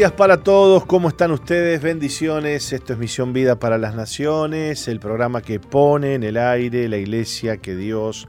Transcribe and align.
días 0.00 0.12
para 0.12 0.42
todos, 0.42 0.86
¿cómo 0.86 1.10
están 1.10 1.30
ustedes? 1.30 1.82
Bendiciones, 1.82 2.72
esto 2.72 2.94
es 2.94 2.98
Misión 2.98 3.34
Vida 3.34 3.58
para 3.58 3.76
las 3.76 3.94
Naciones, 3.94 4.88
el 4.88 4.98
programa 4.98 5.42
que 5.42 5.60
pone 5.60 6.14
en 6.14 6.22
el 6.22 6.38
aire 6.38 6.88
la 6.88 6.96
iglesia 6.96 7.58
que 7.58 7.76
Dios 7.76 8.26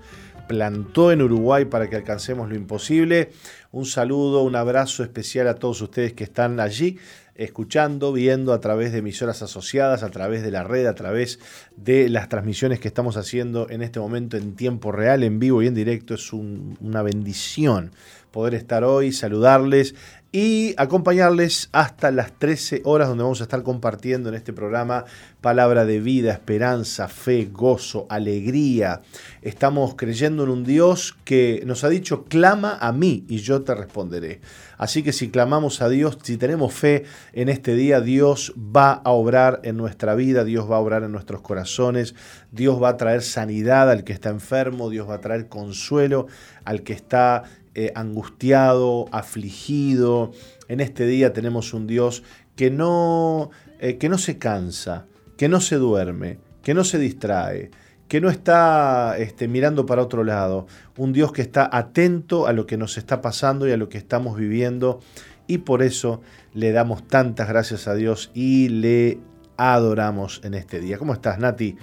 plantó 0.49 1.13
en 1.13 1.21
Uruguay 1.21 1.63
para 1.63 1.89
que 1.89 1.95
alcancemos 1.95 2.49
lo 2.49 2.55
imposible. 2.55 3.31
Un 3.71 3.85
saludo, 3.85 4.41
un 4.41 4.57
abrazo 4.57 5.01
especial 5.01 5.47
a 5.47 5.55
todos 5.55 5.81
ustedes 5.81 6.11
que 6.11 6.25
están 6.25 6.59
allí 6.59 6.99
escuchando, 7.35 8.11
viendo 8.11 8.51
a 8.51 8.59
través 8.59 8.91
de 8.91 8.97
emisoras 8.97 9.41
asociadas, 9.41 10.03
a 10.03 10.09
través 10.09 10.43
de 10.43 10.51
la 10.51 10.65
red, 10.65 10.87
a 10.87 10.93
través 10.93 11.39
de 11.77 12.09
las 12.09 12.27
transmisiones 12.27 12.81
que 12.81 12.89
estamos 12.89 13.15
haciendo 13.15 13.69
en 13.69 13.81
este 13.81 14.01
momento 14.01 14.35
en 14.35 14.57
tiempo 14.57 14.91
real, 14.91 15.23
en 15.23 15.39
vivo 15.39 15.63
y 15.63 15.67
en 15.67 15.73
directo. 15.73 16.15
Es 16.15 16.33
una 16.33 17.01
bendición 17.01 17.93
poder 18.31 18.55
estar 18.55 18.83
hoy, 18.83 19.11
saludarles 19.11 19.95
y 20.33 20.73
acompañarles 20.77 21.67
hasta 21.73 22.09
las 22.09 22.31
13 22.31 22.83
horas 22.85 23.09
donde 23.09 23.23
vamos 23.23 23.41
a 23.41 23.43
estar 23.43 23.63
compartiendo 23.63 24.29
en 24.29 24.35
este 24.35 24.53
programa 24.53 25.03
palabra 25.41 25.83
de 25.83 25.99
vida, 25.99 26.31
esperanza, 26.31 27.09
fe, 27.09 27.49
gozo, 27.51 28.05
alegría. 28.09 29.01
Estamos 29.41 29.95
creyendo 29.95 30.45
en 30.45 30.49
un 30.49 30.63
Dios 30.63 31.17
que 31.25 31.63
nos 31.65 31.83
ha 31.83 31.89
dicho, 31.89 32.23
clama 32.25 32.77
a 32.79 32.93
mí 32.93 33.25
y 33.27 33.39
yo 33.39 33.63
te 33.63 33.75
responderé. 33.75 34.39
Así 34.77 35.03
que 35.03 35.11
si 35.11 35.29
clamamos 35.29 35.81
a 35.81 35.89
Dios, 35.89 36.17
si 36.23 36.37
tenemos 36.37 36.73
fe 36.73 37.03
en 37.33 37.49
este 37.49 37.75
día, 37.75 37.99
Dios 37.99 38.53
va 38.57 38.93
a 38.93 39.11
obrar 39.11 39.59
en 39.63 39.75
nuestra 39.75 40.15
vida, 40.15 40.45
Dios 40.45 40.69
va 40.71 40.77
a 40.77 40.79
obrar 40.79 41.03
en 41.03 41.11
nuestros 41.11 41.41
corazones, 41.41 42.15
Dios 42.51 42.81
va 42.81 42.89
a 42.89 42.97
traer 42.97 43.21
sanidad 43.21 43.91
al 43.91 44.05
que 44.05 44.13
está 44.13 44.29
enfermo, 44.29 44.89
Dios 44.89 45.09
va 45.09 45.15
a 45.15 45.21
traer 45.21 45.49
consuelo 45.49 46.27
al 46.63 46.83
que 46.83 46.93
está 46.93 47.43
eh, 47.73 47.91
angustiado, 47.95 49.05
afligido. 49.11 50.31
En 50.67 50.79
este 50.81 51.05
día 51.05 51.33
tenemos 51.33 51.73
un 51.73 51.87
Dios 51.87 52.23
que 52.55 52.69
no, 52.69 53.49
eh, 53.79 53.97
que 53.97 54.09
no 54.09 54.17
se 54.17 54.37
cansa, 54.37 55.05
que 55.37 55.47
no 55.47 55.61
se 55.61 55.77
duerme, 55.77 56.39
que 56.63 56.73
no 56.73 56.83
se 56.83 56.99
distrae, 56.99 57.71
que 58.07 58.19
no 58.19 58.29
está 58.29 59.17
este, 59.17 59.47
mirando 59.47 59.85
para 59.85 60.01
otro 60.01 60.23
lado. 60.23 60.67
Un 60.97 61.13
Dios 61.13 61.31
que 61.31 61.41
está 61.41 61.69
atento 61.71 62.45
a 62.45 62.53
lo 62.53 62.65
que 62.65 62.77
nos 62.77 62.97
está 62.97 63.21
pasando 63.21 63.67
y 63.67 63.71
a 63.71 63.77
lo 63.77 63.87
que 63.87 63.97
estamos 63.97 64.37
viviendo. 64.37 64.99
Y 65.47 65.59
por 65.59 65.81
eso 65.81 66.21
le 66.53 66.73
damos 66.73 67.07
tantas 67.07 67.47
gracias 67.47 67.87
a 67.87 67.95
Dios 67.95 68.31
y 68.33 68.67
le 68.67 69.19
adoramos 69.57 70.41
en 70.43 70.55
este 70.55 70.79
día. 70.79 70.97
¿Cómo 70.97 71.13
estás, 71.13 71.39
Nati? 71.39 71.77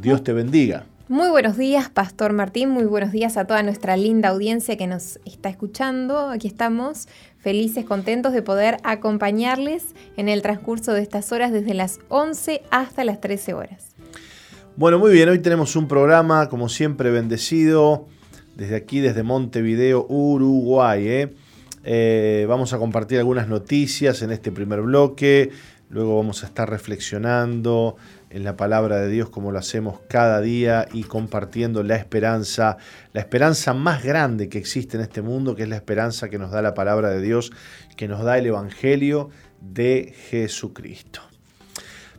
Dios 0.00 0.22
te 0.22 0.32
bendiga. 0.32 0.86
Muy 1.10 1.30
buenos 1.30 1.56
días, 1.56 1.88
Pastor 1.88 2.34
Martín. 2.34 2.68
Muy 2.68 2.84
buenos 2.84 3.12
días 3.12 3.38
a 3.38 3.46
toda 3.46 3.62
nuestra 3.62 3.96
linda 3.96 4.28
audiencia 4.28 4.76
que 4.76 4.86
nos 4.86 5.18
está 5.24 5.48
escuchando. 5.48 6.28
Aquí 6.28 6.48
estamos 6.48 7.08
felices, 7.38 7.86
contentos 7.86 8.34
de 8.34 8.42
poder 8.42 8.76
acompañarles 8.82 9.94
en 10.18 10.28
el 10.28 10.42
transcurso 10.42 10.92
de 10.92 11.00
estas 11.00 11.32
horas 11.32 11.50
desde 11.50 11.72
las 11.72 12.00
11 12.10 12.60
hasta 12.70 13.04
las 13.04 13.22
13 13.22 13.54
horas. 13.54 13.86
Bueno, 14.76 14.98
muy 14.98 15.10
bien, 15.10 15.30
hoy 15.30 15.38
tenemos 15.38 15.76
un 15.76 15.88
programa 15.88 16.50
como 16.50 16.68
siempre 16.68 17.10
bendecido 17.10 18.06
desde 18.54 18.76
aquí, 18.76 19.00
desde 19.00 19.22
Montevideo, 19.22 20.04
Uruguay. 20.10 21.08
¿eh? 21.08 21.34
Eh, 21.84 22.44
vamos 22.50 22.74
a 22.74 22.78
compartir 22.78 23.18
algunas 23.18 23.48
noticias 23.48 24.20
en 24.20 24.30
este 24.30 24.52
primer 24.52 24.82
bloque, 24.82 25.52
luego 25.88 26.18
vamos 26.18 26.44
a 26.44 26.48
estar 26.48 26.68
reflexionando 26.68 27.96
en 28.30 28.44
la 28.44 28.56
palabra 28.56 28.98
de 29.00 29.08
Dios 29.08 29.30
como 29.30 29.52
lo 29.52 29.58
hacemos 29.58 30.00
cada 30.08 30.40
día 30.40 30.86
y 30.92 31.04
compartiendo 31.04 31.82
la 31.82 31.96
esperanza, 31.96 32.76
la 33.12 33.20
esperanza 33.20 33.74
más 33.74 34.02
grande 34.02 34.48
que 34.48 34.58
existe 34.58 34.96
en 34.96 35.02
este 35.02 35.22
mundo, 35.22 35.54
que 35.54 35.62
es 35.64 35.68
la 35.68 35.76
esperanza 35.76 36.28
que 36.28 36.38
nos 36.38 36.50
da 36.50 36.62
la 36.62 36.74
palabra 36.74 37.10
de 37.10 37.20
Dios, 37.20 37.52
que 37.96 38.08
nos 38.08 38.22
da 38.22 38.38
el 38.38 38.46
Evangelio 38.46 39.30
de 39.60 40.14
Jesucristo. 40.30 41.27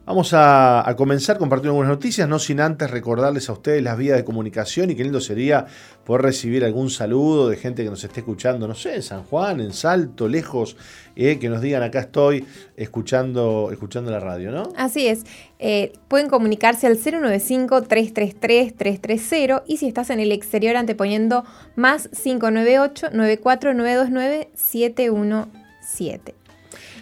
Vamos 0.09 0.33
a, 0.33 0.91
comenzar 0.97 1.37
compartiendo 1.37 1.73
algunas 1.73 1.91
noticias, 1.91 2.27
no 2.27 2.39
sin 2.39 2.59
antes 2.61 2.89
recordarles 2.89 3.47
a 3.47 3.53
ustedes 3.53 3.83
las 3.83 3.95
vías 3.95 4.17
de 4.17 4.23
comunicación 4.23 4.89
y 4.89 4.95
qué 4.95 5.03
lindo 5.03 5.21
sería 5.21 5.67
poder 6.03 6.23
recibir 6.23 6.65
algún 6.65 6.89
saludo 6.89 7.47
de 7.47 7.57
gente 7.57 7.83
que 7.83 7.91
nos 7.91 8.03
esté 8.03 8.21
escuchando, 8.21 8.67
no 8.67 8.73
sé, 8.73 8.95
en 8.95 9.03
San 9.03 9.21
Juan, 9.25 9.61
en 9.61 9.71
Salto, 9.71 10.27
lejos, 10.27 10.77
eh, 11.15 11.37
que 11.37 11.47
nos 11.47 11.61
digan 11.61 11.83
acá 11.83 11.99
estoy 11.99 12.43
escuchando, 12.75 13.69
escuchando 13.71 14.09
la 14.09 14.19
radio, 14.19 14.49
¿no? 14.49 14.63
Así 14.75 15.05
es. 15.05 15.25
Eh, 15.59 15.93
pueden 16.07 16.27
comunicarse 16.27 16.87
al 16.87 16.97
095-333-330 16.97 19.61
y 19.67 19.77
si 19.77 19.87
estás 19.87 20.09
en 20.09 20.19
el 20.19 20.31
exterior 20.31 20.75
anteponiendo 20.75 21.45
más 21.75 22.09
598 22.23 23.09
94929 23.11 24.49
717 24.55 26.38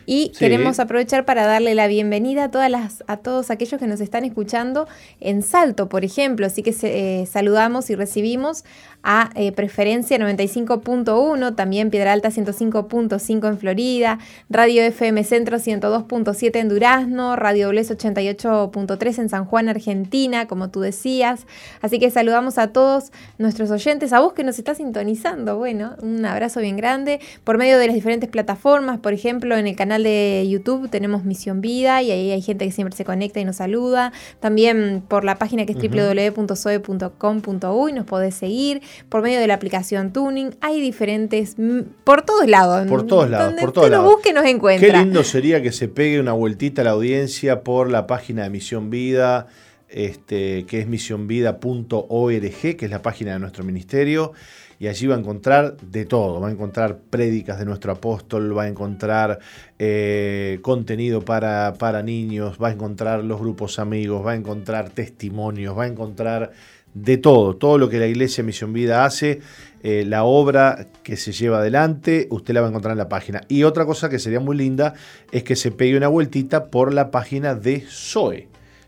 y 0.09 0.29
queremos 0.29 0.79
aprovechar 0.79 1.25
para 1.25 1.45
darle 1.45 1.75
la 1.75 1.87
bienvenida 1.87 2.45
a, 2.45 2.49
todas 2.49 2.71
las, 2.71 3.03
a 3.07 3.17
todos 3.17 3.51
aquellos 3.51 3.77
que 3.77 3.87
nos 3.87 3.99
están 3.99 4.23
escuchando 4.23 4.87
en 5.19 5.41
Salto, 5.41 5.89
por 5.89 6.05
ejemplo. 6.05 6.45
Así 6.45 6.63
que 6.63 6.73
eh, 6.81 7.25
saludamos 7.25 7.89
y 7.89 7.95
recibimos 7.95 8.63
a 9.03 9.31
eh, 9.35 9.51
Preferencia 9.51 10.17
95.1, 10.17 11.55
también 11.55 11.89
Piedra 11.89 12.13
Alta 12.13 12.29
105.5 12.29 13.49
en 13.49 13.57
Florida, 13.57 14.19
Radio 14.49 14.81
FM 14.83 15.25
Centro 15.25 15.57
102.7 15.57 16.55
en 16.55 16.69
Durazno, 16.69 17.35
Radio 17.35 17.67
Bles 17.67 17.91
88.3 17.91 19.19
en 19.19 19.29
San 19.29 19.43
Juan, 19.43 19.67
Argentina, 19.67 20.47
como 20.47 20.69
tú 20.69 20.79
decías. 20.79 21.45
Así 21.81 21.99
que 21.99 22.11
saludamos 22.11 22.57
a 22.57 22.71
todos 22.71 23.11
nuestros 23.37 23.71
oyentes, 23.71 24.13
a 24.13 24.21
vos 24.21 24.31
que 24.31 24.45
nos 24.45 24.57
estás 24.57 24.77
sintonizando. 24.77 25.57
Bueno, 25.57 25.97
un 26.01 26.25
abrazo 26.25 26.61
bien 26.61 26.77
grande 26.77 27.19
por 27.43 27.57
medio 27.57 27.77
de 27.77 27.87
las 27.87 27.95
diferentes 27.95 28.29
plataformas, 28.29 28.99
por 28.99 29.11
ejemplo, 29.11 29.57
en 29.57 29.67
el 29.67 29.75
canal 29.75 29.96
de 30.03 30.45
YouTube 30.49 30.89
tenemos 30.89 31.23
Misión 31.23 31.61
Vida 31.61 32.01
y 32.01 32.11
ahí 32.11 32.31
hay 32.31 32.41
gente 32.41 32.65
que 32.65 32.71
siempre 32.71 32.95
se 32.95 33.05
conecta 33.05 33.39
y 33.39 33.45
nos 33.45 33.57
saluda. 33.57 34.11
También 34.39 35.03
por 35.07 35.23
la 35.23 35.37
página 35.37 35.65
que 35.65 35.73
es 35.73 35.77
www.soe.com.uy 35.77 37.93
nos 37.93 38.05
podés 38.05 38.35
seguir. 38.35 38.81
Por 39.09 39.21
medio 39.21 39.39
de 39.39 39.47
la 39.47 39.55
aplicación 39.55 40.13
Tuning 40.13 40.55
hay 40.61 40.81
diferentes, 40.81 41.55
por 42.03 42.23
todos 42.23 42.47
lados. 42.47 42.87
Por 42.87 43.05
todos 43.05 43.29
lados, 43.29 43.53
por 43.59 43.71
todos 43.71 43.89
lados. 43.89 44.11
busque 44.11 44.33
nos 44.33 44.45
encuentra. 44.45 44.91
Qué 44.91 44.97
lindo 44.97 45.23
sería 45.23 45.61
que 45.61 45.71
se 45.71 45.87
pegue 45.87 46.19
una 46.19 46.33
vueltita 46.33 46.81
a 46.81 46.85
la 46.85 46.91
audiencia 46.91 47.63
por 47.63 47.89
la 47.89 48.07
página 48.07 48.43
de 48.43 48.49
Misión 48.49 48.89
Vida. 48.89 49.47
Este, 49.89 50.65
que 50.65 50.81
es 50.81 50.87
misionvida.org, 50.87 52.41
que 52.41 52.77
es 52.77 52.91
la 52.91 53.01
página 53.01 53.31
de 53.31 53.39
nuestro 53.39 53.63
ministerio 53.63 54.33
y 54.79 54.87
allí 54.87 55.07
va 55.07 55.15
a 55.15 55.19
encontrar 55.19 55.77
de 55.77 56.05
todo, 56.05 56.39
va 56.39 56.49
a 56.49 56.51
encontrar 56.51 56.97
prédicas 56.97 57.59
de 57.59 57.65
nuestro 57.65 57.91
apóstol, 57.91 58.57
va 58.57 58.63
a 58.63 58.67
encontrar 58.67 59.39
eh, 59.79 60.59
contenido 60.61 61.21
para, 61.21 61.73
para 61.77 62.03
niños, 62.03 62.57
va 62.61 62.69
a 62.69 62.71
encontrar 62.71 63.23
los 63.23 63.39
grupos 63.39 63.79
amigos, 63.79 64.25
va 64.25 64.31
a 64.31 64.35
encontrar 64.35 64.89
testimonios, 64.89 65.77
va 65.77 65.85
a 65.85 65.87
encontrar 65.87 66.51
de 66.93 67.17
todo, 67.17 67.55
todo 67.55 67.77
lo 67.77 67.89
que 67.89 67.99
la 67.99 68.07
Iglesia 68.07 68.43
Misión 68.43 68.73
Vida 68.73 69.05
hace, 69.05 69.41
eh, 69.83 70.03
la 70.05 70.23
obra 70.23 70.87
que 71.03 71.15
se 71.15 71.31
lleva 71.31 71.59
adelante, 71.59 72.27
usted 72.31 72.53
la 72.53 72.61
va 72.61 72.67
a 72.67 72.69
encontrar 72.69 72.93
en 72.93 72.97
la 72.97 73.09
página. 73.09 73.41
Y 73.47 73.63
otra 73.63 73.85
cosa 73.85 74.09
que 74.09 74.19
sería 74.19 74.39
muy 74.39 74.57
linda 74.57 74.93
es 75.31 75.43
que 75.43 75.55
se 75.55 75.71
pegue 75.71 75.97
una 75.97 76.07
vueltita 76.07 76.65
por 76.65 76.93
la 76.93 77.11
página 77.11 77.55
de 77.55 77.85
Zoe 77.87 78.47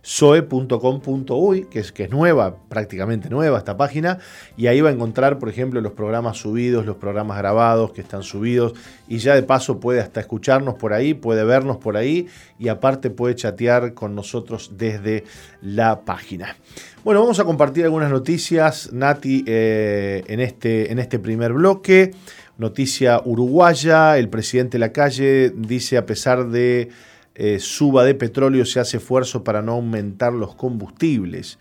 soe.com.uy, 0.10 1.66
que 1.66 1.78
es, 1.78 1.92
que 1.92 2.06
es 2.06 2.10
nueva, 2.10 2.56
prácticamente 2.68 3.30
nueva 3.30 3.60
esta 3.60 3.78
página, 3.78 4.18
y 4.58 4.66
ahí 4.66 4.82
va 4.82 4.90
a 4.90 4.92
encontrar, 4.92 5.38
por 5.38 5.50
ejemplo, 5.50 5.82
los 5.82 5.92
programas 5.92 6.38
subidos, 6.38 6.84
los 6.88 6.96
programas 6.96 7.38
grabados 7.38 7.92
que 7.92 8.02
están 8.02 8.24
subidos, 8.24 8.74
y 9.08 9.20
ya 9.20 9.36
de 9.36 9.44
paso 9.44 9.80
puede 9.80 10.00
hasta 10.00 10.20
escucharnos 10.20 10.74
por 10.74 10.94
ahí, 10.94 11.14
puede 11.14 11.44
vernos 11.44 11.78
por 11.78 11.96
ahí, 11.96 12.28
y 12.58 12.70
aparte 12.70 13.12
puede 13.12 13.36
chatear 13.36 13.94
con 13.94 14.16
nosotros 14.16 14.72
desde 14.80 15.26
la 15.62 16.02
página. 16.02 16.58
Bueno, 17.04 17.22
vamos 17.22 17.40
a 17.40 17.44
compartir 17.44 17.84
algunas 17.84 18.10
noticias, 18.10 18.92
Nati, 18.92 19.44
eh, 19.46 20.24
en, 20.26 20.40
este, 20.40 20.92
en 20.92 20.98
este 20.98 21.20
primer 21.20 21.54
bloque. 21.54 22.16
Noticia 22.58 23.22
uruguaya, 23.24 24.18
el 24.18 24.28
presidente 24.28 24.80
de 24.80 24.80
la 24.80 24.92
calle 24.92 25.54
dice 25.56 25.98
a 25.98 26.08
pesar 26.08 26.48
de 26.50 26.90
eh, 27.36 27.60
suba 27.60 28.04
de 28.04 28.16
petróleo 28.16 28.66
se 28.66 28.80
hace 28.80 28.98
esfuerzo 28.98 29.44
para 29.44 29.62
no 29.62 29.74
aumentar 29.74 30.34
los 30.34 30.56
combustibles. 30.56 31.58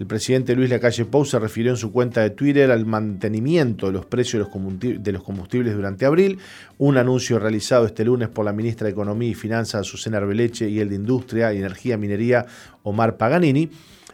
El 0.00 0.06
presidente 0.06 0.56
Luis 0.56 0.70
Lacalle 0.70 1.04
Pou 1.04 1.26
se 1.26 1.38
refirió 1.38 1.72
en 1.72 1.76
su 1.76 1.92
cuenta 1.92 2.22
de 2.22 2.30
Twitter 2.30 2.70
al 2.70 2.86
mantenimiento 2.86 3.88
de 3.88 3.92
los 3.92 4.06
precios 4.06 4.48
de 4.80 5.12
los 5.12 5.22
combustibles 5.22 5.74
durante 5.74 6.06
abril, 6.06 6.38
un 6.78 6.96
anuncio 6.96 7.38
realizado 7.38 7.84
este 7.84 8.06
lunes 8.06 8.30
por 8.30 8.46
la 8.46 8.54
ministra 8.54 8.86
de 8.86 8.92
Economía 8.92 9.28
y 9.28 9.34
Finanzas 9.34 9.82
Azucena 9.82 10.16
Arbeleche 10.16 10.70
y 10.70 10.80
el 10.80 10.88
de 10.88 10.94
Industria 10.94 11.52
y 11.52 11.58
Energía 11.58 11.98
Minería 11.98 12.46
Omar 12.82 13.18
Paganini. 13.18 13.68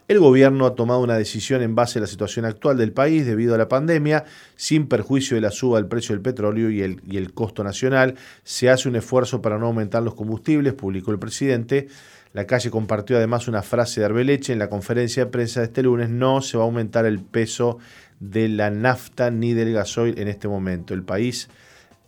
El 0.07 0.19
gobierno 0.19 0.65
ha 0.65 0.73
tomado 0.73 1.01
una 1.01 1.17
decisión 1.17 1.61
en 1.61 1.75
base 1.75 1.99
a 1.99 2.01
la 2.01 2.07
situación 2.07 2.45
actual 2.45 2.77
del 2.77 2.93
país 2.93 3.25
debido 3.25 3.55
a 3.55 3.57
la 3.57 3.67
pandemia, 3.67 4.23
sin 4.55 4.87
perjuicio 4.87 5.35
de 5.35 5.41
la 5.41 5.51
suba 5.51 5.79
del 5.79 5.87
precio 5.89 6.15
del 6.15 6.21
petróleo 6.21 6.69
y 6.69 6.81
el, 6.81 7.33
costo 7.33 7.61
nacional. 7.61 8.15
Se 8.43 8.69
hace 8.69 8.87
un 8.87 8.95
esfuerzo 8.95 9.41
para 9.41 9.57
no 9.57 9.65
aumentar 9.65 10.03
los 10.03 10.15
combustibles, 10.15 10.75
publicó 10.75 11.11
el 11.11 11.19
presidente. 11.19 11.89
La 12.31 12.47
calle 12.47 12.71
compartió 12.71 13.17
además 13.17 13.49
una 13.49 13.63
frase 13.63 13.99
de 13.99 14.05
Arbeleche 14.05 14.53
en 14.53 14.59
la 14.59 14.69
conferencia 14.69 15.25
de 15.25 15.31
prensa 15.31 15.59
de 15.59 15.65
este 15.65 15.83
lunes. 15.83 16.09
No 16.09 16.41
se 16.41 16.55
va 16.55 16.63
a 16.63 16.67
aumentar 16.67 17.05
el 17.05 17.19
peso 17.19 17.77
de 18.21 18.47
la 18.47 18.69
nafta 18.69 19.29
ni 19.29 19.53
del 19.53 19.73
gasoil 19.73 20.17
en 20.19 20.29
este 20.29 20.47
momento. 20.47 20.93
El 20.93 21.03
país 21.03 21.49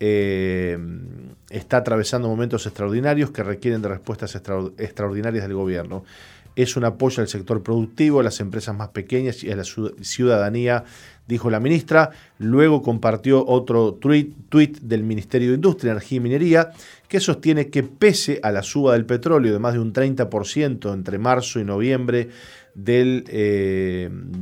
eh, 0.02 0.78
está 1.50 1.76
atravesando 1.76 2.28
momentos 2.28 2.64
extraordinarios 2.64 3.30
que 3.30 3.42
requieren 3.42 3.82
de 3.82 3.88
respuestas 3.88 4.34
extraordinarias 4.34 5.44
del 5.44 5.54
gobierno. 5.54 6.04
Es 6.56 6.76
un 6.76 6.84
apoyo 6.84 7.22
al 7.22 7.28
sector 7.28 7.62
productivo, 7.62 8.20
a 8.20 8.22
las 8.22 8.40
empresas 8.40 8.76
más 8.76 8.88
pequeñas 8.88 9.42
y 9.44 9.50
a 9.50 9.56
la 9.56 9.64
ciudadanía, 9.64 10.84
dijo 11.26 11.50
la 11.50 11.60
ministra. 11.60 12.10
Luego 12.38 12.82
compartió 12.82 13.46
otro 13.46 13.94
tuit 13.94 14.78
del 14.80 15.04
Ministerio 15.04 15.50
de 15.50 15.54
Industria, 15.54 15.92
Energía 15.92 16.16
y 16.16 16.20
Minería, 16.20 16.70
que 17.08 17.20
sostiene 17.20 17.68
que 17.68 17.82
pese 17.82 18.40
a 18.42 18.52
la 18.52 18.62
suba 18.62 18.92
del 18.92 19.06
petróleo 19.06 19.52
de 19.52 19.58
más 19.58 19.74
de 19.74 19.80
un 19.80 19.92
30% 19.92 20.92
entre 20.92 21.18
marzo 21.18 21.60
y 21.60 21.64
noviembre 21.64 22.28
del 22.74 23.24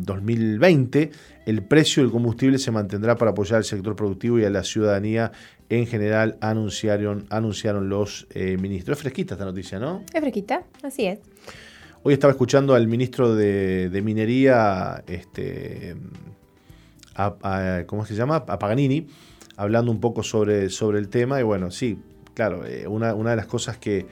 2020, 0.04 1.02
eh, 1.02 1.10
el 1.46 1.62
precio 1.62 2.02
del 2.02 2.12
combustible 2.12 2.58
se 2.58 2.70
mantendrá 2.70 3.16
para 3.16 3.30
apoyar 3.30 3.56
al 3.58 3.64
sector 3.64 3.96
productivo 3.96 4.38
y 4.38 4.44
a 4.44 4.50
la 4.50 4.62
ciudadanía 4.62 5.32
en 5.70 5.86
general, 5.86 6.36
anunciaron, 6.40 7.26
anunciaron 7.30 7.88
los 7.88 8.26
eh, 8.30 8.56
ministros. 8.58 8.98
Es 8.98 9.02
fresquita 9.02 9.34
esta 9.34 9.44
noticia, 9.44 9.78
¿no? 9.78 10.04
Es 10.12 10.20
fresquita, 10.20 10.64
así 10.82 11.06
es. 11.06 11.20
Hoy 12.08 12.14
estaba 12.14 12.30
escuchando 12.30 12.74
al 12.74 12.88
ministro 12.88 13.34
de, 13.34 14.00
Minería, 14.02 15.04
este, 15.06 15.94
¿cómo 17.84 18.06
se 18.06 18.14
llama? 18.14 18.36
A 18.48 18.58
Paganini, 18.58 19.06
hablando 19.58 19.92
un 19.92 20.00
poco 20.00 20.22
sobre, 20.22 20.64
el 20.64 21.08
tema. 21.10 21.38
Y 21.38 21.42
bueno, 21.42 21.70
sí, 21.70 22.00
claro, 22.32 22.64
eh, 22.64 22.86
una, 22.86 23.12
de 23.12 23.36
las 23.36 23.44
cosas 23.44 23.76
que, 23.76 24.06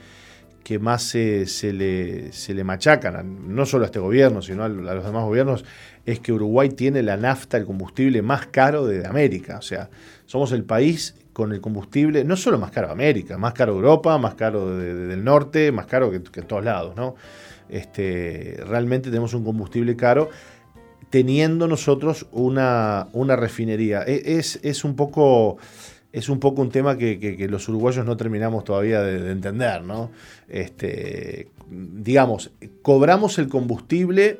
que 0.63 0.77
más 0.77 1.01
se, 1.01 1.47
le, 1.73 2.63
machacan, 2.63 3.55
no 3.55 3.65
solo 3.65 3.85
a 3.85 3.87
este 3.87 3.97
gobierno, 3.97 4.43
sino 4.43 4.63
a, 4.63 4.69
los 4.69 5.03
demás 5.03 5.23
gobiernos, 5.25 5.65
es 6.05 6.19
que 6.19 6.31
Uruguay 6.31 6.69
tiene 6.69 7.01
la 7.01 7.17
nafta, 7.17 7.57
el 7.57 7.65
combustible 7.65 8.21
más 8.21 8.45
caro 8.45 8.85
de 8.85 9.07
América. 9.07 9.57
O 9.57 9.63
sea, 9.63 9.89
somos 10.27 10.51
el 10.51 10.65
país 10.65 11.15
con 11.33 11.51
el 11.51 11.61
combustible, 11.61 12.23
no 12.23 12.35
solo 12.35 12.59
más 12.59 12.69
caro 12.69 12.89
de 12.89 12.93
América, 12.93 13.39
más 13.39 13.55
caro 13.55 13.71
de 13.73 13.77
Europa, 13.79 14.19
más 14.19 14.35
caro 14.35 14.77
del 14.77 15.23
norte, 15.23 15.71
más 15.71 15.87
caro 15.87 16.11
que, 16.11 16.17
en 16.17 16.45
todos 16.45 16.63
lados, 16.63 16.95
¿no? 16.95 17.15
Este, 17.69 18.57
realmente 18.65 19.09
tenemos 19.09 19.33
un 19.33 19.43
combustible 19.43 19.95
caro 19.95 20.29
teniendo 21.09 21.67
nosotros 21.67 22.27
una, 22.31 23.07
una 23.13 23.35
refinería. 23.35 24.03
E, 24.05 24.37
es, 24.37 24.59
es 24.63 24.83
un 24.83 24.95
poco 24.95 25.57
es 26.13 26.29
un 26.29 26.39
poco 26.39 26.61
un 26.61 26.69
tema 26.69 26.97
que, 26.97 27.47
los 27.49 27.67
uruguayos 27.69 28.05
no 28.05 28.17
terminamos 28.17 28.63
todavía 28.63 29.01
de, 29.01 29.31
entender, 29.31 29.83
¿no? 29.83 30.09
Este, 30.47 31.49
digamos, 31.69 32.51
cobramos 32.81 33.37
el 33.37 33.49
combustible. 33.49 34.39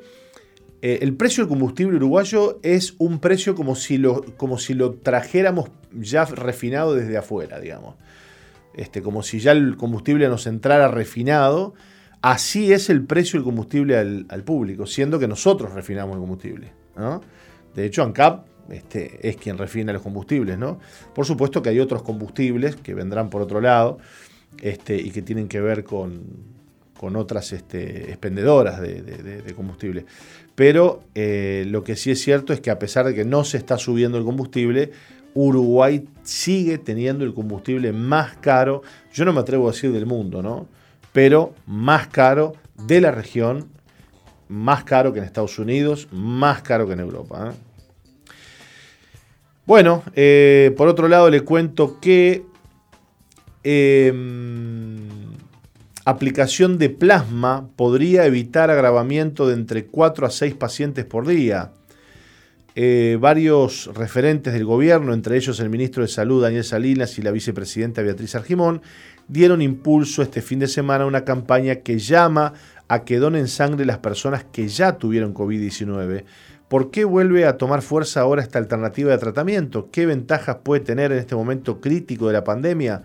Eh, 0.82 1.00
el 1.02 1.16
precio 1.16 1.44
del 1.44 1.50
combustible 1.50 1.98
uruguayo 1.98 2.60
es 2.64 2.96
un 2.98 3.20
precio 3.20 3.54
como 3.54 3.76
si 3.76 3.98
lo, 3.98 4.24
como 4.38 4.58
si 4.58 4.74
lo 4.74 4.94
trajéramos 4.94 5.70
ya 5.92 6.26
refinado 6.26 6.96
desde 6.96 7.18
afuera, 7.18 7.60
digamos. 7.60 7.96
Este, 8.74 9.02
como 9.02 9.22
si 9.22 9.40
ya 9.40 9.52
el 9.52 9.76
combustible 9.76 10.30
nos 10.30 10.48
entrara 10.48 10.88
refinado. 10.88 11.74
Así 12.22 12.74
es 12.74 12.90
el 12.90 13.04
precio 13.04 13.40
del 13.40 13.44
combustible 13.44 13.98
al, 13.98 14.44
público, 14.44 14.86
siendo 14.86 15.20
que 15.20 15.28
nosotros 15.28 15.74
refinamos 15.74 16.16
el 16.16 16.20
combustible. 16.20 16.72
De 17.76 17.86
hecho, 17.86 18.04
ANCAP 18.04 18.46
este, 18.72 19.28
es 19.28 19.38
quien 19.38 19.58
refina 19.58 19.94
los 19.94 20.02
combustibles, 20.02 20.58
¿no? 20.58 20.80
Por 21.14 21.26
supuesto 21.26 21.62
que 21.62 21.70
hay 21.70 21.80
otros 21.80 22.02
combustibles 22.02 22.76
que 22.76 22.94
vendrán 22.94 23.30
por 23.30 23.42
otro 23.42 23.62
lado 23.62 24.00
este, 24.62 24.98
y 24.98 25.12
que 25.12 25.22
tienen 25.22 25.48
que 25.48 25.62
ver 25.62 25.84
con, 25.84 26.58
otras 27.00 27.54
este, 27.54 28.10
expendedoras 28.10 28.82
de, 28.82 29.54
combustible. 29.56 30.06
Pero 30.56 31.04
eh, 31.14 31.66
lo 31.68 31.84
que 31.84 31.96
sí 31.96 32.10
es 32.10 32.20
cierto 32.20 32.52
es 32.52 32.60
que 32.60 32.72
a 32.72 32.80
pesar 32.80 33.06
de 33.06 33.14
que 33.14 33.24
no 33.24 33.44
se 33.44 33.58
está 33.58 33.78
subiendo 33.78 34.18
el 34.18 34.24
combustible, 34.24 34.92
Uruguay 35.36 36.06
sigue 36.24 36.80
teniendo 36.80 37.24
el 37.24 37.36
combustible 37.36 37.94
más 37.94 38.38
caro, 38.38 38.82
yo 39.14 39.24
no 39.24 39.34
me 39.34 39.40
atrevo 39.40 39.70
a 39.70 39.72
decir 39.72 39.92
del 39.92 40.08
mundo, 40.08 40.42
¿no? 40.42 40.68
Pero 41.18 41.56
más 41.66 42.10
caro 42.10 42.54
de 42.86 43.02
la 43.02 43.10
región, 43.10 43.70
más 44.50 44.84
caro 44.84 45.14
que 45.14 45.18
en 45.18 45.26
Estados 45.26 45.58
Unidos, 45.58 46.08
más 46.12 46.62
caro 46.62 46.86
que 46.86 46.94
en 46.94 47.00
Europa. 47.00 47.50
¿eh? 47.50 47.56
Bueno, 49.66 50.04
eh, 50.16 50.76
por 50.78 50.88
otro 50.88 51.08
lado 51.08 51.32
le 51.32 51.42
cuento 51.42 52.00
que 52.00 52.46
em, 53.64 55.08
aplicación 56.06 56.78
de 56.78 56.92
plasma 56.92 57.68
podría 57.76 58.28
evitar 58.28 58.70
agravamiento 58.70 59.48
de 59.48 59.56
entre 59.56 59.88
4 59.88 60.28
a 60.28 60.30
6 60.30 60.54
pacientes 60.54 61.06
por 61.06 61.26
día. 61.26 61.72
Eh, 62.76 63.18
varios 63.20 63.90
referentes 63.96 64.54
del 64.54 64.66
gobierno, 64.66 65.16
entre 65.16 65.36
ellos 65.36 65.60
el 65.60 65.72
ministro 65.72 66.04
de 66.04 66.10
Salud 66.10 66.44
Daniel 66.44 66.64
Salinas 66.64 67.18
y 67.18 67.24
la 67.24 67.32
vicepresidenta 67.32 68.04
Beatriz 68.04 68.36
Argimón, 68.36 68.84
dieron 69.28 69.62
impulso 69.62 70.22
este 70.22 70.42
fin 70.42 70.60
de 70.60 70.68
semana 70.68 71.04
a 71.04 71.08
una 71.08 71.26
campaña 71.26 71.78
que 71.78 72.00
llama 72.00 72.54
a 72.88 73.04
que 73.04 73.18
donen 73.18 73.48
sangre 73.48 73.86
las 73.86 73.98
personas 73.98 74.46
que 74.46 74.68
ya 74.68 74.98
tuvieron 74.98 75.34
COVID-19 75.34 76.24
¿Por 76.68 76.92
qué 76.92 77.06
vuelve 77.06 77.46
a 77.46 77.58
tomar 77.58 77.82
fuerza 77.82 78.20
ahora 78.20 78.42
esta 78.42 78.60
alternativa 78.60 79.12
de 79.12 79.18
tratamiento? 79.18 79.90
¿Qué 79.90 80.06
ventajas 80.06 80.58
puede 80.64 80.82
tener 80.82 81.14
en 81.14 81.20
este 81.20 81.34
momento 81.34 81.80
crítico 81.80 82.28
de 82.28 82.34
la 82.34 82.44
pandemia? 82.44 83.04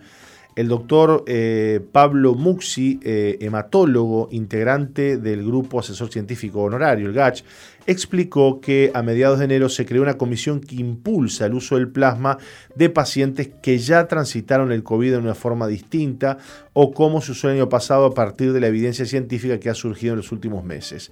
El 0.55 0.67
doctor 0.67 1.23
eh, 1.25 1.81
Pablo 1.91 2.35
Muxi, 2.35 2.99
eh, 3.03 3.37
hematólogo, 3.41 4.29
integrante 4.31 5.17
del 5.17 5.43
Grupo 5.43 5.79
Asesor 5.79 6.11
Científico 6.11 6.61
Honorario, 6.61 7.07
el 7.07 7.13
GACH, 7.13 7.43
explicó 7.87 8.61
que 8.61 8.91
a 8.93 9.01
mediados 9.01 9.39
de 9.39 9.45
enero 9.45 9.67
se 9.67 9.85
creó 9.85 10.03
una 10.03 10.17
comisión 10.17 10.61
que 10.61 10.75
impulsa 10.75 11.47
el 11.47 11.55
uso 11.55 11.75
del 11.75 11.89
plasma 11.89 12.37
de 12.75 12.89
pacientes 12.89 13.49
que 13.61 13.79
ya 13.79 14.07
transitaron 14.07 14.71
el 14.71 14.83
COVID 14.83 15.11
de 15.11 15.17
una 15.17 15.35
forma 15.35 15.67
distinta 15.67 16.37
o 16.73 16.93
como 16.93 17.21
se 17.21 17.31
usó 17.31 17.49
el 17.49 17.55
año 17.57 17.69
pasado 17.69 18.05
a 18.05 18.13
partir 18.13 18.53
de 18.53 18.59
la 18.59 18.67
evidencia 18.67 19.05
científica 19.05 19.59
que 19.59 19.69
ha 19.69 19.75
surgido 19.75 20.13
en 20.13 20.17
los 20.17 20.31
últimos 20.31 20.63
meses. 20.63 21.11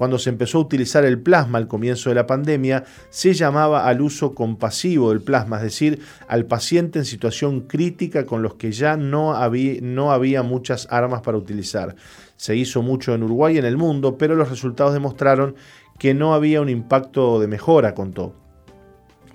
Cuando 0.00 0.18
se 0.18 0.30
empezó 0.30 0.56
a 0.56 0.62
utilizar 0.62 1.04
el 1.04 1.20
plasma 1.20 1.58
al 1.58 1.68
comienzo 1.68 2.08
de 2.08 2.14
la 2.14 2.26
pandemia, 2.26 2.84
se 3.10 3.34
llamaba 3.34 3.86
al 3.86 4.00
uso 4.00 4.34
compasivo 4.34 5.10
del 5.10 5.20
plasma, 5.20 5.58
es 5.58 5.64
decir, 5.64 6.00
al 6.26 6.46
paciente 6.46 6.98
en 6.98 7.04
situación 7.04 7.66
crítica 7.68 8.24
con 8.24 8.40
los 8.40 8.54
que 8.54 8.72
ya 8.72 8.96
no 8.96 9.34
había, 9.34 10.42
muchas 10.42 10.88
armas 10.90 11.20
para 11.20 11.36
utilizar. 11.36 11.96
Se 12.36 12.56
hizo 12.56 12.80
mucho 12.80 13.14
en 13.14 13.24
Uruguay 13.24 13.56
y 13.56 13.58
en 13.58 13.66
el 13.66 13.76
mundo, 13.76 14.16
pero 14.16 14.36
los 14.36 14.48
resultados 14.48 14.94
demostraron 14.94 15.54
que 15.98 16.14
no 16.14 16.32
había 16.32 16.62
un 16.62 16.70
impacto 16.70 17.38
de 17.38 17.48
mejora, 17.48 17.94
contó. 17.94 18.34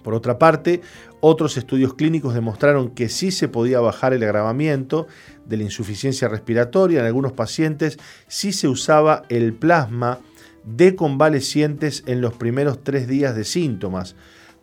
Por 0.01 0.15
otra 0.15 0.39
parte, 0.39 0.81
otros 1.19 1.57
estudios 1.57 1.93
clínicos 1.93 2.34
demostraron 2.34 2.89
que 2.89 3.07
sí 3.07 3.29
se 3.29 3.48
podía 3.48 3.81
bajar 3.81 4.13
el 4.13 4.24
agravamiento 4.24 5.05
de 5.45 5.57
la 5.57 5.63
insuficiencia 5.63 6.27
respiratoria. 6.27 7.01
En 7.01 7.05
algunos 7.05 7.34
pacientes 7.34 8.00
sí 8.27 8.51
se 8.51 8.67
usaba 8.67 9.22
el 9.29 9.53
plasma 9.53 10.22
de 10.65 10.95
convalecientes 10.95 12.03
en 12.07 12.22
los 12.22 12.34
primeros 12.34 12.84
tres 12.84 13.07
días 13.07 13.36
de 13.36 13.43
síntomas, 13.43 14.15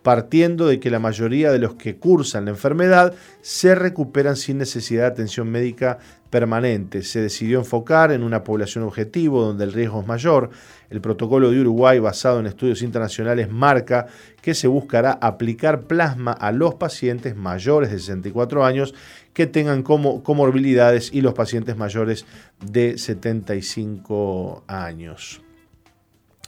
partiendo 0.03 0.67
de 0.67 0.79
que 0.79 0.91
la 0.91 0.99
mayoría 0.99 1.51
de 1.51 1.59
los 1.59 1.75
que 1.75 1.95
cursan 1.95 2.45
la 2.45 2.51
enfermedad 2.51 3.15
se 3.41 3.73
recuperan 3.73 4.35
sin 4.35 4.57
necesidad 4.57 5.03
de 5.03 5.07
atención 5.07 5.49
médica 5.49 5.97
permanente. 6.29 7.03
Se 7.03 7.21
decidió 7.21 7.59
enfocar 7.59 8.11
en 8.11 8.23
una 8.23 8.43
población 8.43 8.83
objetivo 8.83 9.43
donde 9.43 9.63
el 9.63 9.71
riesgo 9.71 10.01
es 10.01 10.07
mayor. 10.07 10.49
El 10.89 10.99
protocolo 10.99 11.51
de 11.51 11.61
Uruguay, 11.61 11.99
basado 11.99 12.39
en 12.39 12.47
estudios 12.47 12.81
internacionales, 12.81 13.49
marca 13.49 14.07
que 14.41 14.53
se 14.53 14.67
buscará 14.67 15.11
aplicar 15.11 15.83
plasma 15.83 16.33
a 16.33 16.51
los 16.51 16.75
pacientes 16.75 17.35
mayores 17.35 17.91
de 17.91 17.99
64 17.99 18.65
años 18.65 18.93
que 19.33 19.47
tengan 19.47 19.83
como 19.83 20.21
comorbilidades 20.21 21.11
y 21.13 21.21
los 21.21 21.33
pacientes 21.33 21.77
mayores 21.77 22.25
de 22.59 22.97
75 22.97 24.63
años. 24.67 25.42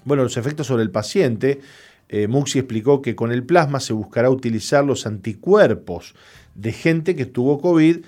Bueno, 0.05 0.23
los 0.23 0.37
efectos 0.37 0.67
sobre 0.67 0.83
el 0.83 0.91
paciente, 0.91 1.59
eh, 2.09 2.27
Muxi 2.27 2.59
explicó 2.59 3.01
que 3.01 3.15
con 3.15 3.31
el 3.31 3.43
plasma 3.43 3.79
se 3.79 3.91
buscará 3.91 4.29
utilizar 4.29 4.85
los 4.85 5.07
anticuerpos 5.07 6.13
de 6.53 6.71
gente 6.71 7.15
que 7.15 7.25
tuvo 7.25 7.59
COVID 7.59 8.05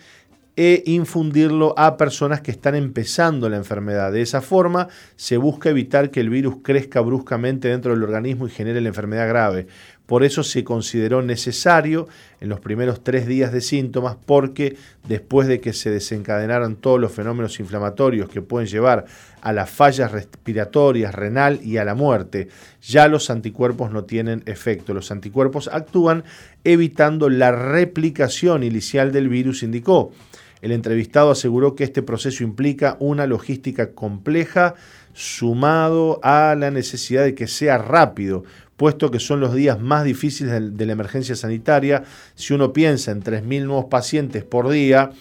e 0.55 0.83
infundirlo 0.85 1.73
a 1.77 1.97
personas 1.97 2.41
que 2.41 2.51
están 2.51 2.75
empezando 2.75 3.49
la 3.49 3.57
enfermedad. 3.57 4.11
De 4.11 4.21
esa 4.21 4.41
forma 4.41 4.87
se 5.15 5.37
busca 5.37 5.69
evitar 5.69 6.09
que 6.11 6.19
el 6.19 6.29
virus 6.29 6.57
crezca 6.63 7.01
bruscamente 7.01 7.67
dentro 7.67 7.93
del 7.93 8.03
organismo 8.03 8.47
y 8.47 8.51
genere 8.51 8.81
la 8.81 8.89
enfermedad 8.89 9.27
grave. 9.27 9.67
Por 10.07 10.23
eso 10.23 10.41
se 10.41 10.63
consideró 10.63 11.21
necesario 11.21 12.07
en 12.39 12.47
los 12.47 12.61
primeros 12.61 13.03
tres 13.03 13.27
días 13.27 13.51
de 13.51 13.59
síntomas, 13.59 14.15
porque 14.25 14.77
después 15.07 15.49
de 15.49 15.59
que 15.59 15.73
se 15.73 15.91
desencadenaran 15.91 16.77
todos 16.77 16.99
los 16.99 17.11
fenómenos 17.11 17.59
inflamatorios 17.59 18.29
que 18.29 18.41
pueden 18.41 18.69
llevar 18.69 19.05
a 19.41 19.51
las 19.51 19.69
fallas 19.69 20.13
respiratorias, 20.13 21.13
renal 21.13 21.59
y 21.61 21.75
a 21.75 21.83
la 21.83 21.93
muerte, 21.93 22.47
ya 22.81 23.09
los 23.09 23.29
anticuerpos 23.29 23.91
no 23.91 24.05
tienen 24.05 24.43
efecto. 24.45 24.93
Los 24.93 25.11
anticuerpos 25.11 25.69
actúan 25.71 26.23
evitando 26.63 27.29
la 27.29 27.51
replicación 27.51 28.63
inicial 28.63 29.11
del 29.11 29.27
virus, 29.27 29.61
indicó. 29.61 30.13
El 30.61 30.71
entrevistado 30.71 31.31
aseguró 31.31 31.75
que 31.75 31.83
este 31.83 32.01
proceso 32.01 32.43
implica 32.43 32.97
una 32.99 33.27
logística 33.27 33.91
compleja 33.91 34.73
sumado 35.13 36.19
a 36.23 36.55
la 36.57 36.71
necesidad 36.71 37.23
de 37.23 37.35
que 37.35 37.47
sea 37.47 37.77
rápido, 37.77 38.43
puesto 38.77 39.11
que 39.11 39.19
son 39.19 39.39
los 39.39 39.53
días 39.53 39.79
más 39.81 40.05
difíciles 40.05 40.77
de, 40.77 40.85
la 40.85 40.93
emergencia 40.93 41.35
sanitaria. 41.35 42.03
Si 42.35 42.53
uno 42.53 42.71
piensa 42.71 43.11
en 43.11 43.21
3.000 43.21 43.65
nuevos 43.65 43.85
pacientes 43.85 44.43
por 44.43 44.69
día, 44.69 45.11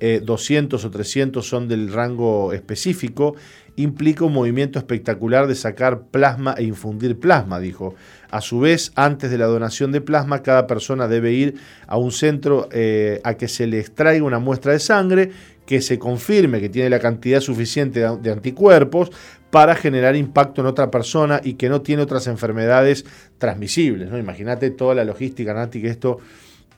200 0.00 0.82
eh, 0.82 0.86
o 0.86 0.90
300 0.90 1.46
son 1.46 1.68
del 1.68 1.92
rango 1.92 2.52
específico, 2.52 3.36
implica 3.76 4.24
un 4.24 4.32
movimiento 4.32 4.78
espectacular 4.78 5.46
de 5.46 5.54
sacar 5.54 6.02
plasma 6.02 6.54
e 6.56 6.64
infundir 6.64 7.18
plasma, 7.18 7.60
dijo. 7.60 7.94
A 8.30 8.40
su 8.40 8.60
vez, 8.60 8.92
antes 8.94 9.30
de 9.30 9.38
la 9.38 9.46
donación 9.46 9.92
de 9.92 10.00
plasma, 10.00 10.42
cada 10.42 10.66
persona 10.66 11.06
debe 11.06 11.32
ir 11.32 11.54
a 11.86 11.96
un 11.96 12.10
centro 12.10 12.68
eh, 12.72 13.20
a 13.24 13.34
que 13.34 13.48
se 13.48 13.66
le 13.66 13.78
extraiga 13.78 14.24
una 14.24 14.38
muestra 14.38 14.72
de 14.72 14.80
sangre 14.80 15.30
que 15.66 15.80
se 15.80 15.98
confirme 15.98 16.60
que 16.60 16.68
tiene 16.68 16.90
la 16.90 17.00
cantidad 17.00 17.40
suficiente 17.40 18.00
de 18.00 18.32
anticuerpos 18.32 19.10
para 19.50 19.74
generar 19.74 20.16
impacto 20.16 20.60
en 20.60 20.66
otra 20.66 20.90
persona 20.90 21.40
y 21.42 21.54
que 21.54 21.68
no 21.68 21.80
tiene 21.80 22.02
otras 22.02 22.26
enfermedades 22.26 23.04
transmisibles. 23.38 24.10
¿no? 24.10 24.18
Imagínate 24.18 24.70
toda 24.70 24.94
la 24.94 25.04
logística, 25.04 25.54
Nati, 25.54 25.80
que 25.80 25.88
esto 25.88 26.18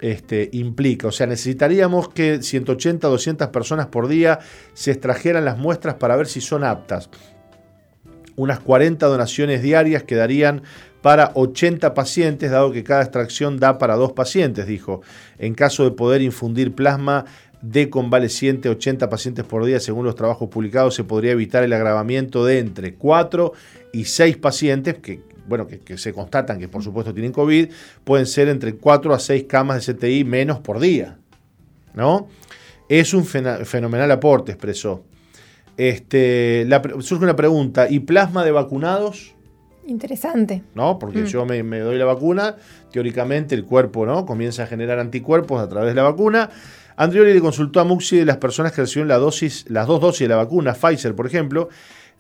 este, 0.00 0.50
implica. 0.52 1.08
O 1.08 1.12
sea, 1.12 1.26
necesitaríamos 1.26 2.10
que 2.10 2.42
180, 2.42 3.08
200 3.08 3.48
personas 3.48 3.86
por 3.86 4.08
día 4.08 4.40
se 4.74 4.90
extrajeran 4.90 5.44
las 5.44 5.58
muestras 5.58 5.94
para 5.94 6.16
ver 6.16 6.26
si 6.26 6.40
son 6.40 6.64
aptas. 6.64 7.08
Unas 8.36 8.60
40 8.60 9.06
donaciones 9.06 9.62
diarias 9.62 10.02
quedarían 10.02 10.62
para 11.00 11.30
80 11.34 11.94
pacientes, 11.94 12.50
dado 12.50 12.72
que 12.72 12.82
cada 12.82 13.02
extracción 13.02 13.58
da 13.58 13.78
para 13.78 13.94
dos 13.94 14.12
pacientes, 14.12 14.66
dijo. 14.66 15.02
En 15.38 15.54
caso 15.54 15.84
de 15.84 15.92
poder 15.92 16.20
infundir 16.20 16.74
plasma 16.74 17.24
de 17.62 17.90
convaleciente, 17.90 18.68
80 18.68 19.08
pacientes 19.08 19.44
por 19.44 19.64
día, 19.64 19.80
según 19.80 20.04
los 20.04 20.14
trabajos 20.14 20.48
publicados, 20.48 20.94
se 20.94 21.04
podría 21.04 21.32
evitar 21.32 21.62
el 21.64 21.72
agravamiento 21.72 22.44
de 22.44 22.58
entre 22.58 22.94
4 22.94 23.52
y 23.92 24.04
6 24.04 24.36
pacientes, 24.36 24.98
que 24.98 25.22
bueno, 25.46 25.66
que, 25.66 25.96
se 25.96 26.12
constatan 26.12 26.58
que 26.58 26.68
por 26.68 26.82
supuesto 26.82 27.14
tienen 27.14 27.32
COVID, 27.32 27.68
pueden 28.04 28.26
ser 28.26 28.48
entre 28.48 28.74
4 28.74 29.14
a 29.14 29.18
6 29.18 29.44
camas 29.44 29.86
de 29.86 29.94
CTI 29.94 30.24
menos 30.24 30.58
por 30.58 30.80
día. 30.80 31.18
¿No? 31.94 32.28
Es 32.88 33.14
un 33.14 33.24
fenomenal 33.24 34.10
aporte, 34.10 34.52
expresó. 34.52 35.04
Este, 35.76 36.66
surge 37.00 37.24
una 37.24 37.36
pregunta, 37.36 37.88
¿y 37.88 38.00
plasma 38.00 38.44
de 38.44 38.50
vacunados? 38.50 39.34
Interesante. 39.86 40.62
¿No? 40.74 40.98
Porque 40.98 41.20
mm. 41.20 41.26
yo 41.26 41.46
me, 41.46 41.78
doy 41.78 41.96
la 41.96 42.04
vacuna, 42.04 42.56
teóricamente 42.90 43.54
el 43.54 43.64
cuerpo 43.64 44.04
¿no? 44.04 44.26
comienza 44.26 44.64
a 44.64 44.66
generar 44.66 44.98
anticuerpos 44.98 45.60
a 45.60 45.68
través 45.68 45.90
de 45.90 45.94
la 45.94 46.02
vacuna. 46.02 46.50
Andrioli 46.96 47.34
le 47.34 47.40
consultó 47.40 47.80
a 47.80 47.84
Muxi 47.84 48.16
de 48.16 48.24
las 48.24 48.38
personas 48.38 48.72
que 48.72 48.80
recibieron 48.80 49.08
la 49.08 49.18
dosis, 49.18 49.66
las 49.68 49.86
dos 49.86 50.00
dosis 50.00 50.20
de 50.20 50.28
la 50.28 50.36
vacuna, 50.36 50.74
Pfizer, 50.74 51.14
por 51.14 51.26
ejemplo, 51.26 51.68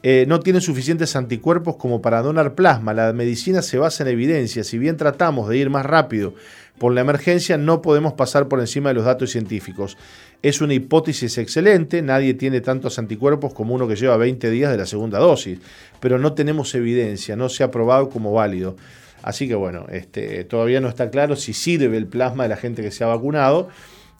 eh, 0.02 0.26
no 0.28 0.40
tienen 0.40 0.60
suficientes 0.60 1.16
anticuerpos 1.16 1.76
como 1.76 2.02
para 2.02 2.20
donar 2.22 2.54
plasma. 2.54 2.92
La 2.92 3.12
medicina 3.12 3.62
se 3.62 3.78
basa 3.78 4.04
en 4.04 4.10
evidencia. 4.10 4.62
Si 4.62 4.78
bien 4.78 4.96
tratamos 4.96 5.48
de 5.48 5.56
ir 5.56 5.70
más 5.70 5.86
rápido 5.86 6.34
por 6.78 6.92
la 6.92 7.00
emergencia, 7.00 7.56
no 7.56 7.80
podemos 7.80 8.12
pasar 8.12 8.48
por 8.48 8.60
encima 8.60 8.90
de 8.90 8.94
los 8.94 9.06
datos 9.06 9.30
científicos. 9.30 9.96
Es 10.42 10.60
una 10.60 10.74
hipótesis 10.74 11.38
excelente, 11.38 12.02
nadie 12.02 12.34
tiene 12.34 12.60
tantos 12.60 12.98
anticuerpos 12.98 13.54
como 13.54 13.74
uno 13.74 13.88
que 13.88 13.96
lleva 13.96 14.18
20 14.18 14.50
días 14.50 14.70
de 14.70 14.76
la 14.76 14.86
segunda 14.86 15.18
dosis, 15.18 15.58
pero 15.98 16.18
no 16.18 16.34
tenemos 16.34 16.74
evidencia, 16.74 17.34
no 17.34 17.48
se 17.48 17.64
ha 17.64 17.70
probado 17.70 18.10
como 18.10 18.32
válido. 18.32 18.76
Así 19.22 19.48
que 19.48 19.54
bueno, 19.54 19.86
este, 19.90 20.44
todavía 20.44 20.80
no 20.80 20.88
está 20.88 21.10
claro 21.10 21.34
si 21.34 21.54
sirve 21.54 21.96
el 21.96 22.06
plasma 22.06 22.42
de 22.42 22.50
la 22.50 22.56
gente 22.56 22.82
que 22.82 22.90
se 22.90 23.02
ha 23.02 23.08
vacunado. 23.08 23.68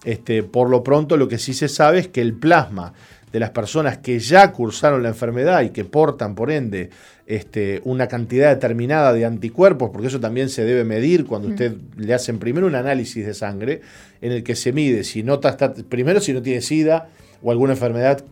Este, 0.07 0.45
por 0.45 0.71
lo 0.71 0.85
pronto 0.85 1.17
lo 1.17 1.27
que 1.27 1.37
sí 1.37 1.53
se 1.53 1.69
sabe 1.69 1.99
es 1.99 2.07
que 2.07 2.21
el 2.21 2.33
plasma 2.33 2.93
de 3.33 3.41
las 3.41 3.51
personas 3.51 3.99
que 3.99 4.21
ya 4.21 4.53
cursaron 4.53 5.03
la 5.03 5.09
enfermedad 5.09 5.63
y 5.63 5.71
que 5.71 5.85
portan, 5.85 6.37
por 6.37 6.53
ende, 6.53 6.91
este, 7.27 7.83
una 7.85 8.07
cantidad 8.07 8.55
determinada 8.55 9.13
de 9.13 9.25
anticuerpos, 9.25 9.91
porque 9.91 10.07
eso 10.07 10.21
también 10.21 10.49
se 10.49 10.65
debe 10.65 10.85
medir 10.85 11.27
cuando 11.27 11.49
mm. 11.49 11.51
usted 11.51 11.77
le 11.97 12.15
hacen 12.15 12.39
primero 12.39 12.69
un 12.69 12.77
análisis 12.77 13.27
de 13.27 13.35
sangre 13.35 13.81
en 14.21 14.31
el 14.31 14.45
que 14.45 14.55
se 14.55 14.73
mide 14.73 15.03
si 15.03 15.25
no 15.25 15.35
está, 15.35 15.75
primero 15.75 16.21
si 16.21 16.33
no 16.33 16.41
tiene 16.41 16.61
SIDA 16.61 17.09
o 17.43 17.51
alguna 17.51 17.73
enfermedad 17.73 18.25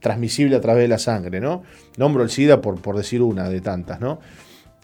transmisible 0.00 0.56
a 0.56 0.62
través 0.62 0.84
de 0.84 0.88
la 0.88 0.98
sangre, 0.98 1.40
¿no? 1.40 1.62
Nombro 1.98 2.22
el 2.22 2.30
SIDA 2.30 2.62
por, 2.62 2.80
por 2.80 2.96
decir 2.96 3.20
una 3.20 3.50
de 3.50 3.60
tantas, 3.60 4.00
¿no? 4.00 4.18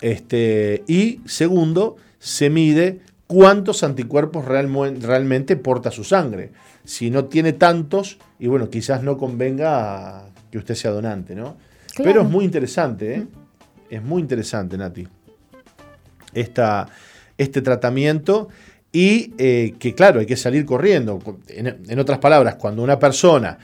Este, 0.02 0.84
y 0.86 1.22
segundo, 1.24 1.96
se 2.18 2.50
mide 2.50 3.00
cuántos 3.26 3.82
anticuerpos 3.82 4.44
realmente 4.44 5.56
porta 5.56 5.90
su 5.90 6.04
sangre 6.04 6.52
si 6.84 7.10
no 7.10 7.26
tiene 7.26 7.54
tantos, 7.54 8.18
y 8.38 8.46
bueno, 8.46 8.68
quizás 8.68 9.02
no 9.02 9.16
convenga 9.16 10.26
que 10.50 10.58
usted 10.58 10.74
sea 10.74 10.90
donante, 10.90 11.34
¿no? 11.34 11.56
Pero 11.96 12.22
es 12.22 12.28
muy 12.28 12.44
interesante, 12.44 13.14
¿eh? 13.14 13.26
Es 13.88 14.02
muy 14.02 14.20
interesante, 14.20 14.76
Nati. 14.76 15.06
este 16.34 17.62
tratamiento 17.62 18.48
y 18.92 19.34
eh, 19.38 19.74
que 19.78 19.94
claro, 19.94 20.20
hay 20.20 20.26
que 20.26 20.36
salir 20.36 20.64
corriendo. 20.64 21.20
En, 21.48 21.98
otras 21.98 22.18
palabras, 22.18 22.56
cuando 22.56 22.82
una 22.82 22.98
persona 22.98 23.58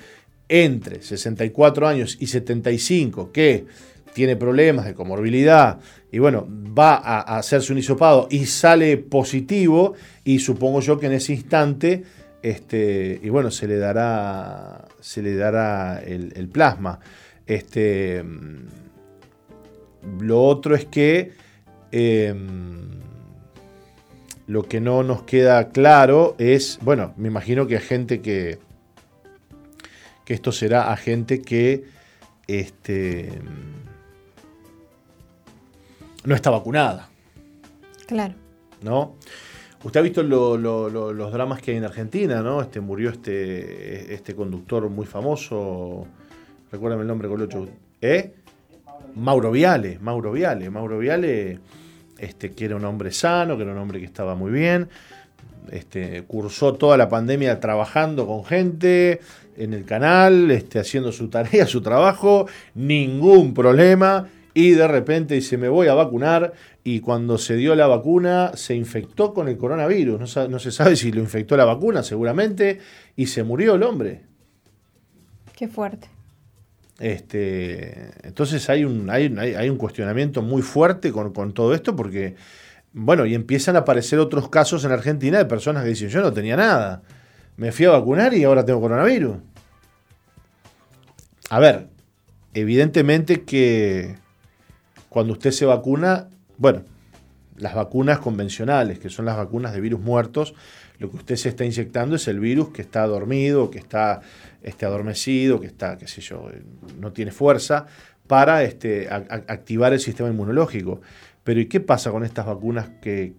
entre 0.49 1.03
64 1.03 1.87
años 1.87 2.17
y 2.19 2.27
75 2.27 3.31
que 3.31 3.67
tiene 4.15 4.37
problemas 4.37 4.87
de 4.87 4.95
comorbilidad 4.95 5.79
y 6.11 6.19
bueno, 6.19 6.47
va 6.49 6.95
a 6.97 7.39
hacerse 7.39 7.73
un 7.73 7.79
hisopado 7.79 8.27
y 8.31 8.47
sale 8.47 8.97
positivo 8.97 9.95
y 10.25 10.41
supongo 10.41 10.81
yo 10.81 10.99
que 10.99 11.07
en 11.07 11.13
ese 11.13 11.33
instante 11.33 12.05
este, 12.43 13.21
y 13.23 13.29
bueno, 13.29 13.51
se 13.51 13.67
le 13.69 13.77
dará, 13.77 14.87
se 15.01 15.23
le 15.23 15.37
dará 15.37 16.01
el, 16.01 16.49
plasma. 16.49 17.01
Este, 17.47 18.25
lo 20.21 20.43
otro 20.43 20.75
es 20.75 20.87
que 20.87 21.33
em, 21.93 22.89
lo 24.47 24.63
que 24.65 24.81
no 24.81 25.03
nos 25.03 25.23
queda 25.23 25.69
claro 25.69 26.35
es, 26.39 26.79
bueno, 26.83 27.13
me 27.17 27.29
imagino 27.29 27.67
que 27.67 27.77
hay 27.77 27.83
gente 27.83 28.21
que, 28.21 28.59
que 30.25 30.35
esto 30.35 30.51
será 30.53 30.93
a 30.93 30.97
gente 30.97 31.43
que 31.43 31.85
este, 32.47 33.29
no 36.25 36.35
está 36.35 36.51
vacunada. 36.51 37.09
Claro. 38.07 38.35
¿No? 38.83 39.17
Usted 39.83 40.01
ha 40.01 40.03
visto 40.03 40.23
los 40.23 41.33
dramas 41.33 41.63
que 41.63 41.71
hay 41.71 41.79
en 41.79 41.85
Argentina, 41.85 42.43
¿no? 42.43 42.61
Este, 42.61 42.81
murió 42.81 43.11
este, 43.11 44.13
este 44.13 44.35
conductor 44.35 44.89
muy 44.91 45.07
famoso, 45.07 46.07
recuérdame 46.71 47.03
el 47.03 47.09
nombre, 47.09 47.29
Colocho. 47.29 47.67
¿Eh? 48.01 48.35
Mauro 49.15 49.51
Viale, 49.51 49.99
Mauro 50.01 50.33
Viale. 50.33 50.69
Mauro 50.69 50.99
Viale, 50.99 51.61
este, 52.19 52.53
que 52.53 52.67
era 52.67 52.77
un 52.77 52.85
hombre 52.85 53.11
sano, 53.11 53.57
que 53.57 53.63
era 53.63 53.73
un 53.73 53.79
hombre 53.79 54.01
que 54.01 54.05
estaba 54.05 54.35
muy 54.35 54.51
bien. 54.51 54.89
Este, 55.71 56.25
cursó 56.25 56.75
toda 56.75 56.97
la 56.97 57.09
pandemia 57.09 57.59
trabajando 57.59 58.27
con 58.27 58.45
gente 58.45 59.21
en 59.57 59.73
el 59.73 59.87
canal, 59.87 60.51
este, 60.51 60.79
haciendo 60.79 61.11
su 61.11 61.29
tarea, 61.29 61.67
su 61.67 61.81
trabajo, 61.81 62.47
ningún 62.75 63.55
problema 63.55 64.29
y 64.55 64.71
de 64.71 64.89
repente 64.89 65.35
dice 65.35 65.57
me 65.57 65.69
voy 65.69 65.89
a 65.89 65.95
vacunar 65.95 66.53
y 66.83 67.01
cuando 67.01 67.39
se 67.39 67.57
dio 67.57 67.75
la 67.75 67.87
vacuna 67.87 68.53
se 68.55 68.75
infectó 68.75 69.33
con 69.33 69.49
el 69.49 69.57
coronavirus. 69.57 70.37
No, 70.37 70.59
se 70.59 70.71
sabe 70.71 70.97
si 70.97 71.13
lo 71.13 71.21
infectó 71.21 71.57
la 71.57 71.65
vacuna 71.65 72.03
seguramente 72.03 72.81
y 73.17 73.27
se 73.27 73.43
murió 73.43 73.75
el 73.75 73.83
hombre. 73.83 74.23
Qué 75.57 75.69
fuerte. 75.69 76.09
Este, 76.99 78.11
entonces 78.23 78.69
hay 78.69 78.85
un, 78.85 79.09
hay, 79.09 79.35
hay 79.39 79.71
un 79.71 79.77
cuestionamiento 79.77 80.43
muy 80.43 80.63
fuerte 80.63 81.13
con, 81.13 81.33
con, 81.33 81.55
todo 81.55 81.75
esto 81.75 81.97
porque, 81.97 82.37
bueno, 82.93 83.25
y 83.25 83.35
empiezan 83.35 83.77
a 83.77 83.81
aparecer 83.81 84.19
otros 84.19 84.51
casos 84.51 84.85
en 84.85 84.93
Argentina 84.93 85.39
de 85.39 85.47
personas 85.47 85.83
que 85.83 85.91
dicen 85.91 86.11
yo 86.11 86.21
no 86.21 86.33
tenía 86.33 86.57
nada, 86.57 87.03
me 87.57 87.73
fui 87.73 87.87
a 87.87 87.91
vacunar 87.91 88.35
y 88.35 88.45
ahora 88.45 88.65
tengo 88.67 88.83
coronavirus. 88.83 89.39
A 91.49 91.59
ver, 91.59 91.89
evidentemente 92.55 93.43
que 93.43 94.17
cuando 95.11 95.35
usted 95.35 95.51
se 95.51 95.67
vacuna, 95.67 96.29
bueno, 96.57 96.85
las 97.59 97.75
vacunas 97.75 98.21
convencionales, 98.21 98.99
que 98.99 99.11
son 99.11 99.27
las 99.27 99.37
vacunas 99.37 99.75
de 99.75 99.81
virus 99.81 100.01
muertos, 100.01 100.55
lo 100.99 101.11
que 101.11 101.17
usted 101.17 101.37
se 101.37 101.51
está 101.51 101.65
inyectando 101.65 102.17
es 102.17 102.29
el 102.29 102.41
virus 102.41 102.71
que 102.71 102.81
está 102.81 103.07
dormido, 103.07 103.71
que 103.71 103.79
está 103.79 104.23
este, 104.63 104.87
adormecido, 104.87 105.61
que 105.61 105.67
está, 105.67 105.99
qué 105.99 106.07
sé 106.07 106.21
yo, 106.21 106.49
no 106.99 107.13
tiene 107.13 107.33
fuerza 107.33 107.87
para 108.27 108.63
este, 108.63 109.09
activar 109.11 109.93
el 109.93 109.99
sistema 110.01 110.29
inmunológico. 110.29 111.01
Pero 111.43 111.59
¿y 111.59 111.67
qué 111.67 111.81
pasa 111.81 112.13
con 112.13 112.25
estas 112.25 112.47
vacunas 112.47 112.91
que, 113.03 113.35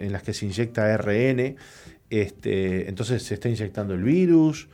en 0.00 0.12
las 0.12 0.22
que 0.24 0.34
se 0.34 0.46
inyecta 0.46 0.92
ARN? 0.92 1.56
Este, 2.10 2.88
entonces 2.88 3.22
se 3.22 3.34
está 3.34 3.48
inyectando 3.48 3.94
el 3.94 4.02
virus. 4.02 4.68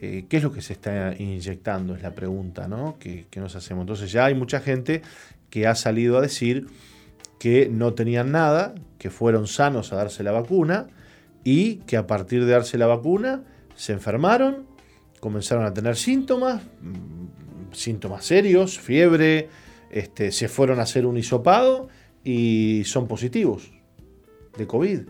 Eh, 0.00 0.24
¿Qué 0.28 0.38
es 0.38 0.42
lo 0.42 0.52
que 0.52 0.62
se 0.62 0.72
está 0.72 1.14
inyectando? 1.18 1.94
Es 1.94 2.02
la 2.02 2.12
pregunta 2.12 2.66
¿no? 2.66 2.96
que, 2.98 3.26
que 3.28 3.40
nos 3.40 3.54
hacemos. 3.54 3.82
Entonces 3.82 4.10
ya 4.10 4.24
hay 4.24 4.34
mucha 4.34 4.60
gente 4.60 5.02
que 5.52 5.66
ha 5.66 5.74
salido 5.74 6.16
a 6.16 6.22
decir 6.22 6.66
que 7.38 7.68
no 7.68 7.92
tenían 7.92 8.32
nada, 8.32 8.74
que 8.96 9.10
fueron 9.10 9.46
sanos 9.46 9.92
a 9.92 9.96
darse 9.96 10.22
la 10.22 10.32
vacuna 10.32 10.86
y 11.44 11.76
que 11.80 11.98
a 11.98 12.06
partir 12.06 12.46
de 12.46 12.52
darse 12.52 12.78
la 12.78 12.86
vacuna 12.86 13.44
se 13.74 13.92
enfermaron, 13.92 14.64
comenzaron 15.20 15.66
a 15.66 15.74
tener 15.74 15.96
síntomas, 15.96 16.62
mm, 16.80 17.74
síntomas 17.74 18.24
serios, 18.24 18.78
fiebre, 18.78 19.50
este, 19.90 20.32
se 20.32 20.48
fueron 20.48 20.80
a 20.80 20.84
hacer 20.84 21.04
un 21.04 21.18
hisopado 21.18 21.88
y 22.24 22.84
son 22.86 23.06
positivos 23.06 23.72
de 24.56 24.66
COVID. 24.66 25.00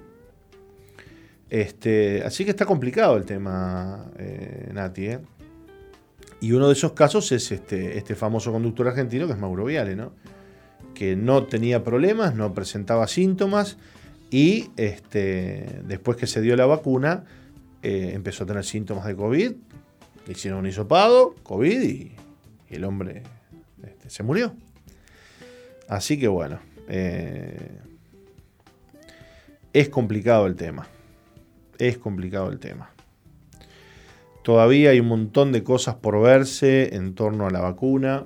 Este, 1.51 2.25
así 2.25 2.45
que 2.45 2.51
está 2.51 2.67
complicado 2.67 3.17
el 3.17 3.27
tema, 3.27 4.11
eh, 4.19 4.71
Nati. 4.73 5.07
¿eh? 5.07 5.21
Y 6.41 6.51
uno 6.51 6.67
de 6.67 6.73
esos 6.73 6.95
casos 6.95 7.31
es 7.31 7.53
este, 7.53 7.97
este 7.97 8.17
famoso 8.17 8.51
conductor 8.51 8.89
argentino 8.89 9.29
que 9.29 9.35
es 9.35 9.39
Mauro 9.39 9.67
Viale, 9.67 9.95
¿no? 9.95 10.15
No 11.17 11.45
tenía 11.45 11.85
problemas, 11.85 12.35
no 12.35 12.55
presentaba 12.55 13.07
síntomas 13.07 13.77
y 14.31 14.71
este, 14.77 15.81
después 15.87 16.17
que 16.17 16.27
se 16.27 16.41
dio 16.41 16.57
la 16.57 16.67
vacuna 16.67 17.25
eh, 17.83 18.13
empezó 18.15 18.45
a 18.45 18.47
tener 18.47 18.65
síntomas 18.65 19.05
de 19.07 19.17
COVID, 19.17 19.53
hicieron 20.29 20.61
un 20.61 20.67
hisopado, 20.67 21.35
COVID 21.43 21.83
y, 21.83 22.13
el 22.71 22.85
hombre 22.85 23.23
este, 23.83 24.09
se 24.09 24.23
murió. 24.23 24.55
Así 25.89 26.19
que 26.19 26.29
bueno, 26.29 26.59
eh, 26.89 27.79
es 29.75 29.91
complicado 29.91 30.47
el 30.47 30.55
tema, 30.55 30.87
es 31.79 31.99
complicado 31.99 32.51
el 32.51 32.59
tema. 32.59 32.93
Todavía 34.43 34.91
hay 34.91 35.01
un 35.01 35.09
montón 35.09 35.53
de 35.53 35.63
cosas 35.63 35.97
por 35.97 36.21
verse 36.21 36.97
en 36.97 37.15
torno 37.15 37.47
a 37.47 37.51
la 37.51 37.61
vacuna. 37.61 38.25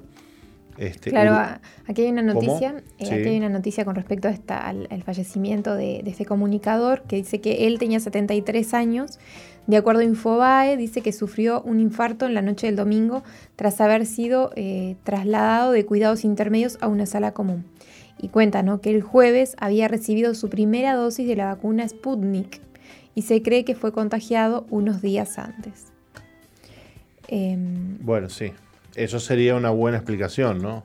Este, 0.78 1.10
claro, 1.10 1.58
aquí 1.86 2.02
hay 2.02 2.10
una 2.10 2.22
noticia, 2.22 2.82
eh, 2.98 3.06
aquí 3.06 3.28
hay 3.28 3.38
una 3.38 3.48
noticia 3.48 3.84
con 3.84 3.94
respecto 3.94 4.28
a 4.28 4.30
esta, 4.30 4.66
al, 4.66 5.02
fallecimiento 5.04 5.74
de, 5.74 6.02
este 6.06 6.26
comunicador 6.26 7.02
que 7.02 7.16
dice 7.16 7.40
que 7.40 7.66
él 7.66 7.78
tenía 7.78 8.00
73 8.00 8.74
años. 8.74 9.18
De 9.66 9.76
acuerdo 9.76 10.00
a 10.00 10.04
Infobae, 10.04 10.76
dice 10.76 11.00
que 11.00 11.12
sufrió 11.12 11.60
un 11.62 11.80
infarto 11.80 12.26
en 12.26 12.34
la 12.34 12.42
noche 12.42 12.66
del 12.68 12.76
domingo 12.76 13.24
tras 13.56 13.80
haber 13.80 14.06
sido 14.06 14.52
eh, 14.54 14.96
trasladado 15.02 15.72
de 15.72 15.84
cuidados 15.84 16.24
intermedios 16.24 16.78
a 16.80 16.88
una 16.88 17.06
sala 17.06 17.32
común. 17.32 17.64
Y 18.18 18.28
cuenta 18.28 18.64
que 18.80 18.90
el 18.90 19.02
jueves 19.02 19.56
había 19.58 19.88
recibido 19.88 20.34
su 20.34 20.48
primera 20.48 20.94
dosis 20.94 21.26
de 21.26 21.36
la 21.36 21.46
vacuna 21.46 21.86
Sputnik 21.88 22.60
y 23.14 23.22
se 23.22 23.42
cree 23.42 23.64
que 23.64 23.74
fue 23.74 23.92
contagiado 23.92 24.66
unos 24.70 25.02
días 25.02 25.38
antes. 25.38 25.86
Em, 27.28 27.98
bueno, 28.00 28.28
sí. 28.28 28.52
Eso 28.96 29.20
sería 29.20 29.54
una 29.54 29.70
buena 29.70 29.98
explicación, 29.98 30.62
¿no? 30.62 30.84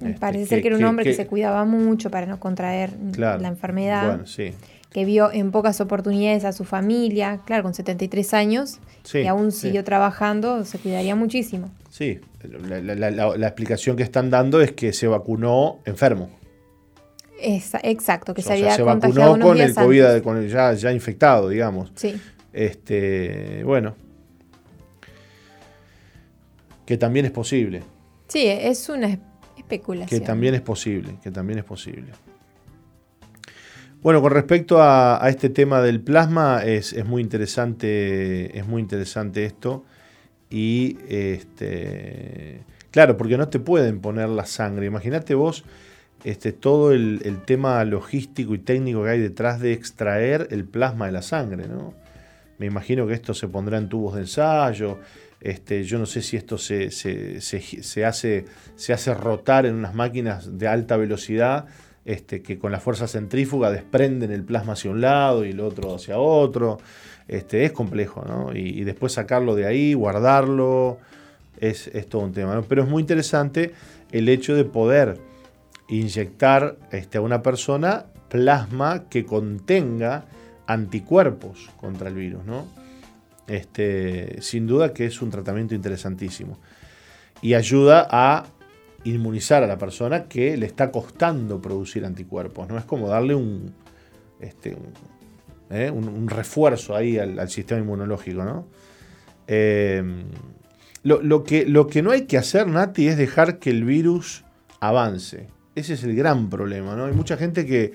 Este, 0.00 0.18
parece 0.18 0.46
ser 0.46 0.62
que 0.62 0.68
era 0.68 0.76
un 0.76 0.84
hombre 0.84 1.04
que, 1.04 1.14
se 1.14 1.26
cuidaba 1.26 1.64
mucho 1.64 2.10
para 2.10 2.26
no 2.26 2.40
contraer 2.40 2.92
la 3.16 3.46
enfermedad. 3.46 4.06
Bueno, 4.06 4.26
sí. 4.26 4.52
Que 4.90 5.04
vio 5.04 5.32
en 5.32 5.50
pocas 5.50 5.80
oportunidades 5.80 6.44
a 6.44 6.52
su 6.52 6.64
familia, 6.64 7.40
claro, 7.44 7.64
con 7.64 7.74
73 7.74 8.34
años, 8.34 8.78
y 9.12 9.26
aún 9.26 9.52
siguió 9.52 9.84
trabajando, 9.84 10.64
se 10.64 10.78
cuidaría 10.78 11.14
muchísimo. 11.16 11.70
Sí, 11.90 12.20
la, 12.42 13.46
explicación 13.46 13.96
que 13.96 14.02
están 14.02 14.30
dando 14.30 14.60
es 14.60 14.72
que 14.72 14.92
se 14.92 15.06
vacunó 15.06 15.80
enfermo. 15.84 16.30
exacto, 17.40 18.34
que 18.34 18.42
se 18.42 18.52
había 18.52 18.74
se 18.74 18.82
vacunó 18.82 19.38
con 19.38 19.60
el 19.60 19.74
COVID 19.74 20.22
con 20.22 20.46
ya, 20.46 20.72
ya 20.72 20.92
infectado, 20.92 21.48
digamos. 21.48 21.90
Sí. 21.96 22.14
Este, 22.52 23.62
bueno, 23.64 23.96
que 26.86 26.96
también 26.96 27.26
es 27.26 27.32
posible. 27.32 27.82
Sí, 28.28 28.46
es 28.46 28.88
una 28.88 29.18
especulación. 29.56 30.20
Que 30.20 30.24
también 30.24 30.54
es 30.54 30.60
posible, 30.60 31.16
que 31.22 31.30
también 31.30 31.58
es 31.58 31.64
posible. 31.64 32.12
Bueno, 34.02 34.20
con 34.20 34.32
respecto 34.32 34.82
a, 34.82 35.18
este 35.30 35.48
tema 35.48 35.80
del 35.80 36.00
plasma, 36.00 36.62
es, 36.62 36.94
muy 37.06 37.22
interesante, 37.22 38.58
es 38.58 38.66
muy 38.66 38.82
interesante 38.82 39.46
esto. 39.46 39.84
Y 40.50 40.98
este, 41.08 42.60
claro, 42.90 43.16
porque 43.16 43.38
no 43.38 43.48
te 43.48 43.60
pueden 43.60 44.00
poner 44.00 44.28
la 44.28 44.44
sangre. 44.44 44.84
Imagínate 44.84 45.34
vos 45.34 45.64
este, 46.22 46.52
todo 46.52 46.92
el, 46.92 47.22
el, 47.24 47.42
tema 47.44 47.82
logístico 47.84 48.54
y 48.54 48.58
técnico 48.58 49.04
que 49.04 49.10
hay 49.10 49.20
detrás 49.20 49.60
de 49.60 49.72
extraer 49.72 50.48
el 50.50 50.64
plasma 50.64 51.06
de 51.06 51.12
la 51.12 51.22
sangre, 51.22 51.66
¿no? 51.66 51.94
Me 52.58 52.66
imagino 52.66 53.06
que 53.06 53.14
esto 53.14 53.34
se 53.34 53.48
pondrá 53.48 53.78
en 53.78 53.88
tubos 53.88 54.14
de 54.14 54.20
ensayo, 54.22 54.98
este, 55.44 55.84
yo 55.84 55.98
no 55.98 56.06
sé 56.06 56.22
si 56.22 56.38
esto 56.38 56.56
se, 56.56 56.86
hace, 58.06 58.44
se 58.76 58.92
hace 58.94 59.14
rotar 59.14 59.66
en 59.66 59.74
unas 59.74 59.94
máquinas 59.94 60.58
de 60.58 60.68
alta 60.68 60.96
velocidad 60.96 61.66
este, 62.06 62.42
que 62.42 62.58
con 62.58 62.72
la 62.72 62.80
fuerza 62.80 63.06
centrífuga 63.06 63.70
desprenden 63.70 64.32
el 64.32 64.42
plasma 64.42 64.72
hacia 64.72 64.90
un 64.90 65.02
lado 65.02 65.44
y 65.44 65.50
el 65.50 65.60
otro 65.60 65.94
hacia 65.94 66.18
otro. 66.18 66.78
Este, 67.28 67.66
es 67.66 67.72
complejo, 67.72 68.24
¿no? 68.26 68.56
Y, 68.56 68.84
después 68.84 69.12
sacarlo 69.12 69.54
de 69.54 69.66
ahí, 69.66 69.92
guardarlo, 69.92 70.96
es, 71.60 71.90
todo 72.08 72.22
un 72.22 72.32
tema. 72.32 72.62
Pero 72.66 72.82
es 72.82 72.88
muy 72.88 73.02
interesante 73.02 73.74
el 74.12 74.30
hecho 74.30 74.54
de 74.54 74.64
poder 74.64 75.18
inyectar 75.88 76.78
a 76.90 77.20
una 77.20 77.42
persona 77.42 78.06
plasma 78.30 79.10
que 79.10 79.26
contenga 79.26 80.24
anticuerpos 80.66 81.70
contra 81.78 82.08
el 82.08 82.14
virus, 82.14 82.46
¿no? 82.46 82.83
Este, 83.46 84.40
sin 84.40 84.66
duda 84.66 84.94
que 84.94 85.06
es 85.06 85.20
un 85.20 85.30
tratamiento 85.30 85.74
interesantísimo. 85.74 86.58
Y 87.42 87.54
ayuda 87.54 88.06
a 88.10 88.46
inmunizar 89.04 89.62
a 89.62 89.66
la 89.66 89.78
persona 89.78 90.24
que 90.24 90.56
le 90.56 90.66
está 90.66 90.90
costando 90.90 91.60
producir 91.60 92.04
anticuerpos. 92.04 92.68
¿no? 92.68 92.78
Es 92.78 92.84
como 92.84 93.08
darle 93.08 93.34
un, 93.34 93.74
este, 94.40 94.76
¿eh? 95.70 95.92
refuerzo 96.26 96.96
ahí 96.96 97.18
al, 97.18 97.48
sistema 97.50 97.80
inmunológico. 97.80 98.66
Em, 99.46 100.24
lo, 101.02 101.44
que, 101.44 101.66
lo 101.66 101.86
que 101.86 102.02
no 102.02 102.12
hay 102.12 102.22
que 102.22 102.38
hacer, 102.38 102.66
Nati, 102.66 103.08
es 103.08 103.18
dejar 103.18 103.58
que 103.58 103.70
el 103.70 103.84
virus 103.84 104.44
avance. 104.80 105.48
Ese 105.74 105.94
es 105.94 106.04
el 106.04 106.16
gran 106.16 106.48
problema. 106.48 106.96
¿no? 106.96 107.04
Hay 107.04 107.12
mucha 107.12 107.36
gente 107.36 107.66
que, 107.66 107.92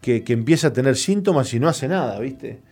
que, 0.00 0.24
que 0.24 0.32
empieza 0.32 0.68
a 0.68 0.72
tener 0.72 0.96
síntomas 0.96 1.54
y 1.54 1.60
no 1.60 1.68
hace 1.68 1.86
nada, 1.86 2.18
¿viste? 2.18 2.62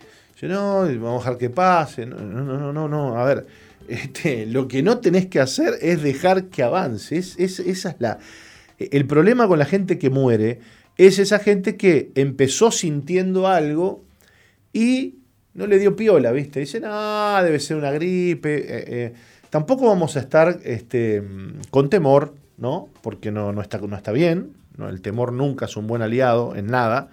No, 0.43 0.81
vamos 0.81 1.25
a 1.25 1.29
dejar 1.31 1.37
que 1.37 1.49
pase. 1.49 2.05
No, 2.05 2.17
no, 2.17 2.71
no, 2.71 2.87
no, 2.87 3.19
A 3.19 3.25
ver, 3.25 3.47
este, 3.87 4.45
lo 4.45 4.67
que 4.67 4.83
no 4.83 4.99
tenés 4.99 5.27
que 5.27 5.39
hacer 5.39 5.75
es 5.81 6.03
dejar 6.03 6.45
que 6.45 6.63
avance. 6.63 7.17
Es, 7.17 7.39
esa 7.39 7.89
es 7.89 7.95
la. 7.99 8.19
El 8.77 9.07
problema 9.07 9.47
con 9.47 9.57
la 9.57 9.65
gente 9.65 9.97
que 9.97 10.11
muere 10.11 10.59
es 10.97 11.17
esa 11.17 11.39
gente 11.39 11.75
que 11.77 12.11
empezó 12.13 12.69
sintiendo 12.69 13.47
algo 13.47 14.03
y 14.71 15.15
no 15.55 15.65
le 15.65 15.79
dio 15.79 15.95
piola, 15.95 16.31
¿viste? 16.31 16.59
Dicen, 16.59 16.83
ah, 16.85 17.41
debe 17.43 17.59
ser 17.59 17.77
una 17.77 17.89
gripe. 17.91 18.57
Eh, 18.57 18.85
eh". 18.87 19.13
tampoco 19.49 19.87
vamos 19.87 20.15
a 20.15 20.19
estar 20.19 20.59
este, 20.63 21.23
con 21.71 21.89
temor, 21.89 22.35
¿no? 22.57 22.89
Porque 23.01 23.31
no, 23.31 23.51
no, 23.51 23.61
está, 23.61 23.79
no 23.79 23.95
está 23.95 24.11
bien. 24.11 24.53
¿no? 24.77 24.87
El 24.87 25.01
temor 25.01 25.33
nunca 25.33 25.65
es 25.65 25.75
un 25.75 25.87
buen 25.87 26.03
aliado 26.03 26.55
en 26.55 26.67
nada. 26.67 27.09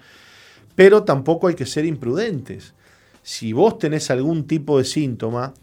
Pero 0.74 1.04
tampoco 1.04 1.48
hay 1.48 1.54
que 1.54 1.64
ser 1.64 1.86
imprudentes 1.86 2.74
si 3.24 3.54
vos 3.54 3.78
tenés 3.78 4.10
algún 4.10 4.46
tipo 4.46 4.76
de 4.76 4.84
síntoma, 4.84 5.54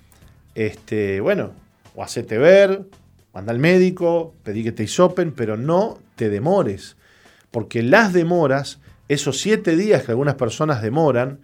este, 0.56 1.22
bueno, 1.22 1.52
o 1.96 2.04
hacete 2.04 2.40
ver, 2.40 2.88
anda 3.34 3.52
al 3.52 3.60
médico, 3.60 4.34
pedí 4.42 4.64
que 4.64 4.72
te 4.72 4.84
hisopen, 4.84 5.32
pero 5.32 5.58
no 5.58 6.00
te 6.16 6.30
demores. 6.30 6.98
Porque 7.52 7.84
las 7.84 8.14
demoras, 8.14 8.80
esos 9.10 9.40
siete 9.40 9.76
días 9.76 10.04
que 10.04 10.12
algunas 10.12 10.36
personas 10.36 10.82
demoran, 10.82 11.40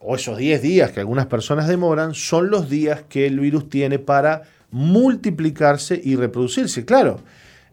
o 0.00 0.16
esos 0.16 0.38
diez 0.38 0.62
días 0.62 0.92
que 0.92 1.00
algunas 1.00 1.26
personas 1.26 1.68
demoran, 1.68 2.14
son 2.14 2.50
los 2.50 2.70
días 2.70 3.02
que 3.06 3.26
el 3.26 3.38
virus 3.38 3.68
tiene 3.68 3.98
para 3.98 4.44
multiplicarse 4.70 6.00
y 6.02 6.16
reproducirse. 6.16 6.86
Claro, 6.86 7.20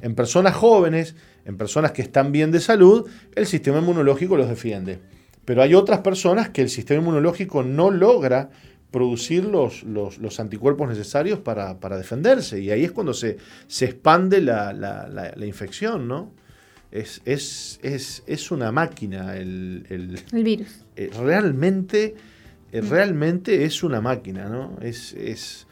en 0.01 0.13
personas 0.13 0.55
jóvenes, 0.55 1.15
en 1.45 1.55
personas 1.55 1.93
que 1.93 2.01
están 2.01 2.33
bien 2.33 2.51
de 2.51 2.59
salud, 2.59 3.09
el 3.33 3.47
sistema 3.47 3.79
inmunológico 3.79 4.35
los 4.35 4.49
defiende. 4.49 4.99
Pero 5.47 5.61
hay 5.61 5.75
otras 5.75 5.99
personas 5.99 6.49
que 6.49 6.61
el 6.61 6.67
sistema 6.67 6.99
inmunológico 6.99 7.63
no 7.63 7.89
logra 7.89 8.49
producir 8.91 9.45
los, 9.45 9.83
los, 9.83 10.39
anticuerpos 10.41 10.89
necesarios 10.89 11.39
para, 11.39 11.73
defenderse. 11.97 12.59
Y 12.59 12.69
ahí 12.69 12.83
es 12.83 12.91
cuando 12.91 13.13
se, 13.13 13.37
se 13.65 13.85
expande 13.85 14.41
la, 14.41 15.45
infección, 15.45 16.05
¿no? 16.05 16.33
Es, 16.91 17.21
es, 17.23 18.51
una 18.51 18.73
máquina 18.73 19.37
el, 19.37 19.85
el, 19.89 20.43
virus. 20.43 20.83
Eh, 20.97 21.11
realmente, 21.17 22.15
eh, 22.73 22.81
realmente 22.81 23.63
es 23.63 23.83
una 23.83 24.01
máquina, 24.01 24.49
¿no? 24.49 24.77
Es, 24.81 25.13
es 25.13 25.65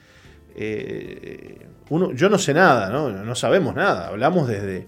eh, 0.55 1.67
uno, 1.89 2.13
yo 2.13 2.29
no 2.29 2.38
sé 2.38 2.53
nada, 2.53 2.89
¿no? 2.89 3.09
No 3.09 3.35
sabemos 3.35 3.75
nada. 3.75 4.07
Hablamos 4.07 4.47
desde, 4.47 4.85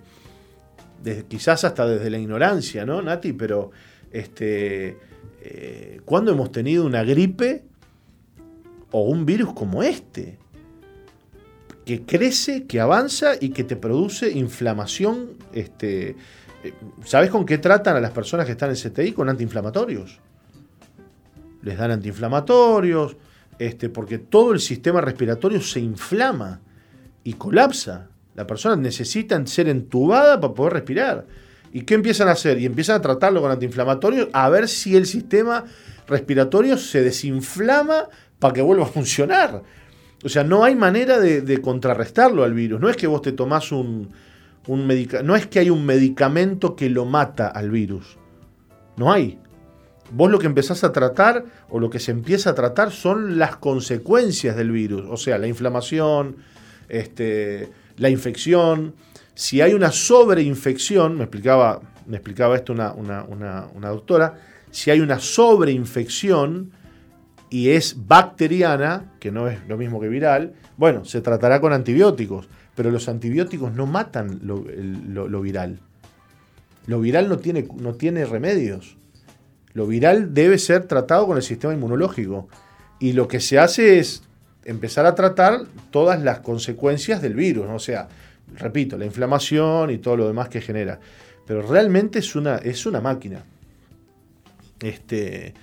desde, 1.04 1.26
quizás 1.26 1.65
hasta 1.65 1.86
desde 1.86 2.10
la 2.10 2.19
ignorancia, 2.19 2.86
¿no, 2.86 3.02
Nati? 3.02 3.34
Pero 3.34 3.71
este, 4.12 4.98
eh, 5.50 6.02
¿Cuándo 6.04 6.32
hemos 6.32 6.52
tenido 6.52 6.86
una 6.86 7.04
gripe 7.04 7.63
o 8.91 9.04
un 9.04 9.26
virus 9.26 9.54
como 9.54 9.82
este? 9.82 10.38
Que 11.86 12.02
crece, 12.04 12.65
que 12.65 12.82
avanza 12.82 13.34
y 13.39 13.50
que 13.50 13.63
te 13.63 13.78
produce 13.78 14.30
inflamación. 14.32 15.38
Este, 15.54 16.17
eh, 16.63 16.74
¿Sabes 17.06 17.30
con 17.30 17.46
qué 17.46 17.60
tratan 17.60 17.96
a 17.96 18.02
las 18.02 18.12
personas 18.12 18.46
que 18.46 18.54
están 18.54 18.72
en 18.72 18.76
CTI? 18.76 19.13
Con 19.13 19.30
antiinflamatorios. 19.30 20.20
Les 21.62 21.78
dan 21.78 21.91
antiinflamatorios, 21.91 23.15
este, 23.58 23.89
porque 23.89 24.17
todo 24.17 24.52
el 24.52 24.60
sistema 24.60 25.00
respiratorio 25.00 25.62
se 25.62 25.80
inflama 25.80 26.60
y 27.24 27.34
colapsa. 27.34 28.10
La 28.36 28.46
persona 28.46 28.76
necesita 28.76 29.43
ser 29.48 29.70
entubada 29.70 30.39
para 30.39 30.54
poder 30.54 30.74
respirar. 30.74 31.26
¿Y 31.72 31.82
qué 31.82 31.96
empiezan 31.96 32.28
a 32.28 32.32
hacer? 32.32 32.60
Y 32.60 32.66
empiezan 32.66 32.98
a 32.98 33.02
tratarlo 33.02 33.42
con 33.42 33.52
antiinflamatorios 33.52 34.30
a 34.34 34.50
ver 34.50 34.68
si 34.68 34.96
el 34.96 35.06
sistema 35.06 35.66
respiratorio 36.08 36.78
se 36.78 37.04
desinflama 37.04 38.08
para 38.40 38.54
que 38.54 38.62
vuelva 38.62 38.86
a 38.86 38.88
funcionar. 38.88 39.64
O 40.24 40.30
sea, 40.30 40.44
no 40.44 40.64
hay 40.64 40.76
manera 40.76 41.20
de, 41.20 41.62
contrarrestarlo 41.62 42.44
al 42.44 42.54
virus. 42.54 42.80
No 42.80 42.90
es 42.90 42.98
que 42.98 43.08
vos 43.08 43.22
te 43.22 43.32
tomás 43.32 43.72
un, 43.72 44.10
un 44.68 44.88
no 45.24 45.36
es 45.36 45.48
que 45.48 45.60
hay 45.60 45.70
un 45.70 45.86
medicamento 45.86 46.76
que 46.76 46.90
lo 46.90 47.06
mata 47.06 47.48
al 47.48 47.70
virus. 47.70 48.18
No 48.96 49.12
hay. 49.12 49.40
Vos 50.12 50.32
lo 50.32 50.40
que 50.40 50.48
empezás 50.48 50.84
a 50.84 50.92
tratar 50.92 51.46
o 51.70 51.80
lo 51.80 51.90
que 51.90 52.00
se 52.00 52.12
empieza 52.12 52.52
a 52.52 52.56
tratar 52.56 52.92
son 52.92 53.38
las 53.38 53.58
consecuencias 53.58 54.56
del 54.56 54.72
virus, 54.72 55.04
o 55.10 55.18
sea, 55.18 55.38
la 55.38 55.48
inflamación, 55.48 56.38
este, 56.88 57.70
la 57.98 58.10
infección. 58.10 58.96
Si 59.38 59.62
hay 59.62 59.76
una 59.76 59.91
sobreinfección, 59.91 61.15
me 61.15 61.26
explicaba, 61.26 61.80
me 62.08 62.17
explicaba 62.17 62.56
esto 62.56 62.73
una, 62.73 62.91
una 62.95 63.89
doctora, 63.89 64.39
si 64.71 64.89
hay 64.89 65.00
una 65.00 65.19
sobreinfección 65.19 66.71
y 67.52 67.69
es 67.69 68.08
bacteriana, 68.08 69.13
que 69.19 69.32
no 69.32 69.47
es 69.47 69.60
lo 69.67 69.78
mismo 69.78 70.02
que 70.02 70.08
viral, 70.08 70.54
bueno, 70.76 71.06
se 71.06 71.21
tratará 71.21 71.62
con 71.62 71.71
antibióticos, 71.71 72.50
pero 72.73 72.89
los 72.89 73.08
antibióticos 73.10 73.71
no 73.73 73.86
matan 73.86 74.39
lo, 74.41 74.65
lo 74.65 75.41
viral. 75.41 75.82
Lo 76.88 77.00
viral 77.00 77.30
no 77.30 77.38
tiene, 77.38 77.67
no 77.76 77.93
tiene 77.93 78.26
remedios. 78.26 78.97
Lo 79.73 79.86
viral 79.86 80.34
debe 80.34 80.58
ser 80.58 80.86
tratado 80.86 81.28
con 81.28 81.38
el 81.38 81.43
sistema 81.43 81.76
inmunológico. 81.76 82.47
Y 83.00 83.13
lo 83.13 83.28
que 83.28 83.39
se 83.39 83.60
hace 83.60 84.00
es 84.00 84.23
empezar 84.65 85.06
a 85.06 85.13
tratar 85.13 85.65
todas 85.91 86.23
las 86.23 86.39
consecuencias 86.39 87.21
del 87.21 87.36
virus. 87.36 87.67
O 87.69 87.78
sea, 87.78 88.08
repito, 88.56 88.98
la 88.98 89.06
inflamación 89.06 89.92
y 89.92 89.98
todo 89.98 90.18
lo 90.18 90.28
demás 90.28 90.50
que 90.50 90.62
genera. 90.62 91.00
Pero 91.46 91.62
realmente 91.62 92.20
es 92.20 92.36
una, 92.36 92.58
es 92.58 92.86
una 92.86 93.02
máquina. 93.02 93.44
Este, 94.80 95.54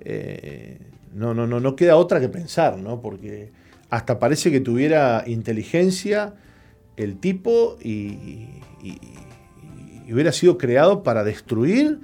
eh, 0.00 0.78
no, 1.14 1.34
no, 1.34 1.46
no, 1.46 1.60
no 1.60 1.76
queda 1.76 1.96
otra 1.96 2.20
que 2.20 2.28
pensar, 2.28 2.78
¿no? 2.78 3.00
Porque 3.00 3.50
hasta 3.90 4.18
parece 4.18 4.50
que 4.50 4.60
tuviera 4.60 5.24
inteligencia 5.26 6.34
el 6.96 7.18
tipo 7.18 7.76
y 7.82 8.48
hubiera 10.10 10.32
sido 10.32 10.58
creado 10.58 11.02
para 11.02 11.24
destruir 11.24 12.00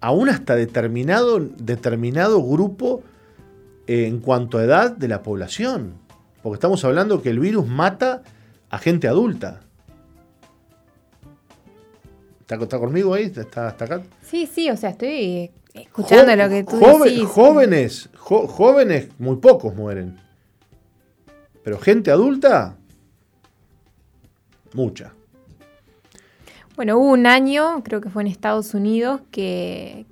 aún 0.00 0.28
hasta 0.28 0.54
determinado, 0.54 1.40
determinado 1.40 2.42
grupo 2.42 3.02
eh, 3.86 4.06
en 4.06 4.20
cuanto 4.20 4.58
a 4.58 4.64
edad 4.64 4.94
de 4.94 5.08
la 5.08 5.22
población. 5.22 5.94
Porque 6.42 6.56
estamos 6.56 6.84
hablando 6.84 7.22
que 7.22 7.30
el 7.30 7.38
virus 7.38 7.66
mata 7.66 8.22
a 8.74 8.78
gente 8.78 9.06
adulta. 9.06 9.60
¿Está, 12.40 12.78
conmigo 12.78 13.14
ahí? 13.14 13.32
¿Está, 13.34 13.68
acá? 13.68 14.02
Sí, 14.22 14.48
sí, 14.52 14.68
o 14.68 14.76
sea, 14.76 14.90
estoy 14.90 15.52
escuchando 15.72 16.34
lo 16.34 16.48
que 16.48 16.64
tú 16.64 16.78
decís. 17.04 17.24
Jóvenes, 17.24 18.10
jóvenes, 18.16 19.08
muy 19.20 19.36
pocos 19.36 19.76
mueren. 19.76 20.18
Pero 21.62 21.78
gente 21.78 22.10
adulta, 22.10 22.76
mucha. 24.72 25.12
Bueno, 26.74 26.98
hubo 26.98 27.12
un 27.12 27.26
año, 27.26 27.80
creo 27.84 28.00
que 28.00 28.10
fue 28.10 28.22
en 28.22 28.28
Estados 28.28 28.74
Unidos, 28.74 29.20
que, 29.30 30.04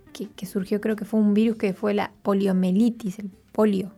surgió, 0.46 0.81
creo 0.81 0.94
que 0.94 1.05
fue 1.05 1.18
un 1.18 1.35
virus 1.35 1.57
que 1.57 1.75
fue 1.75 1.94
la 1.94 2.12
poliomielitis, 2.22 3.18
el 3.18 3.31
polio, 3.51 3.90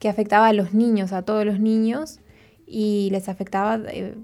que, 0.00 0.08
afectaba 0.08 0.48
a 0.48 0.52
los 0.52 0.74
niños, 0.74 1.12
a 1.12 1.22
todos 1.22 1.46
los 1.46 1.60
niños, 1.60 2.18
y 2.68 3.08
les 3.10 3.28
afectaba 3.28 3.80
eh, 3.88 4.14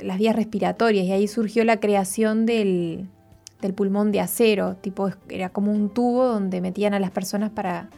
las 0.00 0.18
vías 0.18 0.34
respiratorias, 0.34 1.06
y 1.06 1.12
ahí 1.12 1.28
surgió 1.28 1.64
la 1.64 1.78
creación 1.78 2.46
del, 2.46 3.08
pulmón 3.76 4.10
de 4.10 4.20
acero, 4.20 4.76
tipo, 4.80 5.10
era 5.28 5.50
como 5.50 5.72
un 5.72 5.90
tubo 5.90 6.26
donde 6.26 6.60
metían 6.60 6.94
a 6.94 7.00
las 7.00 7.12
personas 7.12 7.50
para 7.50 7.88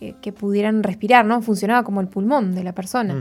eh, 0.00 0.14
que 0.20 0.32
pudieran 0.32 0.82
respirar, 0.82 1.24
¿no? 1.24 1.40
Funcionaba 1.42 1.84
como 1.84 2.00
el 2.00 2.08
pulmón 2.08 2.54
de 2.54 2.64
la 2.64 2.74
persona 2.74 3.14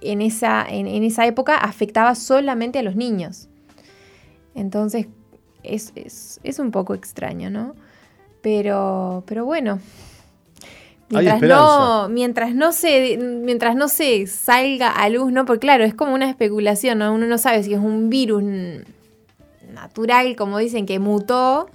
en 0.00 0.22
esa, 0.22 0.64
en, 0.68 0.86
esa 1.04 1.26
época 1.26 1.56
afectaba 1.56 2.14
solamente 2.14 2.78
a 2.78 2.82
los 2.82 2.96
niños. 2.96 3.48
Entonces 4.54 5.06
es, 5.62 6.40
un 6.58 6.70
poco 6.70 6.94
extraño, 6.94 7.50
¿no? 7.50 7.74
Pero, 8.42 9.24
pero 9.26 9.44
bueno, 9.44 9.80
Mientras 11.08 11.42
no, 11.42 12.08
mientras 12.08 12.54
no 12.54 12.72
se, 12.72 13.16
mientras 13.18 13.76
no 13.76 13.88
se 13.88 14.26
salga 14.26 14.90
a 14.90 15.08
luz, 15.08 15.32
¿no? 15.32 15.44
Porque 15.44 15.60
claro, 15.60 15.84
es 15.84 15.94
como 15.94 16.14
una 16.14 16.28
especulación, 16.28 16.98
¿no? 16.98 17.12
Uno 17.14 17.26
no 17.26 17.38
sabe 17.38 17.62
si 17.62 17.72
es 17.72 17.78
un 17.78 18.10
virus 18.10 18.42
natural, 19.72 20.34
como 20.34 20.58
dicen, 20.58 20.84
que 20.84 20.98
mutó, 20.98 21.68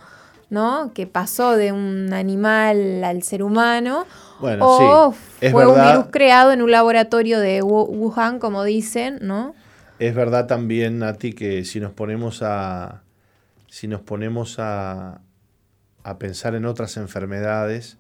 ¿no? 0.50 0.91
Que 0.94 1.08
pasó 1.08 1.56
de 1.56 1.72
un 1.72 2.13
animal 2.13 3.04
al 3.06 3.24
ser 3.24 3.41
humano, 3.41 4.06
bueno, 4.41 4.65
o 4.67 5.12
fue 5.12 5.65
un 5.65 5.82
virus 5.82 6.06
creado 6.12 6.52
en 6.52 6.62
un 6.62 6.72
laboratorio 6.72 7.39
de 7.39 7.62
Wuhan, 7.62 8.39
como 8.39 8.63
dicen, 8.63 9.20
¿no? 9.22 9.56
Es 10.00 10.15
verdad 10.15 10.48
también, 10.48 11.00
Nati, 11.00 11.34
que 11.34 11.63
si 11.63 11.80
nos 11.80 11.94
ponemos 11.94 12.41
a. 12.41 13.04
Si 13.67 13.88
nos 13.88 14.02
ponemos 14.02 14.58
a, 14.60 15.22
a 16.04 16.17
pensar 16.17 16.56
en 16.56 16.65
otras 16.65 16.98
enfermedades, 16.98 17.98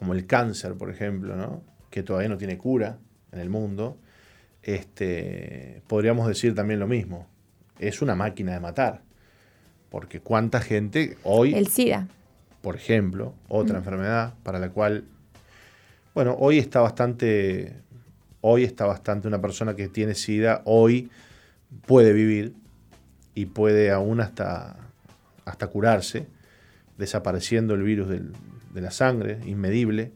como 0.00 0.14
el 0.14 0.26
cáncer, 0.26 0.74
por 0.74 0.90
ejemplo, 0.90 1.36
¿no? 1.36 1.62
que 1.90 2.02
todavía 2.02 2.28
no 2.28 2.38
tiene 2.38 2.58
cura 2.58 2.98
en 3.30 3.38
el 3.38 3.50
mundo, 3.50 3.98
este, 4.62 5.82
podríamos 5.86 6.26
decir 6.26 6.54
también 6.54 6.80
lo 6.80 6.88
mismo. 6.88 7.28
Es 7.78 8.02
una 8.02 8.16
máquina 8.16 8.52
de 8.52 8.60
matar. 8.60 9.02
Porque 9.90 10.20
cuánta 10.20 10.60
gente 10.60 11.16
hoy... 11.22 11.54
El 11.54 11.68
SIDA. 11.68 12.08
Por 12.62 12.76
ejemplo, 12.76 13.34
otra 13.48 13.78
enfermedad 13.78 14.34
para 14.42 14.58
la 14.58 14.70
cual 14.70 15.04
bueno, 16.12 16.36
hoy 16.40 16.58
está 16.58 16.80
bastante, 16.80 17.72
hoy 18.40 18.64
está 18.64 18.84
bastante 18.84 19.28
una 19.28 19.40
persona 19.40 19.76
que 19.76 19.86
tiene 19.86 20.16
SIDA, 20.16 20.62
hoy 20.64 21.08
puede 21.86 22.12
vivir 22.12 22.52
y 23.34 23.46
puede 23.46 23.92
aún 23.92 24.20
hasta, 24.20 24.76
hasta 25.44 25.68
curarse, 25.68 26.26
desapareciendo 26.98 27.74
el 27.74 27.84
virus 27.84 28.08
de 28.70 28.80
la 28.80 28.90
sangre, 28.90 29.38
inmedible, 29.46 30.12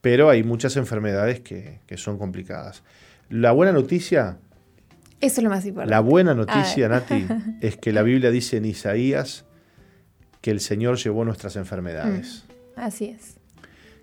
pero 0.00 0.30
hay 0.30 0.42
muchas 0.42 0.76
enfermedades 0.76 1.40
que, 1.40 1.80
son 1.96 2.18
complicadas. 2.18 2.82
La 3.28 3.52
buena 3.52 3.72
noticia... 3.72 4.38
Eso 5.20 5.40
es 5.40 5.44
lo 5.44 5.50
más 5.50 5.66
importante. 5.66 5.90
La 5.90 6.00
buena 6.00 6.34
noticia, 6.34 6.88
Nati, 6.88 7.26
es 7.60 7.76
que 7.76 7.92
la 7.92 8.02
Biblia 8.02 8.30
dice 8.30 8.56
en 8.56 8.64
Isaías 8.64 9.44
que 10.40 10.52
el 10.52 10.60
Señor 10.60 10.96
llevó 10.96 11.24
nuestras 11.24 11.56
enfermedades. 11.56 12.44
Mm, 12.76 12.80
así 12.80 13.04
es 13.06 13.38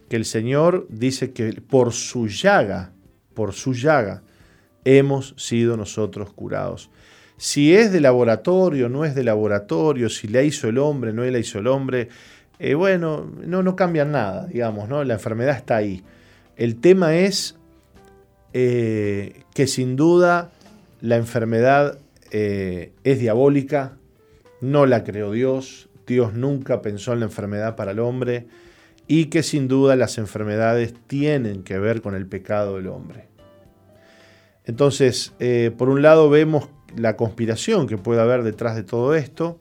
que 0.09 0.15
el 0.15 0.25
Señor 0.25 0.85
dice 0.89 1.31
que 1.31 1.61
por 1.61 1.93
su 1.93 2.27
llaga, 2.27 2.91
por 3.33 3.53
su 3.53 3.73
llaga, 3.73 4.23
hemos 4.83 5.33
sido 5.37 5.77
nosotros 5.77 6.31
curados. 6.33 6.89
Si 7.37 7.73
es 7.73 7.91
de 7.91 7.99
laboratorio, 7.99 8.87
no 8.87 9.03
es 9.03 9.15
de 9.15 9.23
laboratorio, 9.23 10.09
si 10.09 10.27
la 10.27 10.41
hizo 10.43 10.69
el 10.69 10.77
hombre, 10.77 11.11
no 11.11 11.23
la 11.23 11.39
hizo 11.39 11.59
el 11.59 11.67
hombre, 11.67 12.09
eh, 12.59 12.73
bueno, 12.73 13.29
no, 13.45 13.63
no 13.63 13.75
cambian 13.75 14.11
nada, 14.11 14.47
digamos, 14.47 14.87
¿no? 14.87 15.03
La 15.03 15.15
enfermedad 15.15 15.55
está 15.55 15.77
ahí. 15.77 16.03
El 16.55 16.77
tema 16.79 17.15
es 17.15 17.57
eh, 18.53 19.41
que 19.53 19.67
sin 19.67 19.95
duda 19.95 20.51
la 21.01 21.17
enfermedad 21.17 21.99
eh, 22.31 22.93
es 23.03 23.19
diabólica, 23.19 23.97
no 24.61 24.85
la 24.85 25.03
creó 25.03 25.31
Dios, 25.31 25.89
Dios 26.07 26.33
nunca 26.33 26.81
pensó 26.81 27.13
en 27.13 27.19
la 27.19 27.25
enfermedad 27.25 27.75
para 27.75 27.91
el 27.91 27.99
hombre 27.99 28.47
y 29.07 29.25
que 29.25 29.43
sin 29.43 29.67
duda 29.67 29.95
las 29.95 30.17
enfermedades 30.17 30.93
tienen 31.07 31.63
que 31.63 31.77
ver 31.77 32.01
con 32.01 32.15
el 32.15 32.25
pecado 32.25 32.77
del 32.77 32.87
hombre. 32.87 33.27
Entonces, 34.63 35.33
por 35.77 35.89
un 35.89 36.01
lado 36.01 36.29
vemos 36.29 36.69
la 36.95 37.15
conspiración 37.15 37.85
que 37.85 37.97
puede 37.97 38.21
haber 38.21 38.41
detrás 38.41 38.75
de 38.75 38.83
todo 38.83 39.13
esto, 39.13 39.59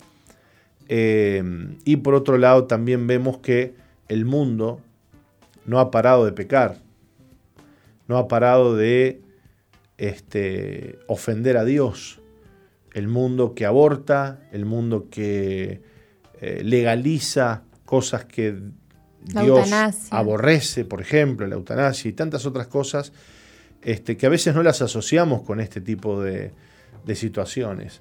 eh, 0.89 1.43
y 1.85 1.97
por 1.97 2.15
otro 2.15 2.39
lado 2.39 2.65
también 2.65 3.07
vemos 3.07 3.39
que 3.39 3.75
el 4.09 4.25
mundo 4.25 4.81
no 5.67 5.81
ha 5.81 5.91
parado 5.91 6.25
de 6.25 6.33
pecar, 6.33 6.79
no 8.07 8.19
ha 8.19 8.29
parado 8.29 8.77
de 8.77 9.23
este, 9.99 10.99
ofender 11.07 11.57
a 11.57 11.65
Dios. 11.65 12.21
El 12.93 13.09
mundo 13.09 13.55
que 13.55 13.67
aborta, 13.67 14.41
el 14.53 14.67
mundo 14.67 15.09
que 15.11 15.81
eh, 16.41 16.63
legaliza 16.63 17.63
cosas 17.85 18.25
que 18.25 18.57
Dios 19.25 19.71
aborrece, 20.11 20.85
por 20.85 21.01
ejemplo, 21.01 21.47
la 21.47 21.55
eutanasia 21.55 22.09
y 22.09 22.13
tantas 22.13 22.47
otras 22.47 22.67
cosas 22.67 23.13
este, 23.83 24.17
que 24.17 24.27
a 24.27 24.29
veces 24.29 24.55
no 24.55 24.63
las 24.63 24.83
asociamos 24.83 25.43
con 25.43 25.61
este 25.61 25.81
tipo 25.81 26.23
de, 26.23 26.53
situaciones. 27.15 28.01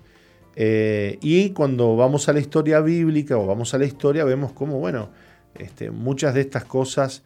Eh, 0.56 1.18
y 1.22 1.50
cuando 1.52 1.96
vamos 1.96 2.30
a 2.30 2.34
la 2.34 2.40
historia 2.40 2.80
bíblica 2.80 3.38
o 3.38 3.48
vamos 3.48 3.74
a 3.74 3.78
la 3.78 3.86
historia, 3.86 4.24
vemos 4.24 4.52
cómo, 4.52 4.80
bueno, 4.80 5.10
este, 5.56 5.92
muchas 5.92 6.34
de 6.34 6.42
estas 6.42 6.66
cosas 6.66 7.24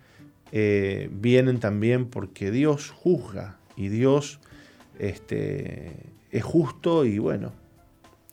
eh, 0.51 1.09
vienen 1.11 1.59
también 1.59 2.05
porque 2.05 2.51
Dios 2.51 2.91
juzga 2.91 3.57
y 3.75 3.89
Dios 3.89 4.39
este, 4.99 5.91
es 6.31 6.43
justo 6.43 7.05
y 7.05 7.19
bueno, 7.19 7.51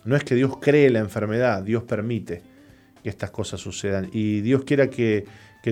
no 0.04 0.16
es 0.16 0.24
que 0.24 0.34
Dios 0.34 0.58
cree 0.60 0.90
la 0.90 1.00
enfermedad, 1.00 1.62
Dios 1.62 1.82
permite 1.82 2.42
que 3.02 3.08
estas 3.08 3.30
cosas 3.30 3.60
sucedan. 3.60 4.08
Y 4.12 4.40
Dios 4.40 4.64
quiera 4.64 4.90
que, 4.90 5.26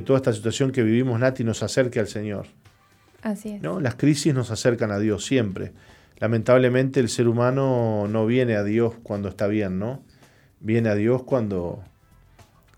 toda 0.04 0.18
esta 0.18 0.32
situación 0.32 0.72
que 0.72 0.82
vivimos, 0.82 1.20
Nati, 1.20 1.44
nos 1.44 1.62
acerque 1.62 2.00
al 2.00 2.08
Señor. 2.08 2.46
Así 3.22 3.50
es. 3.50 3.62
¿no? 3.62 3.80
Las 3.80 3.94
crisis 3.94 4.34
nos 4.34 4.50
acercan 4.50 4.90
a 4.90 4.98
Dios 4.98 5.24
siempre. 5.24 5.72
Lamentablemente 6.22 7.00
el 7.00 7.08
ser 7.08 7.26
humano 7.26 8.06
no 8.08 8.26
viene 8.26 8.54
a 8.54 8.62
Dios 8.62 8.94
cuando 9.02 9.28
está 9.28 9.48
bien, 9.48 9.80
¿no? 9.80 10.04
Viene 10.60 10.88
a 10.88 10.94
Dios 10.94 11.24
cuando, 11.24 11.82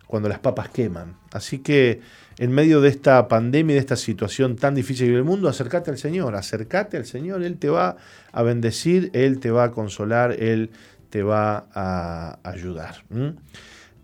cuando 0.06 0.30
las 0.30 0.38
papas 0.38 0.70
queman. 0.70 1.16
Así 1.30 1.58
que 1.58 2.00
en 2.38 2.52
medio 2.52 2.80
de 2.80 2.88
esta 2.88 3.28
pandemia, 3.28 3.74
de 3.74 3.80
esta 3.80 3.96
situación 3.96 4.56
tan 4.56 4.74
difícil 4.74 5.12
del 5.12 5.24
mundo, 5.24 5.50
acércate 5.50 5.90
al 5.90 5.98
Señor, 5.98 6.36
acércate 6.36 6.96
al 6.96 7.04
Señor, 7.04 7.42
Él 7.42 7.58
te 7.58 7.68
va 7.68 7.98
a 8.32 8.42
bendecir, 8.42 9.10
Él 9.12 9.40
te 9.40 9.50
va 9.50 9.64
a 9.64 9.70
consolar, 9.72 10.32
Él 10.42 10.70
te 11.10 11.22
va 11.22 11.66
a 11.74 12.38
ayudar. 12.44 13.04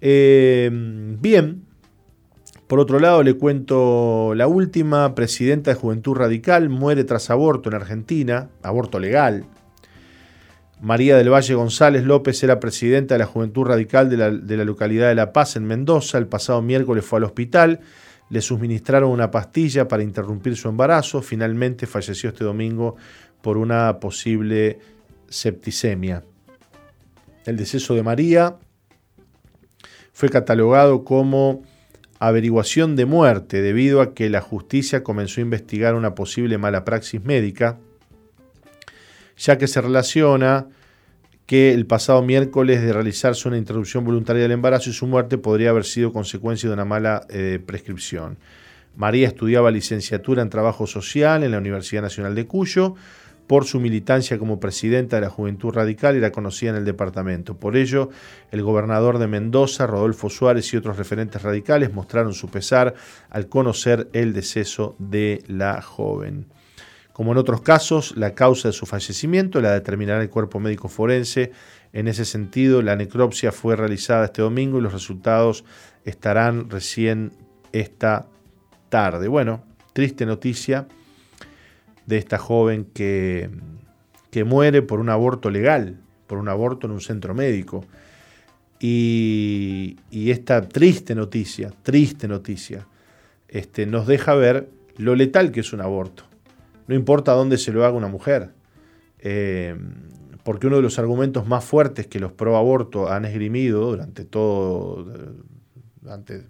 Eh, 0.03 0.69
bien, 1.19 1.63
por 2.71 2.79
otro 2.79 3.01
lado 3.01 3.25
le 3.25 3.35
cuento 3.35 4.33
la 4.37 4.47
última, 4.47 5.17
presidenta 5.17 5.73
de 5.73 5.75
Juventud 5.75 6.15
Radical 6.15 6.69
muere 6.69 7.03
tras 7.03 7.29
aborto 7.29 7.69
en 7.69 7.75
Argentina, 7.75 8.49
aborto 8.63 9.01
legal. 9.01 9.45
María 10.81 11.17
del 11.17 11.33
Valle 11.33 11.55
González 11.55 12.05
López 12.05 12.41
era 12.45 12.61
presidenta 12.61 13.17
de 13.17 13.19
la 13.19 13.27
Juventud 13.27 13.65
Radical 13.65 14.09
de 14.09 14.57
la, 14.57 14.65
localidad 14.65 15.09
de 15.09 15.17
La 15.17 15.33
Paz 15.33 15.57
en 15.57 15.65
Mendoza. 15.65 16.17
El 16.17 16.29
pasado 16.29 16.63
miércoles 16.63 17.05
fue 17.05 17.17
al 17.17 17.25
hospital 17.25 17.81
le 18.29 18.41
suministraron 18.41 19.11
una 19.11 19.33
pastilla 19.33 19.89
para 19.89 20.05
interrumpir 20.05 20.57
su 20.57 20.69
embarazo. 20.69 21.23
Finalmente 21.23 21.89
falleció 21.89 22.31
este 22.31 22.45
domingo 22.45 22.95
por 23.43 23.59
una 23.59 23.99
posible 23.99 24.79
septicemia. 25.29 26.23
El 27.47 27.57
deceso 27.57 27.97
de 27.97 28.05
María 28.05 28.59
fue 30.13 30.29
catalogado 30.29 31.03
como 31.03 31.65
averiguación 32.21 32.97
de 32.97 33.07
muerte 33.07 33.63
debido 33.63 34.01
a 34.03 34.15
que 34.15 34.29
la 34.29 34.41
justicia 34.43 35.03
comenzó 35.03 35.41
a 35.41 35.43
investigar 35.43 35.95
una 35.95 36.15
posible 36.15 36.59
mala 36.59 36.85
praxis 36.85 37.25
médica, 37.25 37.79
ya 39.37 39.59
que 39.59 39.67
se 39.67 39.81
relaciona 39.81 40.69
que 41.47 41.73
el 41.73 41.87
pasado 41.87 42.23
miércoles 42.23 42.83
de 42.83 42.93
realizarse 42.93 43.49
una 43.49 43.57
interrupción 43.57 44.05
voluntaria 44.05 44.43
del 44.43 44.53
embarazo 44.53 44.91
y 44.91 44.93
su 44.93 45.07
muerte 45.07 45.39
podría 45.39 45.71
haber 45.71 45.85
sido 45.85 46.13
consecuencia 46.13 46.69
de 46.69 46.75
una 46.75 46.85
mala 46.85 47.27
eh, 47.31 47.59
prescripción. 47.65 48.39
María 48.97 49.27
estudiaba 49.27 49.71
licenciatura 49.71 50.43
en 50.43 50.51
Trabajo 50.51 50.87
Social 50.87 51.43
en 51.43 51.51
la 51.53 51.59
Universidad 51.59 52.03
Nacional 52.03 52.35
de 52.35 52.47
Cuyo. 52.47 52.95
Por 53.51 53.65
su 53.65 53.81
militancia 53.81 54.39
como 54.39 54.61
presidenta 54.61 55.17
de 55.17 55.23
la 55.23 55.29
Juventud 55.29 55.73
Radical 55.73 56.15
era 56.15 56.31
conocida 56.31 56.71
en 56.71 56.77
el 56.77 56.85
departamento. 56.85 57.57
Por 57.57 57.77
ello, 57.77 58.09
el 58.53 58.63
gobernador 58.63 59.19
de 59.19 59.27
Mendoza, 59.27 59.89
Rodolfo 59.89 60.31
Suárez 60.31 60.73
y 60.73 60.77
otros 60.77 60.97
referentes 60.97 61.43
radicales 61.43 61.93
mostraron 61.93 62.33
su 62.33 62.49
pesar 62.49 62.95
al 63.29 63.49
conocer 63.49 64.09
el 64.13 64.35
deceso 64.35 64.95
de 65.01 65.43
la 65.49 65.83
joven. 65.83 66.47
Como 67.13 67.33
en 67.33 67.39
otros 67.39 67.61
casos, 67.63 68.17
la 68.17 68.37
causa 68.37 68.69
de 68.69 68.73
su 68.73 68.87
fallecimiento 68.87 69.61
la 69.61 69.73
determinará 69.73 70.23
el 70.23 70.31
cuerpo 70.31 70.61
médico 70.61 70.87
forense. 70.87 71.51
En 71.93 72.07
ese 72.07 72.25
sentido, 72.25 72.83
la 72.83 72.95
necropsia 72.95 73.51
fue 73.51 73.75
realizada 73.75 74.27
este 74.27 74.43
domingo 74.43 74.79
y 74.79 74.83
los 74.83 74.93
resultados 74.93 75.65
estarán 76.05 76.71
recién 76.71 77.33
esta 77.73 78.29
tarde. 78.91 79.27
Bueno, 79.27 79.65
triste 79.93 80.25
noticia 80.25 80.87
de 82.07 82.19
esta 82.19 82.39
joven 82.39 82.85
que, 82.93 83.51
que 84.31 84.45
muere 84.45 84.83
por 84.83 85.01
un 85.01 85.09
aborto 85.09 85.51
legal, 85.51 86.01
por 86.27 86.39
un 86.39 86.49
aborto 86.49 86.87
en 86.87 86.93
un 86.93 87.01
centro 87.01 87.35
médico. 87.35 87.85
Y, 88.79 89.97
esta 90.13 90.69
triste 90.69 91.15
noticia, 91.15 91.73
triste 91.83 92.29
noticia, 92.29 92.87
este, 93.49 93.85
nos 93.87 94.07
deja 94.07 94.35
ver 94.35 94.69
lo 94.97 95.15
letal 95.15 95.53
que 95.53 95.61
es 95.61 95.73
un 95.73 95.81
aborto 95.81 96.31
no 96.91 96.97
importa 96.97 97.35
dónde 97.35 97.57
se 97.57 97.71
lo 97.71 97.85
haga 97.85 97.97
una 97.97 98.09
mujer. 98.09 98.51
Eh, 99.21 99.77
porque 100.43 100.67
uno 100.67 100.75
de 100.75 100.83
los 100.83 100.99
argumentos 100.99 101.47
más 101.47 101.65
fuertes 101.65 102.09
que 102.09 102.19
los 102.19 102.33
pro 102.33 102.57
aborto 102.57 103.09
han 103.09 103.25
esgrimido 103.25 103.93
durante, 103.93 104.25
todo, 104.25 105.07
durante 106.01 106.43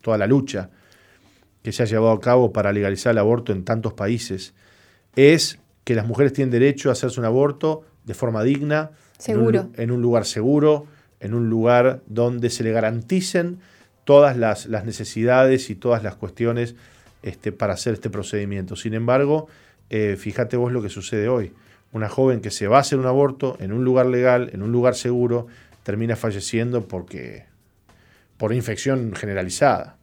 toda 0.00 0.18
la 0.18 0.28
lucha 0.28 0.70
que 1.64 1.72
se 1.72 1.82
ha 1.82 1.86
llevado 1.86 2.12
a 2.12 2.20
cabo 2.20 2.52
para 2.52 2.72
legalizar 2.72 3.10
el 3.10 3.18
aborto 3.18 3.50
en 3.50 3.64
tantos 3.64 3.92
países 3.92 4.54
es 5.16 5.58
que 5.84 5.94
las 5.94 6.06
mujeres 6.06 6.32
tienen 6.32 6.50
derecho 6.50 6.88
a 6.88 6.92
hacerse 6.92 7.20
un 7.20 7.26
aborto 7.26 7.84
de 8.04 8.14
forma 8.14 8.42
digna, 8.42 8.90
seguro. 9.18 9.70
En, 9.76 9.90
un, 9.90 10.02
lugar 10.02 10.24
seguro, 10.24 10.86
en 11.20 11.34
un 11.34 11.48
lugar 11.48 12.02
donde 12.06 12.50
se 12.50 12.64
le 12.64 12.72
garanticen 12.72 13.58
todas 14.04 14.36
las, 14.36 14.68
necesidades 14.84 15.70
y 15.70 15.74
todas 15.74 16.02
las 16.02 16.16
cuestiones 16.16 16.74
este, 17.22 17.52
para 17.52 17.74
hacer 17.74 17.94
este 17.94 18.10
procedimiento. 18.10 18.76
Sin 18.76 18.94
embargo, 18.94 19.48
eh, 19.90 20.16
fíjate 20.18 20.56
vos 20.56 20.72
lo 20.72 20.82
que 20.82 20.88
sucede 20.88 21.28
hoy. 21.28 21.52
Una 21.92 22.08
joven 22.08 22.40
que 22.40 22.50
se 22.50 22.66
va 22.66 22.78
a 22.78 22.80
hacer 22.80 22.98
un 22.98 23.06
aborto 23.06 23.56
en 23.60 23.72
un 23.72 23.84
lugar 23.84 24.06
legal, 24.06 24.50
en 24.52 24.62
un 24.62 24.72
lugar 24.72 24.94
seguro, 24.94 25.46
termina 25.82 26.16
falleciendo 26.16 26.88
porque 26.88 27.44
por 28.38 28.52
infección 28.52 29.14
generalizada. 29.14 29.96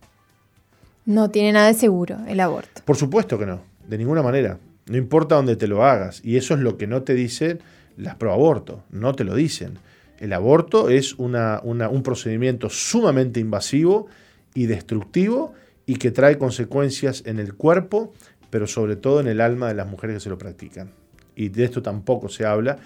No 1.05 1.29
tiene 1.31 1.51
nada 1.51 1.67
de 1.67 1.73
seguro 1.73 2.17
el 2.27 2.39
aborto. 2.39 2.83
Por 2.85 2.95
supuesto 2.95 3.39
que 3.39 3.45
no, 3.45 3.61
de 3.87 3.97
ninguna 3.97 4.21
manera. 4.21 4.59
No 4.89 4.97
importa 4.97 5.35
dónde 5.35 5.55
te 5.55 5.67
lo 5.67 5.85
hagas. 5.85 6.21
Y 6.23 6.35
eso 6.37 6.53
es 6.53 6.59
lo 6.59 6.77
que 6.77 6.87
no 6.87 7.03
te 7.03 7.13
dicen 7.13 7.59
las 7.95 8.15
proaborto, 8.15 8.83
no 8.91 9.13
te 9.13 9.23
lo 9.23 9.35
dicen. 9.35 9.79
El 10.19 10.33
aborto 10.33 10.89
es 10.89 11.15
un 11.17 12.01
procedimiento 12.03 12.69
sumamente 12.69 13.39
invasivo 13.39 14.07
y 14.53 14.65
destructivo 14.65 15.53
y 15.85 15.95
que 15.95 16.11
trae 16.11 16.37
consecuencias 16.37 17.23
en 17.25 17.39
el 17.39 17.53
cuerpo 17.53 18.13
pero 18.49 18.67
sobre 18.67 18.95
todo 18.95 19.19
en 19.19 19.27
el 19.27 19.41
alma 19.41 19.67
de 19.67 19.75
las 19.75 19.87
mujeres 19.87 20.15
que 20.15 20.19
se 20.21 20.29
lo 20.29 20.37
practican. 20.37 20.91
Y 21.35 21.49
de 21.49 21.63
esto 21.63 21.81
tampoco 21.81 22.29
se 22.29 22.45
habla. 22.45 22.77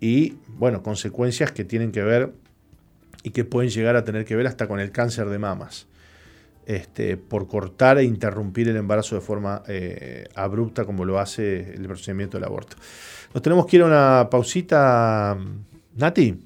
Y 0.00 0.34
bueno, 0.48 0.82
consecuencias 0.82 1.52
que 1.52 1.64
tienen 1.64 1.92
que 1.92 2.02
ver 2.02 2.32
y 3.22 3.30
que 3.30 3.44
pueden 3.44 3.70
llegar 3.70 3.96
a 3.96 4.04
tener 4.04 4.24
que 4.24 4.36
ver 4.36 4.46
hasta 4.46 4.68
con 4.68 4.80
el 4.80 4.90
cáncer 4.90 5.28
de 5.28 5.38
mamas. 5.38 5.86
Este, 6.66 7.18
por 7.18 7.46
cortar 7.46 7.98
e 7.98 8.04
interrumpir 8.04 8.68
el 8.68 8.76
embarazo 8.76 9.14
de 9.14 9.20
forma 9.20 9.62
eh, 9.68 10.26
abrupta 10.34 10.86
como 10.86 11.04
lo 11.04 11.18
hace 11.18 11.74
el 11.74 11.86
procedimiento 11.86 12.38
del 12.38 12.44
aborto. 12.44 12.76
Nos 13.34 13.42
tenemos 13.42 13.66
que 13.66 13.76
ir 13.76 13.82
a 13.82 13.86
una 13.86 14.28
pausita, 14.30 15.36
Nati. 15.94 16.38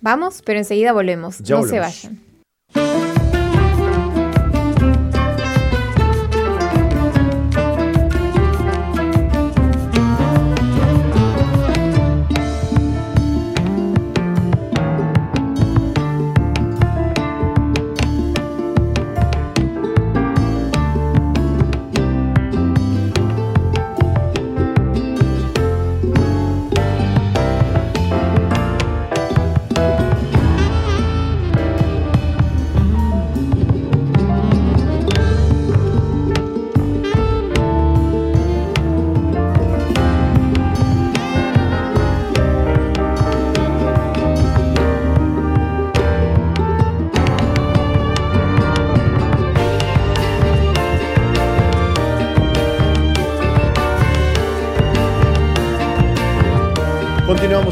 Vamos, 0.00 0.42
pero 0.42 0.58
enseguida 0.58 0.92
volvemos. 0.92 1.40
no 1.40 1.64
se 1.64 1.80
vayan. 1.80 3.05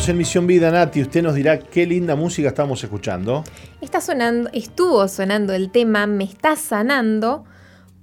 En 0.08 0.18
Misión 0.18 0.46
Vida, 0.46 0.70
Nati. 0.70 1.00
Usted 1.00 1.22
nos 1.22 1.34
dirá 1.34 1.58
qué 1.58 1.86
linda 1.86 2.14
música 2.16 2.48
estamos 2.48 2.82
escuchando. 2.82 3.44
Está 3.80 4.00
sonando, 4.00 4.50
estuvo 4.52 5.06
sonando 5.08 5.54
el 5.54 5.70
tema 5.70 6.06
Me 6.06 6.24
está 6.24 6.56
sanando 6.56 7.44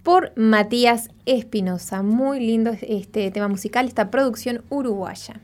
por 0.02 0.32
Matías 0.36 1.10
Espinosa. 1.26 2.02
Muy 2.02 2.40
lindo 2.40 2.72
este 2.82 3.30
tema 3.30 3.48
musical, 3.48 3.88
esta 3.88 4.10
producción 4.10 4.64
uruguaya. 4.70 5.42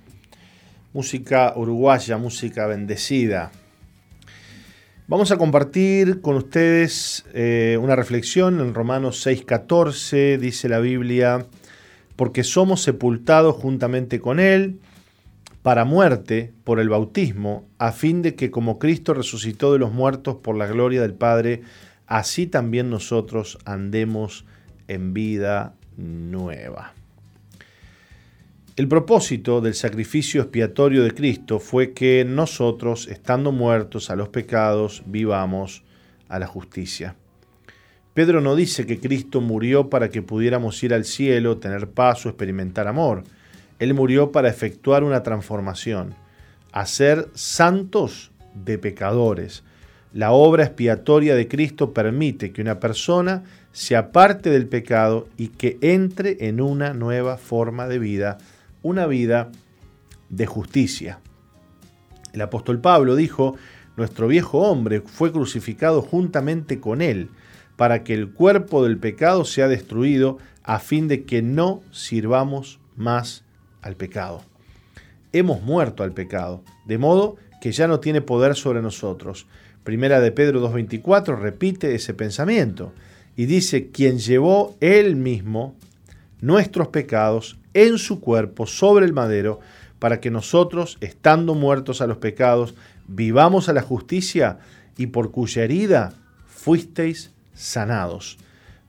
Música 0.93 1.53
uruguaya, 1.55 2.17
música 2.17 2.65
bendecida. 2.65 3.51
Vamos 5.07 5.31
a 5.31 5.37
compartir 5.37 6.21
con 6.21 6.37
ustedes 6.37 7.25
eh, 7.33 7.77
una 7.81 7.95
reflexión 7.95 8.59
en 8.61 8.73
Romanos 8.73 9.25
6:14, 9.25 10.37
dice 10.39 10.69
la 10.69 10.79
Biblia, 10.79 11.45
porque 12.15 12.43
somos 12.43 12.81
sepultados 12.81 13.55
juntamente 13.55 14.19
con 14.19 14.39
Él 14.39 14.79
para 15.67 15.83
muerte 15.83 16.53
por 16.63 16.79
el 16.79 16.87
bautismo, 16.87 17.67
a 17.77 17.91
fin 17.91 18.21
de 18.21 18.35
que 18.35 18.49
como 18.51 18.79
Cristo 18.79 19.13
resucitó 19.13 19.73
de 19.73 19.79
los 19.79 19.91
muertos 19.91 20.37
por 20.37 20.55
la 20.55 20.65
gloria 20.65 21.01
del 21.01 21.13
Padre, 21.13 21.61
así 22.05 22.47
también 22.47 22.89
nosotros 22.89 23.57
andemos 23.65 24.45
en 24.87 25.13
vida 25.13 25.73
nueva. 25.97 26.93
El 28.77 28.87
propósito 28.87 29.59
del 29.59 29.73
sacrificio 29.73 30.41
expiatorio 30.41 31.03
de 31.03 31.13
Cristo 31.13 31.59
fue 31.59 31.91
que 31.91 32.23
nosotros, 32.23 33.09
estando 33.09 33.51
muertos 33.51 34.09
a 34.09 34.15
los 34.15 34.29
pecados, 34.29 35.03
vivamos 35.05 35.83
a 36.29 36.39
la 36.39 36.47
justicia. 36.47 37.17
Pedro 38.13 38.39
no 38.39 38.55
dice 38.55 38.85
que 38.85 39.01
Cristo 39.01 39.41
murió 39.41 39.89
para 39.89 40.07
que 40.07 40.21
pudiéramos 40.21 40.81
ir 40.81 40.93
al 40.93 41.03
cielo, 41.03 41.57
tener 41.57 41.89
paz 41.89 42.25
o 42.25 42.29
experimentar 42.29 42.87
amor. 42.87 43.25
Él 43.79 43.93
murió 43.93 44.31
para 44.31 44.49
efectuar 44.49 45.03
una 45.03 45.23
transformación, 45.23 46.15
hacer 46.71 47.29
santos 47.33 48.31
de 48.53 48.77
pecadores. 48.77 49.63
La 50.13 50.31
obra 50.31 50.63
expiatoria 50.63 51.35
de 51.35 51.47
Cristo 51.47 51.93
permite 51.93 52.51
que 52.51 52.61
una 52.61 52.79
persona 52.79 53.43
se 53.71 53.95
aparte 53.95 54.49
del 54.49 54.67
pecado 54.67 55.27
y 55.37 55.49
que 55.49 55.77
entre 55.81 56.47
en 56.47 56.61
una 56.61 56.93
nueva 56.93 57.37
forma 57.37 57.87
de 57.87 57.99
vida, 57.99 58.37
una 58.81 59.05
vida 59.05 59.51
de 60.29 60.45
justicia. 60.45 61.19
El 62.33 62.41
apóstol 62.41 62.79
Pablo 62.79 63.15
dijo, 63.15 63.55
nuestro 63.95 64.27
viejo 64.27 64.59
hombre 64.59 65.01
fue 65.01 65.31
crucificado 65.31 66.01
juntamente 66.01 66.79
con 66.79 67.01
él, 67.01 67.29
para 67.75 68.03
que 68.03 68.13
el 68.13 68.31
cuerpo 68.31 68.83
del 68.83 68.97
pecado 68.97 69.45
sea 69.45 69.67
destruido, 69.67 70.39
a 70.63 70.79
fin 70.79 71.07
de 71.07 71.23
que 71.23 71.41
no 71.41 71.81
sirvamos 71.91 72.79
más 72.95 73.43
al 73.87 73.95
pecado. 73.95 74.43
Hemos 75.31 75.61
muerto 75.61 76.03
al 76.03 76.11
pecado, 76.11 76.63
de 76.85 76.97
modo 76.97 77.37
que 77.61 77.71
ya 77.71 77.87
no 77.87 77.99
tiene 77.99 78.21
poder 78.21 78.55
sobre 78.55 78.81
nosotros. 78.81 79.47
Primera 79.83 80.19
de 80.19 80.31
Pedro 80.31 80.61
2.24 80.69 81.39
repite 81.39 81.95
ese 81.95 82.13
pensamiento 82.13 82.93
y 83.35 83.45
dice, 83.45 83.89
quien 83.89 84.19
llevó 84.19 84.75
él 84.81 85.15
mismo 85.15 85.75
nuestros 86.41 86.89
pecados 86.89 87.57
en 87.73 87.97
su 87.97 88.19
cuerpo 88.19 88.67
sobre 88.67 89.05
el 89.05 89.13
madero, 89.13 89.59
para 89.99 90.19
que 90.19 90.29
nosotros, 90.29 90.97
estando 91.01 91.55
muertos 91.55 92.01
a 92.01 92.07
los 92.07 92.17
pecados, 92.17 92.75
vivamos 93.07 93.69
a 93.69 93.73
la 93.73 93.81
justicia 93.81 94.59
y 94.97 95.07
por 95.07 95.31
cuya 95.31 95.63
herida 95.63 96.13
fuisteis 96.45 97.31
sanados. 97.53 98.37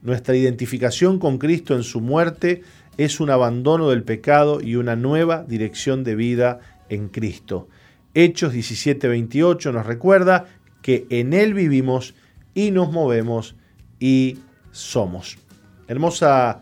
Nuestra 0.02 0.36
identificación 0.36 1.18
con 1.18 1.38
Cristo 1.38 1.74
en 1.74 1.82
su 1.82 2.00
muerte 2.00 2.62
es 2.98 3.20
un 3.20 3.30
abandono 3.30 3.88
del 3.88 4.02
pecado 4.02 4.60
y 4.60 4.74
una 4.74 4.96
nueva 4.96 5.44
dirección 5.44 6.04
de 6.04 6.16
vida 6.16 6.60
en 6.88 7.08
Cristo. 7.08 7.68
Hechos 8.12 8.52
17:28 8.52 9.72
nos 9.72 9.86
recuerda 9.86 10.46
que 10.82 11.06
en 11.08 11.32
Él 11.32 11.54
vivimos 11.54 12.14
y 12.54 12.72
nos 12.72 12.90
movemos 12.90 13.54
y 14.00 14.38
somos. 14.72 15.38
Hermosa, 15.86 16.60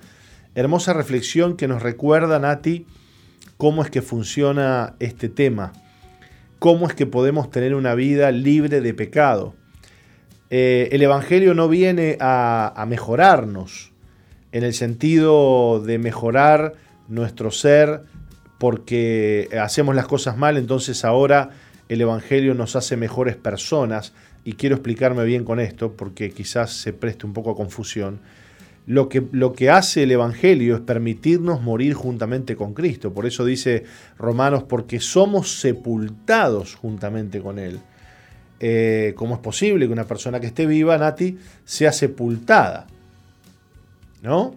hermosa 0.55 0.93
reflexión 0.93 1.57
que 1.57 1.69
nos 1.69 1.83
recuerda, 1.83 2.39
Nati, 2.39 2.87
cómo 3.57 3.83
es 3.83 3.91
que 3.91 4.03
funciona 4.03 4.95
este 5.01 5.31
tema, 5.31 5.73
cómo 6.59 6.87
es 6.87 6.95
que 6.95 7.07
podemos 7.07 7.51
tener 7.51 7.75
una 7.75 7.95
vida 7.95 8.31
libre 8.31 8.83
de 8.83 8.93
pecado. 8.93 9.55
Eh, 10.51 10.91
el 10.93 11.03
Evangelio 11.03 11.55
no 11.55 11.69
viene 11.69 12.19
a, 12.21 12.75
a 12.77 12.85
mejorarnos 12.85 13.96
en 14.53 14.65
el 14.65 14.75
sentido 14.75 15.81
de 15.81 15.99
mejorar 15.99 16.75
nuestro 17.09 17.51
ser 17.51 18.03
porque 18.59 19.49
hacemos 19.61 19.95
las 19.95 20.07
cosas 20.07 20.37
mal, 20.37 20.57
entonces 20.57 21.05
ahora 21.05 21.51
el 21.89 22.01
Evangelio 22.01 22.55
nos 22.55 22.75
hace 22.75 22.97
mejores 22.97 23.37
personas, 23.37 24.13
y 24.47 24.53
quiero 24.53 24.77
explicarme 24.77 25.25
bien 25.25 25.45
con 25.45 25.59
esto, 25.59 25.95
porque 25.95 26.31
quizás 26.31 26.71
se 26.71 26.93
preste 26.93 27.27
un 27.27 27.33
poco 27.33 27.51
a 27.51 27.57
confusión. 27.57 28.21
Lo 28.87 29.09
que, 29.09 29.27
lo 29.33 29.53
que 29.53 29.71
hace 29.71 30.05
el 30.05 30.13
Evangelio 30.13 30.77
es 30.77 30.83
permitirnos 30.83 31.63
morir 31.63 31.95
juntamente 31.95 32.55
con 32.55 32.73
Cristo. 32.73 33.13
Por 33.13 33.27
eso 33.27 33.45
dice 33.45 33.83
Romanos, 34.17 34.63
porque 34.63 35.01
somos 35.01 35.59
sepultados 35.59 36.77
juntamente 36.77 37.41
con 37.41 37.59
Él. 37.59 37.81
Eh, 38.61 39.15
¿Cómo 39.17 39.35
es 39.35 39.41
posible 39.41 39.89
que 39.89 39.93
una 39.93 40.07
persona 40.07 40.39
que 40.39 40.47
esté 40.47 40.65
viva, 40.67 40.97
Nati, 40.97 41.37
sea 41.65 41.91
sepultada? 41.91 42.87
¿No? 44.23 44.55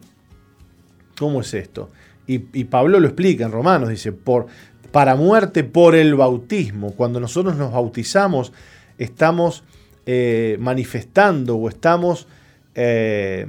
¿Cómo 1.18 1.42
es 1.42 1.54
esto? 1.54 1.90
Y, 2.28 2.38
Pablo 2.66 3.00
lo 3.00 3.08
explica 3.08 3.46
en 3.46 3.52
Romanos, 3.52 3.90
dice, 3.90 4.12
por, 4.12 4.46
para 4.92 5.16
muerte 5.16 5.64
por 5.64 5.96
el 5.96 6.14
bautismo. 6.14 6.92
Cuando 6.92 7.20
nosotros 7.20 7.56
nos 7.56 7.72
bautizamos, 7.72 8.54
estamos 9.00 9.64
eh, 10.06 10.58
manifestando 10.60 11.58
o 11.58 11.70
estamos 11.70 12.28
eh, 12.76 13.48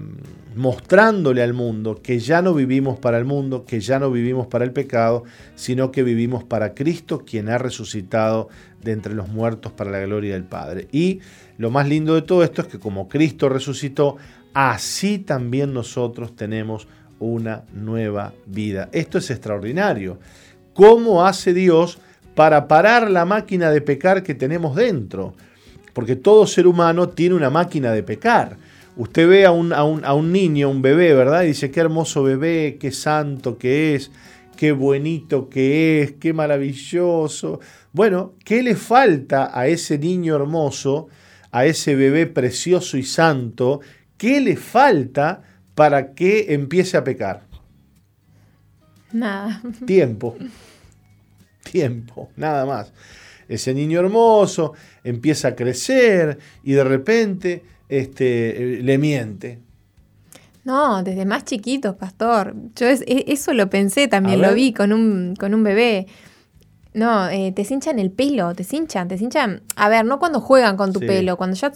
mostrándole 0.56 1.42
al 1.42 1.52
mundo 1.52 2.00
que 2.02 2.18
ya 2.18 2.42
no 2.42 2.54
vivimos 2.54 2.98
para 2.98 3.18
el 3.18 3.24
mundo, 3.24 3.64
que 3.64 3.80
ya 3.80 3.98
no 3.98 4.10
vivimos 4.10 4.46
para 4.46 4.64
el 4.64 4.72
pecado, 4.72 5.24
sino 5.54 5.92
que 5.92 6.02
vivimos 6.02 6.42
para 6.42 6.74
Cristo, 6.74 7.24
quien 7.24 7.48
ha 7.48 7.58
resucitado 7.58 8.48
de 8.82 8.92
entre 8.92 9.14
los 9.14 9.28
muertos 9.28 9.72
para 9.72 9.90
la 9.90 10.00
gloria 10.00 10.34
del 10.34 10.44
Padre. 10.44 10.88
Y 10.90 11.20
lo 11.58 11.70
más 11.70 11.88
lindo 11.88 12.14
de 12.14 12.22
todo 12.22 12.42
esto 12.42 12.62
es 12.62 12.68
que 12.68 12.78
como 12.78 13.08
Cristo 13.08 13.48
resucitó, 13.48 14.16
así 14.54 15.18
también 15.18 15.72
nosotros 15.72 16.34
tenemos 16.36 16.88
una 17.18 17.64
nueva 17.72 18.32
vida. 18.46 18.88
Esto 18.92 19.18
es 19.18 19.30
extraordinario. 19.30 20.18
¿Cómo 20.72 21.24
hace 21.24 21.52
Dios 21.52 21.98
para 22.34 22.66
parar 22.66 23.10
la 23.10 23.24
máquina 23.24 23.70
de 23.70 23.82
pecar 23.82 24.22
que 24.22 24.34
tenemos 24.34 24.74
dentro? 24.74 25.34
Porque 25.92 26.16
todo 26.16 26.46
ser 26.46 26.66
humano 26.66 27.10
tiene 27.10 27.34
una 27.34 27.50
máquina 27.50 27.92
de 27.92 28.02
pecar. 28.02 28.56
Usted 28.96 29.28
ve 29.28 29.46
a 29.46 29.52
un, 29.52 29.72
a 29.72 29.84
un, 29.84 30.32
niño, 30.32 30.68
un 30.68 30.82
bebé, 30.82 31.14
¿verdad? 31.14 31.42
Y 31.44 31.48
dice, 31.48 31.70
qué 31.70 31.80
hermoso 31.80 32.22
bebé, 32.22 32.76
qué 32.80 32.90
santo 32.90 33.56
que 33.56 33.94
es, 33.94 34.10
qué 34.56 34.72
bonito 34.72 35.48
que 35.48 36.02
es, 36.02 36.12
qué 36.12 36.32
maravilloso. 36.32 37.60
Bueno, 37.92 38.34
¿qué 38.44 38.62
le 38.62 38.76
falta 38.76 39.50
a 39.58 39.68
ese 39.68 39.98
niño 39.98 40.36
hermoso, 40.36 41.08
a 41.50 41.66
ese 41.66 41.94
bebé 41.94 42.26
precioso 42.26 42.96
y 42.96 43.02
santo? 43.02 43.80
¿Qué 44.20 44.40
le 44.40 44.56
falta 44.56 45.42
para 45.74 46.12
que 46.12 46.52
empiece 46.52 46.96
a 46.96 47.02
pecar? 47.02 47.40
Nada. 49.12 49.62
Tiempo. 49.86 50.36
Tiempo, 51.64 52.28
nada 52.36 52.66
más 52.66 52.92
ese 53.50 53.74
niño 53.74 53.98
hermoso 53.98 54.74
empieza 55.02 55.48
a 55.48 55.56
crecer 55.56 56.38
y 56.62 56.72
de 56.72 56.84
repente 56.84 57.62
este, 57.88 58.80
le 58.80 58.96
miente. 58.96 59.58
No, 60.62 61.02
desde 61.02 61.24
más 61.24 61.44
chiquito, 61.44 61.96
pastor. 61.96 62.54
Yo 62.76 62.86
e, 62.86 63.24
eso 63.26 63.52
lo 63.52 63.68
pensé 63.68 64.06
también, 64.06 64.40
lo 64.40 64.54
vi 64.54 64.72
con 64.72 64.92
un, 64.92 65.34
con 65.34 65.52
un 65.52 65.64
bebé. 65.64 66.06
No, 66.94 67.28
eh, 67.28 67.52
te 67.54 67.64
cinchan 67.64 67.98
el 67.98 68.12
pelo, 68.12 68.54
te 68.54 68.62
cinchan, 68.62 69.08
te 69.08 69.18
cinchan. 69.18 69.62
A 69.74 69.88
ver, 69.88 70.04
no 70.04 70.20
cuando 70.20 70.40
juegan 70.40 70.76
con 70.76 70.92
tu 70.92 71.00
pelo, 71.00 71.36
cuando 71.36 71.56
ya 71.56 71.72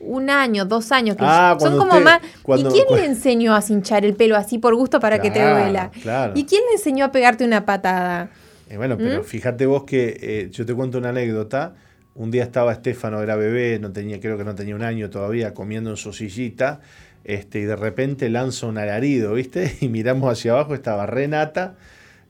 un 0.00 0.30
año, 0.30 0.64
dos 0.64 0.92
años, 0.92 1.16
que 1.16 1.24
ah, 1.26 1.56
son 1.58 1.76
como 1.76 2.00
más. 2.00 2.20
¿Y 2.56 2.64
quién 2.64 2.86
le 2.94 3.04
enseñó 3.04 3.54
a 3.54 3.62
cinchar 3.62 4.04
el 4.04 4.14
pelo 4.14 4.36
así 4.36 4.58
por 4.58 4.74
gusto 4.74 5.00
para 5.00 5.20
que 5.20 5.30
te 5.30 5.40
duela? 5.40 5.90
¿Y 6.34 6.44
quién 6.44 6.62
le 6.68 6.76
enseñó 6.76 7.06
a 7.06 7.12
pegarte 7.12 7.44
una 7.44 7.64
patada? 7.64 8.30
Eh, 8.68 8.76
bueno, 8.76 8.96
pero 8.96 9.22
¿Mm? 9.22 9.24
fíjate 9.24 9.66
vos 9.66 9.84
que 9.84 10.18
eh, 10.20 10.48
yo 10.50 10.66
te 10.66 10.74
cuento 10.74 10.98
una 10.98 11.08
anécdota. 11.10 11.74
Un 12.14 12.30
día 12.30 12.42
estaba 12.42 12.72
Estefano, 12.72 13.22
era 13.22 13.36
bebé, 13.36 13.78
no 13.78 13.92
tenía, 13.92 14.20
creo 14.20 14.36
que 14.36 14.44
no 14.44 14.54
tenía 14.54 14.74
un 14.74 14.82
año 14.82 15.08
todavía, 15.08 15.54
comiendo 15.54 15.90
en 15.90 15.96
su 15.96 16.12
sillita, 16.12 16.80
este, 17.22 17.60
y 17.60 17.62
de 17.62 17.76
repente 17.76 18.28
lanza 18.28 18.66
un 18.66 18.76
alarido, 18.76 19.34
¿viste? 19.34 19.76
Y 19.80 19.88
miramos 19.88 20.30
hacia 20.32 20.52
abajo, 20.52 20.74
estaba 20.74 21.06
Renata, 21.06 21.76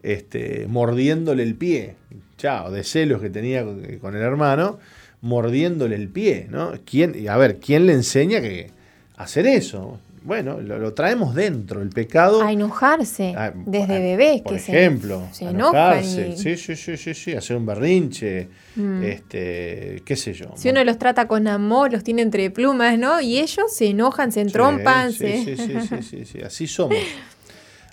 este, 0.03 0.67
mordiéndole 0.69 1.43
el 1.43 1.55
pie. 1.55 1.97
Chao, 2.37 2.71
de 2.71 2.85
celos 2.85 3.21
que 3.21 3.31
tenía 3.31 3.65
con 4.01 4.15
el 4.15 4.23
hermano, 4.23 4.79
mordiéndole 5.21 5.97
el 5.97 6.09
pie, 6.09 6.47
¿no? 6.51 6.73
¿Quién, 6.85 7.29
a 7.29 7.37
ver, 7.37 7.59
¿quién 7.59 7.87
le 7.87 7.93
enseña 7.93 8.41
que 8.41 8.71
hacer 9.17 9.47
eso? 9.47 9.99
bueno, 10.29 10.61
lo, 10.61 10.93
traemos 10.93 11.35
dentro, 11.35 11.81
el 11.81 11.89
pecado. 11.89 12.43
A 12.43 12.53
enojarse 12.53 13.35
ah, 13.35 13.51
desde 13.55 13.99
bebés. 13.99 14.43
Por 14.43 14.55
ejemplo, 14.55 15.27
se, 15.33 15.47
enojarse. 15.47 16.37
Sí, 16.37 16.57
sí, 16.59 16.77
sí, 16.77 16.99
sí, 16.99 17.15
sí, 17.15 17.33
hacer 17.33 17.57
un 17.57 17.65
berrinche, 17.65 18.49
mm. 18.77 19.03
este, 19.05 20.03
qué 20.05 20.17
sé 20.17 20.35
yo. 20.35 20.53
Si 20.55 20.69
uno 20.69 20.85
los 20.85 20.99
trata 20.99 21.27
con 21.27 21.49
amor, 21.49 21.93
los 21.93 22.05
tiene 22.05 22.21
entre 22.21 22.51
plumas, 22.51 22.99
¿no? 22.99 23.23
Y 23.23 23.39
ellos 23.39 23.75
se 23.75 23.87
enojan, 23.87 24.31
se 24.31 24.43
entrompan. 24.43 25.13
Sí, 25.13 25.45
sí, 25.45 25.57
sí, 25.57 26.03
sí, 26.03 26.25
sí, 26.27 26.41
así 26.43 26.67
somos. 26.67 26.99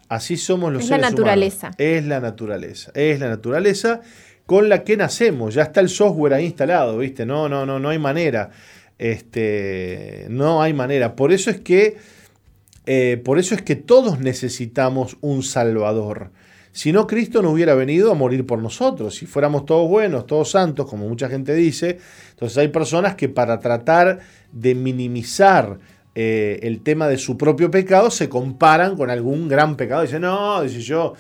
Así 0.09 0.38
somos 0.38 0.71
los 0.71 0.84
es 0.84 0.89
la 0.89 0.97
naturaleza. 0.97 1.71
Es 1.78 2.05
la 2.05 2.19
naturaleza. 2.19 2.91
Es 2.93 3.19
la 3.19 3.30
naturaleza 3.30 4.01
con 4.45 4.69
la 4.69 4.83
que 4.83 4.97
nacemos. 4.97 5.53
Ya 5.53 5.63
está 5.63 5.81
el 5.81 5.89
software 5.89 6.33
ahí 6.33 6.45
instalado, 6.45 6.97
¿viste? 6.97 7.25
No, 7.25 7.49
no, 7.49 7.65
no, 7.65 7.79
no 7.79 7.89
hay 7.89 7.99
manera. 7.99 8.51
Este, 8.97 10.27
no 10.29 10.61
hay 10.61 10.73
manera. 10.73 11.15
Por 11.15 11.33
eso 11.33 11.49
es 11.49 11.59
que 11.59 11.97
eh, 12.85 13.19
por 13.23 13.39
eso 13.39 13.55
es 13.55 13.61
que 13.61 13.75
todos 13.75 14.19
necesitamos 14.19 15.17
un 15.21 15.43
Salvador. 15.43 16.31
Si 16.71 16.91
no, 16.91 17.07
Cristo 17.07 17.41
no 17.41 17.51
hubiera 17.51 17.73
venido 17.73 18.11
a 18.11 18.15
morir 18.15 18.45
por 18.45 18.61
nosotros. 18.61 19.15
Si 19.15 19.25
fuéramos 19.25 19.65
todos 19.65 19.89
buenos, 19.89 20.27
todos 20.27 20.51
santos, 20.51 20.87
como 20.89 21.07
mucha 21.07 21.29
gente 21.29 21.55
dice, 21.55 21.99
entonces 22.31 22.57
hay 22.57 22.67
personas 22.67 23.15
que 23.15 23.29
para 23.29 23.59
tratar 23.59 24.19
de 24.51 24.75
minimizar 24.75 25.79
eh, 26.15 26.59
el 26.63 26.81
tema 26.81 27.07
de 27.07 27.17
su 27.17 27.37
propio 27.37 27.71
pecado 27.71 28.11
se 28.11 28.29
comparan 28.29 28.95
con 28.95 29.09
algún 29.09 29.47
gran 29.47 29.77
pecado. 29.77 30.01
Dicen, 30.01 30.21
no, 30.21 30.61
dice 30.61 30.81
yo, 30.81 31.13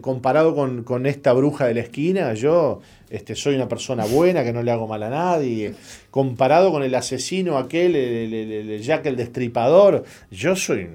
comparado 0.00 0.54
con, 0.54 1.06
esta 1.06 1.32
bruja 1.32 1.66
de 1.66 1.74
la 1.74 1.80
esquina, 1.80 2.34
yo 2.34 2.80
este, 3.10 3.34
soy 3.34 3.54
una 3.54 3.68
persona 3.68 4.04
buena 4.04 4.44
que 4.44 4.52
no 4.52 4.62
le 4.62 4.70
hago 4.70 4.86
mal 4.86 5.02
a 5.02 5.10
nadie. 5.10 5.74
Comparado 6.10 6.70
con 6.70 6.82
el 6.82 6.94
asesino 6.94 7.58
aquel, 7.58 7.96
el, 7.96 8.34
el 8.34 8.82
Jack 8.82 9.06
el 9.06 9.16
Destripador, 9.16 10.04
yo 10.30 10.54
soy 10.54 10.88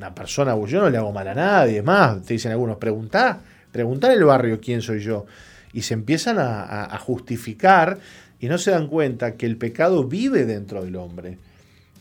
una 0.00 0.14
persona, 0.14 0.56
yo 0.66 0.80
no 0.80 0.88
le 0.88 0.96
hago 0.96 1.12
mal 1.12 1.28
a 1.28 1.34
nadie, 1.34 1.78
es 1.78 1.84
más, 1.84 2.22
te 2.22 2.32
dicen 2.32 2.52
algunos, 2.52 2.78
preguntá, 2.78 3.42
preguntá 3.70 4.06
en 4.06 4.18
el 4.18 4.24
barrio 4.24 4.58
quién 4.58 4.80
soy 4.80 5.00
yo. 5.00 5.26
Y 5.74 5.82
se 5.82 5.92
empiezan 5.92 6.38
a, 6.38 6.98
justificar 6.98 7.98
y 8.40 8.48
no 8.48 8.56
se 8.56 8.70
dan 8.70 8.88
cuenta 8.88 9.36
que 9.36 9.44
el 9.44 9.58
pecado 9.58 10.04
vive 10.04 10.46
dentro 10.46 10.82
del 10.82 10.96
hombre. 10.96 11.36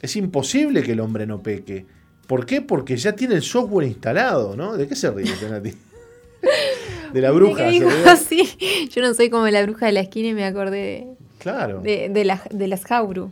Es 0.02 0.16
imposible 0.16 0.82
que 0.82 0.94
el 0.94 1.02
hombre 1.02 1.28
no 1.28 1.42
peque. 1.42 1.86
¿Por 2.30 2.46
qué? 2.46 2.62
Porque 2.62 2.96
ya 2.96 3.14
tiene 3.14 3.34
el 3.34 3.42
software 3.42 3.88
instalado, 3.88 4.56
¿no? 4.56 4.78
¿De 4.78 4.88
qué 4.88 4.96
se 4.96 5.10
ríe, 5.10 5.34
Nati? 5.50 5.74
De 7.14 7.22
la 7.22 7.32
bruja. 7.32 7.68
sí. 8.18 8.88
Yo 8.92 9.02
no 9.02 9.16
soy 9.16 9.32
como 9.32 9.48
la 9.48 9.64
bruja 9.64 9.88
de 9.88 9.94
la 9.94 10.02
esquina 10.02 10.28
y 10.28 10.34
me 10.36 10.46
acordé 10.46 10.78
de, 10.78 11.08
claro. 11.40 11.82
de, 11.82 12.08
de, 12.10 12.26
la, 12.26 12.40
de 12.52 12.68
las 12.68 12.86
Jauru. 12.86 13.32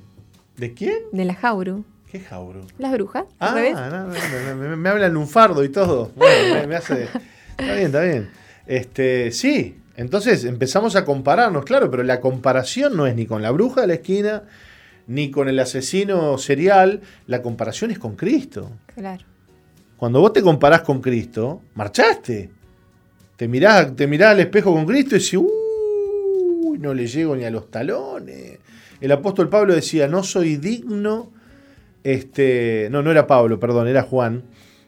¿De 0.56 0.74
quién? 0.74 0.98
De 1.12 1.26
las 1.26 1.38
Jauru. 1.38 1.86
¿Qué 2.12 2.22
jauro? 2.22 2.62
Las 2.80 2.92
brujas. 2.94 3.26
Ah, 3.40 3.56
no, 3.92 4.56
no, 4.56 4.78
me, 4.78 4.90
hablan 4.90 5.14
lunfardo 5.14 5.64
y 5.64 5.70
todo. 5.70 6.12
Bueno, 6.16 6.68
me, 6.68 6.76
hace. 6.76 7.04
Está 7.04 7.74
bien, 7.76 7.86
está 7.86 8.02
bien. 8.02 8.30
Este, 8.66 9.32
sí, 9.32 9.78
entonces 9.96 10.44
empezamos 10.44 10.96
a 10.96 11.06
compararnos, 11.06 11.66
claro, 11.66 11.92
pero 11.92 12.02
la 12.02 12.20
comparación 12.20 12.98
no 12.98 13.06
es 13.06 13.14
ni 13.14 13.28
con 13.28 13.44
la 13.44 13.52
bruja 13.52 13.82
de 13.82 13.88
la 13.88 13.94
esquina, 13.94 14.44
ni 15.08 15.32
con 15.32 15.50
el 15.50 15.60
asesino 15.60 16.38
serial, 16.38 17.02
la 17.26 17.42
comparación 17.42 17.92
es 17.92 18.00
con 18.00 18.16
Cristo. 18.16 18.72
Claro. 18.94 19.26
Cuando 19.98 20.20
vos 20.20 20.34
te 20.34 20.42
comparás 20.42 20.82
con 20.82 21.02
Cristo, 21.02 21.62
marchaste. 21.76 22.52
Te 23.36 23.48
mirás, 23.48 23.96
te 23.96 24.08
mirás 24.08 24.32
al 24.32 24.42
espejo 24.42 24.74
con 24.74 24.86
Cristo 24.86 25.16
y 25.16 25.20
decís, 25.20 25.34
uy, 25.36 26.80
no 26.80 26.94
le 26.94 27.08
llego 27.08 27.36
ni 27.36 27.46
a 27.46 27.50
los 27.50 27.72
talones. 27.72 28.60
El 29.00 29.12
apóstol 29.12 29.50
Pablo 29.50 29.74
decía, 29.74 30.08
no 30.08 30.24
soy 30.24 30.58
digno 30.58 31.32
este, 32.08 32.88
no, 32.90 33.04
no 33.04 33.12
era 33.12 33.28
Pablo, 33.28 33.60
perdón, 33.60 33.90
era 33.90 34.02
Juan, 34.02 34.44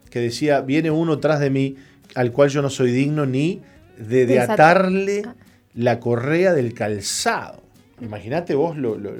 que 0.08 0.20
decía, 0.20 0.62
viene 0.62 0.90
uno 0.90 1.18
tras 1.18 1.38
de 1.38 1.50
mí 1.50 1.76
al 2.14 2.32
cual 2.32 2.48
yo 2.48 2.62
no 2.62 2.70
soy 2.70 2.92
digno 2.92 3.26
ni 3.26 3.60
de, 3.98 4.40
atarle 4.40 5.24
ah. 5.26 5.34
la 5.74 6.00
correa 6.00 6.54
del 6.54 6.72
calzado. 6.72 7.62
Imagínate 8.00 8.54
vos 8.54 8.78
lo, 8.78 8.96
lo, 8.96 9.12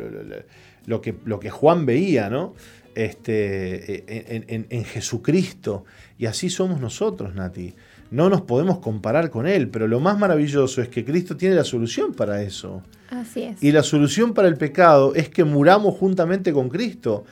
que, 1.01 1.15
lo, 1.25 1.41
que, 1.41 1.51
Juan 1.51 1.87
veía, 1.87 2.31
¿no? 2.31 2.55
Este, 2.95 4.05
en, 4.29 4.67
en, 4.69 4.85
Jesucristo. 4.85 5.85
Y 6.19 6.27
así 6.27 6.51
somos 6.51 6.81
nosotros, 6.81 7.35
Nati. 7.35 7.75
No 8.11 8.29
nos 8.29 8.41
podemos 8.43 8.79
comparar 8.79 9.31
con 9.31 9.47
Él, 9.47 9.69
pero 9.69 9.87
lo 9.87 10.01
más 10.01 10.19
maravilloso 10.19 10.83
es 10.83 10.89
que 10.89 11.05
Cristo 11.05 11.37
tiene 11.37 11.55
la 11.55 11.65
solución 11.65 12.13
para 12.13 12.43
eso. 12.43 12.83
Así 13.11 13.43
es. 13.43 13.63
Y 13.63 13.71
la 13.73 13.85
solución 13.85 14.35
para 14.35 14.49
el 14.49 14.57
pecado 14.57 15.15
es 15.15 15.29
que 15.29 15.45
muramos 15.45 15.95
juntamente 15.97 16.53
con 16.53 16.69
Cristo. 16.69 17.25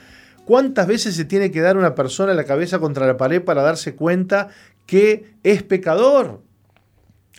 ¿Cuántas 0.45 0.87
veces 0.87 1.15
se 1.15 1.25
tiene 1.25 1.51
que 1.51 1.61
dar 1.61 1.77
una 1.77 1.95
persona 1.95 2.33
la 2.33 2.45
cabeza 2.45 2.79
contra 2.79 3.07
la 3.07 3.17
pared 3.17 3.43
para 3.43 3.63
darse 3.63 3.95
cuenta 3.95 4.49
que 4.87 5.35
es 5.43 5.63
pecador? 5.63 6.41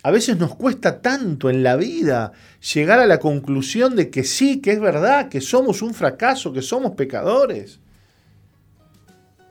A 0.02 0.10
veces 0.10 0.38
nos 0.38 0.54
cuesta 0.54 1.02
tanto 1.02 1.50
en 1.50 1.62
la 1.62 1.76
vida 1.76 2.32
llegar 2.74 3.00
a 3.00 3.06
la 3.06 3.18
conclusión 3.18 3.96
de 3.96 4.10
que 4.10 4.24
sí, 4.24 4.60
que 4.60 4.72
es 4.72 4.80
verdad, 4.80 5.28
que 5.28 5.40
somos 5.40 5.82
un 5.82 5.92
fracaso, 5.92 6.52
que 6.52 6.62
somos 6.62 6.92
pecadores. 6.92 7.80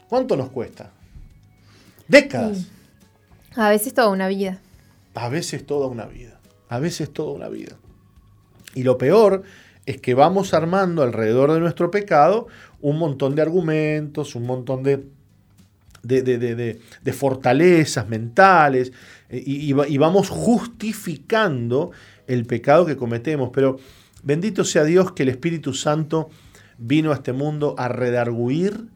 ¿Cuánto 0.07 0.35
nos 0.35 0.49
cuesta? 0.49 0.91
Décadas. 2.07 2.65
A 3.55 3.69
veces 3.69 3.93
toda 3.93 4.09
una 4.09 4.27
vida. 4.27 4.59
A 5.13 5.29
veces 5.29 5.65
toda 5.65 5.87
una 5.87 6.05
vida. 6.05 6.39
A 6.67 6.79
veces 6.79 7.13
toda 7.13 7.31
una 7.33 7.49
vida. 7.49 7.75
Y 8.73 8.83
lo 8.83 8.97
peor 8.97 9.43
es 9.85 10.01
que 10.01 10.15
vamos 10.15 10.53
armando 10.53 11.03
alrededor 11.03 11.51
de 11.51 11.59
nuestro 11.59 11.91
pecado 11.91 12.47
un 12.81 12.97
montón 12.97 13.35
de 13.35 13.41
argumentos, 13.41 14.35
un 14.35 14.45
montón 14.45 14.83
de, 14.83 15.03
de, 16.03 16.79
fortalezas 17.13 18.07
mentales 18.07 18.91
eh, 19.29 19.43
y, 19.45 19.73
y, 19.73 19.97
vamos 19.97 20.29
justificando 20.29 21.91
el 22.27 22.45
pecado 22.45 22.85
que 22.85 22.97
cometemos. 22.97 23.49
Pero 23.53 23.77
bendito 24.23 24.63
sea 24.63 24.83
Dios 24.83 25.11
que 25.11 25.23
el 25.23 25.29
Espíritu 25.29 25.73
Santo 25.73 26.29
vino 26.77 27.11
a 27.11 27.15
este 27.15 27.33
mundo 27.33 27.75
a 27.77 27.87
redarguir, 27.87 28.87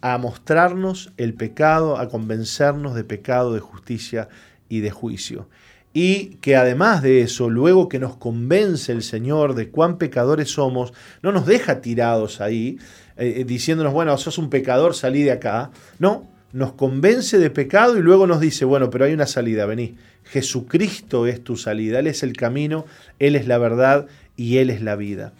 a 0.00 0.18
mostrarnos 0.18 1.12
el 1.16 1.34
pecado, 1.34 1.98
a 1.98 2.08
convencernos 2.08 2.94
de 2.94 3.04
pecado, 3.04 3.54
de 3.54 3.60
justicia 3.60 4.28
y 4.68 4.80
de 4.80 4.90
juicio 4.90 5.48
y 5.94 6.36
que 6.36 6.56
además 6.56 7.02
de 7.02 7.20
eso, 7.20 7.50
luego 7.50 7.88
que 7.88 7.98
nos 7.98 8.16
convence 8.16 8.92
el 8.92 9.02
Señor 9.02 9.54
de 9.54 9.70
cuán 9.70 9.98
pecadores 9.98 10.50
somos, 10.50 10.92
no 11.22 11.32
nos 11.32 11.46
deja 11.46 11.80
tirados 11.80 12.40
ahí, 12.40 12.78
eh, 13.16 13.34
eh, 13.38 13.44
diciéndonos, 13.44 13.92
bueno, 13.92 14.16
sos 14.16 14.38
un 14.38 14.48
pecador, 14.48 14.94
salí 14.94 15.22
de 15.22 15.32
acá. 15.32 15.70
No, 15.98 16.31
nos 16.52 16.72
convence 16.72 17.38
de 17.38 17.50
pecado 17.50 17.96
y 17.96 18.02
luego 18.02 18.26
nos 18.26 18.40
dice, 18.40 18.64
bueno, 18.64 18.90
pero 18.90 19.04
hay 19.04 19.12
una 19.12 19.26
salida, 19.26 19.66
vení. 19.66 19.96
Jesucristo 20.24 21.26
es 21.26 21.42
tu 21.42 21.56
salida, 21.56 21.98
Él 21.98 22.06
es 22.06 22.22
el 22.22 22.34
camino, 22.34 22.86
Él 23.18 23.36
es 23.36 23.46
la 23.46 23.58
verdad 23.58 24.06
y 24.36 24.58
Él 24.58 24.70
es 24.70 24.82
la 24.82 24.96
vida. 24.96 25.32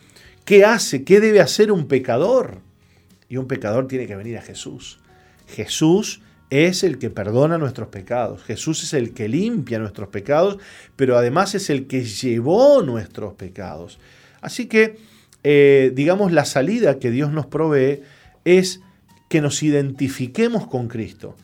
¿Qué 0.45 0.65
hace? 0.65 1.05
¿Qué 1.05 1.21
debe 1.21 1.41
hacer 1.41 1.71
un 1.71 1.87
pecador? 1.87 2.59
Y 3.29 3.37
un 3.37 3.47
pecador 3.47 3.87
tiene 3.89 4.07
que 4.07 4.17
venir 4.17 4.39
a 4.39 4.43
Jesús. 4.43 4.99
Jesús 5.47 6.21
es 6.51 6.83
el 6.83 6.99
que 6.99 7.11
perdona 7.11 7.59
nuestros 7.59 7.89
pecados. 7.89 8.43
Jesús 8.43 8.83
es 8.83 8.93
el 8.93 9.15
que 9.15 9.29
limpia 9.29 9.79
nuestros 9.79 10.09
pecados, 10.09 10.59
pero 10.97 11.17
además 11.17 11.55
es 11.55 11.71
el 11.71 11.87
que 11.87 12.05
llevó 12.05 12.83
nuestros 12.83 13.35
pecados. 13.35 13.99
Así 14.41 14.67
que, 14.67 14.99
eh, 15.45 15.93
digamos, 15.95 16.33
la 16.33 16.45
salida 16.45 16.99
que 16.99 17.11
Dios 17.11 17.33
nos 17.33 17.47
provee 17.47 18.03
es 18.45 18.81
que 19.33 19.41
nos 19.41 19.63
identifiquemos 19.63 20.67
con 20.67 20.89
Cristo. 20.89 21.37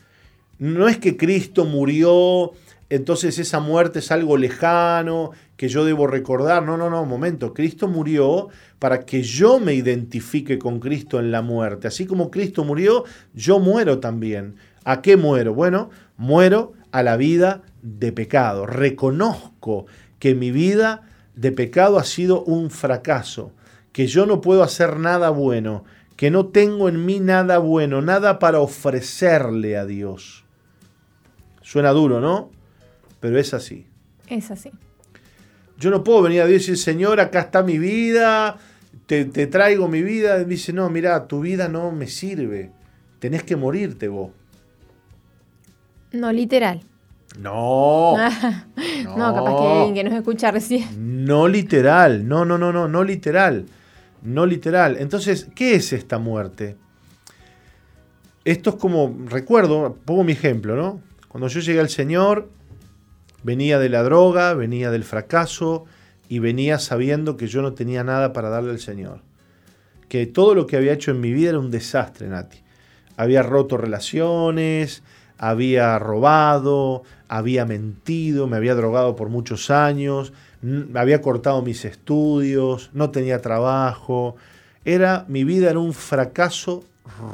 No 0.59 0.87
es 0.87 0.99
que 0.99 1.17
Cristo 1.17 1.65
murió, 1.65 2.51
entonces 2.91 3.39
esa 3.39 3.61
muerte 3.61 3.97
es 3.97 4.11
algo 4.11 4.37
lejano, 4.37 5.31
que 5.57 5.69
yo 5.69 5.83
debo 5.83 6.05
recordar. 6.05 6.61
No, 6.61 6.77
no, 6.77 6.91
no, 6.91 7.01
un 7.01 7.09
momento. 7.09 7.51
Cristo 7.51 7.87
murió 7.87 8.49
para 8.77 9.07
que 9.07 9.23
yo 9.23 9.59
me 9.59 9.73
identifique 9.73 10.59
con 10.59 10.79
Cristo 10.79 11.19
en 11.19 11.31
la 11.31 11.41
muerte. 11.41 11.87
Así 11.87 12.05
como 12.05 12.29
Cristo 12.29 12.63
murió, 12.63 13.05
yo 13.33 13.57
muero 13.57 13.97
también. 13.97 14.57
¿A 14.83 15.01
qué 15.01 15.17
muero? 15.17 15.55
Bueno, 15.55 15.89
muero 16.15 16.73
a 16.91 17.01
la 17.01 17.17
vida 17.17 17.63
de 17.81 18.11
pecado. 18.11 18.67
Reconozco 18.67 19.87
que 20.19 20.35
mi 20.35 20.51
vida 20.51 21.09
de 21.33 21.51
pecado 21.51 21.97
ha 21.97 22.03
sido 22.03 22.43
un 22.43 22.69
fracaso, 22.69 23.51
que 23.91 24.05
yo 24.05 24.27
no 24.27 24.41
puedo 24.41 24.61
hacer 24.61 24.99
nada 24.99 25.31
bueno, 25.31 25.85
que 26.19 26.31
no 26.31 26.47
tengo 26.47 26.89
en 26.89 27.05
mí 27.05 27.21
nada 27.21 27.59
bueno, 27.59 28.01
nada 28.01 28.39
para 28.39 28.59
ofrecerle 28.59 29.77
a 29.77 29.85
Dios. 29.85 30.43
Suena 31.61 31.91
duro, 31.91 32.19
¿no? 32.19 32.51
Pero 33.21 33.39
es 33.39 33.53
así. 33.53 33.87
Es 34.27 34.51
así. 34.51 34.69
Yo 35.77 35.89
no 35.89 36.03
puedo 36.03 36.23
venir 36.23 36.41
a 36.41 36.45
Dios 36.45 36.63
y 36.63 36.71
decir, 36.71 36.77
Señor, 36.77 37.21
acá 37.21 37.39
está 37.39 37.63
mi 37.63 37.77
vida, 37.77 38.57
te, 39.05 39.23
te 39.23 39.47
traigo 39.47 39.87
mi 39.87 40.03
vida. 40.03 40.41
Y 40.41 40.43
dice, 40.43 40.73
no, 40.73 40.89
mira, 40.89 41.25
tu 41.25 41.39
vida 41.39 41.69
no 41.69 41.89
me 41.93 42.07
sirve. 42.07 42.73
Tenés 43.19 43.43
que 43.43 43.55
morirte 43.55 44.09
vos. 44.09 44.31
No 46.11 46.33
literal. 46.33 46.81
No, 47.39 48.17
no. 49.05 49.33
capaz 49.33 49.57
que 49.57 49.67
alguien 49.67 49.93
que 49.93 50.03
nos 50.03 50.13
escucha 50.15 50.51
recién. 50.51 51.25
No 51.25 51.47
literal, 51.47 52.27
no, 52.27 52.43
no, 52.43 52.57
no, 52.57 52.73
no, 52.73 52.89
no 52.89 53.05
literal. 53.05 53.67
No 54.21 54.45
literal. 54.45 54.97
Entonces, 54.99 55.47
¿qué 55.55 55.75
es 55.75 55.93
esta 55.93 56.19
muerte? 56.19 56.77
Esto 58.45 58.71
es 58.71 58.75
como, 58.77 59.15
recuerdo, 59.27 59.97
pongo 60.05 60.23
mi 60.23 60.33
ejemplo, 60.33 60.75
¿no? 60.75 61.01
Cuando 61.27 61.47
yo 61.47 61.59
llegué 61.59 61.79
al 61.79 61.89
Señor, 61.89 62.49
venía 63.43 63.79
de 63.79 63.89
la 63.89 64.03
droga, 64.03 64.53
venía 64.53 64.91
del 64.91 65.03
fracaso 65.03 65.85
y 66.27 66.39
venía 66.39 66.79
sabiendo 66.79 67.37
que 67.37 67.47
yo 67.47 67.61
no 67.61 67.73
tenía 67.73 68.03
nada 68.03 68.33
para 68.33 68.49
darle 68.49 68.71
al 68.71 68.79
Señor. 68.79 69.21
Que 70.07 70.25
todo 70.25 70.55
lo 70.55 70.65
que 70.65 70.77
había 70.77 70.93
hecho 70.93 71.11
en 71.11 71.21
mi 71.21 71.31
vida 71.31 71.49
era 71.49 71.59
un 71.59 71.71
desastre, 71.71 72.27
Nati. 72.27 72.59
Había 73.15 73.43
roto 73.43 73.77
relaciones, 73.77 75.03
había 75.37 75.99
robado, 75.99 77.03
había 77.27 77.65
mentido, 77.65 78.47
me 78.47 78.57
había 78.57 78.75
drogado 78.75 79.15
por 79.15 79.29
muchos 79.29 79.69
años, 79.69 80.33
había 80.93 81.21
cortado 81.21 81.61
mis 81.61 81.85
estudios, 81.85 82.89
no 82.93 83.11
tenía 83.11 83.41
trabajo. 83.41 84.35
Era 84.85 85.25
mi 85.27 85.43
vida 85.43 85.69
era 85.69 85.79
un 85.79 85.93
fracaso 85.93 86.83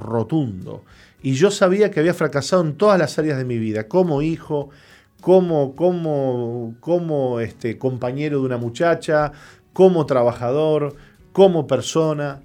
rotundo. 0.03 0.83
Y 1.21 1.33
yo 1.33 1.49
sabía 1.49 1.89
que 1.89 1.99
había 1.99 2.13
fracasado 2.13 2.61
en 2.63 2.75
todas 2.75 2.99
las 2.99 3.17
áreas 3.17 3.37
de 3.37 3.45
mi 3.45 3.57
vida, 3.57 3.87
como 3.87 4.21
hijo, 4.21 4.69
como, 5.21 5.75
como, 5.75 6.75
como 6.79 7.39
este, 7.39 7.79
compañero 7.79 8.39
de 8.39 8.45
una 8.45 8.57
muchacha, 8.57 9.31
como 9.73 10.05
trabajador, 10.05 10.95
como 11.31 11.65
persona. 11.65 12.43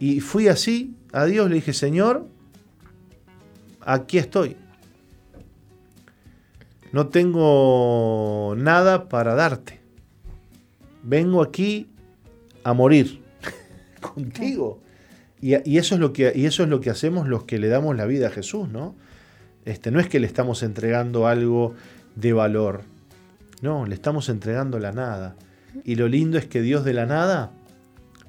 Y 0.00 0.20
fui 0.20 0.48
así 0.48 0.96
a 1.12 1.26
Dios, 1.26 1.50
le 1.50 1.56
dije, 1.56 1.74
Señor, 1.74 2.26
aquí 3.82 4.16
estoy. 4.16 4.56
No 6.90 7.08
tengo 7.08 8.54
nada 8.56 9.10
para 9.10 9.34
darte. 9.34 9.81
Vengo 11.02 11.42
aquí 11.42 11.88
a 12.64 12.72
morir 12.72 13.22
contigo. 14.00 14.80
Y, 15.40 15.54
eso 15.76 15.96
es 15.96 16.00
lo 16.00 16.12
que, 16.12 16.32
y 16.34 16.46
eso 16.46 16.62
es 16.62 16.68
lo 16.68 16.80
que 16.80 16.90
hacemos 16.90 17.26
los 17.26 17.44
que 17.44 17.58
le 17.58 17.68
damos 17.68 17.96
la 17.96 18.06
vida 18.06 18.28
a 18.28 18.30
Jesús, 18.30 18.68
¿no? 18.68 18.94
Este, 19.64 19.90
no 19.90 19.98
es 19.98 20.08
que 20.08 20.20
le 20.20 20.26
estamos 20.26 20.62
entregando 20.62 21.26
algo 21.26 21.74
de 22.14 22.32
valor. 22.32 22.82
No, 23.60 23.86
le 23.86 23.94
estamos 23.94 24.28
entregando 24.28 24.78
la 24.78 24.92
nada. 24.92 25.36
Y 25.84 25.96
lo 25.96 26.06
lindo 26.06 26.38
es 26.38 26.46
que 26.46 26.62
Dios 26.62 26.84
de 26.84 26.92
la 26.94 27.06
nada 27.06 27.52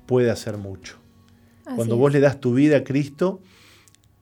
puede 0.07 0.32
hacer 0.32 0.57
mucho. 0.57 0.97
Cuando 1.76 1.97
vos 1.97 2.11
le 2.11 2.19
das 2.19 2.39
tu 2.39 2.53
vida 2.53 2.78
a 2.78 2.84
Cristo, 2.84 3.41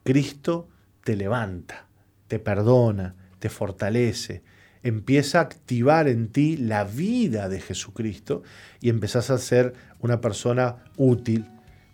Cristo 0.04 0.68
te 1.04 1.16
levanta, 1.16 1.88
te 2.28 2.40
perdona, 2.40 3.16
te 3.40 3.50
fortalece, 3.50 4.44
empieza 4.84 5.40
a 5.40 5.44
activar 5.44 6.08
en 6.08 6.28
ti 6.30 6.58
la 6.58 6.84
vida 6.84 7.50
de 7.50 7.60
Jesucristo 7.60 8.44
y 8.80 8.90
empezás 8.90 9.30
a 9.30 9.38
ser 9.38 9.74
una 10.00 10.22
persona 10.22 10.78
útil, 10.98 11.46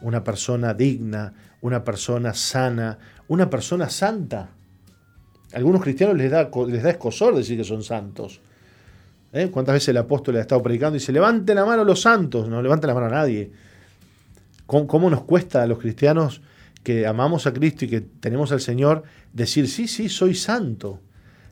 una 0.01 0.23
persona 0.23 0.73
digna, 0.73 1.33
una 1.61 1.83
persona 1.83 2.33
sana, 2.33 2.97
una 3.27 3.49
persona 3.49 3.89
santa. 3.89 4.49
A 5.53 5.57
algunos 5.57 5.81
cristianos 5.81 6.17
les 6.17 6.31
da, 6.31 6.49
les 6.67 6.83
da 6.83 6.91
escosor 6.91 7.35
decir 7.35 7.57
que 7.57 7.63
son 7.63 7.83
santos. 7.83 8.41
¿Eh? 9.33 9.49
¿Cuántas 9.51 9.73
veces 9.73 9.89
el 9.89 9.97
apóstol 9.97 10.35
le 10.35 10.39
ha 10.39 10.41
estado 10.41 10.63
predicando 10.63 10.95
y 10.95 10.99
dice, 10.99 11.11
levanten 11.11 11.55
la 11.55 11.65
mano 11.65 11.83
los 11.83 12.01
santos? 12.01 12.47
No 12.47 12.61
levanten 12.61 12.87
la 12.87 12.93
mano 12.93 13.07
a 13.07 13.09
nadie. 13.09 13.51
¿Cómo, 14.65 15.09
nos 15.09 15.23
cuesta 15.23 15.63
a 15.63 15.67
los 15.67 15.79
cristianos 15.79 16.41
que 16.83 17.07
amamos 17.07 17.47
a 17.47 17.53
Cristo 17.53 17.85
y 17.85 17.87
que 17.87 18.01
tenemos 18.01 18.51
al 18.51 18.59
Señor 18.59 19.03
decir, 19.31 19.67
sí, 19.69 19.87
sí, 19.87 20.09
soy 20.09 20.35
santo? 20.35 20.99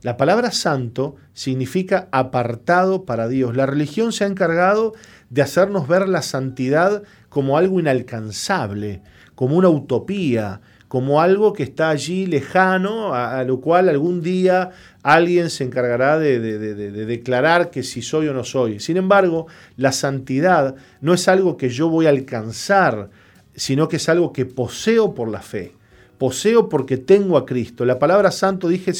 La 0.05 0.17
palabra 0.17 0.51
santo 0.51 1.15
significa 1.33 2.09
apartado 2.11 3.05
para 3.05 3.27
Dios. 3.27 3.55
La 3.55 3.65
religión 3.65 4.11
se 4.11 4.23
ha 4.23 4.27
encargado 4.27 4.93
de 5.31 5.41
hacernos 5.41 5.87
ver 5.87 6.07
la 6.07 6.21
santidad 6.21 7.01
como 7.27 7.57
algo 7.57 7.79
inalcanzable, 7.79 9.01
como 9.33 9.55
una 9.55 9.69
utopía, 9.69 10.61
como 10.89 11.21
algo 11.21 11.53
que 11.53 11.63
está 11.63 11.89
allí 11.89 12.27
lejano, 12.27 13.15
a, 13.15 13.43
lo 13.45 13.59
cual 13.61 13.89
algún 13.89 14.21
día 14.21 14.69
alguien 15.01 15.49
se 15.49 15.63
encargará 15.63 16.19
de, 16.19 16.39
de, 16.39 17.05
declarar 17.07 17.71
que 17.71 17.81
si 17.81 18.03
soy 18.03 18.27
o 18.27 18.33
no 18.35 18.43
soy. 18.43 18.79
Sin 18.79 18.97
embargo, 18.97 19.47
la 19.75 19.91
santidad 19.91 20.75
no 21.01 21.15
es 21.15 21.27
algo 21.27 21.57
que 21.57 21.69
yo 21.69 21.89
voy 21.89 22.05
a 22.05 22.09
alcanzar, 22.09 23.09
sino 23.55 23.87
que 23.87 23.95
es 23.95 24.07
algo 24.07 24.33
que 24.33 24.45
poseo 24.45 25.15
por 25.15 25.29
la 25.29 25.41
fe. 25.41 25.73
Poseo 26.17 26.69
porque 26.69 26.97
tengo 26.97 27.37
a 27.37 27.45
Cristo. 27.45 27.85
La 27.85 27.99
palabra 27.99 28.31
santo, 28.31 28.67
dije, 28.67 28.91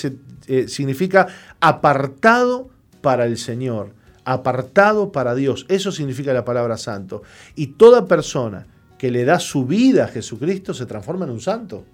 eh, 0.48 0.68
significa 0.68 1.28
apartado 1.60 2.70
para 3.02 3.26
el 3.26 3.38
Señor, 3.38 3.94
apartado 4.26 5.12
para 5.12 5.36
Dios. 5.36 5.66
Eso 5.70 5.92
significa 5.92 6.34
la 6.34 6.46
palabra 6.46 6.78
santo. 6.78 7.24
Y 7.56 7.68
toda 7.68 8.08
persona 8.08 8.68
que 8.98 9.12
le 9.12 9.26
da 9.26 9.40
su 9.40 9.66
vida 9.66 10.06
a 10.06 10.08
Jesucristo 10.08 10.74
se 10.74 10.86
transforma 10.86 11.26
en 11.26 11.32
un 11.32 11.42
santo. 11.42 11.86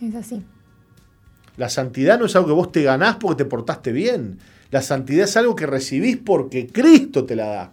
Es 0.00 0.14
así. 0.14 0.42
La 1.56 1.68
santidad 1.68 2.18
no 2.18 2.26
es 2.26 2.34
algo 2.34 2.48
que 2.48 2.54
vos 2.54 2.72
te 2.72 2.82
ganás 2.82 3.16
porque 3.16 3.44
te 3.44 3.48
portaste 3.48 3.92
bien. 3.92 4.38
La 4.70 4.82
santidad 4.82 5.24
es 5.24 5.36
algo 5.36 5.54
que 5.54 5.66
recibís 5.66 6.16
porque 6.16 6.66
Cristo 6.66 7.24
te 7.24 7.36
la 7.36 7.46
da. 7.46 7.72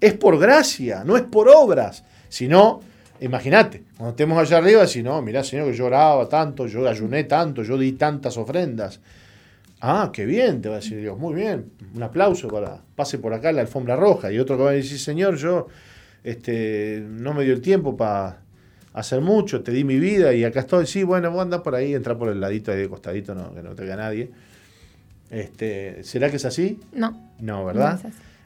Es 0.00 0.14
por 0.14 0.38
gracia, 0.38 1.02
no 1.04 1.16
es 1.16 1.22
por 1.22 1.48
obras. 1.48 2.04
Si 2.28 2.46
no, 2.46 2.80
imagínate, 3.20 3.84
cuando 3.96 4.10
estemos 4.10 4.38
allá 4.38 4.58
arriba, 4.58 4.86
si 4.86 5.02
no, 5.02 5.20
mirá, 5.22 5.44
Señor, 5.44 5.70
que 5.70 5.76
yo 5.76 5.86
oraba 5.86 6.28
tanto, 6.28 6.66
yo 6.66 6.88
ayuné 6.88 7.24
tanto, 7.24 7.62
yo 7.62 7.76
di 7.76 7.92
tantas 7.92 8.36
ofrendas. 8.36 9.00
Ah, 9.80 10.10
qué 10.12 10.26
bien, 10.26 10.60
te 10.60 10.68
va 10.68 10.76
a 10.76 10.78
decir 10.80 11.00
Dios, 11.00 11.18
muy 11.18 11.34
bien, 11.34 11.70
un 11.94 12.02
aplauso 12.02 12.48
para, 12.48 12.82
pase 12.94 13.18
por 13.18 13.32
acá 13.32 13.50
la 13.52 13.62
alfombra 13.62 13.96
roja. 13.96 14.30
Y 14.30 14.38
otro 14.38 14.56
que 14.56 14.62
va 14.62 14.70
a 14.70 14.74
decir, 14.74 14.98
Señor, 14.98 15.36
yo 15.36 15.68
este, 16.22 17.02
no 17.08 17.32
me 17.32 17.44
dio 17.44 17.54
el 17.54 17.62
tiempo 17.62 17.96
para 17.96 18.40
hacer 18.92 19.20
mucho, 19.20 19.62
te 19.62 19.72
di 19.72 19.84
mi 19.84 19.98
vida 19.98 20.34
y 20.34 20.44
acá 20.44 20.60
estoy. 20.60 20.86
Sí, 20.86 21.02
bueno, 21.02 21.30
vos 21.30 21.42
andás 21.42 21.62
por 21.62 21.74
ahí, 21.74 21.94
entra 21.94 22.16
por 22.18 22.28
el 22.28 22.40
ladito 22.40 22.72
ahí 22.72 22.78
de 22.78 22.88
costadito, 22.88 23.34
no, 23.34 23.54
que 23.54 23.62
no 23.62 23.74
te 23.74 23.84
vea 23.84 23.96
nadie. 23.96 24.30
Este, 25.30 26.02
¿Será 26.02 26.28
que 26.28 26.36
es 26.36 26.44
así? 26.44 26.80
No. 26.92 27.30
No, 27.38 27.64
¿verdad? 27.64 28.00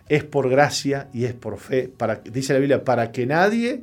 es, 0.08 0.22
por 0.22 0.48
gracia 0.48 1.08
y 1.12 1.24
es 1.24 1.32
por 1.32 1.58
fe. 1.58 1.88
Para, 1.88 2.16
dice 2.16 2.52
la 2.52 2.58
Biblia, 2.58 2.84
para 2.84 3.10
que 3.10 3.26
nadie 3.26 3.82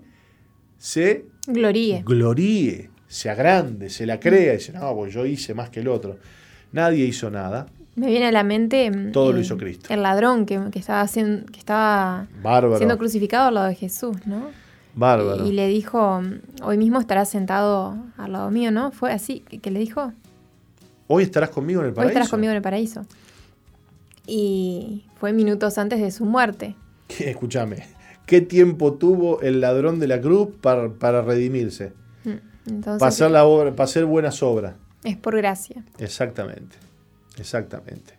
se 0.82 1.26
gloríe. 1.46 2.04
gloríe, 2.04 2.90
se 3.08 3.30
agrande, 3.30 3.92
se 3.92 4.08
la 4.08 4.20
crea. 4.20 4.54
Y 4.54 4.58
dice, 4.58 4.74
no, 4.74 4.96
pues 4.96 5.14
yo 5.14 5.28
hice 5.28 5.54
más 5.54 5.70
que 5.70 5.82
el 5.82 5.88
otro. 5.88 6.18
Nadie 6.72 7.06
hizo 7.06 7.30
nada. 7.30 7.68
Me 7.96 8.08
viene 8.08 8.26
a 8.26 8.32
la 8.32 8.44
mente. 8.44 8.90
Mm, 8.90 9.12
Todo 9.12 9.32
lo 9.32 9.40
hizo 9.40 9.58
Cristo. 9.58 9.94
El 9.94 10.02
ladrón 10.02 10.48
que, 10.48 10.60
estaba, 10.74 11.02
haciendo, 11.02 11.46
que 11.52 11.60
estaba 11.60 12.26
siendo 12.78 12.98
crucificado 12.98 13.50
al 13.50 13.54
lado 13.54 13.68
de 13.68 13.76
Jesús, 13.76 14.18
¿no? 14.26 14.50
Bárbaro. 14.96 15.46
Y, 15.46 15.52
le 15.52 15.68
dijo: 15.68 16.20
Hoy 16.64 16.78
mismo 16.80 17.00
estarás 17.00 17.30
sentado 17.30 17.96
al 18.18 18.32
lado 18.32 18.50
mío, 18.50 18.72
¿no? 18.72 18.92
Fue 18.92 19.12
así 19.12 19.42
que, 19.42 19.70
le 19.70 19.80
dijo. 19.80 20.14
Hoy 21.06 21.24
estarás 21.24 21.52
conmigo 21.52 21.82
en 21.82 21.88
el 21.90 21.94
paraíso. 21.94 22.08
Hoy 22.08 22.12
estarás 22.12 22.30
conmigo 22.30 22.52
en 22.52 22.58
el 22.58 22.64
paraíso. 22.64 23.06
Y 24.26 25.06
fue 25.20 25.32
minutos 25.32 25.78
antes 25.78 26.02
de 26.02 26.10
su 26.10 26.26
muerte. 26.26 26.76
Escúchame, 27.20 27.84
¿qué 28.26 28.42
tiempo 28.42 28.94
tuvo 28.94 29.42
el 29.42 29.62
ladrón 29.62 30.00
de 30.00 30.08
la 30.08 30.22
cruz 30.22 30.50
para, 30.62 31.22
redimirse? 31.22 31.94
Mm, 32.24 32.82
para, 32.82 33.08
hacer 33.08 33.32
la 33.32 33.46
obra, 33.46 33.72
para 33.72 33.86
hacer 33.86 34.06
buenas 34.06 34.42
obras. 34.44 34.76
Es 35.04 35.18
por 35.18 35.36
gracia. 35.36 35.84
Exactamente. 36.00 36.78
Exactamente. 37.38 38.14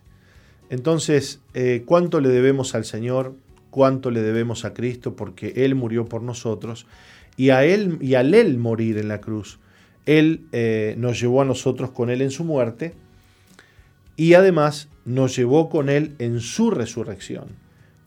Entonces, 0.69 1.39
eh, 1.53 1.83
¿cuánto 1.85 2.19
le 2.19 2.29
debemos 2.29 2.75
al 2.75 2.85
Señor? 2.85 3.35
¿Cuánto 3.69 4.11
le 4.11 4.21
debemos 4.21 4.65
a 4.65 4.73
Cristo? 4.73 5.15
Porque 5.15 5.53
Él 5.57 5.75
murió 5.75 6.05
por 6.05 6.21
nosotros 6.21 6.85
y, 7.37 7.49
a 7.49 7.63
él, 7.63 7.97
y 8.01 8.15
al 8.15 8.33
Él 8.33 8.57
morir 8.57 8.97
en 8.97 9.07
la 9.07 9.21
cruz, 9.21 9.59
Él 10.05 10.45
eh, 10.51 10.95
nos 10.97 11.19
llevó 11.19 11.41
a 11.41 11.45
nosotros 11.45 11.91
con 11.91 12.09
Él 12.09 12.21
en 12.21 12.31
su 12.31 12.43
muerte 12.43 12.93
y 14.15 14.33
además 14.33 14.89
nos 15.05 15.35
llevó 15.35 15.69
con 15.69 15.89
Él 15.89 16.15
en 16.19 16.39
su 16.39 16.71
resurrección. 16.71 17.45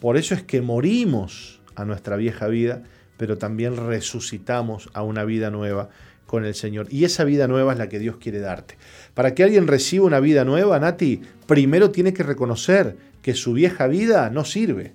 Por 0.01 0.17
eso 0.17 0.35
es 0.35 0.43
que 0.43 0.61
morimos 0.61 1.56
a 1.77 1.85
nuestra 1.85 2.17
vieja 2.17 2.49
vida, 2.49 2.83
pero 3.17 3.39
también 3.39 3.77
resucitamos 3.77 4.91
a 4.93 5.03
una 5.03 5.25
vida 5.25 5.51
nueva 5.51 5.91
con 6.27 6.45
el 6.45 6.55
Señor. 6.55 6.87
Y 6.91 7.05
esa 7.05 7.25
vida 7.25 7.47
nueva 7.47 7.73
es 7.73 7.79
la 7.79 7.89
que 7.89 7.99
Dios 7.99 8.17
quiere 8.17 8.41
darte. 8.41 8.77
Para 9.15 9.35
que 9.35 9.45
alguien 9.45 9.67
reciba 9.67 10.05
una 10.05 10.21
vida 10.21 10.45
nueva, 10.45 10.79
Nati, 10.79 11.23
primero 11.47 11.91
tiene 11.91 12.13
que 12.13 12.23
reconocer 12.23 12.97
que 13.23 13.35
su 13.35 13.53
vieja 13.53 13.87
vida 13.87 14.29
no 14.31 14.45
sirve. 14.45 14.93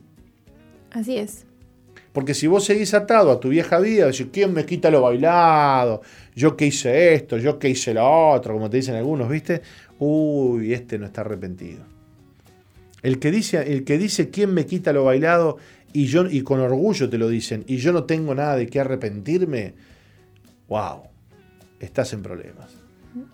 Así 0.91 1.17
es. 1.17 1.45
Porque 2.11 2.33
si 2.33 2.47
vos 2.47 2.65
seguís 2.65 2.93
atado 2.93 3.31
a 3.31 3.39
tu 3.39 3.49
vieja 3.49 3.79
vida, 3.79 4.07
decís, 4.07 4.27
¿quién 4.33 4.53
me 4.53 4.65
quita 4.65 4.91
lo 4.91 5.01
bailado? 5.01 6.01
Yo 6.35 6.57
que 6.57 6.65
hice 6.65 7.13
esto, 7.13 7.37
yo 7.37 7.57
que 7.57 7.69
hice 7.69 7.93
lo 7.93 8.31
otro, 8.31 8.53
como 8.53 8.69
te 8.69 8.77
dicen 8.77 8.95
algunos, 8.95 9.29
¿viste? 9.29 9.61
Uy, 9.99 10.73
este 10.73 10.99
no 10.99 11.05
está 11.05 11.21
arrepentido. 11.21 11.83
El 13.01 13.17
que 13.19 13.31
dice, 13.31 13.71
el 13.71 13.83
que 13.85 13.97
dice 13.97 14.29
quién 14.29 14.53
me 14.53 14.65
quita 14.65 14.93
lo 14.93 15.05
bailado 15.05 15.57
y 15.93 16.05
yo 16.05 16.29
y 16.29 16.41
con 16.41 16.59
orgullo 16.59 17.09
te 17.09 17.17
lo 17.17 17.27
dicen 17.27 17.63
y 17.67 17.77
yo 17.77 17.91
no 17.91 18.05
tengo 18.05 18.33
nada 18.35 18.55
de 18.55 18.67
qué 18.67 18.79
arrepentirme, 18.79 19.73
wow, 20.67 21.03
estás 21.79 22.13
en 22.13 22.21
problemas. 22.21 22.71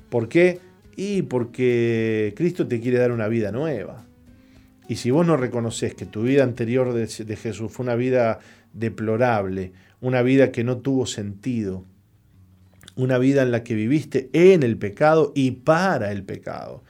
¿Por 0.09 0.27
qué? 0.27 0.59
Y 0.95 1.23
porque 1.23 2.33
Cristo 2.35 2.67
te 2.67 2.79
quiere 2.79 2.97
dar 2.97 3.11
una 3.11 3.27
vida 3.27 3.51
nueva. 3.51 4.05
Y 4.87 4.95
si 4.95 5.11
vos 5.11 5.27
no 5.27 5.37
reconoces 5.37 5.93
que 5.93 6.05
tu 6.05 6.23
vida 6.23 6.43
anterior 6.43 6.93
de, 6.93 7.35
Jesús 7.35 7.71
fue 7.71 7.83
una 7.83 7.95
vida 7.95 8.39
deplorable, 8.73 9.73
una 9.99 10.21
vida 10.21 10.51
que 10.51 10.63
no 10.63 10.77
tuvo 10.77 11.05
sentido, 11.05 11.83
una 12.95 13.17
vida 13.17 13.43
en 13.43 13.51
la 13.51 13.63
que 13.63 13.75
viviste 13.75 14.29
en 14.33 14.63
el 14.63 14.77
pecado 14.77 15.33
y 15.35 15.51
para 15.51 16.11
el 16.11 16.23
pecado. 16.23 16.83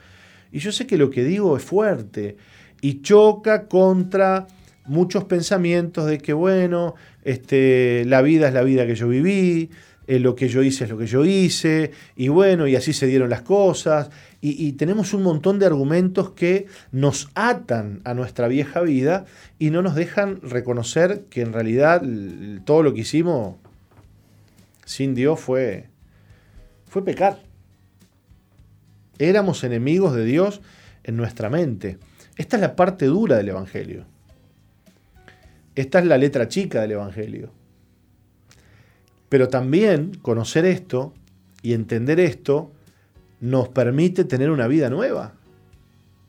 Y 0.52 0.60
yo 0.60 0.72
sé 0.72 0.86
que 0.86 0.96
lo 0.96 1.10
que 1.10 1.24
digo 1.24 1.56
es 1.56 1.64
fuerte 1.64 2.36
y 2.80 3.02
choca 3.02 3.66
contra 3.66 4.46
muchos 4.88 5.24
pensamientos 5.24 6.06
de 6.06 6.18
que, 6.18 6.32
bueno, 6.32 6.94
este, 7.24 8.04
la 8.06 8.22
vida 8.22 8.48
es 8.48 8.54
la 8.54 8.62
vida 8.62 8.86
que 8.86 8.94
yo 8.94 9.08
viví, 9.08 9.70
eh, 10.06 10.18
lo 10.18 10.34
que 10.34 10.48
yo 10.48 10.62
hice 10.62 10.84
es 10.84 10.90
lo 10.90 10.96
que 10.96 11.06
yo 11.06 11.24
hice, 11.24 11.92
y 12.16 12.28
bueno, 12.28 12.66
y 12.66 12.76
así 12.76 12.94
se 12.94 13.06
dieron 13.06 13.28
las 13.28 13.42
cosas, 13.42 14.10
y, 14.40 14.72
tenemos 14.74 15.14
un 15.14 15.24
montón 15.24 15.58
de 15.58 15.66
argumentos 15.66 16.30
que 16.30 16.66
nos 16.92 17.28
atan 17.34 18.00
a 18.04 18.14
nuestra 18.14 18.46
vieja 18.46 18.80
vida 18.82 19.24
y 19.58 19.70
no 19.70 19.82
nos 19.82 19.96
dejan 19.96 20.40
reconocer 20.42 21.24
que 21.28 21.40
en 21.40 21.52
realidad 21.52 22.02
todo 22.64 22.84
lo 22.84 22.94
que 22.94 23.00
hicimos 23.00 23.56
sin 24.84 25.16
Dios 25.16 25.40
fue, 25.40 25.88
fue 26.86 27.04
pecar. 27.04 27.40
Éramos 29.18 29.64
enemigos 29.64 30.14
de 30.14 30.24
Dios 30.24 30.60
en 31.02 31.16
nuestra 31.16 31.50
mente. 31.50 31.98
Esta 32.36 32.56
es 32.58 32.62
la 32.62 32.76
parte 32.76 33.06
dura 33.06 33.38
del 33.38 33.48
Evangelio. 33.48 34.06
Esta 35.78 36.00
es 36.00 36.06
la 36.06 36.18
letra 36.18 36.48
chica 36.48 36.80
del 36.80 36.90
Evangelio. 36.90 37.50
Pero 39.28 39.46
también 39.46 40.18
conocer 40.22 40.64
esto 40.64 41.14
y 41.62 41.72
entender 41.72 42.18
esto 42.18 42.72
nos 43.40 43.68
permite 43.68 44.24
tener 44.24 44.50
una 44.50 44.66
vida 44.66 44.90
nueva. 44.90 45.34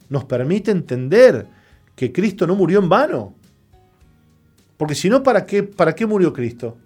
Nos 0.07 0.25
permite 0.25 0.69
entender 0.69 1.47
que 1.95 2.11
Cristo 2.11 2.45
no 2.45 2.53
murió 2.53 2.77
en 2.77 2.89
vano. 2.89 3.33
Porque 4.77 4.93
si 4.93 5.09
no, 5.09 5.23
¿para 5.23 5.47
qué, 5.47 5.63
¿para 5.63 5.95
qué 5.95 6.05
murió 6.05 6.31
Cristo? 6.31 6.77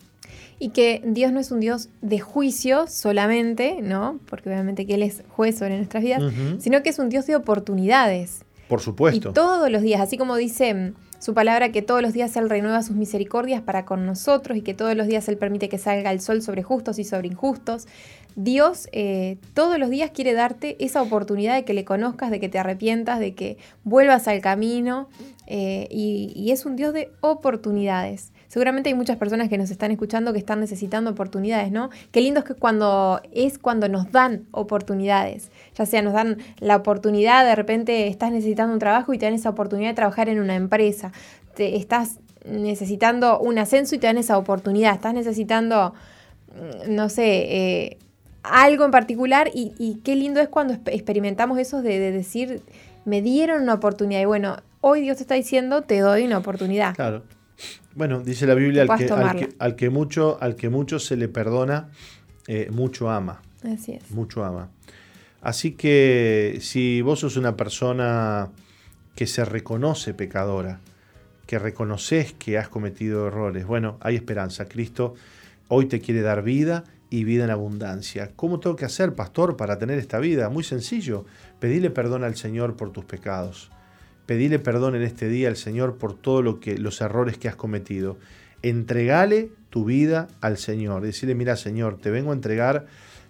Y 0.58 0.70
que 0.70 1.02
Dios 1.06 1.34
no 1.34 1.42
es 1.42 1.52
un 1.52 1.60
Dios 1.60 1.90
de 2.02 2.22
juicio 2.22 2.88
solamente, 2.88 3.80
¿no? 3.82 4.22
Porque 4.30 4.48
obviamente 4.48 4.86
que 4.86 4.94
Él 4.94 5.04
es 5.04 5.22
juez 5.28 5.58
sobre 5.58 5.76
nuestras 5.76 6.02
vidas, 6.02 6.24
sino 6.60 6.82
que 6.82 6.92
es 6.92 7.00
un 7.00 7.10
Dios 7.10 7.28
de 7.28 7.36
oportunidades. 7.36 8.46
Por 8.70 8.80
supuesto. 8.80 9.32
Y 9.32 9.34
todos 9.34 9.70
los 9.70 9.82
días, 9.82 10.00
así 10.00 10.18
como 10.18 10.38
dice 10.38 10.94
su 11.24 11.34
palabra 11.34 11.72
que 11.72 11.82
todos 11.82 12.02
los 12.02 12.12
días 12.12 12.36
Él 12.36 12.50
renueva 12.50 12.84
sus 12.84 12.98
misericordias 12.98 13.62
para 13.62 13.86
con 13.86 14.06
nosotros 14.06 14.58
y 14.58 14.62
que 14.62 14.74
todos 14.74 14.94
los 14.94 15.08
días 15.08 15.26
Él 15.30 15.38
permite 15.38 15.70
que 15.70 15.78
salga 15.78 16.12
el 16.12 16.20
sol 16.20 16.42
sobre 16.42 16.64
justos 16.64 17.00
y 17.00 17.06
sobre 17.06 17.30
injustos. 17.30 17.88
Dios 18.36 18.90
eh, 18.92 19.38
todos 19.54 19.80
los 19.80 19.90
días 19.90 20.12
quiere 20.12 20.34
darte 20.34 20.76
esa 20.84 21.02
oportunidad 21.02 21.56
de 21.56 21.64
que 21.64 21.74
le 21.74 21.86
conozcas, 21.86 22.30
de 22.30 22.42
que 22.42 22.50
te 22.50 22.60
arrepientas, 22.60 23.22
de 23.22 23.36
que 23.36 23.58
vuelvas 23.86 24.28
al 24.28 24.42
camino. 24.42 25.08
Eh, 25.48 25.88
y, 25.90 26.52
es 26.52 26.66
un 26.66 26.76
Dios 26.76 26.94
de 26.94 27.10
oportunidades. 27.22 28.33
Seguramente 28.54 28.90
hay 28.90 28.94
muchas 28.94 29.18
personas 29.18 29.50
que 29.50 29.58
nos 29.58 29.72
están 29.72 29.90
escuchando 29.90 30.32
que 30.32 30.38
están 30.38 30.60
necesitando 30.60 31.10
oportunidades, 31.10 31.72
¿no? 31.72 31.90
Qué 32.12 32.22
lindo 32.22 32.42
es 32.42 32.46
que 32.46 32.54
cuando 32.54 33.20
es 33.32 33.58
cuando 33.58 33.90
nos 33.90 34.12
dan 34.12 34.46
oportunidades, 34.52 35.50
ya 35.74 35.88
sea 35.88 36.04
nos 36.04 36.14
dan 36.14 36.38
la 36.60 36.76
oportunidad, 36.76 37.46
de 37.46 37.56
repente 37.56 38.06
estás 38.10 38.32
necesitando 38.32 38.72
un 38.72 38.78
trabajo 38.78 39.12
y 39.12 39.18
te 39.18 39.26
dan 39.26 39.34
esa 39.34 39.50
oportunidad 39.50 39.90
de 39.90 39.96
trabajar 39.96 40.30
en 40.30 40.40
una 40.40 40.54
empresa, 40.54 41.12
te 41.56 41.78
estás 41.78 42.20
necesitando 42.46 43.40
un 43.40 43.58
ascenso 43.58 43.96
y 43.96 43.98
te 43.98 44.06
dan 44.06 44.20
esa 44.20 44.38
oportunidad, 44.38 44.94
estás 44.94 45.16
necesitando, 45.16 45.96
mm, 46.50 46.94
no 46.94 47.10
sé, 47.10 47.26
eh, 47.26 47.98
algo 48.44 48.86
en 48.86 48.92
particular 48.92 49.50
y, 49.52 50.00
qué 50.04 50.16
lindo 50.16 50.40
es 50.40 50.48
cuando 50.48 50.76
experimentamos 50.92 51.58
eso 51.58 51.82
de, 51.82 52.12
decir, 52.12 52.62
me 53.04 53.24
dieron 53.24 53.64
una 53.64 53.74
oportunidad 53.74 54.22
y 54.22 54.26
bueno, 54.26 54.58
hoy 54.80 55.02
Dios 55.02 55.18
te 55.18 55.24
está 55.24 55.34
diciendo, 55.34 55.82
te 55.82 56.02
doy 56.02 56.24
una 56.24 56.38
oportunidad. 56.38 56.94
Claro. 56.94 57.24
Bueno, 57.96 58.22
dice 58.22 58.48
la 58.48 58.56
Biblia, 58.56 58.84
al 58.84 58.98
que, 58.98 59.50
al 59.60 59.76
que, 59.76 59.90
mucho, 59.90 60.38
al 60.42 60.56
que 60.56 60.70
mucho 60.70 61.00
se 61.00 61.16
le 61.16 61.28
perdona, 61.28 61.90
eh, 62.48 62.70
mucho 62.72 63.10
ama. 63.10 63.42
Así 63.64 63.94
es. 63.94 64.12
Mucho 64.12 64.44
ama. 64.44 64.70
Así 65.42 65.74
que 65.74 66.58
si 66.62 67.02
vos 67.02 67.20
sos 67.20 67.38
una 67.38 67.56
persona 67.56 68.50
que 69.16 69.28
se 69.28 69.46
reconoce 69.46 70.14
pecadora, 70.14 70.80
que 71.46 71.60
reconoces 71.60 72.34
que 72.34 72.58
has 72.58 72.70
cometido 72.70 73.28
errores, 73.28 73.66
bueno, 73.66 73.98
hay 74.02 74.16
esperanza. 74.16 74.66
Cristo 74.66 75.16
hoy 75.68 75.86
te 75.86 76.00
quiere 76.00 76.22
dar 76.22 76.44
vida 76.44 76.86
y 77.10 77.26
vida 77.26 77.44
en 77.44 77.52
abundancia. 77.52 78.32
¿Cómo 78.36 78.60
tengo 78.60 78.76
que 78.76 78.86
hacer, 78.86 79.14
pastor, 79.14 79.56
para 79.56 79.78
tener 79.78 80.00
esta 80.00 80.20
vida? 80.20 80.50
Muy 80.50 80.64
sencillo. 80.64 81.26
Pedile 81.60 81.90
perdón 81.90 82.24
al 82.24 82.36
Señor 82.36 82.76
por 82.76 82.92
tus 82.92 83.06
pecados. 83.06 83.70
Pedile 84.26 84.60
perdón 84.60 84.96
en 84.96 85.02
este 85.02 85.28
día 85.28 85.50
al 85.50 85.58
Señor 85.58 85.98
por 85.98 86.14
todos 86.16 86.44
lo 86.44 86.60
los 86.78 87.02
errores 87.02 87.38
que 87.38 87.48
has 87.48 87.56
cometido. 87.56 88.18
Entregale 88.62 89.52
tu 89.70 89.86
vida 89.86 90.28
al 90.42 90.58
Señor. 90.58 91.02
Decirle, 91.02 91.36
mira 91.36 91.56
Señor, 91.58 91.98
te 91.98 92.10
vengo 92.12 92.32
a 92.32 92.34
entregar 92.34 92.86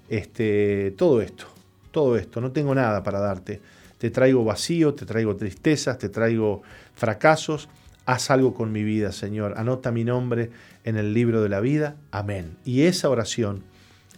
este, 0.09 0.93
todo 0.97 1.21
esto. 1.21 1.45
Todo 1.91 2.17
esto. 2.17 2.41
No 2.41 2.51
tengo 2.51 2.75
nada 2.75 3.03
para 3.03 3.19
darte. 3.19 3.61
Te 3.97 4.09
traigo 4.09 4.43
vacío, 4.43 4.93
te 4.93 5.05
traigo 5.05 5.35
tristezas, 5.35 5.97
te 5.97 6.09
traigo 6.09 6.61
fracasos. 6.93 7.69
Haz 8.05 8.31
algo 8.31 8.53
con 8.53 8.71
mi 8.71 8.83
vida, 8.83 9.11
Señor. 9.11 9.53
Anota 9.57 9.91
mi 9.91 10.03
nombre 10.03 10.49
en 10.83 10.97
el 10.97 11.13
libro 11.13 11.41
de 11.41 11.49
la 11.49 11.61
vida. 11.61 11.95
Amén. 12.11 12.57
Y 12.65 12.81
esa 12.81 13.09
oración 13.09 13.63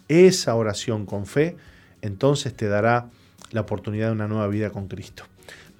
esa 0.07 0.55
oración 0.55 1.05
con 1.05 1.25
fe, 1.25 1.55
entonces 2.01 2.55
te 2.55 2.67
dará 2.67 3.09
la 3.51 3.61
oportunidad 3.61 4.07
de 4.07 4.13
una 4.13 4.27
nueva 4.27 4.47
vida 4.47 4.69
con 4.69 4.87
Cristo. 4.87 5.23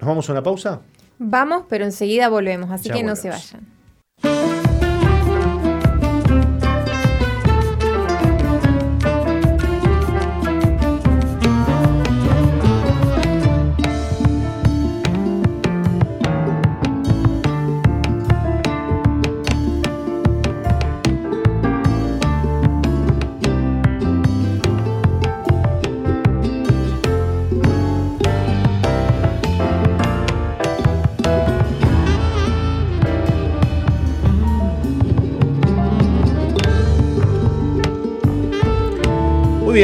¿Nos 0.00 0.08
vamos 0.08 0.28
a 0.28 0.32
una 0.32 0.42
pausa? 0.42 0.80
Vamos, 1.18 1.64
pero 1.68 1.84
enseguida 1.84 2.28
volvemos, 2.28 2.70
así 2.70 2.90
que 2.90 3.02
no 3.02 3.16
se 3.16 3.30
vayan. 3.30 3.75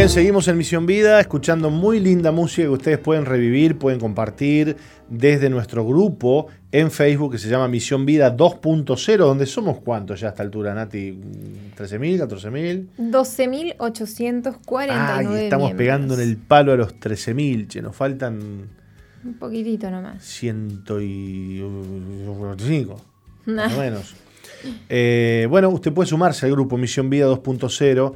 Bien, 0.02 0.10
seguimos 0.10 0.48
en 0.48 0.58
Misión 0.58 0.84
Vida, 0.84 1.20
escuchando 1.20 1.70
muy 1.70 2.00
linda 2.00 2.32
música 2.32 2.64
que 2.64 2.70
ustedes 2.70 2.98
pueden 2.98 3.24
revivir, 3.24 3.78
pueden 3.78 4.00
compartir 4.00 4.76
desde 5.08 5.48
nuestro 5.48 5.86
grupo 5.86 6.48
en 6.72 6.90
Facebook 6.90 7.30
que 7.30 7.38
se 7.38 7.48
llama 7.48 7.68
Misión 7.68 8.04
Vida 8.04 8.36
2.0, 8.36 9.18
donde 9.18 9.46
somos 9.46 9.78
cuántos 9.78 10.18
ya 10.18 10.26
a 10.26 10.30
esta 10.30 10.42
altura, 10.42 10.74
Nati, 10.74 11.12
13.000, 11.12 12.18
14.000. 12.18 12.88
12.849. 12.98 15.36
estamos 15.36 15.72
pegando 15.74 16.14
en 16.14 16.20
el 16.22 16.36
palo 16.36 16.72
a 16.72 16.76
los 16.76 16.96
13.000, 16.96 17.68
che, 17.68 17.80
nos 17.80 17.94
faltan... 17.94 18.70
Un 19.24 19.34
poquitito 19.34 19.88
nomás. 19.88 20.20
145, 20.24 23.00
más 23.46 23.72
o 23.72 23.78
menos. 23.78 24.16
Eh, 24.88 25.46
bueno, 25.48 25.68
usted 25.70 25.92
puede 25.92 26.08
sumarse 26.08 26.46
al 26.46 26.52
grupo 26.52 26.76
Misión 26.76 27.08
Vida 27.08 27.28
2.0 27.28 28.14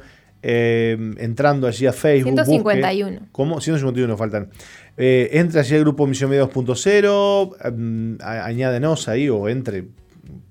eh, 0.49 0.97
entrando 1.17 1.67
allí 1.67 1.87
a 1.87 1.91
Facebook. 1.91 2.31
151. 2.35 3.27
¿Cómo? 3.33 3.59
151 3.59 4.15
faltan. 4.15 4.49
Eh, 4.95 5.29
entra 5.33 5.59
allí 5.59 5.75
al 5.75 5.81
grupo 5.81 6.07
Misión 6.07 6.29
Media 6.29 6.45
2.0, 6.45 7.73
mm, 7.75 8.15
añádenos 8.21 9.09
ahí 9.09 9.27
o 9.27 9.49
entre 9.49 9.87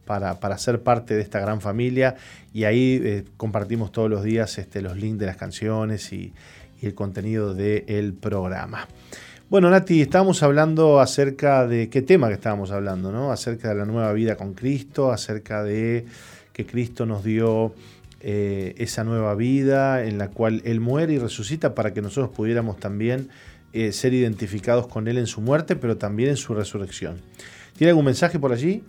para, 0.04 0.58
ser 0.58 0.82
parte 0.82 1.14
de 1.14 1.22
esta 1.22 1.40
gran 1.40 1.62
familia 1.62 2.14
y 2.52 2.64
ahí 2.64 3.00
eh, 3.02 3.24
compartimos 3.38 3.90
todos 3.90 4.10
los 4.10 4.22
días 4.22 4.58
este, 4.58 4.82
los 4.82 4.98
links 4.98 5.18
de 5.18 5.26
las 5.26 5.36
canciones 5.36 6.12
y, 6.12 6.34
el 6.82 6.94
contenido 6.94 7.54
del 7.54 8.12
programa. 8.12 8.86
Bueno, 9.48 9.70
Nati, 9.70 10.02
estábamos 10.02 10.42
hablando 10.42 11.00
acerca 11.00 11.66
de 11.66 11.88
qué 11.88 12.02
tema 12.02 12.28
que 12.28 12.34
estábamos 12.34 12.70
hablando, 12.70 13.10
¿no? 13.10 13.32
Acerca 13.32 13.70
de 13.70 13.76
la 13.76 13.86
nueva 13.86 14.12
vida 14.12 14.36
con 14.36 14.52
Cristo, 14.52 15.10
acerca 15.10 15.64
de 15.64 16.04
que 16.52 16.66
Cristo 16.66 17.06
nos 17.06 17.24
dio 17.24 17.74
eh, 18.20 18.74
esa 18.78 19.04
nueva 19.04 19.34
vida 19.34 20.04
en 20.04 20.16
la 20.16 20.28
cual 20.28 20.62
Él 20.64 20.80
muere 20.80 21.12
y 21.12 21.18
resucita 21.18 21.74
para 21.74 21.92
que 21.92 22.00
nosotros 22.00 22.34
pudiéramos 22.34 22.78
también 22.78 23.28
eh, 23.74 23.92
ser 23.92 24.14
identificados 24.14 24.86
con 24.86 25.06
Él 25.06 25.18
en 25.18 25.26
su 25.26 25.42
muerte, 25.42 25.76
pero 25.76 25.98
también 25.98 26.30
en 26.30 26.36
su 26.38 26.54
resurrección. 26.54 27.20
¿Tiene 27.76 27.90
algún 27.90 28.06
mensaje 28.06 28.38
por 28.38 28.52
allí? 28.52 28.82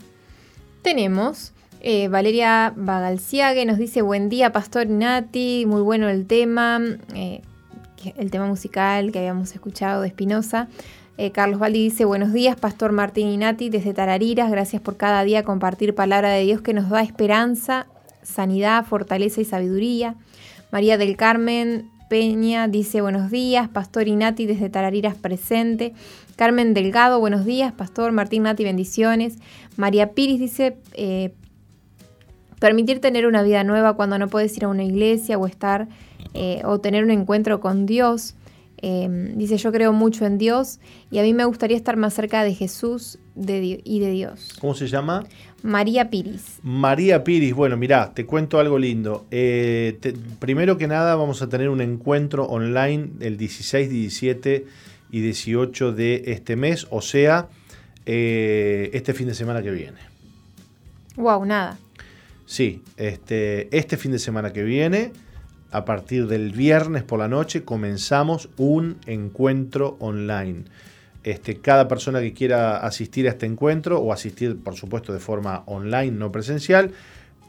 Tenemos. 0.81 1.51
Eh, 1.81 2.07
Valeria 2.07 2.73
Bagalciague 2.75 3.65
nos 3.65 3.77
dice, 3.77 4.01
buen 4.01 4.29
día, 4.29 4.53
Pastor 4.53 4.87
Nati, 4.87 5.65
muy 5.67 5.81
bueno 5.81 6.07
el 6.07 6.25
tema, 6.25 6.81
el 7.13 8.31
tema 8.31 8.47
musical 8.47 9.11
que 9.11 9.19
habíamos 9.19 9.53
escuchado 9.53 10.01
de 10.01 10.07
Espinosa. 10.07 10.69
Carlos 11.33 11.59
Valdi 11.59 11.83
dice, 11.83 12.05
buenos 12.05 12.31
días, 12.31 12.59
Pastor 12.59 12.91
Martín 12.91 13.27
y 13.27 13.37
Nati, 13.37 13.69
desde 13.69 13.93
Tarariras, 13.93 14.49
gracias 14.51 14.81
por 14.81 14.97
cada 14.97 15.23
día 15.23 15.43
compartir 15.43 15.95
palabra 15.95 16.29
de 16.29 16.43
Dios 16.43 16.61
que 16.61 16.73
nos 16.73 16.89
da 16.89 17.01
esperanza 17.01 17.87
sanidad, 18.27 18.85
fortaleza 18.85 19.41
y 19.41 19.45
sabiduría. 19.45 20.15
María 20.71 20.97
del 20.97 21.15
Carmen 21.15 21.89
Peña 22.09 22.67
dice 22.67 23.01
buenos 23.01 23.31
días, 23.31 23.67
Pastor 23.69 24.07
Inati 24.07 24.45
desde 24.45 24.69
Tarariras 24.69 25.15
presente. 25.15 25.93
Carmen 26.35 26.73
Delgado, 26.73 27.19
buenos 27.19 27.45
días, 27.45 27.73
Pastor 27.73 28.11
Martín 28.11 28.43
Nati, 28.43 28.63
bendiciones. 28.63 29.37
María 29.75 30.11
Piris 30.11 30.39
dice, 30.39 30.77
eh, 30.93 31.33
permitir 32.59 33.01
tener 33.01 33.25
una 33.25 33.41
vida 33.41 33.63
nueva 33.63 33.93
cuando 33.95 34.19
no 34.19 34.27
puedes 34.27 34.55
ir 34.55 34.65
a 34.65 34.67
una 34.67 34.83
iglesia 34.83 35.37
o 35.37 35.47
estar 35.47 35.87
eh, 36.33 36.61
o 36.63 36.79
tener 36.79 37.03
un 37.03 37.11
encuentro 37.11 37.59
con 37.59 37.85
Dios. 37.85 38.35
Eh, 38.81 39.33
dice, 39.35 39.57
yo 39.57 39.71
creo 39.71 39.91
mucho 39.91 40.25
en 40.25 40.37
Dios 40.37 40.79
y 41.09 41.19
a 41.19 41.23
mí 41.23 41.33
me 41.33 41.45
gustaría 41.45 41.75
estar 41.75 41.97
más 41.97 42.13
cerca 42.13 42.43
de 42.43 42.53
Jesús 42.53 43.17
y 43.35 43.99
de 43.99 44.11
Dios. 44.11 44.55
¿Cómo 44.59 44.75
se 44.75 44.87
llama? 44.87 45.25
María 45.63 46.09
Piris. 46.09 46.59
María 46.61 47.23
Piris, 47.23 47.53
bueno, 47.53 47.77
mirá, 47.77 48.13
te 48.13 48.25
cuento 48.25 48.59
algo 48.59 48.77
lindo. 48.77 49.25
Eh, 49.31 49.97
primero 50.39 50.77
que 50.77 50.87
nada 50.87 51.15
vamos 51.15 51.41
a 51.41 51.49
tener 51.49 51.69
un 51.69 51.81
encuentro 51.81 52.45
online 52.45 53.09
el 53.19 53.37
16, 53.37 53.89
17 53.89 54.65
y 55.11 55.21
18 55.21 55.93
de 55.93 56.23
este 56.27 56.55
mes, 56.55 56.87
o 56.89 57.01
sea, 57.01 57.49
eh, 58.05 58.91
este 58.93 59.13
fin 59.13 59.27
de 59.27 59.33
semana 59.33 59.63
que 59.63 59.71
viene. 59.71 59.99
Wow, 61.15 61.45
nada. 61.45 61.79
Sí, 62.45 62.81
este, 62.95 63.75
este 63.75 63.97
fin 63.97 64.11
de 64.11 64.19
semana 64.19 64.53
que 64.53 64.63
viene, 64.63 65.11
a 65.71 65.85
partir 65.85 66.27
del 66.27 66.51
viernes 66.51 67.03
por 67.03 67.19
la 67.19 67.27
noche, 67.27 67.63
comenzamos 67.63 68.49
un 68.57 68.97
encuentro 69.05 69.97
online. 69.99 70.65
Este, 71.23 71.59
cada 71.59 71.87
persona 71.87 72.21
que 72.21 72.33
quiera 72.33 72.77
asistir 72.77 73.27
a 73.27 73.31
este 73.31 73.45
encuentro 73.45 73.99
o 73.99 74.13
asistir, 74.13 74.57
por 74.63 74.75
supuesto, 74.75 75.11
de 75.11 75.19
forma 75.19 75.63
online, 75.65 76.11
no 76.11 76.31
presencial, 76.31 76.91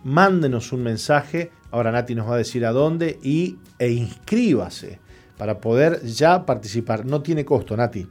mándenos 0.02 0.72
un 0.72 0.82
mensaje. 0.82 1.50
Ahora 1.70 1.92
Nati 1.92 2.14
nos 2.14 2.28
va 2.28 2.34
a 2.34 2.38
decir 2.38 2.66
a 2.66 2.72
dónde 2.72 3.18
y, 3.22 3.56
e 3.78 3.90
inscríbase 3.90 4.98
para 5.36 5.60
poder 5.60 6.04
ya 6.04 6.44
participar. 6.44 7.06
No 7.06 7.22
tiene 7.22 7.44
costo, 7.44 7.76
Nati. 7.76 8.08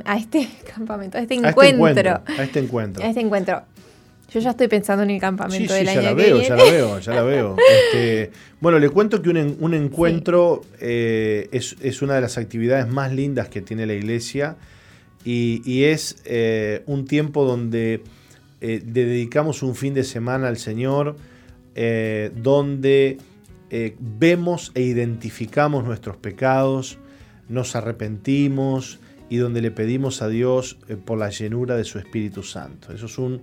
a 0.04 0.16
este 0.16 0.48
campamento, 0.74 1.16
a 1.16 1.20
este, 1.20 1.34
este 1.34 1.48
encuentro. 1.48 2.20
A 2.26 2.42
este 2.42 2.58
encuentro. 2.58 3.04
A 3.04 3.08
este 3.08 3.20
encuentro. 3.20 3.62
Yo 4.30 4.40
ya 4.40 4.50
estoy 4.50 4.68
pensando 4.68 5.04
en 5.04 5.10
el 5.10 5.20
campamento 5.20 5.72
sí, 5.72 5.78
del 5.78 5.88
sí, 5.88 5.92
año 5.92 6.02
ya 6.02 6.10
la 6.10 6.16
que 6.16 6.22
veo, 6.22 6.34
viene. 6.34 6.48
ya 6.48 6.56
la 6.56 6.64
veo, 6.64 6.98
ya 6.98 7.14
la 7.14 7.22
veo. 7.22 7.56
Este, 7.92 8.30
bueno, 8.60 8.78
le 8.78 8.90
cuento 8.90 9.22
que 9.22 9.30
un, 9.30 9.56
un 9.60 9.72
encuentro 9.72 10.60
es, 10.80 11.76
es 11.80 12.02
una 12.02 12.16
de 12.16 12.20
las 12.20 12.36
actividades 12.36 12.86
más 12.88 13.10
lindas 13.12 13.48
que 13.48 13.62
tiene 13.62 13.86
la 13.86 13.94
iglesia 13.94 14.56
y, 15.24 15.84
es 15.84 16.22
eh, 16.24 16.82
un 16.86 17.04
tiempo 17.04 17.44
donde 17.44 18.02
eh, 18.60 18.82
dedicamos 18.84 19.62
un 19.62 19.74
fin 19.74 19.94
de 19.94 20.04
semana 20.04 20.48
al 20.48 20.58
Señor, 20.58 21.16
eh, 21.74 22.32
donde 22.34 23.18
vemos 24.00 24.72
e 24.74 24.80
identificamos 24.80 25.84
nuestros 25.84 26.16
pecados, 26.16 26.98
nos 27.50 27.76
arrepentimos 27.76 28.98
y 29.28 29.36
donde 29.36 29.60
le 29.60 29.70
pedimos 29.70 30.22
a 30.22 30.28
Dios 30.28 30.78
por 31.04 31.18
la 31.18 31.28
llenura 31.28 31.76
de 31.76 31.84
su 31.84 31.98
Espíritu 31.98 32.42
Santo. 32.42 32.94
Eso 32.94 33.04
es 33.04 33.18
un, 33.18 33.42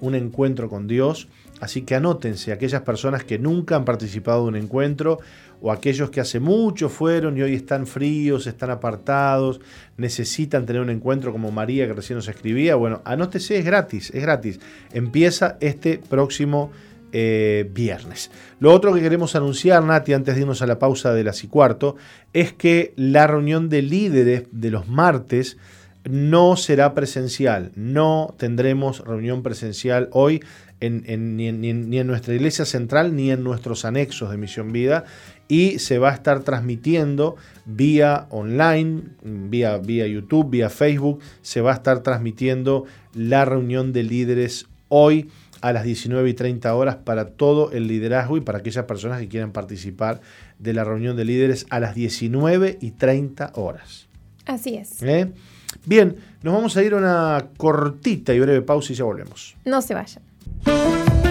un 0.00 0.14
encuentro 0.14 0.68
con 0.68 0.86
Dios. 0.86 1.26
Así 1.60 1.82
que 1.82 1.96
anótense 1.96 2.52
aquellas 2.52 2.82
personas 2.82 3.24
que 3.24 3.40
nunca 3.40 3.74
han 3.74 3.84
participado 3.84 4.44
de 4.44 4.48
un 4.48 4.56
encuentro 4.56 5.18
o 5.60 5.72
aquellos 5.72 6.10
que 6.10 6.20
hace 6.20 6.40
mucho 6.40 6.88
fueron 6.88 7.36
y 7.36 7.42
hoy 7.42 7.54
están 7.54 7.86
fríos, 7.86 8.46
están 8.46 8.70
apartados, 8.70 9.60
necesitan 9.96 10.66
tener 10.66 10.82
un 10.82 10.90
encuentro 10.90 11.32
como 11.32 11.50
María 11.50 11.86
que 11.86 11.92
recién 11.92 12.16
nos 12.16 12.28
escribía. 12.28 12.74
Bueno, 12.76 13.02
anótese, 13.04 13.58
es 13.58 13.64
gratis, 13.64 14.10
es 14.14 14.22
gratis. 14.22 14.60
Empieza 14.92 15.56
este 15.60 15.98
próximo 15.98 16.70
eh, 17.12 17.68
viernes. 17.72 18.30
Lo 18.60 18.72
otro 18.72 18.94
que 18.94 19.00
queremos 19.00 19.34
anunciar, 19.34 19.82
Nati, 19.82 20.12
antes 20.12 20.34
de 20.34 20.42
irnos 20.42 20.62
a 20.62 20.66
la 20.66 20.78
pausa 20.78 21.12
de 21.12 21.24
las 21.24 21.42
y 21.42 21.48
cuarto, 21.48 21.96
es 22.32 22.52
que 22.52 22.94
la 22.96 23.26
reunión 23.26 23.68
de 23.68 23.82
líderes 23.82 24.44
de 24.52 24.70
los 24.70 24.88
martes 24.88 25.56
no 26.08 26.56
será 26.56 26.94
presencial, 26.94 27.72
no 27.74 28.34
tendremos 28.38 29.00
reunión 29.00 29.42
presencial 29.42 30.08
hoy 30.12 30.40
ni, 30.80 31.48
en, 31.48 32.06
nuestra 32.06 32.34
iglesia 32.34 32.64
central 32.64 33.14
ni 33.14 33.30
en 33.30 33.44
nuestros 33.44 33.84
anexos 33.84 34.30
de 34.30 34.38
Misión 34.38 34.72
Vida 34.72 35.04
y 35.50 35.80
se 35.80 35.98
va 35.98 36.10
a 36.10 36.14
estar 36.14 36.40
transmitiendo 36.44 37.36
vía 37.66 38.28
online, 38.30 39.02
vía, 39.22 39.76
vía 39.78 40.06
YouTube, 40.06 40.48
vía 40.48 40.70
Facebook, 40.70 41.20
se 41.42 41.60
va 41.60 41.72
a 41.72 41.74
estar 41.74 42.04
transmitiendo 42.04 42.84
la 43.12 43.44
reunión 43.44 43.92
de 43.92 44.04
líderes 44.04 44.68
hoy 44.88 45.28
a 45.60 45.72
las 45.72 45.82
19 45.82 46.30
y 46.30 46.34
30 46.34 46.72
horas 46.74 46.96
para 46.96 47.26
todo 47.26 47.72
el 47.72 47.88
liderazgo 47.88 48.36
y 48.36 48.40
para 48.40 48.58
aquellas 48.58 48.84
personas 48.84 49.20
que 49.20 49.28
quieran 49.28 49.50
participar 49.50 50.20
de 50.60 50.72
la 50.72 50.84
reunión 50.84 51.16
de 51.16 51.24
líderes 51.24 51.66
a 51.68 51.80
las 51.80 51.96
19 51.96 52.78
y 52.80 52.92
30 52.92 53.52
horas. 53.56 54.06
Así 54.46 54.76
es. 54.76 55.02
¿Eh? 55.02 55.32
Bien, 55.84 56.16
nos 56.42 56.54
vamos 56.54 56.76
a 56.76 56.82
ir 56.84 56.94
a 56.94 56.96
una 56.96 57.48
cortita 57.56 58.32
y 58.32 58.38
breve 58.38 58.62
pausa 58.62 58.92
y 58.92 58.96
ya 58.96 59.04
volvemos. 59.04 59.56
No 59.64 59.82
se 59.82 59.94
vayan. 59.94 61.29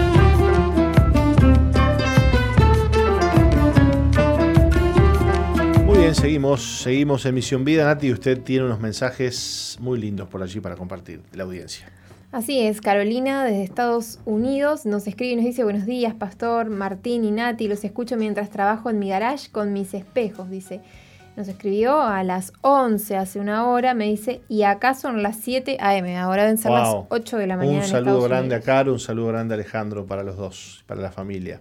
Bien, 6.00 6.14
seguimos, 6.14 6.80
seguimos 6.82 7.26
en 7.26 7.34
Misión 7.34 7.62
Vida. 7.62 7.84
Nati, 7.84 8.10
usted 8.10 8.40
tiene 8.40 8.64
unos 8.64 8.80
mensajes 8.80 9.76
muy 9.80 9.98
lindos 9.98 10.28
por 10.28 10.42
allí 10.42 10.58
para 10.60 10.74
compartir 10.74 11.20
la 11.32 11.44
audiencia. 11.44 11.90
Así 12.32 12.58
es, 12.60 12.80
Carolina 12.80 13.44
desde 13.44 13.64
Estados 13.64 14.18
Unidos 14.24 14.86
nos 14.86 15.06
escribe 15.06 15.32
y 15.32 15.36
nos 15.36 15.44
dice 15.44 15.62
buenos 15.62 15.84
días, 15.84 16.14
Pastor, 16.14 16.70
Martín 16.70 17.24
y 17.24 17.30
Nati, 17.30 17.68
los 17.68 17.84
escucho 17.84 18.16
mientras 18.16 18.48
trabajo 18.48 18.88
en 18.88 18.98
mi 18.98 19.10
garage 19.10 19.50
con 19.50 19.74
mis 19.74 19.92
espejos, 19.92 20.48
dice. 20.48 20.80
Nos 21.36 21.48
escribió 21.48 22.00
a 22.00 22.24
las 22.24 22.52
11, 22.62 23.16
hace 23.16 23.38
una 23.38 23.68
hora, 23.68 23.94
me 23.94 24.06
dice, 24.06 24.40
y 24.48 24.62
acá 24.62 24.94
son 24.94 25.22
las 25.22 25.36
7 25.36 25.76
a.m., 25.80 26.16
ahora 26.18 26.42
deben 26.42 26.58
ser 26.58 26.72
las 26.72 26.94
8 27.08 27.36
de 27.36 27.46
la 27.46 27.56
mañana. 27.56 27.84
Un 27.84 27.90
saludo 27.90 28.22
grande 28.22 28.54
a 28.54 28.60
Caro, 28.60 28.92
un 28.92 29.00
saludo 29.00 29.28
grande 29.28 29.54
a 29.54 29.56
Alejandro 29.56 30.06
para 30.06 30.22
los 30.22 30.36
dos, 30.36 30.82
para 30.86 31.00
la 31.00 31.12
familia. 31.12 31.60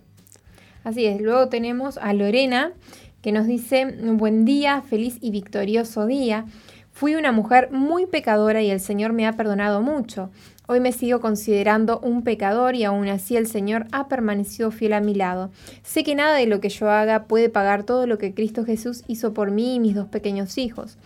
Así 0.84 1.06
es, 1.06 1.20
luego 1.20 1.50
tenemos 1.50 1.98
a 1.98 2.14
Lorena 2.14 2.74
que 3.22 3.32
nos 3.32 3.48
dice, 3.48 3.86
buen 4.14 4.46
día, 4.46 4.82
feliz 4.82 5.18
y 5.22 5.32
victorioso 5.32 6.06
día. 6.06 6.46
Fui 6.92 7.16
una 7.16 7.32
mujer 7.32 7.70
muy 7.72 8.06
pecadora 8.06 8.62
y 8.62 8.70
el 8.70 8.80
Señor 8.80 9.14
me 9.14 9.28
ha 9.28 9.34
perdonado 9.34 9.82
mucho. 9.82 10.30
Hoy 10.68 10.80
me 10.80 10.92
sigo 10.92 11.20
considerando 11.20 12.00
un 12.00 12.24
pecador 12.24 12.76
y 12.76 12.84
aún 12.84 13.08
así 13.08 13.36
el 13.36 13.48
Señor 13.48 13.88
ha 13.92 14.08
permanecido 14.08 14.70
fiel 14.70 14.94
a 14.94 15.02
mi 15.02 15.16
lado. 15.16 15.50
Sé 15.82 16.04
que 16.04 16.14
nada 16.14 16.36
de 16.36 16.46
lo 16.46 16.60
que 16.60 16.70
yo 16.70 16.90
haga 16.90 17.24
puede 17.24 17.50
pagar 17.50 17.84
todo 17.84 18.06
lo 18.06 18.18
que 18.18 18.34
Cristo 18.34 18.66
Jesús 18.66 19.04
hizo 19.08 19.34
por 19.34 19.50
mí 19.50 19.76
y 19.76 19.80
mis 19.80 19.96
dos 19.96 20.08
pequeños 20.08 20.58
hijos. 20.58 20.98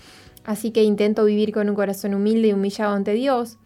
Así 0.43 0.71
que 0.71 0.83
intento 0.83 1.23
vivir 1.25 1.53
con 1.53 1.69
un 1.69 1.75
corazón 1.75 2.13
humilde 2.13 2.49
y 2.49 2.53
humillado 2.53 2.93
ante 2.93 3.13
Dios, 3.13 3.57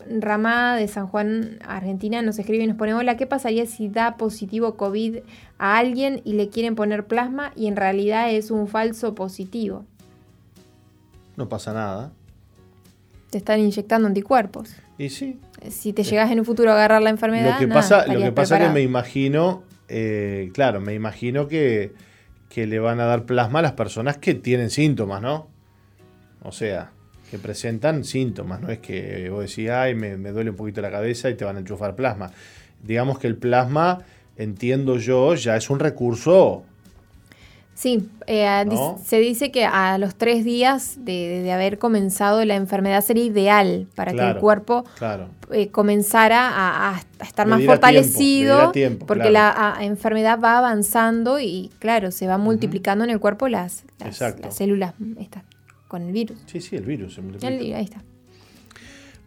Ramada 0.07 0.75
de 0.75 0.87
San 0.87 1.07
Juan, 1.07 1.57
Argentina, 1.65 2.21
nos 2.21 2.37
escribe 2.37 2.65
y 2.65 2.67
nos 2.67 2.77
pone, 2.77 2.93
hola, 2.93 3.17
¿qué 3.17 3.25
pasaría 3.25 3.65
si 3.65 3.89
da 3.89 4.15
positivo 4.15 4.75
COVID 4.75 5.17
a 5.57 5.77
alguien 5.79 6.21
y 6.23 6.33
le 6.33 6.49
quieren 6.49 6.75
poner 6.75 7.07
plasma 7.07 7.51
y 7.55 7.65
en 7.65 7.75
realidad 7.75 8.31
es 8.31 8.51
un 8.51 8.67
falso 8.67 9.15
positivo? 9.15 9.85
No 11.35 11.49
pasa 11.49 11.73
nada. 11.73 12.11
Te 13.31 13.39
están 13.39 13.59
inyectando 13.59 14.07
anticuerpos. 14.07 14.75
Y 14.99 15.09
sí. 15.09 15.39
Si 15.69 15.93
te 15.93 16.03
llegas 16.03 16.31
en 16.31 16.39
un 16.39 16.45
futuro 16.45 16.71
a 16.71 16.73
agarrar 16.73 17.01
la 17.01 17.09
enfermedad. 17.09 17.53
Lo 17.53 17.59
que 17.59 17.67
pasa, 17.67 18.07
lo 18.07 18.19
que 18.19 18.31
pasa 18.31 18.57
es 18.57 18.67
que 18.67 18.73
me 18.73 18.81
imagino, 18.81 19.63
eh, 19.87 20.51
claro, 20.53 20.79
me 20.79 20.93
imagino 20.93 21.47
que, 21.47 21.93
que 22.49 22.65
le 22.65 22.79
van 22.79 22.99
a 22.99 23.05
dar 23.05 23.25
plasma 23.25 23.59
a 23.59 23.61
las 23.61 23.73
personas 23.73 24.17
que 24.17 24.35
tienen 24.35 24.69
síntomas, 24.69 25.21
¿no? 25.21 25.47
O 26.41 26.51
sea. 26.51 26.91
que 27.29 27.37
presentan 27.37 28.03
síntomas, 28.03 28.59
no 28.59 28.69
es 28.69 28.79
que 28.79 29.29
vos 29.29 29.41
decís, 29.41 29.69
ay, 29.69 29.93
me, 29.93 30.17
me 30.17 30.31
duele 30.31 30.49
un 30.49 30.55
poquito 30.55 30.81
la 30.81 30.89
cabeza 30.89 31.29
y 31.29 31.35
te 31.35 31.45
van 31.45 31.57
a 31.57 31.59
enchufar 31.59 31.95
plasma. 31.95 32.31
Digamos 32.81 33.19
que 33.19 33.27
el 33.27 33.35
plasma, 33.35 33.99
entiendo 34.35 34.97
yo, 34.97 35.35
ya 35.35 35.55
es 35.55 35.69
un 35.69 35.79
recurso 35.79 36.63
Sí, 37.79 38.09
eh, 38.27 38.65
se 39.05 39.19
dice 39.19 39.53
que 39.53 39.63
a 39.63 39.97
los 39.99 40.15
tres 40.15 40.43
días 40.43 40.97
de, 40.99 41.49
haber 41.49 41.79
comenzado 41.79 42.43
la 42.43 42.57
enfermedad 42.57 43.01
sería 43.01 43.23
ideal 43.23 43.87
para 43.95 44.11
que 44.11 44.19
el 44.19 44.35
cuerpo 44.35 44.83
eh, 45.49 45.69
comenzara 45.69 46.49
a, 46.89 47.01
estar 47.21 47.47
más 47.47 47.63
fortalecido, 47.63 48.73
porque 49.07 49.29
la 49.29 49.77
enfermedad 49.79 50.41
va 50.43 50.57
avanzando 50.57 51.39
y 51.39 51.71
claro, 51.79 52.11
se 52.11 52.27
va 52.27 52.37
multiplicando 52.37 53.05
en 53.05 53.11
el 53.11 53.21
cuerpo 53.21 53.47
las, 53.47 53.85
las, 53.99 54.17
células 54.53 54.93
con 55.87 56.01
el 56.01 56.11
virus. 56.11 56.37
Sí, 56.47 56.59
sí, 56.59 56.75
el 56.75 56.83
virus. 56.83 57.17
ahí 57.43 57.71
está. 57.81 58.03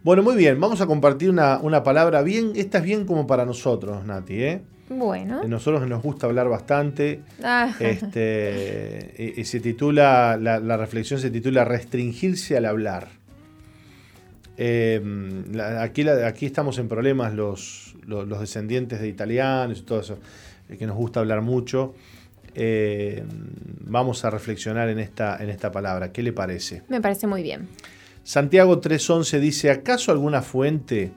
Bueno, 0.03 0.21
muy 0.21 0.35
bien, 0.35 0.59
vamos 0.59 0.79
a 0.79 0.85
compartir 0.85 1.31
una, 1.31 1.57
una 1.57 1.81
palabra 1.81 2.21
bien, 2.21 2.51
esta 2.55 2.77
es 2.77 2.83
bien 2.83 3.07
como 3.07 3.25
para 3.25 3.45
nosotros, 3.45 4.05
Nati, 4.05 4.43
¿eh? 4.43 4.61
Bueno. 4.99 5.43
Nosotros 5.43 5.87
nos 5.87 6.01
gusta 6.01 6.27
hablar 6.27 6.49
bastante. 6.49 7.21
Ah. 7.43 7.73
Este, 7.79 9.33
y, 9.37 9.43
se 9.45 9.59
titula, 9.59 10.37
la, 10.37 10.77
reflexión 10.77 11.19
se 11.19 11.29
titula 11.29 11.65
Restringirse 11.65 12.57
al 12.57 12.65
hablar. 12.65 13.07
Em, 14.55 15.43
aquí, 15.79 16.07
aquí 16.07 16.45
estamos 16.45 16.77
en 16.77 16.87
problemas 16.87 17.33
los, 17.33 17.95
los, 18.05 18.39
descendientes 18.39 19.01
de 19.01 19.07
italianos 19.07 19.79
y 19.79 19.81
todo 19.81 20.01
eso, 20.01 20.19
eh, 20.69 20.77
que 20.77 20.85
nos 20.85 20.95
gusta 20.95 21.19
hablar 21.19 21.41
mucho. 21.41 21.95
Em, 22.55 23.25
vamos 23.81 24.23
a 24.25 24.29
reflexionar 24.29 24.89
en 24.89 24.99
esta, 24.99 25.41
en 25.41 25.49
esta 25.49 25.71
palabra. 25.71 26.11
¿Qué 26.11 26.21
le 26.21 26.33
parece? 26.33 26.83
Me 26.87 27.01
parece 27.01 27.25
muy 27.25 27.41
bien. 27.41 27.67
Santiago 28.23 28.79
3.11 28.79 29.39
dice, 29.39 29.69
¿acaso 29.69 30.11
alguna 30.11 30.41
fuente 30.41 31.11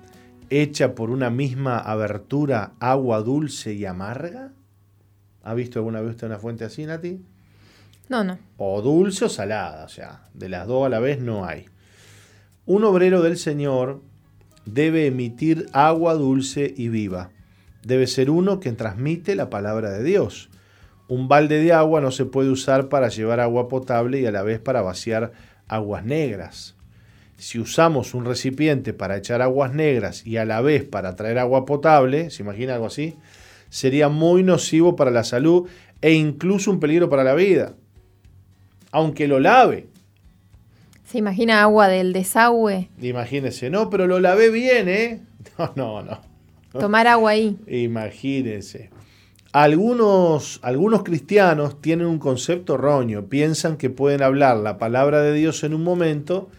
hecha 0.50 0.94
por 0.94 1.10
una 1.10 1.30
misma 1.30 1.78
abertura 1.78 2.72
agua 2.80 3.20
dulce 3.20 3.74
y 3.74 3.84
amarga? 3.84 4.52
¿Ha 5.42 5.54
visto 5.54 5.78
alguna 5.78 6.00
vez 6.00 6.22
una 6.22 6.38
fuente 6.38 6.64
así, 6.64 6.86
Nati? 6.86 7.20
No, 8.08 8.24
no. 8.24 8.38
O 8.56 8.82
dulce 8.82 9.24
o 9.24 9.28
salada, 9.28 9.84
o 9.84 9.88
sea, 9.88 10.22
de 10.34 10.48
las 10.48 10.66
dos 10.66 10.86
a 10.86 10.88
la 10.88 11.00
vez 11.00 11.20
no 11.20 11.44
hay. 11.44 11.66
Un 12.64 12.84
obrero 12.84 13.22
del 13.22 13.36
Señor 13.36 14.02
debe 14.64 15.06
emitir 15.06 15.66
agua 15.72 16.14
dulce 16.14 16.72
y 16.76 16.88
viva. 16.88 17.30
Debe 17.82 18.06
ser 18.06 18.30
uno 18.30 18.60
que 18.60 18.72
transmite 18.72 19.34
la 19.34 19.50
palabra 19.50 19.90
de 19.90 20.02
Dios. 20.02 20.50
Un 21.08 21.28
balde 21.28 21.60
de 21.60 21.72
agua 21.72 22.00
no 22.00 22.10
se 22.10 22.24
puede 22.24 22.50
usar 22.50 22.88
para 22.88 23.08
llevar 23.08 23.40
agua 23.40 23.68
potable 23.68 24.20
y 24.20 24.26
a 24.26 24.32
la 24.32 24.42
vez 24.42 24.58
para 24.58 24.82
vaciar 24.82 25.32
aguas 25.68 26.04
negras 26.04 26.75
si 27.36 27.58
usamos 27.58 28.14
un 28.14 28.24
recipiente 28.24 28.92
para 28.92 29.16
echar 29.16 29.42
aguas 29.42 29.74
negras 29.74 30.26
y 30.26 30.38
a 30.38 30.44
la 30.44 30.60
vez 30.60 30.84
para 30.84 31.16
traer 31.16 31.38
agua 31.38 31.66
potable, 31.66 32.30
¿se 32.30 32.42
imagina 32.42 32.74
algo 32.74 32.86
así? 32.86 33.16
Sería 33.68 34.08
muy 34.08 34.42
nocivo 34.42 34.96
para 34.96 35.10
la 35.10 35.24
salud 35.24 35.68
e 36.00 36.12
incluso 36.12 36.70
un 36.70 36.80
peligro 36.80 37.08
para 37.10 37.24
la 37.24 37.34
vida. 37.34 37.74
Aunque 38.90 39.28
lo 39.28 39.40
lave. 39.40 39.88
¿Se 41.04 41.18
imagina 41.18 41.62
agua 41.62 41.88
del 41.88 42.12
desagüe? 42.12 42.88
Imagínese, 43.00 43.70
no, 43.70 43.90
pero 43.90 44.06
lo 44.06 44.18
lavé 44.18 44.50
bien, 44.50 44.88
¿eh? 44.88 45.20
No, 45.58 45.72
no, 45.76 46.02
no. 46.02 46.20
Tomar 46.72 47.06
agua 47.06 47.30
ahí. 47.30 47.56
Imagínense. 47.66 48.90
Algunos, 49.52 50.60
algunos 50.62 51.02
cristianos 51.02 51.80
tienen 51.80 52.06
un 52.06 52.18
concepto 52.18 52.74
erróneo, 52.74 53.28
piensan 53.28 53.76
que 53.76 53.88
pueden 53.88 54.22
hablar 54.22 54.58
la 54.58 54.76
palabra 54.76 55.22
de 55.22 55.32
Dios 55.32 55.64
en 55.64 55.72
un 55.72 55.82
momento 55.82 56.50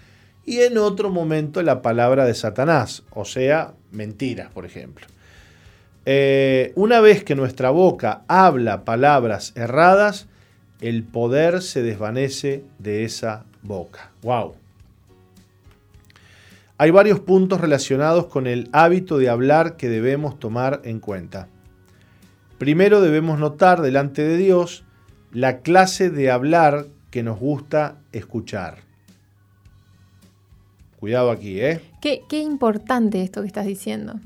y 0.47 0.61
en 0.61 0.77
otro 0.77 1.11
momento 1.11 1.61
la 1.61 1.81
palabra 1.81 2.23
de 2.25 2.33
Satanás, 2.33 3.03
o 3.11 3.25
sea, 3.25 3.73
mentiras, 3.91 4.49
por 4.49 4.65
ejemplo. 4.65 5.05
Eh, 6.05 6.71
una 6.75 7.01
vez 7.01 7.25
que 7.25 7.35
nuestra 7.35 7.69
boca 7.69 8.23
habla 8.29 8.85
palabras 8.85 9.51
erradas, 9.57 10.27
el 10.79 11.03
poder 11.03 11.61
se 11.61 11.83
desvanece 11.83 12.63
de 12.79 13.03
esa 13.03 13.43
boca. 13.61 14.11
¡Wow! 14.23 14.55
Hay 16.77 16.91
varios 16.91 17.19
puntos 17.19 17.59
relacionados 17.59 18.27
con 18.27 18.47
el 18.47 18.69
hábito 18.71 19.17
de 19.17 19.27
hablar 19.27 19.75
que 19.75 19.89
debemos 19.89 20.39
tomar 20.39 20.79
en 20.85 21.01
cuenta. 21.01 21.49
Primero 22.57 23.01
debemos 23.01 23.37
notar 23.37 23.81
delante 23.81 24.23
de 24.23 24.37
Dios 24.37 24.85
la 25.33 25.59
clase 25.59 26.09
de 26.09 26.31
hablar 26.31 26.85
que 27.11 27.21
nos 27.21 27.37
gusta 27.37 27.97
escuchar. 28.13 28.86
Cuidado 30.97 31.29
aquí, 31.29 31.61
¿eh? 31.61 31.81
Qué, 32.01 32.39
importante 32.39 33.21
esto 33.21 33.41
que 33.41 33.47
estás 33.47 33.67
diciendo. 33.67 34.19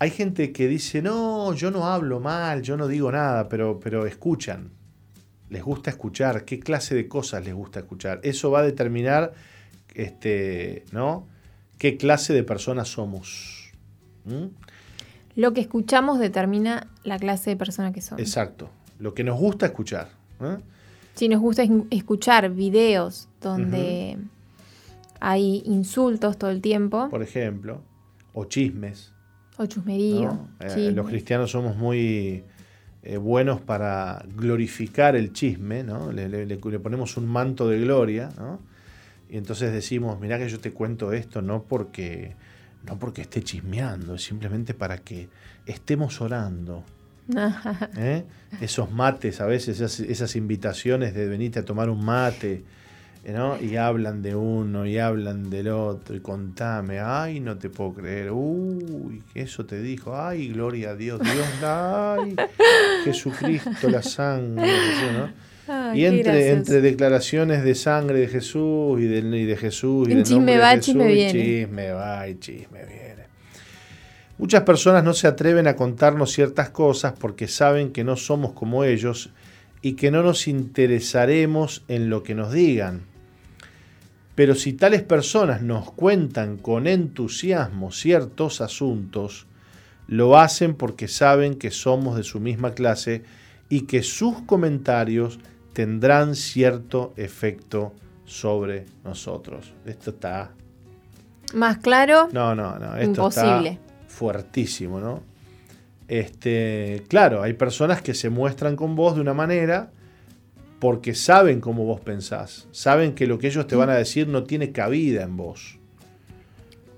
Hay 0.00 0.10
gente 0.10 0.52
que 0.52 0.66
dice, 0.66 1.00
no, 1.02 1.54
yo 1.54 1.70
no 1.70 1.86
hablo 1.86 2.18
mal, 2.18 2.62
yo 2.62 2.76
no 2.76 2.88
digo 2.88 3.12
nada, 3.12 3.48
pero, 3.48 3.78
pero 3.78 4.04
escuchan. 4.04 4.70
Les 5.48 5.62
gusta 5.62 5.90
escuchar. 5.90 6.44
¿Qué 6.44 6.58
clase 6.58 6.96
de 6.96 7.06
cosas 7.06 7.44
les 7.44 7.54
gusta 7.54 7.80
escuchar? 7.80 8.18
Eso 8.24 8.50
va 8.50 8.60
a 8.60 8.62
determinar, 8.62 9.34
este, 9.94 10.84
¿no? 10.90 11.28
¿Qué 11.78 11.96
clase 11.96 12.32
de 12.32 12.42
personas 12.42 12.88
somos? 12.88 13.70
¿Mm? 14.24 14.46
Lo 15.36 15.52
que 15.52 15.60
escuchamos 15.60 16.18
determina 16.18 16.88
la 17.04 17.18
clase 17.18 17.50
de 17.50 17.56
persona 17.56 17.92
que 17.92 18.02
somos. 18.02 18.20
Exacto. 18.20 18.70
Lo 18.98 19.14
que 19.14 19.22
nos 19.22 19.38
gusta 19.38 19.66
escuchar. 19.66 20.08
¿eh? 20.40 20.56
Si 21.14 21.28
nos 21.28 21.40
gusta 21.40 21.62
escuchar 21.90 22.50
videos 22.50 23.28
donde 23.40 24.18
hay 25.24 25.62
insultos 25.66 26.36
todo 26.36 26.50
el 26.50 26.60
tiempo. 26.60 27.08
Por 27.08 27.22
ejemplo, 27.22 27.80
o 28.34 28.44
chismes. 28.46 29.12
O 29.56 29.66
chusmerío. 29.66 30.48
Eh, 30.58 30.90
los 30.92 31.06
cristianos 31.06 31.52
somos 31.52 31.76
muy 31.76 32.42
eh, 33.04 33.16
buenos 33.18 33.60
para 33.60 34.24
glorificar 34.34 35.14
el 35.14 35.32
chisme, 35.32 35.84
¿no? 35.84 36.10
Le, 36.10 36.56
ponemos 36.56 37.16
un 37.16 37.28
manto 37.28 37.68
de 37.68 37.78
gloria, 37.78 38.30
¿no? 38.36 38.58
Y 39.30 39.36
entonces 39.36 39.72
decimos, 39.72 40.20
mira 40.20 40.38
que 40.38 40.48
yo 40.48 40.58
te 40.58 40.72
cuento 40.72 41.12
esto 41.12 41.40
no 41.40 41.62
porque, 41.62 42.34
no 42.84 42.98
porque 42.98 43.22
esté 43.22 43.44
chismeando, 43.44 44.16
es 44.16 44.24
simplemente 44.24 44.74
para 44.74 44.98
que 44.98 45.28
estemos 45.66 46.20
orando. 46.20 46.82
¿Eh? 47.96 48.24
Esos 48.60 48.90
mates 48.90 49.40
a 49.40 49.46
veces, 49.46 49.80
esas, 49.80 50.00
esas 50.00 50.34
invitaciones 50.34 51.14
de 51.14 51.28
venirte 51.28 51.60
a 51.60 51.64
tomar 51.64 51.88
un 51.88 52.04
mate 52.04 52.64
y 53.24 53.76
hablan 53.76 54.20
de 54.20 54.34
uno 54.34 54.84
y 54.84 54.98
hablan 54.98 55.48
del 55.48 55.68
otro 55.68 56.16
y 56.16 56.20
contame, 56.20 56.98
ay, 56.98 57.38
no 57.38 57.56
te 57.56 57.70
puedo 57.70 57.94
creer, 57.94 58.32
uy, 58.32 59.22
eso 59.34 59.64
te 59.64 59.80
dijo, 59.80 60.16
ay, 60.16 60.48
gloria 60.48 60.90
a 60.90 60.96
Dios, 60.96 61.20
Dios, 61.20 61.46
ay, 61.62 62.34
Jesucristo, 63.04 63.88
la 63.88 64.02
sangre, 64.02 64.66
y 65.94 66.04
entre, 66.04 66.50
entre 66.50 66.80
declaraciones 66.80 67.62
de 67.62 67.76
sangre 67.76 68.18
de 68.18 68.26
Jesús 68.26 69.00
y 69.00 69.04
de, 69.04 69.18
y 69.18 69.44
de 69.44 69.56
Jesús 69.56 70.08
y 70.08 70.14
de 70.14 70.22
chisme 70.24 70.58
va, 70.58 70.70
Jesús, 70.70 70.86
chisme 70.86 71.06
viene. 71.06 71.32
chisme 71.32 71.92
va 71.92 72.28
y 72.28 72.38
chisme 72.40 72.84
viene. 72.84 73.22
Muchas 74.38 74.62
personas 74.62 75.04
no 75.04 75.14
se 75.14 75.28
atreven 75.28 75.68
a 75.68 75.76
contarnos 75.76 76.32
ciertas 76.32 76.70
cosas 76.70 77.12
porque 77.16 77.46
saben 77.46 77.92
que 77.92 78.02
no 78.02 78.16
somos 78.16 78.52
como 78.52 78.82
ellos 78.82 79.30
y 79.80 79.92
que 79.92 80.10
no 80.10 80.24
nos 80.24 80.48
interesaremos 80.48 81.84
en 81.86 82.10
lo 82.10 82.24
que 82.24 82.34
nos 82.34 82.52
digan. 82.52 83.11
Pero 84.34 84.54
si 84.54 84.72
tales 84.72 85.02
personas 85.02 85.62
nos 85.62 85.92
cuentan 85.92 86.56
con 86.56 86.86
entusiasmo 86.86 87.92
ciertos 87.92 88.60
asuntos, 88.60 89.46
lo 90.06 90.38
hacen 90.38 90.74
porque 90.74 91.08
saben 91.08 91.56
que 91.56 91.70
somos 91.70 92.16
de 92.16 92.22
su 92.22 92.40
misma 92.40 92.72
clase 92.72 93.22
y 93.68 93.82
que 93.82 94.02
sus 94.02 94.40
comentarios 94.42 95.38
tendrán 95.72 96.34
cierto 96.34 97.12
efecto 97.16 97.92
sobre 98.24 98.86
nosotros. 99.04 99.72
Esto 99.84 100.10
está... 100.10 100.52
¿Más 101.54 101.78
claro? 101.78 102.28
No, 102.32 102.54
no, 102.54 102.78
no. 102.78 102.96
Esto 102.96 103.04
Imposible. 103.04 103.70
está 103.70 104.08
fuertísimo, 104.08 105.00
¿no? 105.00 105.22
Este, 106.08 107.04
claro, 107.08 107.42
hay 107.42 107.52
personas 107.54 108.02
que 108.02 108.14
se 108.14 108.30
muestran 108.30 108.76
con 108.76 108.96
vos 108.96 109.14
de 109.14 109.20
una 109.20 109.34
manera 109.34 109.90
porque 110.82 111.14
saben 111.14 111.60
cómo 111.60 111.84
vos 111.84 112.00
pensás, 112.00 112.66
saben 112.72 113.14
que 113.14 113.28
lo 113.28 113.38
que 113.38 113.46
ellos 113.46 113.68
te 113.68 113.76
van 113.76 113.88
a 113.88 113.94
decir 113.94 114.26
no 114.26 114.42
tiene 114.42 114.72
cabida 114.72 115.22
en 115.22 115.36
vos. 115.36 115.78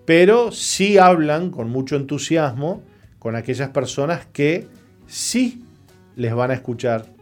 Pero 0.06 0.52
sí 0.52 0.96
hablan 0.96 1.50
con 1.50 1.68
mucho 1.68 1.96
entusiasmo 1.96 2.82
con 3.18 3.36
aquellas 3.36 3.68
personas 3.68 4.24
que 4.32 4.68
sí 5.06 5.66
les 6.16 6.34
van 6.34 6.50
a 6.50 6.54
escuchar, 6.54 7.12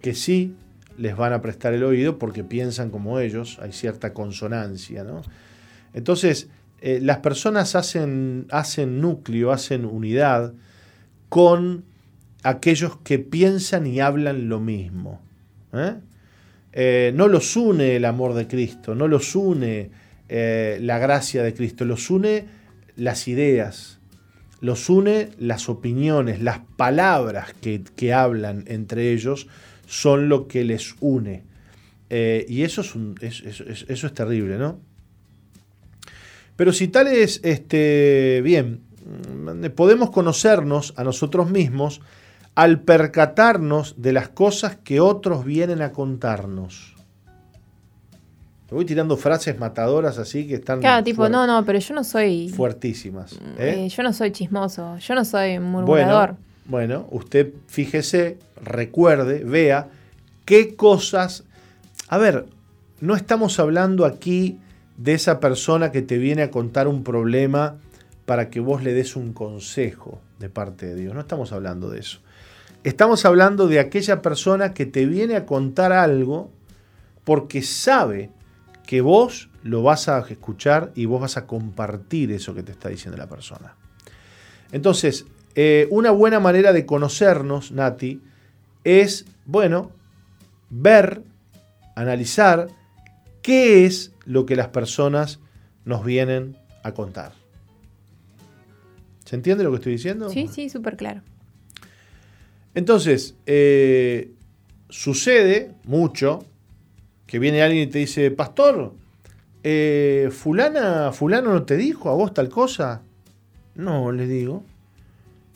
que 0.00 0.14
sí 0.14 0.54
les 0.98 1.16
van 1.16 1.32
a 1.32 1.42
prestar 1.42 1.74
el 1.74 1.82
oído 1.82 2.16
porque 2.16 2.44
piensan 2.44 2.90
como 2.90 3.18
ellos, 3.18 3.58
hay 3.60 3.72
cierta 3.72 4.14
consonancia. 4.14 5.02
¿no? 5.02 5.22
Entonces, 5.94 6.48
eh, 6.80 7.00
las 7.02 7.18
personas 7.18 7.74
hacen, 7.74 8.46
hacen 8.52 9.00
núcleo, 9.00 9.50
hacen 9.50 9.84
unidad 9.84 10.54
con 11.28 11.82
aquellos 12.44 12.98
que 12.98 13.18
piensan 13.18 13.88
y 13.88 13.98
hablan 13.98 14.48
lo 14.48 14.60
mismo. 14.60 15.26
¿Eh? 15.72 15.94
Eh, 16.72 17.12
no 17.14 17.28
los 17.28 17.56
une 17.56 17.96
el 17.96 18.04
amor 18.04 18.34
de 18.34 18.46
Cristo, 18.46 18.94
no 18.94 19.08
los 19.08 19.34
une 19.34 19.90
eh, 20.28 20.78
la 20.80 20.98
gracia 20.98 21.42
de 21.42 21.54
Cristo, 21.54 21.84
los 21.84 22.10
une 22.10 22.46
las 22.96 23.28
ideas, 23.28 23.98
los 24.60 24.88
une 24.88 25.30
las 25.38 25.68
opiniones, 25.68 26.42
las 26.42 26.60
palabras 26.76 27.54
que, 27.60 28.12
hablan 28.12 28.64
entre 28.66 29.12
ellos 29.12 29.46
son 29.86 30.28
lo 30.28 30.48
que 30.48 30.64
les 30.64 30.94
une. 31.00 31.44
Y 32.10 32.62
eso 32.62 32.82
es, 33.20 33.42
eso 33.88 34.06
es 34.06 34.14
terrible, 34.14 34.58
¿no? 34.58 34.80
Pero 36.58 36.72
si 36.72 36.88
tal 36.88 37.06
es, 37.06 37.40
este, 37.44 38.40
bien, 38.42 38.80
podemos 39.76 40.10
conocernos 40.10 40.92
a 40.96 41.04
nosotros 41.04 41.50
mismos 41.50 42.00
al 42.58 42.80
percatarnos 42.80 43.94
de 43.98 44.12
las 44.12 44.30
cosas 44.30 44.74
que 44.82 44.98
otros 44.98 45.44
vienen 45.44 45.80
a 45.80 45.92
contarnos. 45.92 46.92
Te 48.68 48.74
voy 48.74 48.84
tirando 48.84 49.16
frases 49.16 49.60
matadoras 49.60 50.18
así 50.18 50.44
que 50.48 50.56
están. 50.56 50.80
Claro, 50.80 51.04
tipo, 51.04 51.28
no, 51.28 51.46
no, 51.46 51.64
pero 51.64 51.78
yo 51.78 51.94
no 51.94 52.02
soy. 52.02 52.48
Fuertísimas. 52.48 53.34
¿eh? 53.58 53.84
Eh, 53.84 53.88
yo 53.88 54.02
no 54.02 54.12
soy 54.12 54.32
chismoso, 54.32 54.98
yo 54.98 55.14
no 55.14 55.24
soy 55.24 55.60
murmurador. 55.60 56.34
Bueno, 56.66 57.04
bueno, 57.04 57.08
usted 57.12 57.54
fíjese, 57.68 58.38
recuerde, 58.60 59.44
vea 59.44 59.86
qué 60.44 60.74
cosas. 60.74 61.44
A 62.08 62.18
ver, 62.18 62.46
no 63.00 63.14
estamos 63.14 63.60
hablando 63.60 64.04
aquí 64.04 64.58
de 64.96 65.14
esa 65.14 65.38
persona 65.38 65.92
que 65.92 66.02
te 66.02 66.18
viene 66.18 66.42
a 66.42 66.50
contar 66.50 66.88
un 66.88 67.04
problema 67.04 67.76
para 68.26 68.50
que 68.50 68.58
vos 68.58 68.82
le 68.82 68.94
des 68.94 69.14
un 69.14 69.32
consejo 69.32 70.18
de 70.40 70.48
parte 70.48 70.86
de 70.86 70.96
Dios. 70.96 71.14
No 71.14 71.20
estamos 71.20 71.52
hablando 71.52 71.88
de 71.88 72.00
eso. 72.00 72.18
Estamos 72.88 73.26
hablando 73.26 73.68
de 73.68 73.80
aquella 73.80 74.22
persona 74.22 74.72
que 74.72 74.86
te 74.86 75.04
viene 75.04 75.36
a 75.36 75.44
contar 75.44 75.92
algo 75.92 76.50
porque 77.22 77.60
sabe 77.60 78.30
que 78.86 79.02
vos 79.02 79.50
lo 79.62 79.82
vas 79.82 80.08
a 80.08 80.20
escuchar 80.20 80.90
y 80.94 81.04
vos 81.04 81.20
vas 81.20 81.36
a 81.36 81.46
compartir 81.46 82.32
eso 82.32 82.54
que 82.54 82.62
te 82.62 82.72
está 82.72 82.88
diciendo 82.88 83.18
la 83.18 83.28
persona. 83.28 83.74
Entonces, 84.72 85.26
eh, 85.54 85.86
una 85.90 86.12
buena 86.12 86.40
manera 86.40 86.72
de 86.72 86.86
conocernos, 86.86 87.72
Nati, 87.72 88.22
es, 88.84 89.26
bueno, 89.44 89.90
ver, 90.70 91.20
analizar 91.94 92.68
qué 93.42 93.84
es 93.84 94.12
lo 94.24 94.46
que 94.46 94.56
las 94.56 94.68
personas 94.68 95.40
nos 95.84 96.06
vienen 96.06 96.56
a 96.82 96.92
contar. 96.92 97.32
¿Se 99.26 99.36
entiende 99.36 99.62
lo 99.62 99.72
que 99.72 99.76
estoy 99.76 99.92
diciendo? 99.92 100.30
Sí, 100.30 100.48
sí, 100.50 100.70
súper 100.70 100.96
claro. 100.96 101.20
Entonces, 102.74 103.34
eh, 103.46 104.32
sucede 104.88 105.72
mucho 105.84 106.44
que 107.26 107.38
viene 107.38 107.62
alguien 107.62 107.88
y 107.88 107.90
te 107.90 107.98
dice, 107.98 108.30
pastor, 108.30 108.94
eh, 109.62 110.30
fulana, 110.32 111.12
fulano 111.12 111.52
no 111.52 111.64
te 111.64 111.76
dijo 111.76 112.08
a 112.08 112.14
vos 112.14 112.32
tal 112.32 112.48
cosa. 112.48 113.02
No, 113.74 114.12
le 114.12 114.26
digo. 114.26 114.64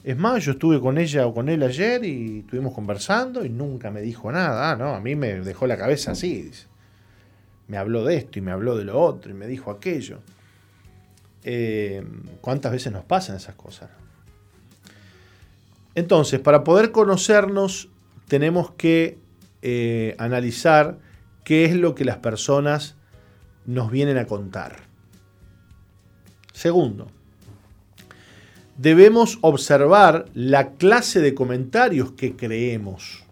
Es 0.04 0.16
más, 0.16 0.44
yo 0.44 0.52
estuve 0.52 0.80
con 0.80 0.98
ella 0.98 1.26
o 1.26 1.34
con 1.34 1.48
él 1.48 1.62
ayer 1.62 2.04
y 2.04 2.40
estuvimos 2.40 2.74
conversando 2.74 3.44
y 3.44 3.48
nunca 3.48 3.90
me 3.90 4.00
dijo 4.00 4.32
nada. 4.32 4.72
Ah, 4.72 4.76
no, 4.76 4.94
a 4.94 5.00
mí 5.00 5.14
me 5.14 5.34
dejó 5.40 5.66
la 5.66 5.76
cabeza 5.76 6.12
así. 6.12 6.50
Me 7.68 7.76
habló 7.76 8.04
de 8.04 8.16
esto 8.16 8.38
y 8.38 8.42
me 8.42 8.50
habló 8.50 8.76
de 8.76 8.84
lo 8.84 9.00
otro 9.00 9.30
y 9.30 9.34
me 9.34 9.46
dijo 9.46 9.70
aquello. 9.70 10.18
Eh, 11.44 12.04
¿Cuántas 12.40 12.72
veces 12.72 12.92
nos 12.92 13.04
pasan 13.04 13.36
esas 13.36 13.54
cosas? 13.54 13.90
Entonces, 15.94 16.40
para 16.40 16.64
poder 16.64 16.90
conocernos, 16.90 17.88
tenemos 18.28 18.70
que 18.72 19.18
eh, 19.60 20.14
analizar 20.18 20.98
qué 21.44 21.64
es 21.64 21.74
lo 21.74 21.94
que 21.94 22.04
las 22.04 22.18
personas 22.18 22.96
nos 23.66 23.90
vienen 23.90 24.16
a 24.16 24.26
contar. 24.26 24.76
Segundo, 26.52 27.08
debemos 28.76 29.38
observar 29.42 30.26
la 30.34 30.72
clase 30.72 31.20
de 31.20 31.34
comentarios 31.34 32.12
que 32.12 32.36
creemos, 32.36 33.24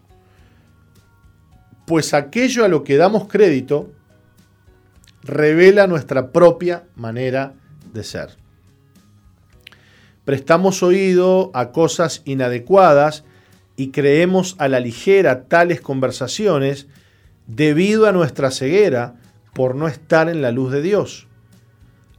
pues 1.86 2.14
aquello 2.14 2.64
a 2.64 2.68
lo 2.68 2.84
que 2.84 2.96
damos 2.96 3.26
crédito 3.26 3.90
revela 5.22 5.86
nuestra 5.86 6.30
propia 6.30 6.84
manera 6.94 7.54
de 7.92 8.04
ser 8.04 8.36
prestamos 10.30 10.84
oído 10.84 11.50
a 11.54 11.72
cosas 11.72 12.22
inadecuadas 12.24 13.24
y 13.74 13.90
creemos 13.90 14.54
a 14.58 14.68
la 14.68 14.78
ligera 14.78 15.48
tales 15.48 15.80
conversaciones 15.80 16.86
debido 17.48 18.06
a 18.06 18.12
nuestra 18.12 18.52
ceguera 18.52 19.16
por 19.54 19.74
no 19.74 19.88
estar 19.88 20.28
en 20.28 20.40
la 20.40 20.52
luz 20.52 20.70
de 20.70 20.82
Dios. 20.82 21.26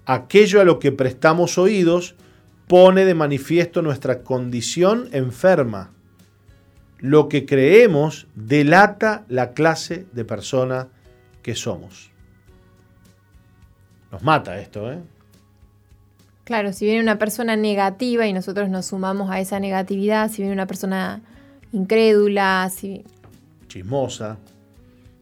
Aquello 0.06 0.60
a 0.60 0.66
lo 0.66 0.78
que 0.78 0.92
prestamos 0.92 1.58
oídos 1.58 2.16
pone 2.68 3.06
de 3.06 3.16
manifiesto 3.16 3.82
nuestra 3.82 4.24
condición 4.24 5.08
enferma. 5.14 5.92
Lo 6.98 7.30
que 7.30 7.46
creemos 7.46 8.28
delata 8.36 9.24
la 9.30 9.54
clase 9.54 10.06
de 10.12 10.26
persona 10.26 10.90
que 11.44 11.56
somos. 11.56 12.12
Nos 14.12 14.22
mata 14.22 14.60
esto, 14.60 14.92
¿eh? 14.92 15.00
Claro, 16.44 16.74
si 16.74 16.86
viene 16.86 17.02
una 17.02 17.20
persona 17.20 17.56
negativa 17.56 18.28
y 18.28 18.34
nosotros 18.34 18.70
nos 18.70 18.88
sumamos 18.88 19.30
a 19.30 19.40
esa 19.40 19.60
negatividad, 19.60 20.30
si 20.30 20.42
viene 20.42 20.54
una 20.54 20.68
persona 20.68 21.22
incrédula, 21.72 22.70
si... 22.74 23.04
chismosa, 23.68 24.38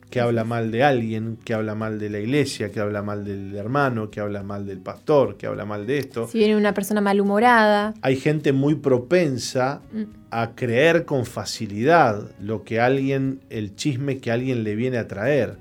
que 0.10 0.20
habla 0.20 0.44
mal 0.44 0.72
de 0.72 0.84
alguien, 0.84 1.38
que 1.44 1.54
habla 1.54 1.76
mal 1.76 2.00
de 2.00 2.10
la 2.10 2.20
iglesia, 2.20 2.72
que 2.72 2.80
habla 2.80 3.04
mal 3.04 3.26
del 3.26 3.56
hermano, 3.56 4.10
que 4.10 4.20
habla 4.20 4.42
mal 4.42 4.66
del 4.66 4.80
pastor, 4.80 5.38
que 5.38 5.46
habla 5.46 5.66
mal 5.66 5.86
de 5.86 6.00
esto. 6.00 6.28
Si 6.28 6.40
viene 6.40 6.58
una 6.58 6.74
persona 6.74 7.00
malhumorada. 7.00 7.94
Hay 8.02 8.16
gente 8.16 8.52
muy 8.52 8.76
propensa 8.76 9.82
mm. 9.92 10.04
a 10.32 10.56
creer 10.56 11.06
con 11.06 11.26
facilidad 11.26 12.32
lo 12.42 12.64
que 12.64 12.80
alguien, 12.80 13.42
el 13.50 13.76
chisme 13.76 14.18
que 14.18 14.32
alguien 14.32 14.64
le 14.64 14.76
viene 14.76 14.98
a 14.98 15.08
traer 15.08 15.58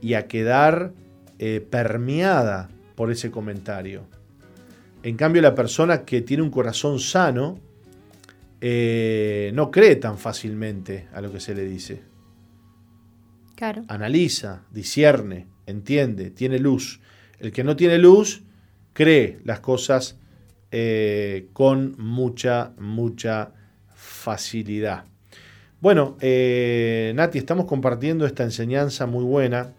y 0.00 0.14
a 0.14 0.28
quedar 0.28 0.92
eh, 1.38 1.66
permeada 1.68 2.68
por 2.94 3.10
ese 3.10 3.32
comentario. 3.32 4.04
En 5.02 5.16
cambio, 5.16 5.42
la 5.42 5.54
persona 5.54 6.04
que 6.04 6.22
tiene 6.22 6.42
un 6.42 6.50
corazón 6.50 7.00
sano 7.00 7.58
eh, 8.60 9.50
no 9.54 9.70
cree 9.70 9.96
tan 9.96 10.18
fácilmente 10.18 11.08
a 11.12 11.20
lo 11.20 11.32
que 11.32 11.40
se 11.40 11.54
le 11.54 11.64
dice. 11.64 12.02
Claro. 13.56 13.82
Analiza, 13.88 14.62
discierne, 14.70 15.48
entiende, 15.66 16.30
tiene 16.30 16.58
luz. 16.58 17.00
El 17.40 17.52
que 17.52 17.64
no 17.64 17.74
tiene 17.74 17.98
luz 17.98 18.44
cree 18.92 19.40
las 19.44 19.60
cosas 19.60 20.18
eh, 20.70 21.48
con 21.52 21.96
mucha, 21.98 22.72
mucha 22.78 23.52
facilidad. 23.94 25.04
Bueno, 25.80 26.16
eh, 26.20 27.12
Nati, 27.16 27.38
estamos 27.38 27.66
compartiendo 27.66 28.24
esta 28.24 28.44
enseñanza 28.44 29.06
muy 29.06 29.24
buena 29.24 29.72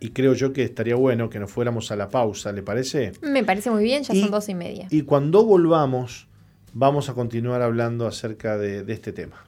y 0.00 0.10
creo 0.10 0.34
yo 0.34 0.52
que 0.52 0.62
estaría 0.62 0.94
bueno 0.94 1.30
que 1.30 1.38
nos 1.38 1.50
fuéramos 1.50 1.90
a 1.90 1.96
la 1.96 2.08
pausa, 2.08 2.52
¿le 2.52 2.62
parece? 2.62 3.12
Me 3.22 3.44
parece 3.44 3.70
muy 3.70 3.84
bien, 3.84 4.02
ya 4.02 4.14
son 4.14 4.30
dos 4.30 4.48
y 4.48 4.54
media. 4.54 4.88
Y 4.90 5.02
cuando 5.02 5.44
volvamos, 5.44 6.28
vamos 6.72 7.08
a 7.08 7.14
continuar 7.14 7.62
hablando 7.62 8.06
acerca 8.06 8.58
de, 8.58 8.82
de 8.84 8.92
este 8.92 9.12
tema. 9.12 9.46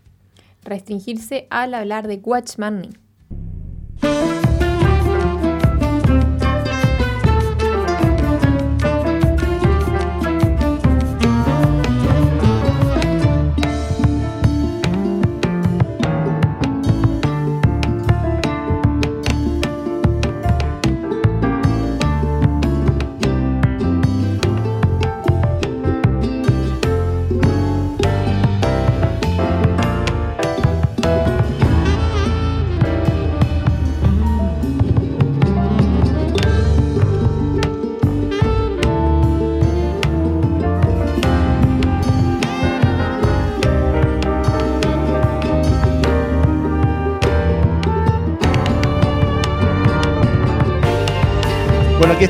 Restringirse 0.64 1.46
al 1.50 1.74
hablar 1.74 2.08
de 2.08 2.16
Watchman. 2.16 2.98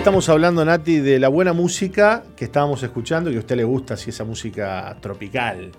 Estamos 0.09 0.31
hablando, 0.31 0.65
Nati, 0.65 1.01
de 1.01 1.19
la 1.19 1.29
buena 1.29 1.53
música 1.53 2.23
que 2.35 2.47
estábamos 2.47 2.83
escuchando 2.83 3.29
y 3.29 3.35
que 3.35 3.37
a 3.37 3.41
usted 3.41 3.57
le 3.57 3.65
gusta, 3.65 3.95
si 3.95 4.09
esa 4.09 4.25
música 4.25 4.97
tropical. 5.03 5.71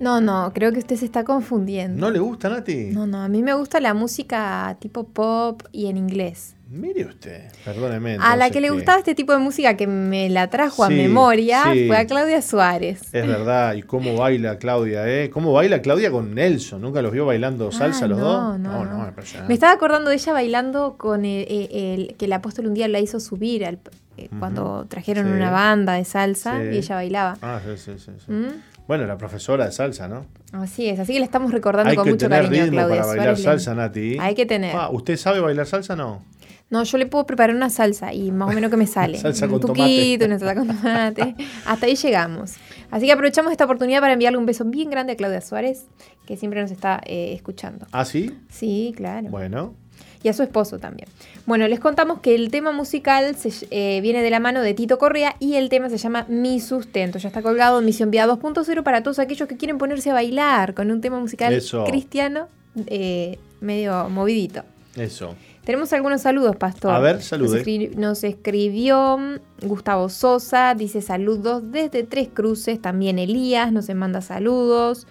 No, 0.00 0.18
no, 0.22 0.50
creo 0.54 0.72
que 0.72 0.78
usted 0.78 0.96
se 0.96 1.04
está 1.04 1.24
confundiendo. 1.24 2.00
¿No 2.00 2.10
le 2.10 2.20
gusta, 2.20 2.48
Nati? 2.48 2.86
No, 2.86 3.06
no, 3.06 3.18
a 3.18 3.28
mí 3.28 3.42
me 3.42 3.52
gusta 3.52 3.80
la 3.80 3.92
música 3.92 4.74
tipo 4.80 5.04
pop 5.04 5.60
y 5.72 5.88
en 5.88 5.98
inglés. 5.98 6.56
Mire 6.70 7.06
usted, 7.06 7.50
perdóneme. 7.64 8.18
A 8.20 8.36
la 8.36 8.50
que 8.50 8.60
le 8.60 8.68
gustaba 8.68 8.98
este 8.98 9.14
tipo 9.14 9.32
de 9.32 9.38
música 9.38 9.74
que 9.74 9.86
me 9.86 10.28
la 10.28 10.50
trajo 10.50 10.84
a 10.84 10.90
memoria 10.90 11.62
fue 11.62 11.96
a 11.96 12.06
Claudia 12.06 12.42
Suárez. 12.42 13.02
Es 13.14 13.26
verdad, 13.26 13.72
y 13.72 13.82
cómo 13.82 14.16
baila 14.16 14.58
Claudia, 14.58 15.08
¿eh? 15.08 15.30
¿Cómo 15.30 15.54
baila 15.54 15.80
Claudia 15.80 16.10
con 16.10 16.34
Nelson? 16.34 16.82
¿Nunca 16.82 17.00
los 17.00 17.10
vio 17.12 17.24
bailando 17.24 17.72
salsa 17.72 18.06
los 18.06 18.18
dos? 18.18 18.58
No, 18.58 18.84
no, 18.84 18.84
no. 18.84 19.12
Me 19.46 19.54
estaba 19.54 19.72
acordando 19.72 20.10
de 20.10 20.16
ella 20.16 20.32
bailando 20.34 20.96
con 20.98 21.24
el, 21.24 22.14
que 22.18 22.24
el 22.26 22.32
apóstol 22.34 22.66
un 22.66 22.74
día 22.74 22.86
la 22.86 23.00
hizo 23.00 23.18
subir 23.18 23.64
al, 23.64 23.78
eh, 24.18 24.28
cuando 24.38 24.84
trajeron 24.90 25.26
una 25.26 25.50
banda 25.50 25.94
de 25.94 26.04
salsa 26.04 26.62
y 26.62 26.76
ella 26.76 26.96
bailaba. 26.96 27.38
Ah, 27.40 27.60
sí, 27.64 27.78
sí, 27.78 27.92
sí. 27.98 28.30
¿Mm? 28.30 28.62
Bueno, 28.86 29.06
la 29.06 29.16
profesora 29.16 29.64
de 29.64 29.72
salsa, 29.72 30.06
¿no? 30.06 30.26
Así 30.52 30.88
es, 30.88 30.98
así 31.00 31.14
que 31.14 31.18
le 31.18 31.24
estamos 31.24 31.50
recordando 31.50 31.94
con 31.94 32.08
mucho 32.08 32.28
cariño 32.28 32.64
a 32.64 32.68
Claudia 32.68 33.00
para 33.02 33.06
bailar 33.06 33.36
salsa, 33.38 33.74
Nati. 33.74 34.18
Hay 34.20 34.34
que 34.34 34.44
tener. 34.44 34.76
Ah, 34.76 34.90
¿Usted 34.90 35.16
sabe 35.16 35.40
bailar 35.40 35.66
salsa 35.66 35.94
o 35.94 35.96
no? 35.96 36.22
No, 36.70 36.82
yo 36.84 36.98
le 36.98 37.06
puedo 37.06 37.24
preparar 37.24 37.56
una 37.56 37.70
salsa 37.70 38.12
y 38.12 38.30
más 38.30 38.50
o 38.50 38.52
menos 38.52 38.70
que 38.70 38.76
me 38.76 38.86
sale. 38.86 39.18
salsa 39.18 39.46
un 39.46 39.52
con 39.52 39.60
tuquito, 39.74 40.26
una 40.26 40.38
salsa 40.38 40.54
con 40.54 40.66
tomate. 40.66 41.34
Hasta 41.64 41.86
ahí 41.86 41.96
llegamos. 41.96 42.54
Así 42.90 43.06
que 43.06 43.12
aprovechamos 43.12 43.52
esta 43.52 43.64
oportunidad 43.64 44.00
para 44.00 44.12
enviarle 44.12 44.38
un 44.38 44.46
beso 44.46 44.64
bien 44.64 44.90
grande 44.90 45.14
a 45.14 45.16
Claudia 45.16 45.40
Suárez, 45.40 45.86
que 46.26 46.36
siempre 46.36 46.60
nos 46.60 46.70
está 46.70 47.00
eh, 47.06 47.32
escuchando. 47.34 47.86
¿Ah, 47.92 48.04
sí? 48.04 48.34
Sí, 48.50 48.92
claro. 48.96 49.28
Bueno. 49.30 49.74
Y 50.22 50.28
a 50.28 50.32
su 50.32 50.42
esposo 50.42 50.78
también. 50.78 51.08
Bueno, 51.46 51.68
les 51.68 51.78
contamos 51.78 52.20
que 52.20 52.34
el 52.34 52.50
tema 52.50 52.72
musical 52.72 53.36
se, 53.36 53.66
eh, 53.70 54.00
viene 54.00 54.20
de 54.20 54.30
la 54.30 54.40
mano 54.40 54.62
de 54.62 54.74
Tito 54.74 54.98
Correa 54.98 55.36
y 55.38 55.54
el 55.54 55.68
tema 55.68 55.88
se 55.88 55.96
llama 55.96 56.26
Mi 56.28 56.60
Sustento. 56.60 57.18
Ya 57.18 57.28
está 57.28 57.40
colgado 57.40 57.78
en 57.78 57.84
Misión 57.84 58.10
Vía 58.10 58.26
2.0 58.26 58.82
para 58.82 59.02
todos 59.02 59.20
aquellos 59.20 59.48
que 59.48 59.56
quieren 59.56 59.78
ponerse 59.78 60.10
a 60.10 60.14
bailar 60.14 60.74
con 60.74 60.90
un 60.90 61.00
tema 61.00 61.20
musical 61.20 61.62
cristiano 61.86 62.48
eh, 62.86 63.38
medio 63.60 64.08
movidito. 64.08 64.64
Eso. 64.96 65.36
Tenemos 65.68 65.92
algunos 65.92 66.22
saludos, 66.22 66.56
Pastor. 66.56 66.92
A 66.92 66.98
ver, 66.98 67.20
saludos. 67.20 67.62
Nos, 67.94 68.24
escribió 68.24 69.18
Gustavo 69.60 70.08
Sosa, 70.08 70.74
dice 70.74 71.02
saludos 71.02 71.62
desde 71.70 72.04
Tres 72.04 72.30
Cruces. 72.32 72.80
También 72.80 73.18
Elías 73.18 73.70
nos 73.70 73.86
manda 73.90 74.22
saludos. 74.22 75.06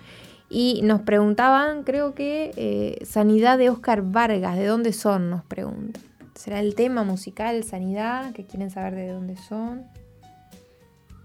Y 0.50 0.82
nos 0.82 1.02
preguntaban, 1.02 1.84
creo 1.84 2.16
que, 2.16 2.54
eh, 2.58 3.06
Sanidad 3.06 3.60
de 3.60 3.70
Oscar 3.70 4.02
Vargas, 4.02 4.58
¿de 4.58 4.66
dónde 4.66 4.94
son? 4.94 5.30
Nos 5.30 5.44
preguntan. 5.44 6.02
¿Será 6.34 6.60
el 6.60 6.74
tema 6.74 7.04
musical, 7.04 7.64
Sanidad, 7.64 8.32
que 8.32 8.48
quieren 8.48 8.72
saber 8.72 8.96
de 8.96 9.10
dónde 9.10 9.38
son? 9.38 9.84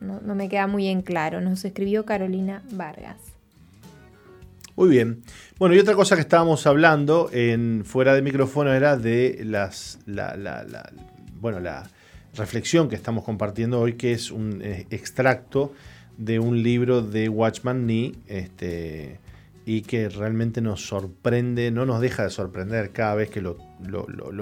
No, 0.00 0.20
no 0.20 0.34
me 0.34 0.50
queda 0.50 0.66
muy 0.66 0.88
en 0.88 1.00
claro. 1.00 1.40
Nos 1.40 1.64
escribió 1.64 2.04
Carolina 2.04 2.62
Vargas. 2.72 3.31
Muy 4.74 4.88
bien. 4.88 5.22
Bueno, 5.58 5.74
y 5.74 5.78
otra 5.78 5.94
cosa 5.94 6.14
que 6.14 6.22
estábamos 6.22 6.66
hablando 6.66 7.28
en 7.32 7.84
fuera 7.84 8.14
de 8.14 8.22
micrófono 8.22 8.72
era 8.72 8.96
de 8.96 9.42
las 9.44 9.98
la, 10.06 10.34
bueno, 11.40 11.60
la 11.60 11.90
reflexión 12.34 12.88
que 12.88 12.96
estamos 12.96 13.24
compartiendo 13.24 13.80
hoy, 13.80 13.94
que 13.94 14.12
es 14.12 14.30
un 14.30 14.62
eh, 14.62 14.86
extracto 14.90 15.72
de 16.16 16.38
un 16.38 16.62
libro 16.62 17.02
de 17.02 17.28
Watchman 17.28 17.86
Nee, 17.86 18.14
este, 18.26 19.20
y 19.66 19.82
que 19.82 20.08
realmente 20.08 20.62
nos 20.62 20.86
sorprende, 20.86 21.70
no 21.70 21.84
nos 21.84 22.00
deja 22.00 22.24
de 22.24 22.30
sorprender 22.30 22.92
cada 22.92 23.14
vez 23.14 23.28
que 23.28 23.42
lo, 23.42 23.58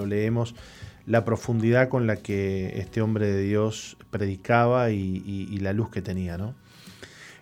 leemos, 0.05 0.55
la 1.05 1.25
profundidad 1.25 1.89
con 1.89 2.07
la 2.07 2.15
que 2.15 2.79
este 2.79 3.01
hombre 3.01 3.27
de 3.27 3.41
Dios 3.41 3.97
predicaba 4.11 4.91
y, 4.91 5.21
y 5.25 5.57
la 5.57 5.73
luz 5.73 5.89
que 5.89 6.01
tenía, 6.01 6.37
¿no? 6.37 6.55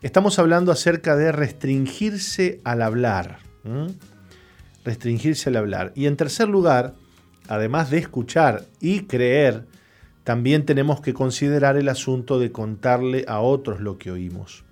Estamos 0.01 0.39
hablando 0.39 0.71
acerca 0.71 1.17
de 1.17 1.33
restringirse 1.33 2.61
al 2.63 2.81
hablar. 2.81 3.39
Restringirse 4.85 5.49
al 5.49 5.57
hablar. 5.57 5.91
Y 5.93 6.05
en 6.05 6.15
tercer 6.15 6.47
lugar, 6.47 6.93
además 7.49 7.89
de 7.89 7.97
escuchar 7.97 8.63
y 8.79 9.01
creer, 9.01 9.65
también 10.23 10.65
tenemos 10.65 11.01
que 11.01 11.13
considerar 11.13 11.75
el 11.75 11.89
asunto 11.89 12.39
de 12.39 12.53
contarle 12.53 13.25
a 13.27 13.41
otros 13.41 13.81
lo 13.81 13.97
que 13.97 14.09
oímos. 14.09 14.63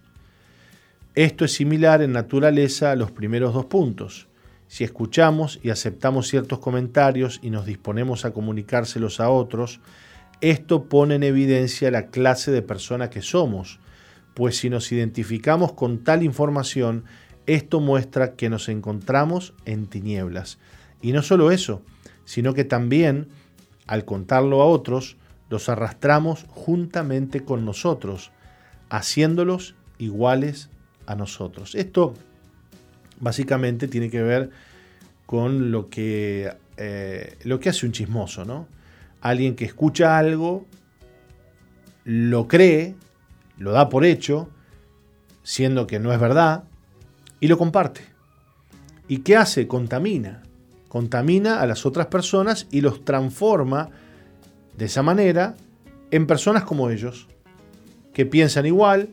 Esto 1.14 1.44
es 1.44 1.52
similar 1.52 2.02
en 2.02 2.14
naturaleza 2.14 2.92
a 2.92 2.96
los 2.96 3.12
primeros 3.12 3.54
dos 3.54 3.66
puntos. 3.66 4.30
Si 4.70 4.86
escuchamos 4.86 5.60
y 5.62 5.72
aceptamos 5.72 6.30
ciertos 6.30 6.60
comentarios 6.60 7.42
y 7.44 7.50
nos 7.50 7.66
disponemos 7.66 8.24
a 8.24 8.32
comunicárselos 8.32 9.20
a 9.20 9.30
otros, 9.30 9.82
esto 10.40 10.86
pone 10.86 11.16
en 11.16 11.24
evidencia 11.24 11.92
la 11.92 12.08
clase 12.08 12.52
de 12.52 12.62
persona 12.62 13.10
que 13.10 13.22
somos 13.22 13.82
pues 14.38 14.60
si 14.60 14.70
nos 14.70 14.92
identificamos 14.92 15.74
con 15.74 16.04
tal 16.04 16.22
información, 16.22 17.06
esto 17.48 17.80
muestra 17.80 18.36
que 18.36 18.52
nos 18.52 18.70
encontramos 18.70 19.56
en 19.66 19.88
tinieblas. 19.88 20.60
Y 21.02 21.12
no 21.12 21.24
solo 21.24 21.50
eso, 21.50 21.82
sino 22.24 22.54
que 22.54 22.64
también, 22.64 23.30
al 23.88 24.06
contarlo 24.06 24.62
a 24.62 24.68
otros, 24.68 25.18
los 25.50 25.70
arrastramos 25.70 26.46
juntamente 26.50 27.44
con 27.44 27.66
nosotros, 27.66 28.30
haciéndolos 28.90 29.74
iguales 29.98 30.70
a 31.08 31.16
nosotros. 31.16 31.74
Esto 31.74 32.14
básicamente 33.20 33.88
tiene 33.88 34.12
que 34.12 34.22
ver 34.22 34.52
con 35.26 35.72
lo 35.72 35.90
que, 35.90 36.54
eh, 36.78 37.38
lo 37.44 37.60
que 37.60 37.70
hace 37.70 37.88
un 37.88 37.92
chismoso, 37.92 38.46
¿no? 38.46 38.68
Alguien 39.20 39.56
que 39.56 39.66
escucha 39.66 40.16
algo, 40.20 40.68
lo 42.06 42.48
cree, 42.48 42.94
lo 43.58 43.72
da 43.72 43.90
por 43.90 44.06
hecho, 44.06 44.50
siendo 45.44 45.88
que 45.88 46.00
no 46.00 46.14
es 46.14 46.20
verdad, 46.20 46.64
y 47.40 47.48
lo 47.48 47.58
comparte. 47.58 48.02
¿Y 49.08 49.20
qué 49.20 49.36
hace? 49.36 49.68
Contamina. 49.68 50.44
Contamina 50.88 51.62
a 51.62 51.66
las 51.66 51.86
otras 51.86 52.08
personas 52.08 52.68
y 52.72 52.82
los 52.82 53.04
transforma 53.04 53.90
de 54.78 54.86
esa 54.86 55.02
manera 55.04 55.56
en 56.12 56.28
personas 56.28 56.64
como 56.64 56.90
ellos, 56.90 57.28
que 58.14 58.26
piensan 58.26 58.66
igual. 58.66 59.10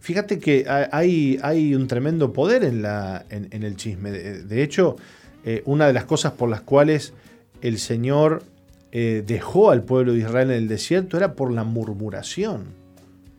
Fíjate 0.00 0.38
que 0.38 0.66
hay, 0.68 1.38
hay 1.42 1.74
un 1.74 1.86
tremendo 1.86 2.32
poder 2.32 2.64
en, 2.64 2.82
la, 2.82 3.24
en, 3.30 3.62
el 3.62 3.76
chisme. 3.76 4.10
De, 4.10 4.62
hecho, 4.62 4.96
eh, 5.44 5.62
una 5.64 5.86
de 5.86 5.92
las 5.92 6.04
cosas 6.04 6.32
por 6.32 6.48
las 6.48 6.62
cuales 6.62 7.12
el 7.60 7.78
Señor 7.78 8.42
eh, 8.90 9.22
dejó 9.24 9.70
al 9.70 9.82
pueblo 9.82 10.12
de 10.12 10.20
Israel 10.20 10.50
en 10.50 10.56
el 10.56 10.68
desierto 10.68 11.16
era 11.16 11.34
por 11.34 11.52
la 11.52 11.64
murmuración 11.64 12.81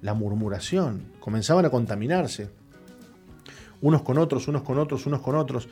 la 0.03 0.13
murmuración, 0.13 1.01
comenzaban 1.19 1.65
a 1.65 1.69
contaminarse, 1.69 2.49
unos 3.81 4.01
con 4.01 4.17
otros, 4.17 4.47
unos 4.47 4.61
con 4.61 4.77
otros, 4.77 5.05
unos 5.05 5.21
con 5.21 5.35
otros, 5.35 5.67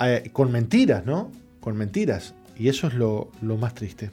eh, 0.00 0.30
con 0.32 0.52
mentiras, 0.52 1.06
¿no? 1.06 1.30
Con 1.60 1.76
mentiras. 1.76 2.34
Y 2.56 2.68
eso 2.68 2.88
es 2.88 2.94
lo, 2.94 3.30
más 3.40 3.74
triste. 3.74 4.10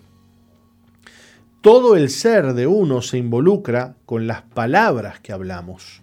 Todo 1.62 1.96
el 1.96 2.10
ser 2.10 2.54
de 2.54 2.68
uno 2.68 3.02
se 3.02 3.18
involucra 3.18 3.96
con 4.06 4.28
las 4.28 4.44
palabras 4.44 5.20
que 5.20 5.34
hablamos. 5.34 6.02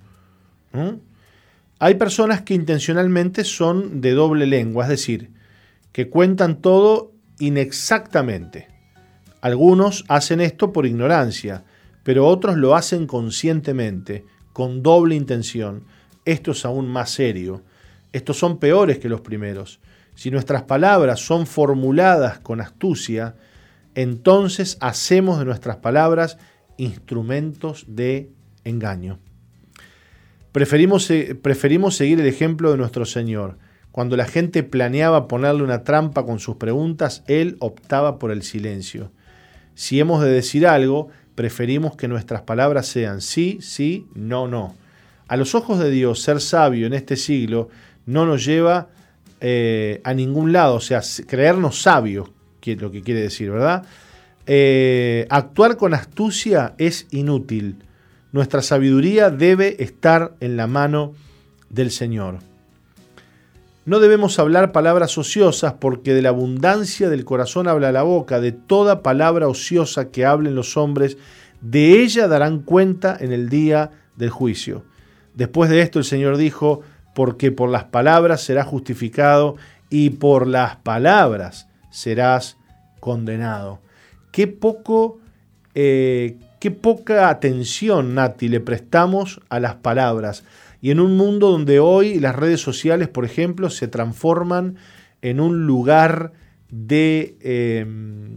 Hay 1.79 1.95
personas 1.95 2.43
que 2.43 2.55
intencionalmente 2.55 3.45
son 3.45 4.01
de 4.01 4.13
doble 4.13 4.47
lengua, 4.47 4.85
es 4.85 4.91
decir, 4.91 5.31
que 5.93 6.09
cuentan 6.09 6.61
todo 6.61 7.13
inexactamente. 7.39 8.69
Algunos 9.41 10.05
hacen 10.09 10.41
esto 10.41 10.73
por 10.73 10.87
ignorancia, 10.87 11.65
pero 12.03 12.27
otros 12.27 12.57
lo 12.57 12.75
hacen 12.75 13.07
conscientemente, 13.07 14.25
con 14.53 14.83
doble 14.83 15.15
intención. 15.15 15.85
Esto 16.25 16.53
es 16.53 16.65
aún 16.65 16.89
más 16.89 17.11
serio. 17.11 17.63
Estos 18.13 18.39
son 18.39 18.59
peores 18.59 18.99
que 18.99 19.09
los 19.09 19.21
primeros. 19.21 19.81
Si 20.15 20.31
nuestras 20.31 20.63
palabras 20.63 21.21
son 21.21 21.47
formuladas 21.47 22.39
con 22.41 22.61
astucia, 22.61 23.37
entonces 23.95 24.77
hacemos 24.81 25.39
de 25.39 25.45
nuestras 25.45 25.77
palabras 25.77 26.39
instrumentos 26.77 27.85
de 27.89 28.31
engaño. 28.65 29.19
Preferimos, 30.53 31.11
preferimos 31.41 31.97
seguir 31.97 32.21
el 32.21 32.27
ejemplo 32.27 32.71
de 32.71 32.77
nuestro 32.77 33.07
Señor. 33.07 33.59
Cuando 33.91 34.17
la 34.17 34.27
gente 34.27 34.63
planeaba 34.63 35.29
ponerle 35.29 35.63
una 35.63 35.85
trampa 35.85 36.25
con 36.25 36.39
sus 36.39 36.57
preguntas, 36.57 37.25
Él 37.27 37.57
optaba 37.61 38.19
por 38.19 38.31
el 38.31 38.43
silencio. 38.43 39.13
Si 39.75 39.99
hemos 40.01 40.23
de 40.23 40.31
decir 40.31 40.67
algo, 40.67 41.09
preferimos 41.35 41.97
que 41.97 42.09
nuestras 42.09 42.43
palabras 42.43 42.87
sean 42.87 43.21
sí, 43.21 43.59
sí, 43.61 44.07
no, 44.15 44.49
no. 44.49 44.75
A 45.29 45.37
los 45.37 45.55
ojos 45.55 45.79
de 45.79 45.91
Dios, 45.91 46.21
ser 46.21 46.41
sabio 46.41 46.87
en 46.87 46.93
este 46.93 47.17
siglo 47.17 47.69
no 48.07 48.27
nos 48.27 48.45
lleva 48.45 48.89
eh, 49.41 50.01
a 50.05 50.15
ningún 50.15 50.53
lado, 50.53 50.77
o 50.77 50.81
sea, 50.81 51.01
creernos 51.27 51.83
sabios, 51.83 52.31
que 52.61 52.73
es 52.73 52.81
lo 52.81 52.91
que 52.91 53.03
quiere 53.03 53.23
decir, 53.23 53.51
¿verdad? 53.51 53.85
Eh, 54.47 55.27
actuar 55.31 55.77
con 55.77 55.95
astucia 55.95 56.75
es 56.79 57.07
inútil. 57.11 57.77
Nuestra 58.33 58.63
sabiduría 58.63 59.31
debe 59.31 59.83
estar 59.83 60.35
en 60.41 60.57
la 60.57 60.67
mano 60.67 61.15
del 61.71 61.91
Señor. 61.91 62.39
No 63.85 63.99
debemos 63.99 64.39
hablar 64.39 64.71
palabras 64.71 65.19
ociosas 65.19 65.75
porque 65.75 66.15
de 66.15 66.23
la 66.23 66.29
abundancia 66.29 67.11
del 67.11 67.25
corazón 67.25 67.67
habla 67.67 67.91
la 67.91 68.05
boca, 68.05 68.41
de 68.41 68.53
toda 68.53 69.03
palabra 69.03 69.49
ociosa 69.49 70.11
que 70.11 70.25
hablen 70.25 70.55
los 70.55 70.77
hombres, 70.77 71.19
de 71.61 72.01
ella 72.01 72.29
darán 72.29 72.61
cuenta 72.61 73.17
en 73.19 73.33
el 73.33 73.49
día 73.49 73.91
del 74.17 74.31
juicio. 74.31 74.85
Después 75.35 75.69
de 75.69 75.81
esto 75.81 75.99
el 75.99 76.05
Señor 76.05 76.37
dijo, 76.37 76.83
porque 77.15 77.51
por 77.51 77.71
las 77.71 77.85
palabras 77.85 78.43
serás 78.43 78.69
justificado 78.69 79.57
y 79.91 80.11
por 80.11 80.47
las 80.47 80.77
palabras 80.77 81.69
serás 81.91 82.59
condenado. 83.01 83.81
Qué 84.31 84.47
poco, 84.47 85.19
eh, 85.75 86.39
qué 86.61 86.71
poca 86.71 87.29
atención, 87.29 88.15
Nati, 88.15 88.49
le 88.49 88.61
prestamos 88.61 89.41
a 89.49 89.59
las 89.59 89.75
palabras. 89.75 90.45
Y 90.83 90.91
en 90.91 90.99
un 90.99 91.17
mundo 91.17 91.51
donde 91.51 91.79
hoy 91.79 92.19
las 92.19 92.35
redes 92.35 92.61
sociales, 92.61 93.07
por 93.07 93.25
ejemplo, 93.25 93.71
se 93.71 93.87
transforman 93.87 94.77
en 95.23 95.39
un 95.39 95.65
lugar 95.65 96.33
de, 96.71 97.37
em, 97.41 98.37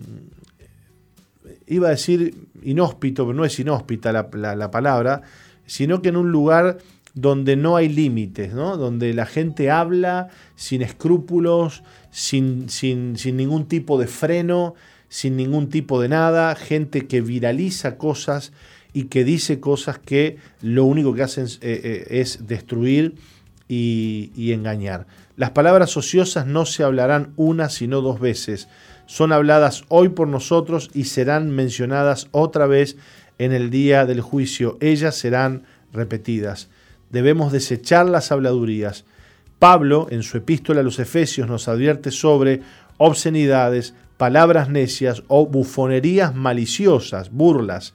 iba 1.65 1.87
a 1.87 1.91
decir 1.91 2.35
inhóspito, 2.61 3.25
pero 3.25 3.35
no 3.35 3.45
es 3.45 3.59
inhóspita 3.59 4.11
la, 4.11 4.69
palabra, 4.69 5.23
sino 5.65 6.03
que 6.03 6.09
en 6.09 6.17
un 6.17 6.31
lugar 6.31 6.77
donde 7.15 7.55
no 7.55 7.77
hay 7.77 7.89
límites, 7.89 8.53
¿no? 8.53 8.77
donde 8.77 9.15
la 9.15 9.25
gente 9.25 9.71
habla 9.71 10.27
sin 10.55 10.83
escrúpulos, 10.83 11.81
sin, 12.11 12.69
sin, 12.69 13.17
sin, 13.17 13.37
ningún 13.37 13.67
tipo 13.67 13.97
de 13.97 14.05
freno, 14.05 14.75
sin 15.09 15.35
ningún 15.35 15.69
tipo 15.69 15.99
de 15.99 16.09
nada, 16.09 16.53
gente 16.55 17.07
que 17.07 17.21
viraliza 17.21 17.97
cosas 17.97 18.51
y 18.95 19.03
que 19.03 19.25
dice 19.25 19.59
cosas 19.59 19.99
que 19.99 20.37
lo 20.61 20.85
único 20.85 21.13
que 21.13 21.21
hacen 21.21 21.47
eh, 21.59 21.81
eh, 21.83 22.07
es 22.21 22.47
destruir 22.47 23.15
y, 23.67 24.31
y 24.37 24.53
engañar. 24.53 25.05
Las 25.35 25.51
palabras 25.51 25.97
ociosas 25.97 26.47
no 26.47 26.65
se 26.65 26.83
hablarán 26.83 27.33
una 27.35 27.67
sino 27.69 27.99
dos 27.99 28.21
veces. 28.21 28.69
Son 29.05 29.33
habladas 29.33 29.83
hoy 29.89 30.09
por 30.09 30.29
nosotros 30.29 30.89
y 30.93 31.03
serán 31.03 31.51
mencionadas 31.51 32.29
otra 32.31 32.67
vez 32.67 32.95
en 33.37 33.51
el 33.51 33.69
día 33.69 34.05
del 34.05 34.21
juicio. 34.21 34.77
Ellas 34.79 35.15
serán 35.15 35.63
repetidas. 35.91 36.69
Debemos 37.09 37.51
desechar 37.51 38.07
las 38.07 38.31
habladurías. 38.31 39.03
Pablo, 39.59 40.07
en 40.09 40.23
su 40.23 40.37
epístola 40.37 40.79
a 40.79 40.83
los 40.83 40.99
Efesios, 40.99 41.49
nos 41.49 41.67
advierte 41.67 42.11
sobre 42.11 42.61
obscenidades, 42.95 43.93
palabras 44.15 44.69
necias 44.69 45.21
o 45.27 45.45
bufonerías 45.47 46.33
maliciosas, 46.33 47.29
burlas. 47.29 47.93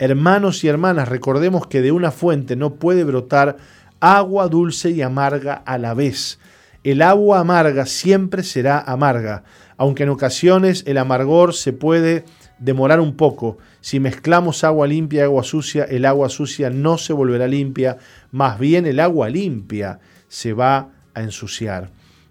Hermanos 0.00 0.64
y 0.64 0.68
hermanas, 0.68 1.10
recordemos 1.10 1.66
que 1.66 1.82
de 1.82 1.92
una 1.92 2.10
fuente 2.10 2.56
no 2.56 2.76
puede 2.76 3.04
brotar 3.04 3.58
agua 4.00 4.48
dulce 4.48 4.92
y 4.92 5.02
amarga 5.02 5.52
a 5.52 5.76
la 5.76 5.92
vez. 5.92 6.38
El 6.82 7.02
agua 7.02 7.40
amarga 7.40 7.84
siempre 7.84 8.42
será 8.42 8.78
amarga, 8.80 9.44
aunque 9.76 10.04
en 10.04 10.08
ocasiones 10.08 10.84
el 10.86 10.96
amargor 10.96 11.52
se 11.52 11.74
puede 11.74 12.24
demorar 12.58 12.98
un 12.98 13.14
poco. 13.14 13.58
Si 13.82 14.00
mezclamos 14.00 14.64
agua 14.64 14.86
limpia 14.86 15.20
y 15.20 15.24
agua 15.24 15.44
sucia, 15.44 15.84
el 15.84 16.06
agua 16.06 16.30
sucia 16.30 16.70
no 16.70 16.96
se 16.96 17.12
volverá 17.12 17.46
limpia, 17.46 17.98
más 18.32 18.58
bien 18.58 18.86
el 18.86 19.00
agua 19.00 19.28
limpia 19.28 20.00
se 20.28 20.54
va 20.54 20.88
a 21.12 21.20
ensuciar. 21.20 21.90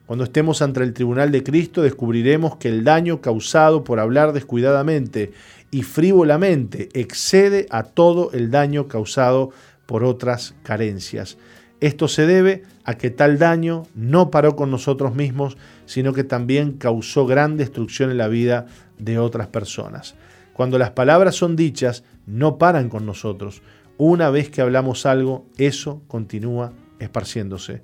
Cuando 0.09 0.23
estemos 0.23 0.63
ante 0.63 0.81
el 0.81 0.93
tribunal 0.93 1.31
de 1.31 1.43
Cristo 1.43 1.83
descubriremos 1.83 2.55
que 2.55 2.67
el 2.67 2.83
daño 2.83 3.21
causado 3.21 3.83
por 3.83 3.99
hablar 3.99 4.33
descuidadamente 4.33 5.33
y 5.71 5.83
frívolamente 5.83 6.89
excede 6.93 7.67
a 7.69 7.83
todo 7.83 8.31
el 8.31 8.51
daño 8.51 8.87
causado 8.87 9.51
por 9.85 10.03
otras 10.03 10.55
carencias. 10.63 11.37
Esto 11.79 12.07
se 12.07 12.27
debe 12.27 12.63
a 12.83 12.95
que 12.95 13.09
tal 13.09 13.39
daño 13.39 13.83
no 13.95 14.31
paró 14.31 14.55
con 14.55 14.69
nosotros 14.69 15.15
mismos, 15.15 15.57
sino 15.85 16.13
que 16.13 16.23
también 16.23 16.73
causó 16.73 17.25
gran 17.25 17.55
destrucción 17.55 18.11
en 18.11 18.17
la 18.17 18.27
vida 18.27 18.65
de 18.97 19.17
otras 19.17 19.47
personas. 19.47 20.15
Cuando 20.53 20.77
las 20.77 20.91
palabras 20.91 21.35
son 21.35 21.55
dichas, 21.55 22.03
no 22.25 22.57
paran 22.57 22.89
con 22.89 23.05
nosotros. 23.05 23.61
Una 23.97 24.29
vez 24.29 24.49
que 24.49 24.61
hablamos 24.61 25.05
algo, 25.05 25.45
eso 25.57 26.01
continúa 26.07 26.73
esparciéndose. 26.99 27.81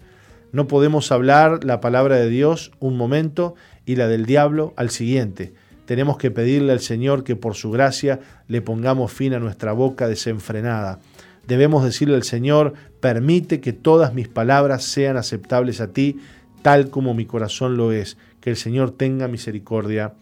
No 0.51 0.67
podemos 0.67 1.11
hablar 1.11 1.63
la 1.63 1.79
palabra 1.79 2.17
de 2.17 2.29
Dios 2.29 2.71
un 2.79 2.97
momento 2.97 3.55
y 3.85 3.95
la 3.95 4.07
del 4.07 4.25
diablo 4.25 4.73
al 4.75 4.89
siguiente. 4.89 5.53
Tenemos 5.85 6.17
que 6.17 6.31
pedirle 6.31 6.71
al 6.71 6.79
Señor 6.79 7.23
que 7.23 7.35
por 7.35 7.55
su 7.55 7.71
gracia 7.71 8.19
le 8.47 8.61
pongamos 8.61 9.11
fin 9.11 9.33
a 9.33 9.39
nuestra 9.39 9.71
boca 9.71 10.07
desenfrenada 10.07 10.99
Debemos 11.47 11.83
decirle 11.83 12.15
al 12.15 12.23
Señor, 12.23 12.73
permite 12.99 13.61
que 13.61 13.73
todas 13.73 14.13
mis 14.13 14.27
palabras 14.27 14.83
sean 14.83 15.15
aceptables 15.17 15.79
a 15.79 15.93
ti, 15.93 16.19
tal 16.61 16.89
como 16.89 17.13
mi 17.13 17.25
corazón 17.25 17.77
lo 17.77 17.91
es. 17.91 18.17
Que 18.41 18.49
el 18.49 18.57
Señor 18.57 18.91
tenga 18.91 19.27
misericordia 19.27 20.13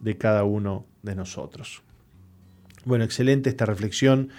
de 0.00 0.16
cada 0.16 0.44
uno 0.44 0.84
de 1.02 1.14
nosotros. 1.16 1.82
Bueno, 2.84 3.04
excelente 3.04 3.50
esta 3.50 3.66
reflexión 3.66 4.30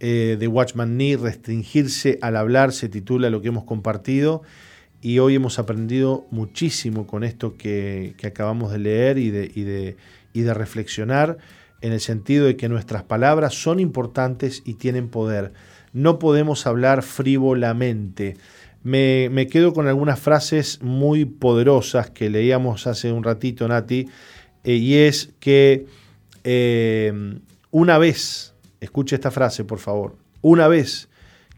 eh, 0.00 0.36
de 0.38 0.48
Watchman 0.48 0.96
Nee, 0.96 1.16
Restringirse 1.16 2.18
al 2.20 2.36
hablar, 2.36 2.72
se 2.72 2.88
titula 2.88 3.30
lo 3.30 3.40
que 3.40 3.48
hemos 3.48 3.64
compartido. 3.64 4.42
Y 5.02 5.18
hoy 5.18 5.34
hemos 5.36 5.58
aprendido 5.58 6.26
muchísimo 6.30 7.06
con 7.06 7.24
esto 7.24 7.56
que, 7.56 8.14
acabamos 8.22 8.72
de 8.72 8.78
leer 8.78 9.18
y 9.18 9.30
de, 9.30 9.96
y 10.32 10.40
de 10.42 10.54
reflexionar 10.54 11.38
en 11.80 11.92
el 11.92 12.00
sentido 12.00 12.46
de 12.46 12.56
que 12.56 12.68
nuestras 12.68 13.02
palabras 13.02 13.54
son 13.54 13.80
importantes 13.80 14.62
y 14.64 14.74
tienen 14.74 15.08
poder. 15.08 15.52
No 15.92 16.18
podemos 16.18 16.66
hablar 16.66 17.02
frívolamente. 17.02 18.36
Me, 18.82 19.46
quedo 19.50 19.72
con 19.72 19.88
algunas 19.88 20.18
frases 20.18 20.80
muy 20.82 21.24
poderosas 21.24 22.10
que 22.10 22.30
leíamos 22.30 22.86
hace 22.86 23.12
un 23.12 23.24
ratito, 23.24 23.68
Nati, 23.68 24.08
eh, 24.64 24.74
y 24.74 24.94
es 24.94 25.30
que 25.38 25.86
eh, 26.44 27.38
una 27.70 27.98
vez, 27.98 28.54
escuche 28.80 29.16
esta 29.16 29.30
frase 29.30 29.64
por 29.64 29.78
favor, 29.78 30.16
una 30.40 30.66
vez 30.68 31.08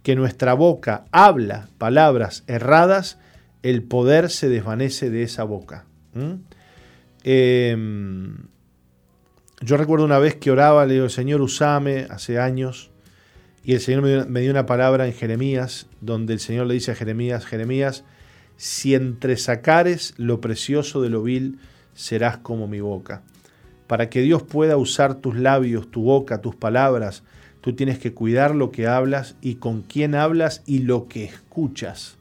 que 0.02 0.16
nuestra 0.16 0.54
boca 0.54 1.04
habla 1.12 1.68
palabras 1.78 2.42
erradas, 2.48 3.18
el 3.62 3.82
poder 3.82 4.30
se 4.30 4.48
desvanece 4.48 5.10
de 5.10 5.22
esa 5.22 5.44
boca. 5.44 5.86
Yo 9.64 9.76
recuerdo 9.76 10.04
una 10.04 10.18
vez 10.18 10.34
que 10.34 10.50
oraba, 10.50 10.84
le 10.86 10.94
digo, 10.94 11.08
Señor, 11.08 11.40
usame, 11.40 12.06
hace 12.10 12.40
años, 12.40 12.90
y 13.64 13.74
el 13.74 13.80
Señor 13.80 14.26
me 14.28 14.40
dio, 14.40 14.50
una 14.50 14.66
palabra 14.66 15.06
en 15.06 15.12
Jeremías, 15.12 15.86
donde 16.00 16.32
el 16.32 16.40
Señor 16.40 16.66
le 16.66 16.74
dice 16.74 16.90
a 16.90 16.96
Jeremías, 16.96 17.46
Jeremías, 17.46 18.04
si 18.56 18.94
entresacares 18.94 20.14
lo 20.16 20.40
precioso 20.40 21.00
de 21.00 21.10
lo 21.10 21.22
vil, 21.22 21.60
serás 21.94 22.38
como 22.38 22.66
mi 22.66 22.80
boca. 22.80 23.22
Para 23.86 24.10
que 24.10 24.20
Dios 24.20 24.42
pueda 24.42 24.76
usar 24.76 25.14
tus 25.14 25.36
labios, 25.36 25.90
tu 25.90 26.02
boca, 26.02 26.40
tus 26.40 26.56
palabras, 26.56 27.22
tú 27.60 27.74
tienes 27.74 28.00
que 28.00 28.12
cuidar 28.14 28.56
lo 28.56 28.72
que 28.72 28.88
hablas 28.88 29.36
y 29.40 29.56
con 29.56 29.82
quién 29.82 30.16
hablas 30.16 30.62
y 30.66 30.80
lo 30.80 31.06
que 31.06 31.24
escuchas. 31.24 32.16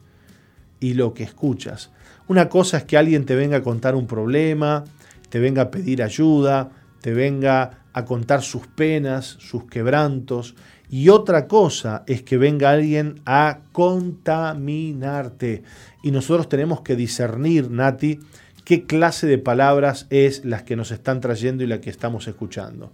Y 0.82 0.92
lo 0.94 1.14
que 1.14 1.22
escuchas. 1.22 1.90
Una 2.28 2.48
cosa 2.48 2.76
es 2.78 2.84
que 2.84 2.98
alguien 2.98 3.24
te 3.24 3.36
venga 3.36 3.58
a 3.58 3.62
contar 3.62 3.94
un 3.94 4.06
problema, 4.06 4.84
te 5.30 5.38
venga 5.38 5.62
a 5.62 5.70
pedir 5.70 6.02
ayuda, 6.02 6.70
te 7.00 7.14
venga 7.14 7.78
a 7.92 8.04
contar 8.04 8.42
sus 8.42 8.66
penas, 8.66 9.36
sus 9.38 9.64
quebrantos, 9.64 10.54
y 10.90 11.08
otra 11.08 11.46
cosa 11.46 12.04
es 12.06 12.22
que 12.22 12.36
venga 12.36 12.70
alguien 12.70 13.22
a 13.24 13.60
contaminarte. 13.72 15.62
Y 16.02 16.10
nosotros 16.10 16.50
tenemos 16.50 16.82
que 16.82 16.96
discernir, 16.96 17.70
Nati, 17.70 18.20
qué 18.64 18.84
clase 18.84 19.26
de 19.26 19.38
palabras 19.38 20.06
es 20.10 20.44
las 20.44 20.64
que 20.64 20.76
nos 20.76 20.90
están 20.90 21.20
trayendo 21.20 21.64
y 21.64 21.66
la 21.66 21.80
que 21.80 21.88
estamos 21.90 22.28
escuchando. 22.28 22.92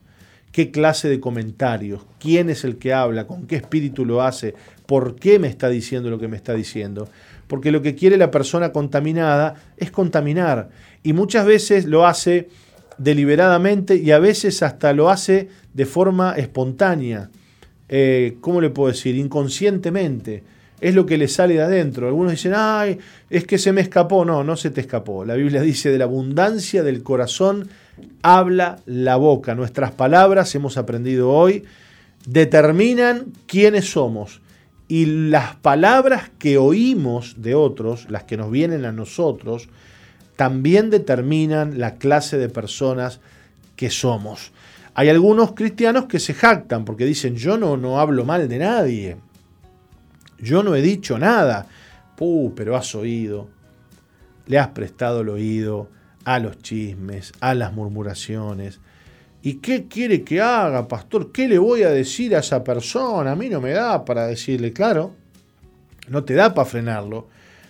¿Qué 0.53 0.71
clase 0.71 1.09
de 1.09 1.21
comentarios? 1.21 2.07
¿Quién 2.21 2.51
es 2.51 2.65
el 2.65 2.79
que 2.79 2.93
habla? 2.93 3.27
¿Con 3.27 3.47
qué 3.47 3.57
espíritu 3.57 4.05
lo 4.05 4.23
hace? 4.23 4.55
¿Por 4.87 5.17
qué 5.17 5.39
me 5.39 5.49
está 5.49 5.69
diciendo 5.69 6.09
lo 6.09 6.19
que 6.19 6.29
me 6.29 6.37
está 6.37 6.55
diciendo? 6.55 7.09
Porque 7.49 7.73
lo 7.73 7.83
que 7.83 7.95
quiere 7.95 8.17
la 8.17 8.31
persona 8.31 8.71
contaminada 8.71 9.55
es 9.77 9.91
contaminar. 9.91 10.69
Y 11.03 11.15
muchas 11.15 11.45
veces 11.47 11.87
lo 11.87 12.07
hace 12.07 12.49
deliberadamente 12.99 13.97
y 13.97 14.11
a 14.11 14.19
veces 14.19 14.63
hasta 14.63 14.93
lo 14.93 15.09
hace 15.09 15.49
de 15.73 15.87
forma 15.87 16.35
espontánea. 16.37 17.31
Eh, 17.89 18.37
¿Cómo 18.41 18.61
le 18.61 18.71
puedo 18.71 18.93
decir? 18.93 19.17
Inconscientemente. 19.17 20.45
Es 20.81 20.95
lo 20.95 21.07
que 21.07 21.19
le 21.19 21.27
sale 21.27 21.55
de 21.55 21.63
adentro. 21.63 22.07
Algunos 22.07 22.33
dicen, 22.33 22.53
ay, 22.55 22.99
es 23.31 23.45
que 23.45 23.59
se 23.59 23.73
me 23.73 23.81
escapó. 23.81 24.25
No, 24.25 24.45
no 24.45 24.57
se 24.57 24.71
te 24.71 24.81
escapó. 24.81 25.25
La 25.25 25.35
Biblia 25.35 25.61
dice, 25.63 25.91
de 25.91 25.99
la 25.99 26.05
abundancia 26.05 26.83
del 26.83 27.03
corazón 27.03 27.69
habla 28.23 28.79
la 28.87 29.17
boca. 29.17 29.55
Nuestras 29.55 29.91
palabras, 29.91 30.55
hemos 30.55 30.77
aprendido 30.77 31.31
hoy, 31.31 31.65
determinan 32.27 33.33
quiénes 33.47 33.91
somos. 33.91 34.41
Y 34.89 35.05
las 35.29 35.55
palabras 35.57 36.31
que 36.39 36.57
oímos 36.57 37.37
de 37.39 37.55
otros, 37.55 38.11
las 38.11 38.25
que 38.25 38.39
nos 38.39 38.51
vienen 38.51 38.87
a 38.87 38.93
nosotros, 38.93 39.69
también 40.37 40.89
determinan 40.89 41.79
la 41.79 41.97
clase 41.97 42.39
de 42.39 42.49
personas 42.49 43.21
que 43.77 43.91
somos. 43.91 44.53
Hay 44.95 45.11
algunos 45.11 45.53
cristianos 45.53 46.07
que 46.07 46.19
se 46.19 46.33
jactan 46.33 46.85
porque 46.85 47.05
dicen, 47.05 47.37
yo 47.37 47.59
no, 47.59 47.77
no 47.77 48.01
hablo 48.01 48.25
mal 48.25 48.49
de 48.49 48.59
nadie, 48.59 49.17
yo 50.39 50.63
no 50.63 50.75
he 50.75 50.83
dicho 50.83 51.19
nada. 51.19 51.67
Puh, 52.17 52.53
pero 52.57 52.77
has 52.77 52.95
oído, 52.95 53.49
le 54.47 54.59
has 54.59 54.69
prestado 54.69 55.21
el 55.21 55.29
oído 55.29 55.89
a 56.25 56.39
los 56.39 56.59
chismes, 56.59 57.33
a 57.41 57.55
las 57.55 57.73
murmuraciones. 57.73 58.81
¿Y 59.49 59.55
qué 59.61 59.87
quiere 59.87 60.25
que 60.25 60.43
haga, 60.43 60.87
pastor? 60.87 61.33
¿Qué 61.33 61.49
le 61.49 61.59
voy 61.59 61.83
a 61.83 61.89
decir 61.89 62.37
a 62.37 62.41
esa 62.41 62.63
persona? 62.63 63.33
A 63.33 63.35
mí 63.35 63.49
no 63.49 63.63
me 63.63 63.71
da 63.71 64.05
para 64.05 64.27
decirle, 64.27 64.75
claro, 64.75 65.15
no 66.07 66.23
te 66.23 66.35
da 66.35 66.53
para 66.53 66.69
frenarlo. 66.69 67.29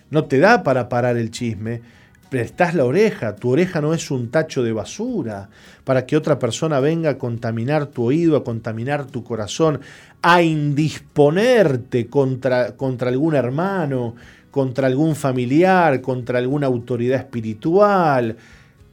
no 0.09 0.25
te 0.25 0.39
da 0.39 0.61
para 0.61 0.89
parar 0.89 1.15
el 1.15 1.31
chisme, 1.31 1.81
prestás 2.29 2.75
la 2.75 2.83
oreja, 2.83 3.37
tu 3.37 3.51
oreja 3.51 3.79
no 3.79 3.93
es 3.93 4.11
un 4.11 4.29
tacho 4.29 4.61
de 4.61 4.73
basura 4.73 5.49
para 5.85 6.05
que 6.05 6.17
otra 6.17 6.37
persona 6.37 6.81
venga 6.81 7.11
a 7.11 7.17
contaminar 7.17 7.85
tu 7.85 8.03
oído, 8.03 8.35
a 8.35 8.43
contaminar 8.43 9.05
tu 9.05 9.23
corazón, 9.23 9.79
a 10.21 10.41
indisponerte 10.41 12.07
contra, 12.07 12.75
contra 12.75 13.07
algún 13.07 13.35
hermano, 13.35 14.15
contra 14.51 14.87
algún 14.87 15.15
familiar, 15.15 16.01
contra 16.01 16.39
alguna 16.39 16.67
autoridad 16.67 17.19
espiritual. 17.19 18.35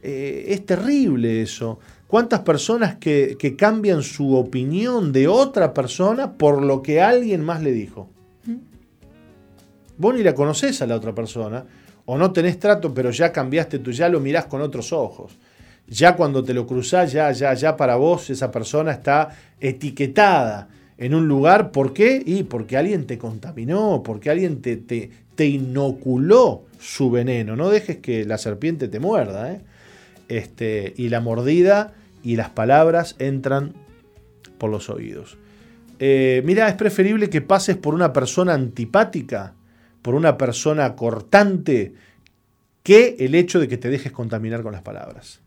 Eh, 0.01 0.45
es 0.47 0.65
terrible 0.65 1.41
eso. 1.41 1.79
¿Cuántas 2.07 2.39
personas 2.41 2.95
que, 2.95 3.55
cambian 3.57 4.01
su 4.01 4.35
opinión 4.35 5.11
de 5.11 5.27
otra 5.27 5.73
persona 5.73 6.33
por 6.33 6.63
lo 6.63 6.81
que 6.81 7.01
alguien 7.01 7.43
más 7.43 7.61
le 7.61 7.73
dijo? 7.73 8.09
Vos 9.97 10.15
ni 10.15 10.23
la 10.23 10.33
conocés 10.33 10.81
a 10.81 10.87
la 10.87 10.95
otra 10.95 11.13
persona, 11.13 11.65
o 12.05 12.17
no 12.17 12.31
tenés 12.31 12.59
trato, 12.59 12.93
pero 12.93 13.11
ya 13.11 13.33
cambiaste 13.33 13.79
tú, 13.79 13.91
ya 13.91 14.07
lo 14.07 14.21
mirás 14.21 14.45
con 14.45 14.61
otros 14.61 14.93
ojos. 14.93 15.37
Ya 15.87 16.15
cuando 16.15 16.43
te 16.43 16.53
lo 16.53 16.65
cruzás, 16.65 17.11
ya, 17.11 17.31
ya, 17.31 17.53
ya 17.53 17.75
para 17.75 17.95
vos 17.95 18.29
esa 18.29 18.51
persona 18.51 18.91
está 18.91 19.29
etiquetada 19.59 20.69
en 20.97 21.13
un 21.13 21.27
lugar. 21.27 21.71
¿Por 21.71 21.93
qué? 21.93 22.21
Y 22.25 22.43
porque 22.43 22.77
alguien 22.77 23.05
te 23.05 23.17
contaminó, 23.17 24.01
porque 24.03 24.29
alguien 24.29 24.61
te, 24.61 24.77
te, 24.77 25.09
te 25.35 25.45
inoculó 25.45 26.63
su 26.79 27.09
veneno. 27.09 27.55
No 27.55 27.69
dejes 27.69 27.97
que 27.97 28.25
la 28.25 28.37
serpiente 28.37 28.87
te 28.87 28.99
muerda. 28.99 29.51
¿eh? 29.53 29.61
Este, 30.29 30.93
y 30.97 31.09
la 31.09 31.21
mordida 31.21 31.93
y 32.23 32.35
las 32.35 32.49
palabras 32.49 33.15
entran 33.19 33.73
por 34.57 34.69
los 34.69 34.89
oídos. 34.89 35.37
Eh, 35.99 36.41
mira, 36.45 36.67
es 36.67 36.75
preferible 36.75 37.29
que 37.29 37.41
pases 37.41 37.77
por 37.77 37.93
una 37.93 38.13
persona 38.13 38.53
antipática 38.53 39.53
por 40.07 40.15
una 40.15 40.37
persona 40.37 40.95
cortante 40.95 41.91
que 42.81 43.17
el 43.19 43.35
hecho 43.35 43.59
de 43.59 43.67
que 43.67 43.77
te 43.77 43.89
dejes 43.89 44.13
contaminar 44.13 44.63
con 44.63 44.71
las 44.71 44.81
palabras. 44.81 45.41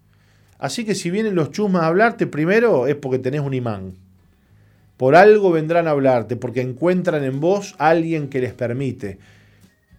Así 0.59 0.85
que 0.85 0.95
si 0.95 1.11
vienen 1.11 1.35
los 1.35 1.51
chusmas 1.51 1.85
a 1.85 1.87
hablarte, 1.87 2.27
primero 2.27 2.87
es 2.87 2.95
porque 2.95 3.19
tenés 3.19 3.41
un 3.41 3.55
imán. 3.55 3.95
Por 4.99 5.17
algo 5.17 5.51
vendrán 5.51 5.89
a 5.89 5.93
hablarte, 5.93 6.37
porque 6.37 6.61
encuentran 6.61 7.25
en 7.25 7.41
vos 7.41 7.75
alguien 7.79 8.29
que 8.29 8.43
les 8.43 8.53
permite. 8.53 9.19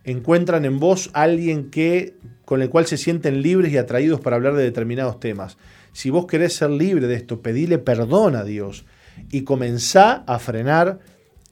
Encuentran 0.03 0.65
en 0.65 0.79
vos 0.79 1.09
alguien 1.13 1.69
que, 1.69 2.15
con 2.45 2.61
el 2.61 2.69
cual 2.69 2.87
se 2.87 2.97
sienten 2.97 3.41
libres 3.41 3.71
y 3.71 3.77
atraídos 3.77 4.19
para 4.19 4.35
hablar 4.35 4.55
de 4.55 4.63
determinados 4.63 5.19
temas. 5.19 5.57
Si 5.93 6.09
vos 6.09 6.25
querés 6.25 6.53
ser 6.55 6.69
libre 6.69 7.07
de 7.07 7.15
esto, 7.15 7.41
pedile 7.41 7.77
perdón 7.77 8.35
a 8.35 8.43
Dios 8.43 8.85
y 9.29 9.41
comenzá 9.43 10.23
a 10.25 10.39
frenar 10.39 10.99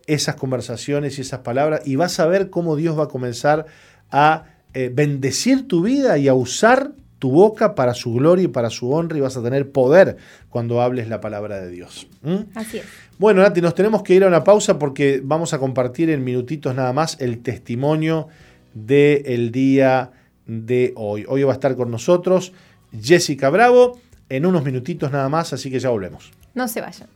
esas 0.08 0.36
conversaciones 0.36 1.18
y 1.18 1.22
esas 1.22 1.42
palabras 1.42 1.82
y 1.86 1.96
vas 1.96 2.20
a 2.20 2.26
ver 2.26 2.50
cómo 2.50 2.76
Dios 2.76 2.98
va 2.98 3.04
a 3.04 3.10
comenzar 3.10 3.68
a 4.10 4.46
eh, 4.74 4.92
bendecir 4.94 5.68
tu 5.68 5.84
vida 5.84 6.18
y 6.18 6.28
a 6.28 6.34
usar 6.34 6.94
tu 7.20 7.30
boca 7.32 7.76
para 7.76 7.94
su 7.94 8.14
gloria 8.14 8.46
y 8.46 8.48
para 8.48 8.70
su 8.70 8.92
honra 8.92 9.18
y 9.18 9.22
vas 9.22 9.38
a 9.38 9.44
tener 9.44 9.72
poder 9.72 10.18
cuando 10.50 10.82
hables 10.82 11.10
la 11.10 11.22
palabra 11.22 11.62
de 11.62 11.70
Dios. 11.70 12.08
Así 12.56 12.78
es. 12.78 12.86
Bueno, 13.18 13.42
Nati, 13.42 13.62
nos 13.62 13.76
tenemos 13.76 14.02
que 14.02 14.16
ir 14.16 14.24
a 14.24 14.28
una 14.28 14.44
pausa 14.44 14.80
porque 14.80 15.22
vamos 15.24 15.54
a 15.54 15.60
compartir 15.60 16.10
en 16.10 16.24
minutitos 16.24 16.74
nada 16.74 16.94
más 16.94 17.18
el 17.20 17.40
testimonio 17.40 18.30
del 18.74 19.52
día 19.52 20.12
de 20.48 20.94
hoy. 20.96 21.26
Hoy 21.28 21.44
va 21.44 21.52
a 21.52 21.56
estar 21.56 21.76
con 21.76 21.92
nosotros 21.92 22.54
Jessica 23.00 23.50
Bravo 23.50 24.00
en 24.30 24.46
unos 24.46 24.64
minutitos 24.64 25.12
nada 25.12 25.28
más, 25.30 25.54
así 25.54 25.70
que 25.70 25.80
ya 25.80 25.90
volvemos. 25.90 26.32
No 26.54 26.68
se 26.68 26.82
vayan. 26.82 27.10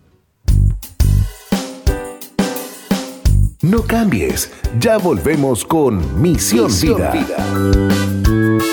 No 3.61 3.81
cambies, 3.83 4.51
ya 4.77 4.97
volvemos 4.97 5.63
con 5.63 6.21
Misión, 6.21 6.69
Vida. 7.13 8.72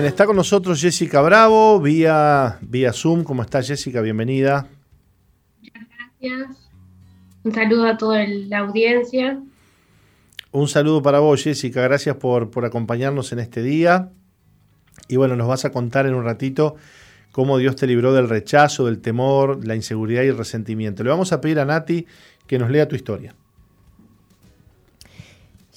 Bien, 0.00 0.08
está 0.08 0.24
con 0.24 0.36
nosotros 0.36 0.80
Jessica 0.80 1.20
Bravo, 1.20 1.78
vía, 1.78 2.58
vía 2.62 2.92
Zoom. 2.92 3.22
¿Cómo 3.22 3.42
está 3.42 3.62
Jessica? 3.62 4.00
Bienvenida. 4.00 4.66
Muchas 5.60 5.82
gracias. 5.88 6.56
Un 7.42 7.54
saludo 7.54 7.86
a 7.86 7.98
toda 7.98 8.26
la 8.26 8.60
audiencia. 8.60 9.42
Un 10.52 10.68
saludo 10.68 11.02
para 11.02 11.18
vos, 11.18 11.42
Jessica. 11.42 11.82
Gracias 11.82 12.16
por, 12.16 12.50
por 12.50 12.64
acompañarnos 12.64 13.32
en 13.32 13.40
este 13.40 13.62
día. 13.62 14.08
Y 15.08 15.16
bueno, 15.16 15.36
nos 15.36 15.48
vas 15.48 15.66
a 15.66 15.70
contar 15.70 16.06
en 16.06 16.14
un 16.14 16.24
ratito 16.24 16.76
cómo 17.30 17.58
Dios 17.58 17.76
te 17.76 17.86
libró 17.86 18.14
del 18.14 18.28
rechazo, 18.28 18.86
del 18.86 19.00
temor, 19.00 19.66
la 19.66 19.76
inseguridad 19.76 20.22
y 20.22 20.28
el 20.28 20.38
resentimiento. 20.38 21.04
Le 21.04 21.10
vamos 21.10 21.32
a 21.32 21.42
pedir 21.42 21.60
a 21.60 21.66
Nati 21.66 22.06
que 22.46 22.58
nos 22.58 22.70
lea 22.70 22.88
tu 22.88 22.96
historia. 22.96 23.34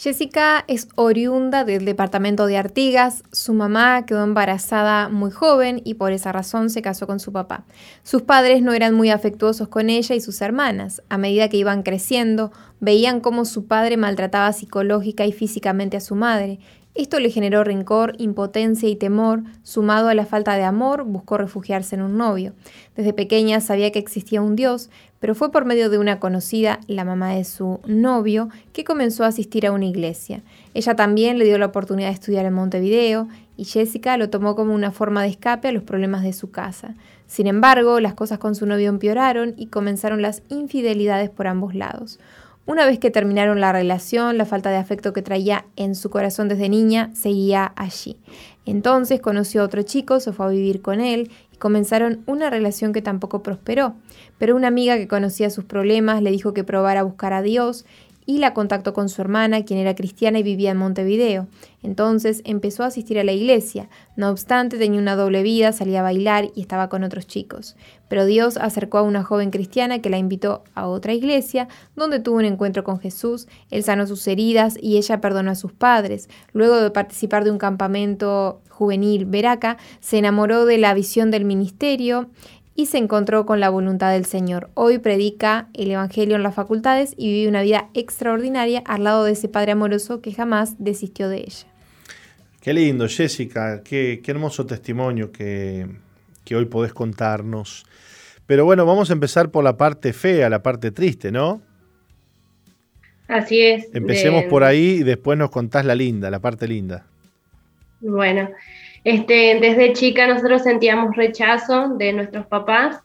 Jessica 0.04 0.66
es 0.68 0.90
oriunda 0.96 1.64
del 1.64 1.86
departamento 1.86 2.46
de 2.46 2.58
Artigas, 2.58 3.24
su 3.32 3.54
mamá 3.54 4.06
quedó 4.06 4.22
embarazada 4.22 5.08
muy 5.08 5.32
joven 5.32 5.80
y 5.86 5.94
por 5.94 6.12
esa 6.12 6.34
razón 6.34 6.70
se 6.70 6.82
casó 6.82 7.08
con 7.08 7.22
su 7.22 7.32
papá. 7.32 7.64
Sus 8.04 8.24
padres 8.24 8.62
no 8.62 8.74
eran 8.74 8.96
muy 8.96 9.12
afectuosos 9.12 9.70
con 9.70 9.90
ella 9.90 10.14
y 10.14 10.20
sus 10.20 10.42
hermanas. 10.42 11.02
A 11.08 11.18
medida 11.18 11.48
que 11.48 11.56
iban 11.56 11.84
creciendo, 11.84 12.52
veían 12.82 13.22
cómo 13.22 13.46
su 13.46 13.66
padre 13.66 13.96
maltrataba 13.96 14.52
psicológica 14.52 15.26
y 15.26 15.32
físicamente 15.32 15.96
a 15.96 16.02
su 16.02 16.16
madre 16.16 16.60
esto 16.96 17.20
le 17.20 17.32
generó 17.32 17.64
rencor, 17.64 18.14
impotencia 18.20 18.88
y 18.88 18.96
temor, 18.96 19.42
sumado 19.64 20.10
a 20.10 20.14
la 20.14 20.28
falta 20.28 20.56
de 20.56 20.64
amor, 20.64 21.06
buscó 21.06 21.40
refugiarse 21.40 21.96
en 21.96 22.04
un 22.04 22.18
novio. 22.18 22.54
Desde 22.96 23.14
pequeña 23.14 23.62
sabía 23.62 23.92
que 23.92 23.98
existía 23.98 24.44
un 24.44 24.56
Dios, 24.56 24.92
pero 25.24 25.36
fue 25.36 25.54
por 25.54 25.64
medio 25.64 25.90
de 25.90 26.00
una 26.00 26.20
conocida, 26.20 26.82
la 26.88 27.06
mamá 27.06 27.30
de 27.30 27.45
su 27.45 27.80
novio, 27.86 28.50
que 28.74 28.84
comenzó 28.84 29.24
a 29.24 29.28
asistir 29.28 29.66
a 29.66 29.72
una 29.72 29.86
iglesia. 29.86 30.41
Ella 30.74 30.98
también 30.98 31.40
le 31.40 31.45
dio 31.45 31.58
la 31.58 31.68
oportunidad 31.68 32.10
de 32.10 32.16
estudiar 32.16 32.45
en 32.45 32.52
Montevideo 32.52 33.30
y 33.56 33.64
Jessica 33.64 34.18
lo 34.18 34.30
tomó 34.30 34.58
como 34.58 34.74
una 34.74 34.91
forma 34.91 35.22
de 35.22 35.30
escape 35.30 35.70
a 35.70 35.72
los 35.72 35.84
problemas 35.84 36.24
de 36.24 36.34
su 36.34 36.52
casa. 36.52 36.95
Sin 37.26 37.48
embargo, 37.48 38.02
las 38.02 38.16
cosas 38.16 38.38
con 38.38 38.54
su 38.54 38.66
novio 38.66 38.90
empeoraron 38.90 39.54
y 39.56 39.68
comenzaron 39.68 40.22
las 40.22 40.44
infidelidades 40.50 41.30
por 41.30 41.48
ambos 41.48 41.74
lados. 41.74 42.20
Una 42.66 42.86
vez 42.86 43.00
que 43.00 43.10
terminaron 43.10 43.62
la 43.62 43.72
relación, 43.72 44.38
la 44.38 44.45
falta 44.45 44.72
de 44.72 44.78
afecto 44.78 45.14
que 45.14 45.22
traía 45.22 45.66
en 45.78 45.95
su 45.95 46.10
corazón 46.10 46.50
desde 46.50 46.68
niña 46.68 47.12
seguía 47.14 47.72
allí. 47.78 48.18
Entonces 48.66 49.20
conoció 49.20 49.62
a 49.62 49.66
otro 49.66 49.84
chico, 49.84 50.20
se 50.20 50.32
fue 50.32 50.45
a 50.45 50.50
vivir 50.50 50.82
con 50.82 51.02
él 51.02 51.30
comenzaron 51.64 52.23
una 52.26 52.49
relación 52.49 52.91
que 52.91 53.02
tampoco 53.02 53.41
prosperó. 53.41 53.95
Pero 54.38 54.53
una 54.53 54.68
amiga 54.68 54.98
que 54.98 55.07
conocía 55.07 55.49
sus 55.49 55.64
problemas 55.64 56.22
le 56.22 56.30
dijo 56.30 56.53
que 56.53 56.65
probara 56.65 56.99
a 56.99 57.03
buscar 57.03 57.31
a 57.31 57.41
Dios 57.41 57.85
y 58.26 58.38
la 58.40 58.54
contactó 58.54 58.94
con 58.94 59.10
su 59.10 59.22
hermana, 59.22 59.64
quien 59.66 59.80
era 59.80 59.95
cristiana 59.95 60.40
y 60.40 60.44
vivía 60.44 60.72
en 60.72 60.78
Montevideo. 60.78 61.48
Entonces 61.82 62.41
empezó 62.45 62.84
a 62.84 62.88
asistir 62.88 63.20
a 63.20 63.24
la 63.24 63.34
iglesia. 63.34 63.90
No 64.16 64.30
obstante, 64.30 64.78
tenía 64.78 65.00
una 65.00 65.16
doble 65.16 65.44
vida, 65.44 65.72
salía 65.74 66.00
a 66.00 66.04
bailar 66.04 66.50
y 66.56 66.62
estaba 66.62 66.88
con 66.90 67.04
otros 67.04 67.28
chicos. 67.28 67.76
Pero 68.08 68.26
Dios 68.26 68.58
acercó 68.58 69.00
a 69.00 69.02
una 69.02 69.24
joven 69.24 69.52
cristiana 69.52 70.00
que 70.00 70.10
la 70.10 70.18
invitó 70.18 70.64
a 70.76 70.88
otra 70.88 71.14
iglesia, 71.14 71.68
donde 71.95 72.20
tuvo 72.20 72.38
un 72.38 72.45
encuentro 72.45 72.84
con 72.84 73.00
Jesús. 73.00 73.48
Él 73.72 73.84
sanó 73.84 74.08
sus 74.08 74.26
heridas 74.28 74.78
y 74.82 74.98
ella 74.98 75.20
perdonó 75.20 75.52
a 75.52 75.56
sus 75.56 75.74
padres. 75.74 76.30
Luego 76.54 76.80
de 76.80 76.91
participar 76.91 77.44
de 77.44 77.52
un 77.52 77.58
campamento 77.58 78.62
juvenil 78.70 79.26
veraca, 79.26 79.78
se 80.00 80.18
enamoró 80.18 80.66
de 80.66 80.78
la 80.78 80.94
visión 80.94 81.32
del 81.32 81.45
ministerio 81.45 82.30
y 82.76 82.88
se 82.88 82.98
encontró 82.98 83.45
con 83.45 83.60
la 83.60 83.70
voluntad 83.70 84.12
del 84.12 84.26
Señor. 84.26 84.70
Hoy 84.74 84.98
predica 84.98 85.70
el 85.74 85.91
Evangelio 85.91 86.36
en 86.36 86.44
las 86.44 86.56
facultades 86.56 87.14
y 87.18 87.32
vive 87.32 87.50
una 87.50 87.62
vida 87.62 87.90
extraordinaria 87.94 88.82
al 88.86 89.04
lado 89.04 89.26
de 89.26 89.34
ese 89.34 89.48
Padre 89.48 89.74
amoroso 89.74 90.22
que 90.22 90.34
jamás 90.34 90.76
desistió 90.80 91.30
de 91.30 91.38
ella. 91.38 91.68
Qué 92.62 92.74
lindo, 92.74 93.08
Jessica, 93.08 93.84
qué, 93.84 94.22
hermoso 94.26 94.66
testimonio 94.66 95.32
que, 95.32 95.88
que 96.45 96.56
hoy 96.56 96.66
podés 96.66 96.94
contarnos. 96.94 97.86
Pero 98.48 98.66
bueno, 98.66 98.86
vamos 98.86 99.10
a 99.10 99.14
empezar 99.14 99.52
por 99.52 99.64
la 99.64 99.78
parte 99.78 100.14
fea, 100.14 100.50
la 100.50 100.64
parte 100.64 100.91
triste, 100.91 101.32
¿no? 101.32 101.62
Así 103.28 103.62
es. 103.62 103.88
Empecemos 103.94 104.45
por 104.45 104.64
ahí 104.64 104.98
y 105.00 105.04
después 105.04 105.38
nos 105.38 105.50
contás 105.50 105.86
la 105.86 105.95
linda, 105.95 106.30
la 106.30 106.40
parte 106.40 106.68
linda. 106.68 107.06
Bueno, 108.02 108.50
este, 109.04 109.60
desde 109.60 109.94
chica 109.94 110.28
nosotros 110.28 110.64
sentíamos 110.64 111.16
rechazo 111.16 111.90
de 111.90 112.14
nuestros 112.14 112.46
papás, 112.48 113.02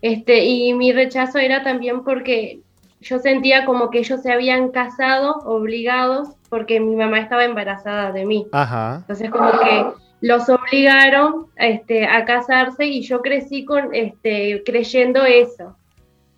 este, 0.00 0.44
y 0.44 0.74
mi 0.74 0.92
rechazo 0.92 1.38
era 1.38 1.62
también 1.62 2.04
porque 2.04 2.60
yo 3.00 3.18
sentía 3.18 3.64
como 3.64 3.90
que 3.90 4.00
ellos 4.00 4.22
se 4.22 4.32
habían 4.32 4.70
casado 4.70 5.36
obligados 5.44 6.30
porque 6.48 6.80
mi 6.80 6.96
mamá 6.96 7.20
estaba 7.20 7.44
embarazada 7.44 8.12
de 8.12 8.24
mí. 8.24 8.46
Ajá. 8.52 8.98
Entonces 9.00 9.30
como 9.30 9.50
que 9.50 9.86
los 10.20 10.48
obligaron 10.48 11.46
este, 11.56 12.06
a 12.06 12.24
casarse 12.24 12.86
y 12.86 13.02
yo 13.02 13.22
crecí 13.22 13.64
con, 13.64 13.94
este, 13.94 14.62
creyendo 14.64 15.24
eso, 15.24 15.76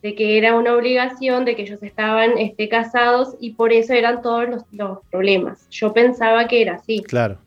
de 0.03 0.15
que 0.15 0.39
era 0.39 0.55
una 0.55 0.75
obligación, 0.75 1.45
de 1.45 1.57
que 1.57 1.63
ellos 1.63 1.83
estaban 1.83 2.39
este, 2.39 2.69
casados 2.69 3.37
y 3.41 3.53
por 3.55 3.73
eso 3.73 3.93
eran 3.93 4.23
todos 4.23 4.49
los, 4.49 4.63
los 4.73 4.99
problemas. 5.11 5.67
Yo 5.71 5.93
pensaba 5.93 6.47
que 6.47 6.63
era 6.63 6.75
así. 6.75 7.03
Claro. 7.03 7.39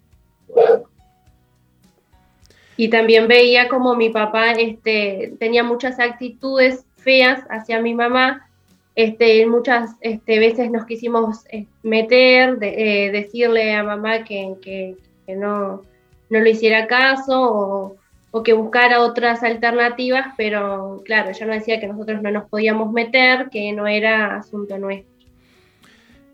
Y 2.75 2.89
también 2.89 3.27
veía 3.27 3.67
como 3.69 3.95
mi 3.95 4.09
papá 4.09 4.51
este, 4.51 5.33
tenía 5.39 5.63
muchas 5.63 5.99
actitudes 5.99 6.85
feas 6.97 7.43
hacia 7.49 7.81
mi 7.81 7.93
mamá. 7.93 8.49
Este, 8.95 9.45
muchas 9.45 9.91
este, 10.01 10.39
veces 10.39 10.71
nos 10.71 10.85
quisimos 10.85 11.45
eh, 11.51 11.65
meter, 11.81 12.57
eh, 12.61 13.11
decirle 13.11 13.73
a 13.73 13.83
mamá 13.83 14.23
que, 14.23 14.95
no, 15.27 15.81
no 16.29 16.39
le 16.39 16.49
hiciera 16.49 16.87
caso 16.87 17.97
o, 18.31 18.43
que 18.43 18.53
buscara 18.53 19.01
otras 19.01 19.43
alternativas, 19.43 20.33
pero 20.35 21.03
claro, 21.05 21.29
ella 21.29 21.45
nos 21.45 21.55
decía 21.57 21.79
que 21.79 21.87
nosotros 21.87 22.21
no 22.23 22.31
nos 22.31 22.49
podíamos 22.49 22.91
meter, 22.91 23.49
que 23.51 23.71
no 23.73 23.85
era 23.85 24.37
asunto 24.37 24.75
nuestro. 24.79 25.11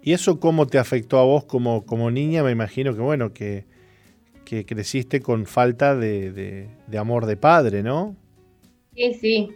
¿Y 0.02 0.14
eso 0.14 0.40
cómo 0.40 0.66
te 0.66 0.80
afectó 0.80 1.20
a 1.20 1.24
vos 1.24 1.44
como 1.44 2.10
niña? 2.10 2.42
Me 2.42 2.52
imagino 2.52 2.96
que, 2.96 3.02
bueno, 3.02 3.34
que, 3.34 3.66
que 4.50 4.66
creciste 4.66 5.22
con 5.22 5.46
falta 5.46 5.96
de, 5.96 6.68
amor 6.98 7.28
de 7.28 7.38
padre, 7.38 7.84
¿no? 7.84 8.16
Sí, 8.96 9.14
sí, 9.14 9.50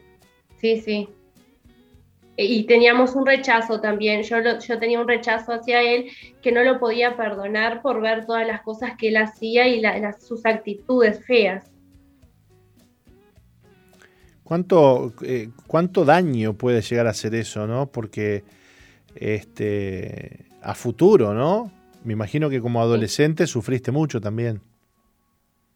sí, 0.61 0.81
sí. 0.81 1.09
Y 2.37 2.65
teníamos 2.65 3.15
un 3.15 3.25
rechazo 3.25 3.81
también. 3.81 4.21
Yo, 4.21 4.37
yo 4.59 4.79
tenía 4.79 5.01
un 5.01 5.07
rechazo 5.07 5.53
hacia 5.53 5.81
él 5.81 6.11
que 6.43 6.51
no 6.51 6.63
lo 6.63 6.79
podía 6.79 7.17
perdonar 7.17 7.81
por 7.81 8.01
ver 8.01 8.27
todas 8.27 8.45
las 8.45 8.61
cosas 8.61 8.91
que 8.95 9.07
él 9.07 9.17
hacía 9.17 9.67
y 9.67 9.81
sus 10.19 10.45
actitudes 10.45 11.25
feas. 11.25 11.71
¿Cuánto, 14.43 15.13
eh, 15.23 15.49
¿Cuánto 15.65 16.05
daño 16.05 16.53
puede 16.53 16.81
llegar 16.81 17.07
a 17.07 17.11
hacer 17.11 17.33
eso, 17.33 17.65
no? 17.65 17.87
Porque 17.91 18.43
este, 19.15 20.45
a 20.61 20.75
futuro, 20.75 21.33
¿no? 21.33 21.71
Me 22.03 22.13
imagino 22.13 22.47
que 22.49 22.61
como 22.61 22.79
adolescente 22.79 23.47
sufriste 23.47 23.91
mucho 23.91 24.21
también. 24.21 24.61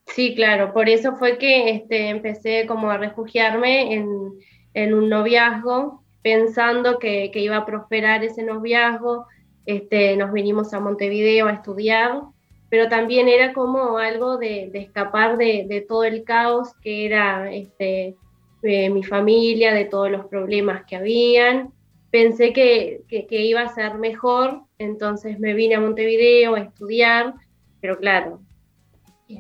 Sí, 0.08 0.34
claro, 0.36 0.74
por 0.74 0.90
eso 0.90 1.16
fue 1.18 1.38
que 1.38 1.70
este, 1.70 2.10
empecé 2.10 2.66
como 2.66 2.90
a 2.90 2.98
refugiarme 2.98 3.94
en, 3.94 4.94
un 4.94 5.10
noviazgo, 5.10 6.04
pensando 6.22 7.00
que, 7.00 7.32
iba 7.36 7.58
a 7.58 7.66
prosperar 7.66 8.24
ese 8.24 8.44
noviazgo. 8.44 9.28
Este, 9.66 10.16
nos 10.16 10.32
vinimos 10.32 10.74
a 10.74 10.80
Montevideo 10.80 11.48
a 11.48 11.54
estudiar, 11.54 12.22
pero 12.70 12.88
también 12.90 13.28
era 13.28 13.54
como 13.54 13.98
algo 13.98 14.38
de, 14.38 14.72
escapar 14.74 15.38
de, 15.38 15.86
todo 15.88 16.04
el 16.04 16.24
caos 16.24 16.74
que 16.82 17.06
era 17.06 17.52
este, 17.52 18.16
mi 18.62 19.04
familia, 19.04 19.74
de 19.74 19.86
todos 19.86 20.10
los 20.10 20.26
problemas 20.28 20.86
que 20.86 20.96
habían. 20.96 21.74
Pensé 22.12 22.54
que 22.54 23.04
iba 23.30 23.62
a 23.62 23.74
ser 23.74 23.96
mejor, 23.96 24.62
entonces 24.80 25.40
me 25.40 25.54
vine 25.54 25.76
a 25.76 25.82
Montevideo 25.82 26.56
a 26.56 26.62
estudiar, 26.62 27.34
pero 27.82 27.98
claro, 27.98 28.42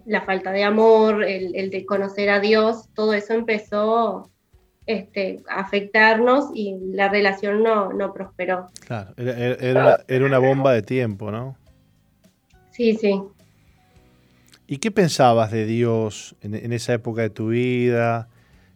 la 0.05 0.21
falta 0.21 0.51
de 0.51 0.63
amor, 0.63 1.23
el, 1.23 1.69
de 1.69 1.85
conocer 1.85 2.29
a 2.29 2.39
Dios, 2.39 2.89
todo 2.93 3.13
eso 3.13 3.33
empezó 3.33 4.29
este, 4.85 5.41
a 5.49 5.61
afectarnos 5.61 6.49
y 6.53 6.77
la 6.93 7.09
relación 7.09 7.63
no, 7.63 8.13
prosperó. 8.13 8.67
Claro, 8.85 9.13
era, 9.17 10.25
una, 10.25 10.39
bomba 10.39 10.73
de 10.73 10.81
tiempo, 10.81 11.31
¿no? 11.31 11.57
Sí, 12.71 12.95
sí. 12.95 13.21
¿Y 14.67 14.77
qué 14.77 14.91
pensabas 14.91 15.51
de 15.51 15.65
Dios 15.65 16.35
en, 16.41 16.73
esa 16.73 16.93
época 16.93 17.21
de 17.21 17.29
tu 17.29 17.49
vida? 17.49 18.27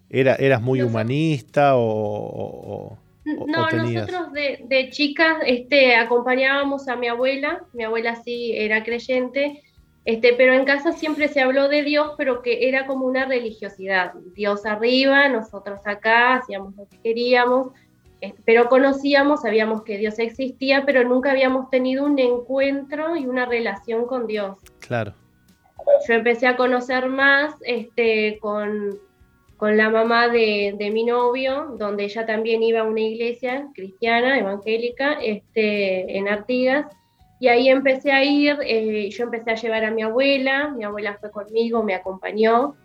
¿Era, 0.10 0.36
¿Eras 0.36 0.62
muy 0.62 0.82
humanista 0.82 1.74
o, 1.76 2.98
no, 3.24 3.70
nosotros 3.70 4.34
de, 4.34 4.64
de 4.66 4.90
chicas 4.90 5.38
este, 5.46 5.96
acompañábamos 5.96 6.88
a 6.88 6.96
mi 6.96 7.08
abuela, 7.08 7.64
mi 7.74 7.84
abuela 7.84 8.16
sí 8.24 8.52
era 8.56 8.84
creyente, 8.84 9.62
este, 10.04 10.34
pero 10.34 10.54
en 10.54 10.66
casa 10.66 10.94
siempre 10.94 11.28
se 11.28 11.42
habló 11.42 11.70
de 11.70 11.84
Dios, 11.84 12.14
pero 12.18 12.42
que 12.42 12.68
era 12.68 12.88
como 12.88 13.06
una 13.06 13.26
religiosidad. 13.26 14.14
Dios 14.34 14.66
arriba, 14.66 15.28
nosotros 15.30 15.80
acá, 15.86 16.36
hacíamos 16.36 16.76
lo 16.76 16.88
que 16.88 16.98
queríamos, 17.02 17.68
este, 18.20 18.42
pero 18.44 18.68
conocíamos, 18.68 19.42
sabíamos 19.42 19.84
que 19.84 19.98
Dios 19.98 20.18
existía, 20.18 20.86
pero 20.86 21.04
nunca 21.04 21.32
habíamos 21.32 21.70
tenido 21.70 22.06
un 22.06 22.18
encuentro 22.18 23.16
y 23.16 23.28
una 23.28 23.46
relación 23.46 24.08
con 24.08 24.26
Dios. 24.26 24.58
Claro. 24.80 25.14
Yo 26.08 26.14
empecé 26.16 26.48
a 26.48 26.56
conocer 26.56 27.08
más 27.08 27.54
este, 27.62 28.40
con, 28.40 29.00
con 29.58 29.78
la 29.78 29.92
mamá 29.92 30.30
de, 30.30 30.76
de, 30.78 30.90
mi 30.90 31.04
novio, 31.04 31.76
donde 31.78 32.06
ella 32.06 32.26
también 32.26 32.64
iba 32.64 32.82
a 32.82 32.84
una 32.84 33.02
iglesia 33.02 33.68
cristiana, 33.76 34.40
evangélica, 34.40 35.14
este, 35.14 36.18
en 36.18 36.28
Artigas 36.28 36.88
y 37.42 37.48
ahí 37.48 37.70
empecé 37.70 38.12
a 38.12 38.24
ir, 38.24 38.56
eh, 38.62 39.10
yo 39.10 39.24
empecé 39.24 39.50
a 39.50 39.56
llevar 39.56 39.84
a 39.84 39.90
mi 39.90 40.04
abuela, 40.04 40.70
mi 40.70 40.84
abuela 40.84 41.18
fue 41.20 41.32
conmigo, 41.32 41.82
me 41.82 41.96
acompañó, 41.96 42.76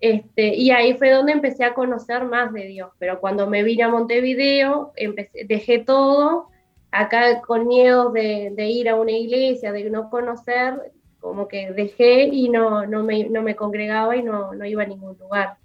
este, 0.00 0.54
y 0.54 0.70
ahí 0.70 0.92
fue 0.98 1.08
donde 1.08 1.32
empecé 1.32 1.64
a 1.64 1.72
conocer 1.72 2.26
más 2.26 2.52
de 2.52 2.66
Dios. 2.66 2.90
Pero 2.98 3.20
cuando 3.20 3.46
me 3.48 3.62
vine 3.62 3.84
a 3.84 3.88
Montevideo, 3.88 4.92
empecé, 4.96 5.46
dejé 5.46 5.78
todo, 5.78 6.50
acá 6.90 7.40
con 7.40 7.66
miedo 7.66 8.10
de, 8.10 8.54
ir 8.68 8.90
a 8.90 8.96
una 8.96 9.12
iglesia, 9.12 9.72
de 9.72 9.88
no 9.88 10.10
conocer, 10.10 10.92
como 11.18 11.48
que 11.48 11.72
dejé 11.72 12.24
y 12.24 12.50
no, 12.50 12.84
no, 12.86 13.04
me, 13.04 13.30
no 13.30 13.40
me 13.40 13.56
congregaba 13.56 14.14
y 14.14 14.22
no, 14.22 14.52
no 14.52 14.66
iba 14.66 14.82
a 14.82 14.86
ningún 14.88 15.16
lugar. 15.16 15.56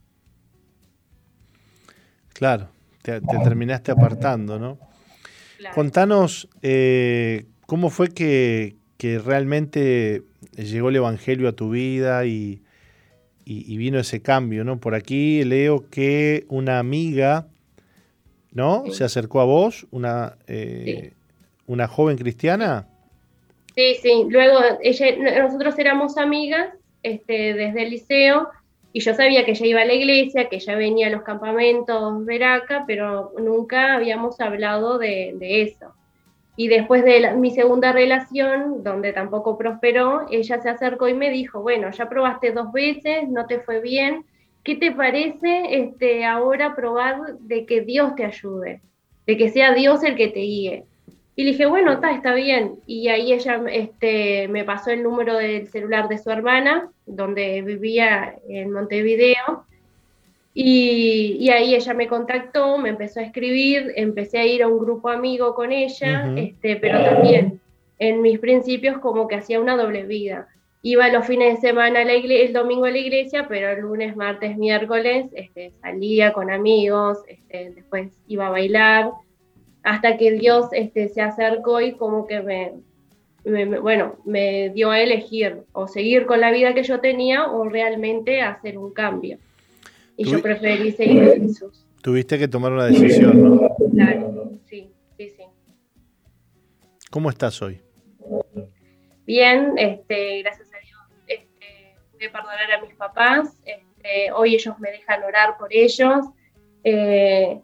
Claro, 2.32 2.70
te, 3.02 3.20
terminaste 3.20 3.92
apartando, 3.92 4.58
¿no? 4.58 4.78
Contanos 5.74 6.48
eh, 6.62 7.46
¿Cómo 7.68 7.90
fue 7.90 8.08
que, 8.08 8.76
realmente 9.26 10.24
llegó 10.56 10.88
el 10.88 10.96
Evangelio 10.96 11.50
a 11.50 11.52
tu 11.52 11.70
vida 11.70 12.26
y, 12.26 12.62
vino 13.46 14.00
ese 14.00 14.22
cambio? 14.22 14.64
¿no? 14.64 14.80
Por 14.80 14.96
aquí 14.96 15.44
leo 15.44 15.90
que 15.90 16.46
una 16.48 16.80
amiga 16.80 17.48
¿no? 18.54 18.86
se 18.92 19.04
acercó 19.04 19.42
a 19.42 19.44
vos, 19.44 19.86
una, 19.92 20.38
eh, 20.48 21.12
una 21.68 21.90
joven 21.90 22.18
cristiana. 22.18 22.88
Sí, 23.76 23.96
sí. 24.02 24.26
Luego 24.30 24.60
ella, 24.82 25.44
nosotros 25.44 25.78
éramos 25.78 26.18
amigas 26.18 26.70
este, 27.04 27.54
desde 27.54 27.84
el 27.84 27.90
liceo 27.90 28.48
y 28.94 29.02
yo 29.02 29.14
sabía 29.14 29.44
que 29.44 29.52
ella 29.52 29.66
iba 29.66 29.82
a 29.82 29.86
la 29.86 29.94
iglesia, 29.94 30.48
que 30.48 30.56
ella 30.56 30.76
venía 30.76 31.08
a 31.08 31.10
los 31.10 31.24
campamentos 31.24 32.26
Veraca, 32.26 32.86
pero 32.88 33.34
nunca 33.38 33.94
habíamos 33.94 34.40
hablado 34.40 34.98
de, 34.98 35.36
de 35.38 35.64
eso. 35.64 35.94
Y 36.60 36.70
después 36.70 37.06
de 37.06 37.36
mi 37.36 37.52
segunda 37.52 37.92
relación, 37.94 38.84
donde 38.84 39.14
tampoco 39.14 39.60
prosperó, 39.60 40.26
ella 40.32 40.60
se 40.60 40.70
acercó 40.70 41.08
y 41.08 41.14
me 41.14 41.30
dijo, 41.30 41.62
bueno, 41.62 41.92
ya 41.92 42.10
probaste 42.10 42.52
dos 42.52 42.72
veces, 42.72 43.30
no 43.30 43.46
te 43.46 43.60
fue 43.60 43.80
bien, 43.80 44.26
¿qué 44.64 44.76
te 44.76 44.92
parece 44.92 45.62
este, 45.70 46.26
ahora 46.26 46.76
probar 46.76 47.38
de 47.42 47.68
que 47.68 47.82
Dios 47.82 48.16
te 48.16 48.26
ayude, 48.26 48.82
de 49.28 49.38
que 49.38 49.50
sea 49.50 49.76
Dios 49.76 50.04
el 50.04 50.16
que 50.16 50.30
te 50.30 50.40
guíe? 50.40 50.84
Y 51.36 51.44
le 51.44 51.52
dije, 51.52 51.68
bueno, 51.68 51.92
está, 51.92 52.12
está 52.12 52.34
bien. 52.34 52.80
Y 52.88 53.10
ahí 53.10 53.32
ella 53.32 53.62
este, 53.72 54.48
me 54.48 54.64
pasó 54.64 54.90
el 54.90 55.04
número 55.04 55.38
del 55.38 55.68
celular 55.68 56.10
de 56.10 56.18
su 56.18 56.32
hermana, 56.32 56.90
donde 57.06 57.62
vivía 57.62 58.34
en 58.50 58.72
Montevideo, 58.72 59.68
y, 60.60 61.52
ahí 61.52 61.76
ella 61.76 61.94
me 61.94 62.08
contactó, 62.08 62.80
me 62.80 62.90
empezó 62.90 63.20
a 63.20 63.24
escribir, 63.24 63.94
empecé 63.96 64.40
a 64.40 64.46
ir 64.48 64.64
a 64.64 64.68
un 64.68 64.80
grupo 64.80 65.10
amigo 65.10 65.54
con 65.54 65.72
ella, 65.72 66.34
este, 66.36 66.78
pero 66.78 67.04
también 67.04 67.62
en 68.00 68.24
mis 68.24 68.40
principios 68.40 68.98
como 68.98 69.28
que 69.28 69.36
hacía 69.36 69.60
una 69.60 69.78
doble 69.78 70.04
vida. 70.06 70.48
iba 70.82 71.10
los 71.10 71.28
fines 71.28 71.56
de 71.62 71.68
semana 71.70 72.02
a 72.02 72.06
la 72.06 72.14
el 72.14 72.54
domingo 72.54 72.86
a 72.86 72.90
la 72.90 72.98
iglesia, 72.98 73.46
pero 73.48 73.70
el 73.70 73.82
lunes, 73.82 74.16
martes, 74.16 74.58
miércoles 74.58 75.28
este, 75.34 75.74
salía 75.80 76.34
con 76.34 76.50
amigos, 76.50 77.20
este, 77.28 77.74
después 77.76 78.10
iba 78.28 78.48
a 78.48 78.50
bailar, 78.50 79.12
hasta 79.84 80.18
que 80.18 80.32
Dios 80.32 80.70
este, 80.72 81.10
se 81.10 81.22
acercó 81.22 81.82
y 81.82 81.92
como 81.92 82.26
que 82.26 82.42
me, 82.42 83.80
bueno, 83.80 84.16
me 84.26 84.70
dio 84.70 84.90
a 84.90 85.02
elegir 85.02 85.66
o 85.74 85.88
seguir 85.88 86.26
con 86.26 86.42
la 86.42 86.50
vida 86.50 86.74
que 86.74 86.82
yo 86.82 87.00
tenía 87.00 87.46
o 87.46 87.70
realmente 87.70 88.42
hacer 88.42 88.80
un 88.80 88.92
cambio. 88.92 89.38
Y 90.18 90.26
yo 90.26 90.42
preferí 90.42 90.92
seguir 90.92 91.24
a 91.24 91.36
Jesús. 91.36 91.86
Tuviste 92.02 92.40
que 92.40 92.48
tomar 92.48 92.74
una 92.74 92.86
decisión, 92.86 93.42
¿no? 93.42 93.76
Claro, 93.94 94.52
sí, 94.66 94.92
sí, 95.18 95.30
sí. 95.30 95.44
¿Cómo 97.12 97.30
estás 97.30 97.62
hoy? 97.62 97.82
Bien, 99.26 99.74
este, 99.78 100.42
gracias 100.42 100.70
a 100.74 100.80
Dios. 100.80 101.00
Este, 101.28 101.96
pude 102.12 102.30
perdonar 102.30 102.72
a 102.72 102.82
mis 102.82 102.96
papás. 102.96 103.62
Este, 103.66 104.32
hoy 104.32 104.56
ellos 104.56 104.80
me 104.80 104.92
dejan 104.92 105.24
orar 105.24 105.58
por 105.58 105.68
ellos. 105.72 106.26
Eh, 106.84 107.62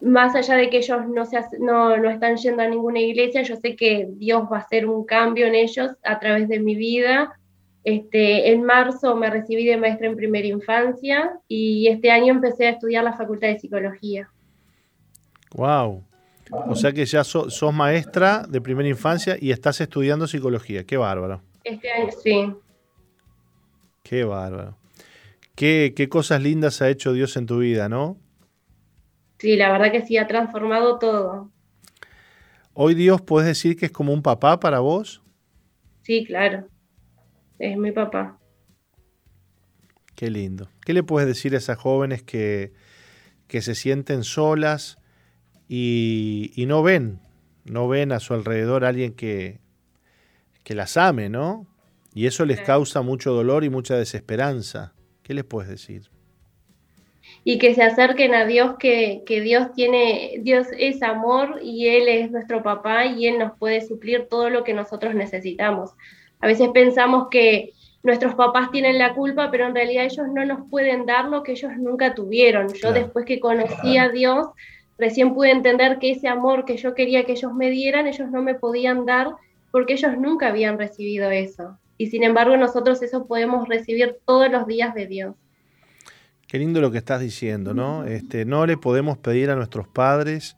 más 0.00 0.34
allá 0.34 0.56
de 0.56 0.70
que 0.70 0.78
ellos 0.78 1.06
no, 1.08 1.24
se, 1.24 1.38
no, 1.60 1.96
no, 1.96 2.10
están 2.10 2.36
yendo 2.36 2.62
a 2.62 2.68
ninguna 2.68 3.00
iglesia, 3.00 3.42
yo 3.42 3.56
sé 3.56 3.74
que 3.74 4.06
Dios 4.10 4.44
va 4.50 4.58
a 4.58 4.60
hacer 4.60 4.86
un 4.86 5.04
cambio 5.04 5.46
en 5.46 5.54
ellos 5.54 5.92
a 6.02 6.18
través 6.18 6.48
de 6.48 6.60
mi 6.60 6.74
vida. 6.74 7.38
Este, 7.84 8.50
en 8.50 8.64
marzo 8.64 9.14
me 9.14 9.28
recibí 9.28 9.66
de 9.66 9.76
maestra 9.76 10.06
en 10.06 10.16
primera 10.16 10.46
infancia 10.48 11.38
y 11.46 11.86
este 11.88 12.10
año 12.10 12.32
empecé 12.32 12.66
a 12.66 12.70
estudiar 12.70 13.04
la 13.04 13.12
Facultad 13.12 13.48
de 13.48 13.58
Psicología. 13.58 14.30
Wow. 15.54 16.02
O 16.50 16.74
sea 16.74 16.92
que 16.92 17.04
ya 17.04 17.24
sos 17.24 17.62
maestra 17.74 18.46
de 18.48 18.60
primera 18.60 18.88
infancia 18.88 19.36
y 19.38 19.50
estás 19.50 19.80
estudiando 19.80 20.26
psicología. 20.26 20.84
Qué 20.84 20.96
bárbaro. 20.96 21.42
Este 21.62 21.90
año 21.90 22.08
sí. 22.22 22.54
Qué 24.02 24.24
bárbaro. 24.24 24.76
Qué, 25.54 25.92
qué 25.94 26.08
cosas 26.08 26.42
lindas 26.42 26.82
ha 26.82 26.88
hecho 26.88 27.12
Dios 27.12 27.36
en 27.36 27.46
tu 27.46 27.58
vida, 27.58 27.88
¿no? 27.88 28.16
Sí, 29.38 29.56
la 29.56 29.70
verdad 29.70 29.92
que 29.92 30.02
sí, 30.02 30.16
ha 30.16 30.26
transformado 30.26 30.98
todo. 30.98 31.50
¿Hoy 32.72 32.94
Dios 32.94 33.20
puedes 33.20 33.46
decir 33.46 33.76
que 33.76 33.86
es 33.86 33.92
como 33.92 34.12
un 34.12 34.22
papá 34.22 34.58
para 34.58 34.80
vos? 34.80 35.22
Sí, 36.02 36.24
claro. 36.24 36.66
Es 37.64 37.78
mi 37.78 37.92
papá. 37.92 38.38
Qué 40.14 40.28
lindo. 40.28 40.68
¿Qué 40.84 40.92
le 40.92 41.02
puedes 41.02 41.26
decir 41.26 41.54
a 41.54 41.58
esas 41.58 41.78
jóvenes 41.78 42.22
que, 42.22 42.74
que 43.48 43.62
se 43.62 43.74
sienten 43.74 44.22
solas 44.22 44.98
y, 45.66 46.52
no 46.68 46.82
ven, 46.82 47.20
no 47.64 47.88
ven 47.88 48.12
a 48.12 48.20
su 48.20 48.34
alrededor 48.34 48.84
a 48.84 48.88
alguien 48.88 49.14
que, 49.14 49.60
que 50.62 50.74
las 50.74 50.98
ame, 50.98 51.30
¿no? 51.30 51.66
Y 52.12 52.26
eso 52.26 52.44
les 52.44 52.60
causa 52.60 53.00
mucho 53.00 53.32
dolor 53.32 53.64
y 53.64 53.70
mucha 53.70 53.96
desesperanza. 53.96 54.92
¿Qué 55.22 55.32
les 55.32 55.44
puedes 55.44 55.70
decir? 55.70 56.10
Y 57.44 57.56
que 57.56 57.74
se 57.74 57.82
acerquen 57.82 58.34
a 58.34 58.44
Dios, 58.44 58.76
que, 58.78 59.22
que 59.24 59.40
Dios 59.40 59.72
tiene, 59.72 60.34
Dios 60.42 60.66
es 60.78 61.02
amor 61.02 61.60
y 61.62 61.88
Él 61.88 62.08
es 62.08 62.30
nuestro 62.30 62.62
papá 62.62 63.06
y 63.06 63.26
Él 63.26 63.38
nos 63.38 63.56
puede 63.56 63.80
suplir 63.80 64.26
todo 64.28 64.50
lo 64.50 64.64
que 64.64 64.74
nosotros 64.74 65.14
necesitamos. 65.14 65.92
A 66.44 66.46
veces 66.46 66.68
pensamos 66.74 67.28
que 67.30 67.72
nuestros 68.02 68.34
papás 68.34 68.70
tienen 68.70 68.98
la 68.98 69.14
culpa, 69.14 69.50
pero 69.50 69.66
en 69.66 69.74
realidad 69.74 70.04
ellos 70.04 70.26
no 70.30 70.44
nos 70.44 70.68
pueden 70.68 71.06
dar 71.06 71.24
lo 71.30 71.42
que 71.42 71.52
ellos 71.52 71.72
nunca 71.78 72.14
tuvieron. 72.14 72.68
Yo 72.74 72.92
después 72.92 73.24
que 73.24 73.40
conocí 73.40 73.96
a 73.96 74.10
Dios, 74.10 74.48
recién 74.98 75.32
pude 75.32 75.52
entender 75.52 75.98
que 75.98 76.10
ese 76.10 76.28
amor 76.28 76.66
que 76.66 76.76
yo 76.76 76.94
quería 76.94 77.24
que 77.24 77.32
ellos 77.32 77.54
me 77.54 77.70
dieran, 77.70 78.06
ellos 78.06 78.30
no 78.30 78.42
me 78.42 78.54
podían 78.54 79.06
dar 79.06 79.28
porque 79.70 79.94
ellos 79.94 80.18
nunca 80.18 80.48
habían 80.48 80.76
recibido 80.76 81.30
eso. 81.30 81.78
Y 81.96 82.08
sin 82.08 82.24
embargo 82.24 82.58
nosotros 82.58 83.00
eso 83.00 83.26
podemos 83.26 83.66
recibir 83.66 84.18
todos 84.26 84.52
los 84.52 84.66
días 84.66 84.94
de 84.94 85.06
Dios. 85.06 85.36
Qué 86.46 86.58
lindo 86.58 86.82
lo 86.82 86.90
que 86.90 86.98
estás 86.98 87.22
diciendo, 87.22 87.72
¿no? 87.72 88.04
Este, 88.04 88.44
no 88.44 88.66
le 88.66 88.76
podemos 88.76 89.16
pedir 89.16 89.48
a 89.48 89.56
nuestros 89.56 89.88
padres 89.88 90.56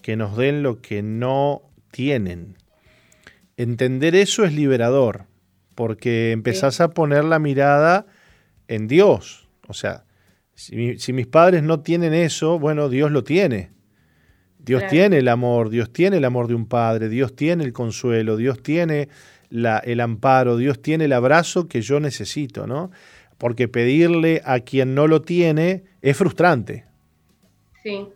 que 0.00 0.14
nos 0.14 0.36
den 0.36 0.62
lo 0.62 0.80
que 0.80 1.02
no 1.02 1.62
tienen. 1.90 2.54
Entender 3.58 4.14
eso 4.14 4.44
es 4.44 4.54
liberador, 4.54 5.24
porque 5.74 6.30
empezás 6.30 6.80
a 6.80 6.90
poner 6.90 7.24
la 7.24 7.40
mirada 7.40 8.06
en 8.68 8.86
Dios. 8.86 9.48
O 9.66 9.74
sea, 9.74 10.04
si, 10.54 11.12
mis 11.12 11.26
padres 11.26 11.64
no 11.64 11.80
tienen 11.80 12.14
eso, 12.14 12.60
bueno, 12.60 12.88
Dios 12.88 13.10
lo 13.10 13.24
tiene. 13.24 13.72
Dios 14.60 14.84
tiene 14.88 15.18
el 15.18 15.26
amor, 15.26 15.70
Dios 15.70 15.92
tiene 15.92 16.18
el 16.18 16.24
amor 16.24 16.46
de 16.46 16.54
un 16.54 16.66
padre, 16.66 17.08
Dios 17.08 17.34
tiene 17.34 17.64
el 17.64 17.72
consuelo, 17.72 18.36
Dios 18.36 18.62
tiene 18.62 19.08
la, 19.50 19.78
el 19.78 19.98
amparo, 19.98 20.56
Dios 20.56 20.80
tiene 20.80 21.06
el 21.06 21.12
abrazo 21.12 21.66
que 21.66 21.80
yo 21.80 21.98
necesito, 21.98 22.68
¿no? 22.68 22.92
Porque 23.38 23.66
pedirle 23.66 24.40
a 24.44 24.60
quien 24.60 24.94
no 24.94 25.08
lo 25.08 25.22
tiene 25.22 25.82
es 26.00 26.16
frustrante. 26.16 26.84
Sí. 27.82 28.06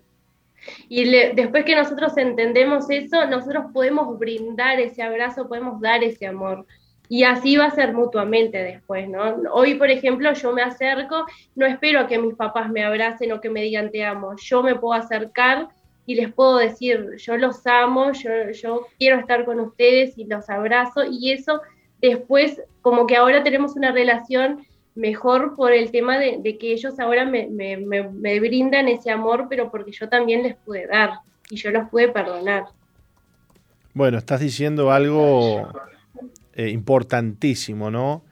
Y 0.89 1.11
después 1.35 1.65
que 1.65 1.77
nosotros 1.77 2.17
entendemos 2.17 2.89
eso, 2.91 3.27
nosotros 3.27 3.67
podemos 3.73 4.19
brindar 4.19 4.81
ese 4.81 5.03
abrazo, 5.03 5.49
podemos 5.49 5.81
dar 5.81 6.03
ese 6.03 6.27
amor. 6.27 6.67
Y 7.09 7.25
así 7.25 7.57
va 7.57 7.67
a 7.67 7.71
ser 7.71 7.93
mutuamente 7.93 8.63
después, 8.63 9.09
¿no? 9.09 9.37
Hoy, 9.53 9.75
por 9.75 9.91
ejemplo, 9.91 10.33
yo 10.33 10.53
me 10.53 10.63
acerco, 10.63 11.27
no 11.55 11.67
espero 11.67 12.07
que 12.07 12.19
mis 12.19 12.35
papás 12.35 12.71
me 12.71 12.85
abracen 12.85 13.33
o 13.33 13.41
que 13.41 13.51
me 13.51 13.63
digan 13.63 13.91
te 13.91 14.05
amo, 14.05 14.35
yo 14.37 14.63
me 14.63 14.77
puedo 14.77 14.95
acercar 14.95 15.69
y 16.07 16.15
les 16.15 16.33
puedo 16.33 16.57
decir, 16.57 17.17
yo 17.19 17.37
los 17.37 17.67
amo, 17.67 18.13
yo, 18.13 18.31
yo 18.53 18.87
quiero 18.99 19.19
estar 19.19 19.45
con 19.45 19.61
ustedes 19.61 20.17
y 20.17 20.25
los 20.25 20.49
abrazo. 20.49 21.05
Y 21.05 21.33
eso 21.33 21.61
después, 22.01 22.63
como 22.81 23.07
que 23.07 23.17
ahora 23.17 23.43
tenemos 23.43 23.77
una 23.77 23.93
relación 23.93 24.65
mejor 24.95 25.57
por 25.57 25.73
el 25.73 25.91
tema 25.91 26.19
de, 26.19 26.59
que 26.59 26.73
ellos 26.73 26.99
ahora 27.01 27.25
me, 27.25 28.41
brindan 28.41 28.89
ese 28.89 29.11
amor, 29.11 29.47
pero 29.49 29.71
porque 29.71 29.93
yo 29.93 30.09
también 30.09 30.43
les 30.43 30.57
pude 30.57 30.87
dar 30.87 31.21
y 31.51 31.57
yo 31.57 31.71
los 31.71 31.89
pude 31.89 32.09
perdonar. 32.09 32.65
Bueno, 33.95 34.19
estás 34.19 34.41
diciendo 34.41 34.91
algo 34.91 35.69
eh, 36.55 36.69
importantísimo, 36.71 37.91
¿no? 37.91 38.23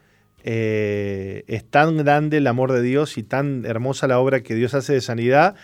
Eh, 0.43 1.45
es 1.49 1.65
tan 1.65 1.99
grande 1.99 2.39
el 2.39 2.47
amor 2.47 2.73
de 2.73 2.81
Dios 2.81 3.19
y 3.19 3.23
tan 3.23 3.66
hermosa 3.66 4.07
la 4.07 4.19
obra 4.19 4.43
que 4.43 4.55
Dios 4.55 4.73
hace 4.73 4.95
de 4.95 5.01
sanidad, 5.03 5.55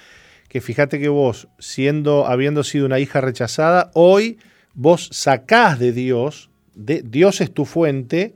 que 0.49 0.61
fíjate 0.61 0.99
que 0.99 1.09
vos, 1.09 1.49
siendo, 1.59 2.27
habiendo 2.27 2.63
sido 2.63 2.85
una 2.85 2.99
hija 2.99 3.21
rechazada, 3.21 3.91
hoy 3.95 4.39
vos 4.75 5.09
sacás 5.13 5.79
de 5.79 5.93
Dios, 5.93 6.51
de, 6.75 7.03
Dios 7.03 7.41
es 7.41 7.53
tu 7.53 7.65
fuente, 7.65 8.35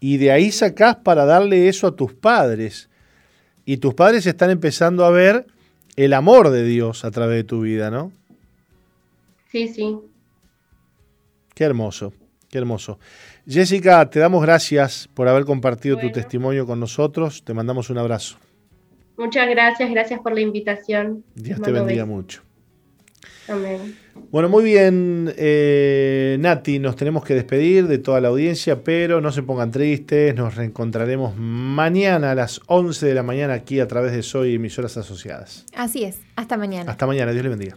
y 0.00 0.16
de 0.18 0.30
ahí 0.30 0.50
sacás 0.52 0.96
para 0.96 1.24
darle 1.24 1.68
eso 1.68 1.86
a 1.86 1.96
tus 1.96 2.12
padres. 2.12 2.88
Y 3.64 3.78
tus 3.78 3.94
padres 3.94 4.26
están 4.26 4.50
empezando 4.50 5.04
a 5.04 5.10
ver 5.10 5.46
el 5.96 6.12
amor 6.14 6.50
de 6.50 6.64
Dios 6.64 7.04
a 7.04 7.10
través 7.10 7.36
de 7.36 7.44
tu 7.44 7.62
vida, 7.62 7.90
¿no? 7.90 8.12
Sí, 9.50 9.68
sí. 9.68 9.96
Qué 11.54 11.64
hermoso, 11.64 12.12
qué 12.50 12.58
hermoso. 12.58 12.98
Jessica, 13.46 14.08
te 14.08 14.20
damos 14.20 14.42
gracias 14.42 15.08
por 15.12 15.26
haber 15.26 15.44
compartido 15.44 15.98
tu 15.98 16.12
testimonio 16.12 16.66
con 16.66 16.78
nosotros. 16.78 17.42
Te 17.44 17.54
mandamos 17.54 17.90
un 17.90 17.98
abrazo. 17.98 18.38
Muchas 19.16 19.48
gracias, 19.48 19.90
gracias 19.90 20.20
por 20.20 20.32
la 20.32 20.40
invitación. 20.40 21.24
Dios 21.34 21.60
te 21.60 21.72
bendiga 21.72 22.04
mucho. 22.04 22.42
Amén. 23.48 23.96
Bueno, 24.30 24.48
muy 24.48 24.64
bien, 24.64 25.32
eh, 25.36 26.36
Nati, 26.40 26.78
nos 26.78 26.96
tenemos 26.96 27.24
que 27.24 27.34
despedir 27.34 27.86
de 27.86 27.98
toda 27.98 28.20
la 28.20 28.28
audiencia, 28.28 28.82
pero 28.84 29.20
no 29.20 29.32
se 29.32 29.42
pongan 29.42 29.70
tristes, 29.70 30.34
nos 30.34 30.54
reencontraremos 30.54 31.36
mañana 31.36 32.32
a 32.32 32.34
las 32.34 32.60
11 32.66 33.06
de 33.06 33.14
la 33.14 33.22
mañana 33.22 33.54
aquí 33.54 33.80
a 33.80 33.88
través 33.88 34.12
de 34.12 34.22
Soy 34.22 34.56
Emisoras 34.56 34.96
Asociadas. 34.96 35.64
Así 35.74 36.04
es, 36.04 36.20
hasta 36.36 36.56
mañana. 36.56 36.90
Hasta 36.90 37.06
mañana, 37.06 37.32
Dios 37.32 37.44
le 37.44 37.50
bendiga. 37.50 37.76